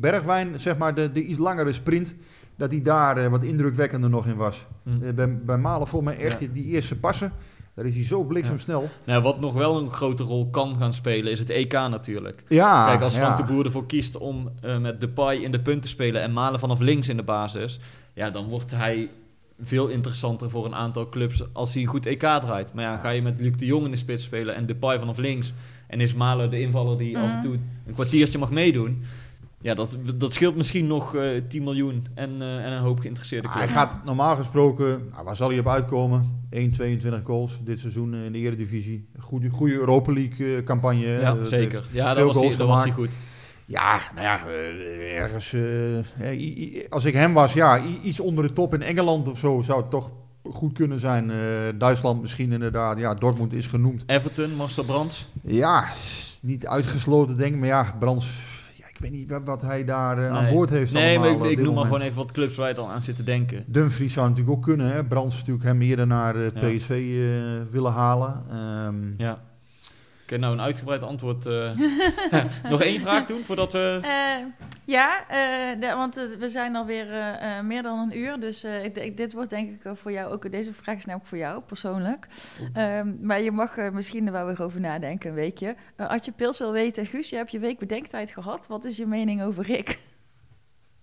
Bergwijn, 0.00 0.60
zeg 0.60 0.76
maar, 0.76 0.94
de, 0.94 1.12
de 1.12 1.24
iets 1.24 1.38
langere 1.38 1.72
sprint, 1.72 2.14
dat 2.56 2.70
hij 2.70 2.82
daar 2.82 3.16
eh, 3.16 3.30
wat 3.30 3.44
indrukwekkender 3.44 4.10
nog 4.10 4.26
in 4.26 4.36
was. 4.36 4.66
Hm. 4.82 5.02
Eh, 5.02 5.14
bij, 5.14 5.38
bij 5.38 5.58
Malen 5.58 5.86
volgens 5.86 6.14
mij 6.14 6.24
echt 6.24 6.40
Ja. 6.40 6.46
die, 6.52 6.64
eerste 6.64 6.98
passen, 6.98 7.32
daar 7.74 7.84
is 7.84 7.94
hij 7.94 8.04
zo 8.04 8.24
bliksemsnel. 8.24 8.88
Nou, 9.04 9.22
wat 9.22 9.40
nog 9.40 9.54
wel 9.54 9.78
een 9.78 9.90
grote 9.90 10.22
rol 10.22 10.50
kan 10.50 10.76
gaan 10.76 10.94
spelen, 10.94 11.32
is 11.32 11.38
het 11.38 11.50
EK 11.50 11.72
natuurlijk. 11.72 12.44
Ja, 12.48 12.86
Kijk, 12.86 13.00
als 13.00 13.16
Frank 13.16 13.38
ja. 13.38 13.46
de 13.46 13.52
Boer 13.52 13.64
ervoor 13.64 13.86
kiest 13.86 14.16
om 14.16 14.50
eh, 14.60 14.78
met 14.78 15.00
Depay 15.00 15.36
in 15.36 15.52
de 15.52 15.60
punt 15.60 15.82
te 15.82 15.88
spelen 15.88 16.22
en 16.22 16.32
Malen 16.32 16.60
vanaf 16.60 16.80
links 16.80 17.08
in 17.08 17.16
de 17.16 17.22
basis, 17.22 17.80
ja, 18.20 18.30
dan 18.30 18.48
wordt 18.48 18.70
hij 18.70 19.10
veel 19.62 19.88
interessanter 19.88 20.50
voor 20.50 20.64
een 20.64 20.74
aantal 20.74 21.08
clubs 21.08 21.42
als 21.52 21.72
hij 21.74 21.82
een 21.82 21.88
goed 21.88 22.06
EK 22.06 22.20
draait. 22.20 22.74
Maar 22.74 22.84
ja, 22.84 22.96
ga 22.96 23.08
je 23.08 23.22
met 23.22 23.40
Luc 23.40 23.52
de 23.56 23.66
Jong 23.66 23.84
in 23.84 23.90
de 23.90 23.96
spits 23.96 24.24
spelen 24.24 24.54
en 24.54 24.66
Depay 24.66 24.98
vanaf 24.98 25.16
links 25.16 25.52
en 25.86 26.00
is 26.00 26.14
Malen 26.14 26.50
de 26.50 26.60
invaller 26.60 26.98
die 26.98 27.18
af 27.18 27.22
en 27.24 27.30
Mhm. 27.30 27.42
toe 27.42 27.54
een 27.86 27.94
kwartiertje 27.94 28.38
mag 28.38 28.50
meedoen, 28.50 29.02
ja, 29.60 29.74
dat, 29.74 29.96
dat 30.14 30.32
scheelt 30.32 30.56
misschien 30.56 30.86
nog 30.86 31.14
eh 31.14 31.22
10 31.48 31.62
miljoen 31.62 32.06
en, 32.14 32.42
eh, 32.42 32.64
en 32.66 32.72
een 32.72 32.82
hoop 32.82 32.98
geïnteresseerde 33.00 33.48
Ah, 33.48 33.54
hij 33.54 33.66
clubs. 33.66 33.80
gaat 33.80 34.04
normaal 34.04 34.36
gesproken, 34.36 35.08
nou, 35.12 35.24
waar 35.24 35.36
zal 35.36 35.48
hij 35.48 35.58
op 35.58 35.68
uitkomen? 35.68 36.38
1, 36.50 36.70
22 36.72 37.20
goals 37.24 37.58
dit 37.64 37.78
seizoen 37.78 38.14
in 38.14 38.32
de 38.32 38.38
Eredivisie. 38.38 39.06
Goede, 39.18 39.48
goede 39.50 39.74
Europa 39.74 40.12
League 40.12 40.56
eh, 40.56 40.64
campagne. 40.64 41.06
Ja, 41.06 41.44
zeker. 41.44 41.84
Ja, 41.90 42.14
dat 42.14 42.24
was, 42.34 42.42
hij, 42.42 42.56
dat 42.56 42.66
was 42.66 42.82
hij 42.82 42.92
goed. 42.92 43.10
Ja, 43.70 43.98
nou 44.14 44.26
ja, 44.26 44.40
eh, 44.46 45.18
ergens. 45.18 45.52
eh, 45.52 46.84
als 46.88 47.04
ik 47.04 47.14
hem 47.14 47.32
was, 47.32 47.52
ja, 47.52 47.80
iets 48.02 48.20
onder 48.20 48.46
de 48.46 48.52
top 48.52 48.74
in 48.74 48.82
Engeland 48.82 49.28
of 49.28 49.38
zo 49.38 49.60
zou 49.64 49.80
het 49.80 49.90
toch 49.90 50.10
goed 50.50 50.72
kunnen 50.72 51.00
zijn. 51.00 51.30
Eh, 51.30 51.36
Duitsland 51.78 52.20
misschien 52.20 52.52
inderdaad. 52.52 52.98
Ja, 52.98 53.14
Dortmund 53.14 53.52
is 53.52 53.66
genoemd. 53.66 54.02
Everton, 54.06 54.54
Marcel 54.56 54.84
Brands. 54.84 55.26
Ja, 55.42 55.84
niet 56.42 56.66
uitgesloten 56.66 57.36
denk 57.36 57.52
ik. 57.54 57.58
Maar 57.58 57.68
ja, 57.68 57.94
Brands, 57.98 58.26
ja, 58.78 58.86
ik 58.88 58.98
weet 58.98 59.10
niet 59.10 59.38
wat, 59.44 59.62
hij 59.62 59.84
daar 59.84 60.28
aan 60.28 60.50
boord 60.52 60.70
heeft. 60.70 60.92
Nee, 60.92 61.18
maar 61.18 61.28
allemaal 61.28 61.46
ik, 61.46 61.52
op 61.52 61.58
ik 61.58 61.64
noem 61.64 61.74
maar 61.74 61.84
gewoon 61.84 62.00
even 62.00 62.16
wat 62.16 62.32
clubs 62.32 62.56
waar 62.56 62.68
je 62.68 62.74
dan 62.74 62.88
aan 62.88 63.02
zit 63.02 63.16
te 63.16 63.22
denken. 63.24 63.64
Dumfries 63.66 64.12
zou 64.12 64.28
natuurlijk 64.28 64.56
ook 64.56 64.62
kunnen. 64.62 64.92
Hè? 64.92 65.04
Brands 65.04 65.36
natuurlijk 65.36 65.64
hem 65.64 65.82
eerder 65.82 66.06
naar 66.06 66.38
Ja. 66.42 66.50
PSV 66.50 66.88
willen 67.70 67.92
halen. 67.92 68.42
Ehm, 68.50 68.96
Ja. 69.16 69.48
Oké, 70.30 70.38
nou 70.38 70.52
een 70.52 70.60
uitgebreid 70.60 71.02
antwoord. 71.02 71.46
eh. 71.46 71.70
Nog 72.70 72.82
één 72.82 73.00
vraag 73.00 73.26
doen 73.26 73.44
voordat 73.44 73.72
we... 73.72 73.98
Eh, 74.02 74.46
ja, 74.84 75.28
eh, 75.28 75.80
de- 75.80 75.94
want 75.96 76.14
we 76.38 76.48
zijn 76.48 76.76
alweer 76.76 77.06
meer 77.64 77.82
dan 77.82 77.98
een 77.98 78.18
uur. 78.18 78.40
Dus 78.40 78.64
ik, 78.64 79.16
dit 79.16 79.32
wordt 79.32 79.50
denk 79.50 79.70
ik 79.84 79.96
voor 79.96 80.12
jou 80.12 80.32
ook... 80.32 80.50
Deze 80.50 80.72
vraag 80.72 80.96
is 80.96 81.04
namelijk 81.04 81.28
voor 81.28 81.38
jou, 81.38 81.60
persoonlijk. 81.60 82.26
Ehm, 82.72 83.14
maar 83.20 83.40
je 83.40 83.50
mag 83.50 83.78
er 83.78 83.92
misschien 83.92 84.26
er 84.26 84.32
wel 84.32 84.46
weer 84.46 84.62
over 84.62 84.80
nadenken, 84.80 85.28
een 85.28 85.34
weekje. 85.34 85.74
Als 85.96 86.24
je 86.24 86.32
Pils 86.32 86.58
wil 86.58 86.72
weten, 86.72 87.06
Guus, 87.06 87.28
je 87.30 87.36
hebt 87.36 87.50
je 87.50 87.58
week 87.58 87.78
bedenktijd 87.78 88.30
gehad. 88.30 88.66
Wat 88.66 88.84
is 88.84 88.96
je 88.96 89.06
mening 89.06 89.42
over 89.42 89.64
Rick? 89.64 89.98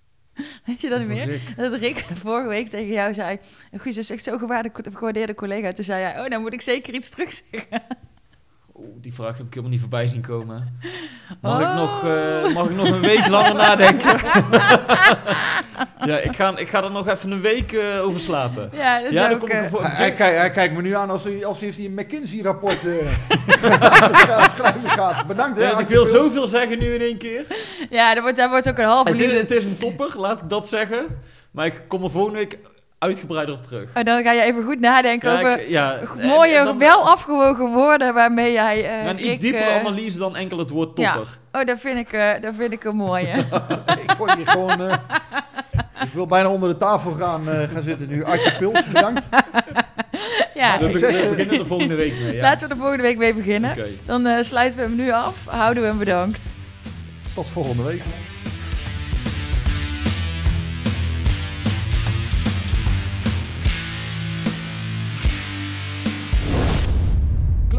Weet 0.66 0.82
je 0.82 0.90
dat 0.90 1.00
niet 1.00 1.08
meer? 1.08 1.26
Rick. 1.26 1.56
Dat 1.58 1.74
Rick 1.74 2.06
vorige 2.14 2.48
week 2.48 2.68
tegen 2.68 2.94
jou 2.94 3.14
zei... 3.14 3.40
Guus 3.74 3.98
is 3.98 4.10
echt 4.10 4.24
zo 4.24 4.38
gewaarde- 4.38 4.72
gewaardeerde 4.94 5.36
collega. 5.36 5.72
Toen 5.72 5.84
zei 5.86 6.04
hij, 6.04 6.24
oh, 6.24 6.30
dan 6.30 6.42
moet 6.42 6.54
ik 6.54 6.62
zeker 6.62 6.94
iets 6.94 7.10
terugzeggen. 7.10 7.82
Oeh, 8.80 8.88
die 9.02 9.14
vraag 9.14 9.38
heb 9.38 9.46
ik 9.46 9.50
helemaal 9.50 9.72
niet 9.72 9.80
voorbij 9.80 10.08
zien 10.08 10.22
komen. 10.22 10.80
Mag, 11.42 11.60
ik, 11.60 11.66
Oh. 11.68 11.76
nog, 11.76 12.04
eh, 12.04 12.54
mag 12.54 12.66
ik 12.70 12.76
nog 12.76 12.86
een 12.88 13.00
week 13.00 13.28
langer 13.28 13.56
nadenken? 13.66 14.10
ja, 16.06 16.18
ik 16.18 16.36
ga, 16.36 16.58
ik 16.58 16.70
ga 16.70 16.84
er 16.84 16.92
nog 16.92 17.08
even 17.08 17.32
een 17.32 17.42
week 17.42 17.72
eh, 17.74 18.02
over 18.04 18.20
slapen. 18.20 18.70
Ja, 18.74 18.98
dat 19.00 19.08
is 19.08 19.14
Ja, 19.14 19.24
dan 19.28 19.34
ook... 19.34 19.40
kom 19.40 19.50
ik 19.50 19.56
eh, 19.56 19.72
hij, 19.72 19.90
hij, 19.90 20.14
kijkt- 20.14 20.38
hij 20.38 20.52
kijkt 20.52 20.74
me 20.76 20.82
nu 20.82 20.96
aan 20.96 21.10
als 21.10 21.24
hij, 21.24 21.46
als 21.46 21.60
hij 21.60 21.74
een 21.78 21.94
McKinsey-rapport 21.94 22.78
eh, 22.88 22.94
schrijven 24.56 24.90
gaat. 24.90 25.28
Bedankt 25.28 25.58
hè. 25.58 25.64
Ja, 25.64 25.80
ik 25.80 25.88
wil 25.88 26.04
Pils. 26.04 26.16
zoveel 26.16 26.48
zeggen 26.48 26.80
nu 26.80 26.94
in 26.94 27.02
één 27.02 27.18
keer. 27.18 27.46
ja, 27.90 28.14
daar 28.14 28.22
wordt, 28.22 28.38
daar 28.38 28.50
wordt 28.50 28.70
ook 28.70 28.78
een 28.78 28.86
halve 28.86 29.10
Het 29.12 29.20
is, 29.20 29.26
liefde... 29.26 29.38
het 29.40 29.52
is 29.52 29.64
een 29.66 29.78
topper, 29.78 30.14
laat 30.20 30.42
ik 30.42 30.50
dat 30.50 30.68
zeggen. 30.70 31.06
Maar 31.52 31.66
ik 31.66 31.82
kom 31.88 32.04
er 32.04 32.12
volgende 32.12 32.38
week 32.40 32.58
uitgebreider 33.00 33.56
op 33.56 33.64
terug. 33.64 33.90
Oh, 33.96 34.04
dan 34.04 34.24
ga 34.24 34.32
je 34.32 34.42
even 34.42 34.64
goed 34.64 34.80
nadenken 34.80 35.32
Ja, 35.32 35.38
over 35.38 35.60
ik- 35.62 35.70
ja, 35.70 35.94
en- 36.18 36.28
mooie, 36.28 36.56
en 36.56 36.66
dan- 36.66 36.78
wel 36.78 37.10
afgewogen 37.10 37.74
woorden 37.74 38.14
waarmee 38.14 38.52
jij... 38.52 38.76
eh, 38.78 39.04
Ja, 39.04 39.10
een 39.10 39.16
iets 39.20 39.28
Rick, 39.28 39.42
diepere 39.42 39.64
eh, 39.64 39.80
analyse 39.80 40.18
dan 40.18 40.36
enkel 40.36 40.58
het 40.58 40.70
woord 40.70 40.98
ja. 40.98 41.14
topper. 41.14 41.38
Oh, 41.52 41.66
dat 41.66 41.80
vind 41.80 41.98
ik, 42.00 42.12
eh, 42.14 42.42
dat 42.42 42.54
vind 42.58 42.72
ik 42.72 42.84
een 42.84 42.96
mooie. 42.96 43.34
ik 44.08 44.12
word 44.18 44.34
hier 44.36 44.48
gewoon... 44.48 44.82
eh, 44.82 44.94
ik 46.04 46.14
wil 46.14 46.28
bijna 46.28 46.50
onder 46.50 46.70
de 46.70 46.78
tafel 46.78 47.12
gaan, 47.12 47.50
eh, 47.50 47.70
gaan 47.70 47.82
zitten 47.82 48.08
nu. 48.10 48.24
Artje 48.24 48.52
Pils, 48.60 48.86
bedankt. 48.86 49.24
ja, 50.54 50.78
We, 50.80 50.92
we 50.92 51.28
beginnen 51.30 51.60
er 51.60 51.66
volgende 51.66 51.96
week 51.96 52.14
mee. 52.24 52.36
Ja. 52.36 52.42
laten 52.42 52.68
we 52.68 52.74
er 52.74 52.80
volgende 52.80 53.04
week 53.04 53.18
mee 53.18 53.34
beginnen. 53.34 53.72
Oké. 53.72 53.86
Dan 54.06 54.26
eh, 54.26 54.44
sluiten 54.44 54.80
we 54.80 54.86
hem 54.86 54.96
nu 54.96 55.12
af. 55.12 55.46
Houden 55.46 55.84
we 55.84 55.90
hem 55.90 55.98
bedankt. 55.98 56.42
Tot 57.36 57.50
volgende 57.50 57.84
week. 57.84 58.02